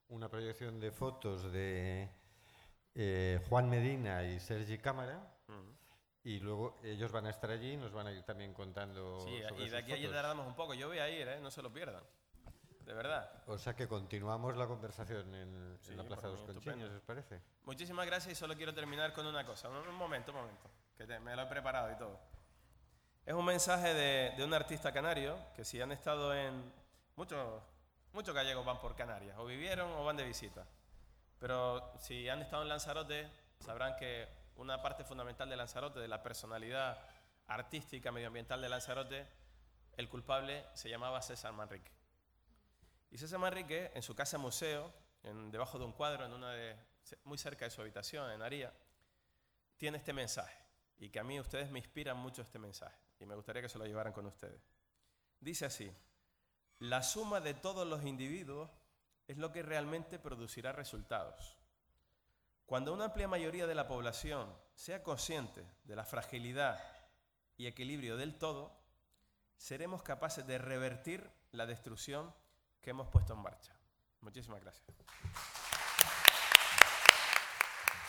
una 0.09 0.29
proyección 0.29 0.79
de 0.79 0.93
fotos 0.93 1.51
de 1.53 2.09
eh, 2.95 3.45
Juan 3.49 3.69
Medina 3.69 4.23
y 4.25 4.39
Sergi 4.39 4.79
Cámara. 4.79 5.21
Y 6.23 6.39
luego 6.39 6.79
ellos 6.85 7.11
van 7.11 7.27
a 7.27 7.31
estar 7.31 7.51
allí 7.51 7.73
y 7.73 7.77
nos 7.79 7.93
van 7.93 8.07
a 8.07 8.13
ir 8.13 8.23
también 8.25 8.53
contando. 8.53 9.21
Sí, 9.21 9.43
sobre 9.49 9.65
y 9.65 9.71
de 9.71 9.79
aquí 9.79 9.93
a 9.93 9.97
fotos. 9.97 10.13
tardamos 10.13 10.47
un 10.47 10.55
poco. 10.55 10.75
Yo 10.75 10.87
voy 10.89 10.99
a 10.99 11.09
ir, 11.09 11.27
¿eh? 11.27 11.41
no 11.41 11.51
se 11.51 11.63
lo 11.63 11.73
pierdan. 11.73 12.05
De 12.85 12.93
verdad. 12.93 13.43
O 13.47 13.57
sea 13.57 13.75
que 13.75 13.89
continuamos 13.89 14.55
la 14.57 14.67
conversación 14.67 15.35
en, 15.35 15.79
Sí, 15.81 15.93
en 15.93 15.97
la 15.97 16.05
Plaza 16.05 16.27
de 16.29 16.35
los 16.35 16.43
Conchiños. 16.45 16.91
¿os 16.91 17.01
parece? 17.03 17.41
Muchísimas 17.65 18.05
gracias 18.07 18.33
y 18.33 18.35
solo 18.37 18.55
quiero 18.55 18.75
terminar 18.75 19.13
con 19.15 19.27
una 19.27 19.45
cosa. 19.47 19.71
Un, 19.71 19.77
un 19.79 19.95
momento, 19.95 20.31
un 20.33 20.39
momento, 20.39 20.71
que 20.97 21.07
te- 21.07 21.19
me 21.21 21.35
lo 21.35 21.43
he 21.43 21.47
preparado 21.47 21.91
y 21.91 21.97
todo. 21.97 22.21
Es 23.27 23.35
un 23.35 23.45
mensaje 23.45 23.95
de, 23.95 24.45
un 24.45 24.53
artista 24.55 24.93
canario 24.93 25.39
que 25.55 25.65
si 25.65 25.81
han 25.81 25.93
estado 25.93 26.35
en... 26.35 26.73
Muchos, 27.17 27.63
muchos 28.13 28.35
gallegos 28.35 28.65
van 28.65 28.81
por 28.81 28.97
Canarias, 28.97 29.37
o 29.39 29.45
vivieron 29.45 29.91
o 29.93 30.05
van 30.05 30.17
de 30.17 30.25
visita. 30.25 30.67
Pero 31.39 31.93
si 31.99 32.29
han 32.29 32.43
estado 32.43 32.63
en 32.63 32.69
Lanzarote, 32.69 33.31
sabrán 33.61 33.97
que 33.97 34.27
una 34.57 34.81
parte 34.83 35.05
fundamental 35.05 35.49
de 35.49 35.57
Lanzarote, 35.57 36.01
de 36.01 36.09
la 36.09 36.23
personalidad 36.23 36.99
artística, 37.47 38.11
medioambiental 38.11 38.61
de 38.61 38.69
Lanzarote, 38.69 39.27
el 39.97 40.09
culpable 40.09 40.65
se 40.75 40.89
llamaba 40.89 41.21
César 41.23 41.53
Manrique. 41.53 41.93
Y 43.11 43.19
César 43.19 43.39
Manrique, 43.39 43.91
en 43.95 44.03
su 44.03 44.15
casa 44.15 44.39
museo, 44.39 44.93
en- 45.23 45.51
debajo 45.51 45.79
de 45.79 45.85
un 45.85 45.93
cuadro, 45.93 46.25
en 46.25 46.33
una 46.33 46.55
muy 47.25 47.39
cerca 47.39 47.65
de 47.65 47.71
su 47.71 47.81
habitación, 47.81 48.31
en 48.31 48.41
Aría, 48.43 48.73
tiene 49.77 49.99
este 49.99 50.13
mensaje. 50.13 50.57
Y 50.99 51.11
que 51.11 51.19
a 51.21 51.25
mí 51.25 51.39
ustedes 51.41 51.71
me 51.71 51.79
inspiran 51.79 52.17
mucho 52.17 52.43
este 52.43 52.59
mensaje. 52.59 52.97
Y 53.21 53.27
me 53.27 53.37
gustaría 53.37 53.63
que 53.63 53.69
se 53.69 53.79
lo 53.79 53.87
llevaran 53.87 54.13
con 54.13 54.27
ustedes. 54.27 54.61
Dice 55.39 55.67
así, 55.67 55.91
la 56.81 57.03
suma 57.03 57.41
de 57.41 57.55
todos 57.55 57.87
los 57.87 58.05
individuos 58.05 58.71
es 59.29 59.37
lo 59.39 59.53
que 59.53 59.63
realmente 59.63 60.19
producirá 60.19 60.73
resultados. 60.73 61.57
Cuando 62.67 62.93
una 62.93 63.07
amplia 63.07 63.29
mayoría 63.29 63.67
de 63.67 63.75
la 63.75 63.87
población 63.87 64.53
sea 64.75 65.03
consciente 65.03 65.65
de 65.85 65.97
la 65.97 66.05
fragilidad 66.05 66.81
y 67.57 67.67
equilibrio 67.67 68.17
del 68.17 68.39
todo, 68.39 68.81
seremos 69.57 70.03
capaces 70.03 70.47
de 70.47 70.59
revertir 70.59 71.31
la 71.53 71.67
destrucción 71.67 72.35
que 72.81 72.91
hemos 72.91 73.09
puesto 73.09 73.35
en 73.35 73.41
marcha. 73.41 73.77
Muchísimas 74.21 74.63
gracias. 74.63 74.87